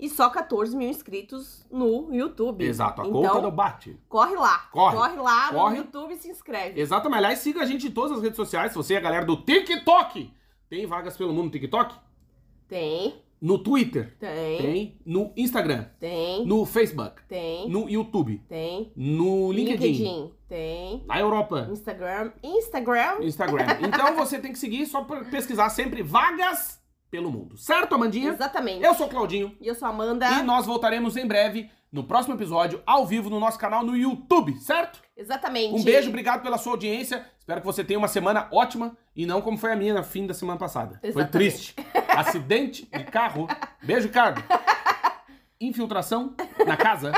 E 0.00 0.08
só 0.08 0.30
14 0.30 0.74
mil 0.76 0.88
inscritos 0.88 1.66
no 1.70 2.12
YouTube. 2.12 2.64
exato. 2.64 3.02
A 3.02 3.06
então, 3.06 3.20
conta 3.22 3.40
não 3.42 3.50
bate. 3.50 3.98
corre 4.08 4.34
lá. 4.34 4.58
Corre. 4.72 4.96
lá 5.16 5.48
Corre. 5.50 5.70
no 5.72 5.76
YouTube 5.76 6.14
e 6.14 6.16
se 6.16 6.28
inscreve. 6.30 6.80
Exatamente. 6.80 7.18
Aliás, 7.18 7.38
siga 7.40 7.60
a 7.60 7.66
gente 7.66 7.86
em 7.86 7.90
todas 7.90 8.16
as 8.16 8.22
redes 8.22 8.36
sociais. 8.36 8.72
Se 8.72 8.78
você 8.78 8.94
é 8.94 8.96
a 8.96 9.00
galera 9.00 9.26
do 9.26 9.36
TikTok, 9.36 10.32
tem 10.70 10.86
Vagas 10.86 11.16
pelo 11.16 11.32
Mundo 11.34 11.44
no 11.46 11.50
TikTok? 11.50 11.94
Tem, 12.66 13.22
No 13.42 13.58
Twitter? 13.58 14.16
tem, 14.18 14.58
Tem. 14.58 15.00
No 15.04 15.32
Instagram? 15.36 15.84
tem, 15.98 16.46
No 16.46 16.64
Facebook? 16.64 17.22
tem, 17.28 17.68
No 17.68 17.88
YouTube? 17.88 18.38
tem. 18.48 18.92
No 18.96 19.50
LinkedIn? 19.52 20.32
tem. 20.48 21.04
Na 21.06 21.18
Europa? 21.20 21.68
Instagram. 21.70 22.32
Instagram. 22.42 23.18
Instagram. 23.22 23.66
Então 23.82 24.14
você 24.16 24.38
tem 24.38 24.52
que 24.52 24.58
seguir 24.58 24.86
só 24.86 25.02
pesquisar 25.30 25.68
sempre 25.70 26.02
Vagas 26.02 26.79
pelo 27.10 27.30
Mundo. 27.30 27.58
Certo, 27.58 27.94
Amandinha? 27.94 28.30
Exatamente. 28.30 28.84
Eu 28.84 28.94
sou 28.94 29.06
o 29.06 29.10
Claudinho. 29.10 29.56
E 29.60 29.66
eu 29.66 29.74
sou 29.74 29.86
a 29.86 29.90
Amanda. 29.90 30.26
E 30.30 30.42
nós 30.42 30.66
voltaremos 30.66 31.16
em 31.16 31.26
breve 31.26 31.70
no 31.92 32.04
próximo 32.04 32.34
episódio, 32.34 32.80
ao 32.86 33.04
vivo, 33.04 33.28
no 33.28 33.40
nosso 33.40 33.58
canal 33.58 33.82
no 33.82 33.96
YouTube, 33.96 34.56
certo? 34.58 35.00
Exatamente. 35.16 35.74
Um 35.74 35.82
beijo, 35.82 36.08
obrigado 36.08 36.40
pela 36.40 36.56
sua 36.56 36.74
audiência. 36.74 37.26
Espero 37.38 37.60
que 37.60 37.66
você 37.66 37.82
tenha 37.82 37.98
uma 37.98 38.06
semana 38.06 38.48
ótima 38.52 38.96
e 39.14 39.26
não 39.26 39.42
como 39.42 39.58
foi 39.58 39.72
a 39.72 39.76
minha 39.76 39.94
no 39.94 40.04
fim 40.04 40.24
da 40.26 40.32
semana 40.32 40.58
passada. 40.58 40.98
Foi 41.00 41.10
Exatamente. 41.10 41.30
triste. 41.32 41.74
Acidente 42.16 42.86
de 42.86 43.04
carro. 43.04 43.48
Beijo, 43.82 44.06
Ricardo. 44.06 44.42
Infiltração 45.60 46.34
na 46.64 46.76
casa. 46.76 47.12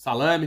Salame. 0.00 0.46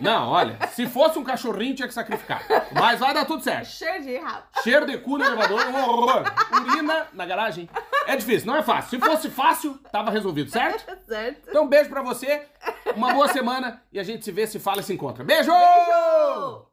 Não, 0.00 0.30
olha, 0.30 0.58
se 0.68 0.86
fosse 0.86 1.18
um 1.18 1.22
cachorrinho 1.22 1.74
tinha 1.74 1.86
que 1.86 1.92
sacrificar. 1.92 2.42
Mas 2.72 2.98
vai 2.98 3.12
dar 3.12 3.26
tudo 3.26 3.44
certo. 3.44 3.66
Cheio 3.66 4.02
de 4.02 4.16
rabo. 4.16 4.42
Cheiro 4.62 4.86
de 4.86 4.96
cu 4.96 5.18
no 5.18 5.24
elevador, 5.24 5.66
um 5.66 5.76
horror. 5.76 6.24
Urina 6.50 7.06
na 7.12 7.26
garagem. 7.26 7.68
É 8.06 8.16
difícil, 8.16 8.46
não 8.46 8.56
é 8.56 8.62
fácil. 8.62 8.98
Se 8.98 9.06
fosse 9.06 9.28
fácil, 9.28 9.78
tava 9.92 10.10
resolvido, 10.10 10.50
certo? 10.50 10.90
Certo? 11.10 11.48
Então, 11.48 11.68
beijo 11.68 11.90
pra 11.90 12.02
você, 12.02 12.46
uma 12.94 13.12
boa 13.12 13.26
semana 13.28 13.82
e 13.92 13.98
a 13.98 14.02
gente 14.04 14.24
se 14.24 14.30
vê, 14.30 14.46
se 14.46 14.60
fala 14.60 14.80
e 14.80 14.84
se 14.84 14.94
encontra. 14.94 15.24
Beijo! 15.24 15.50
Beijo! 15.50 16.69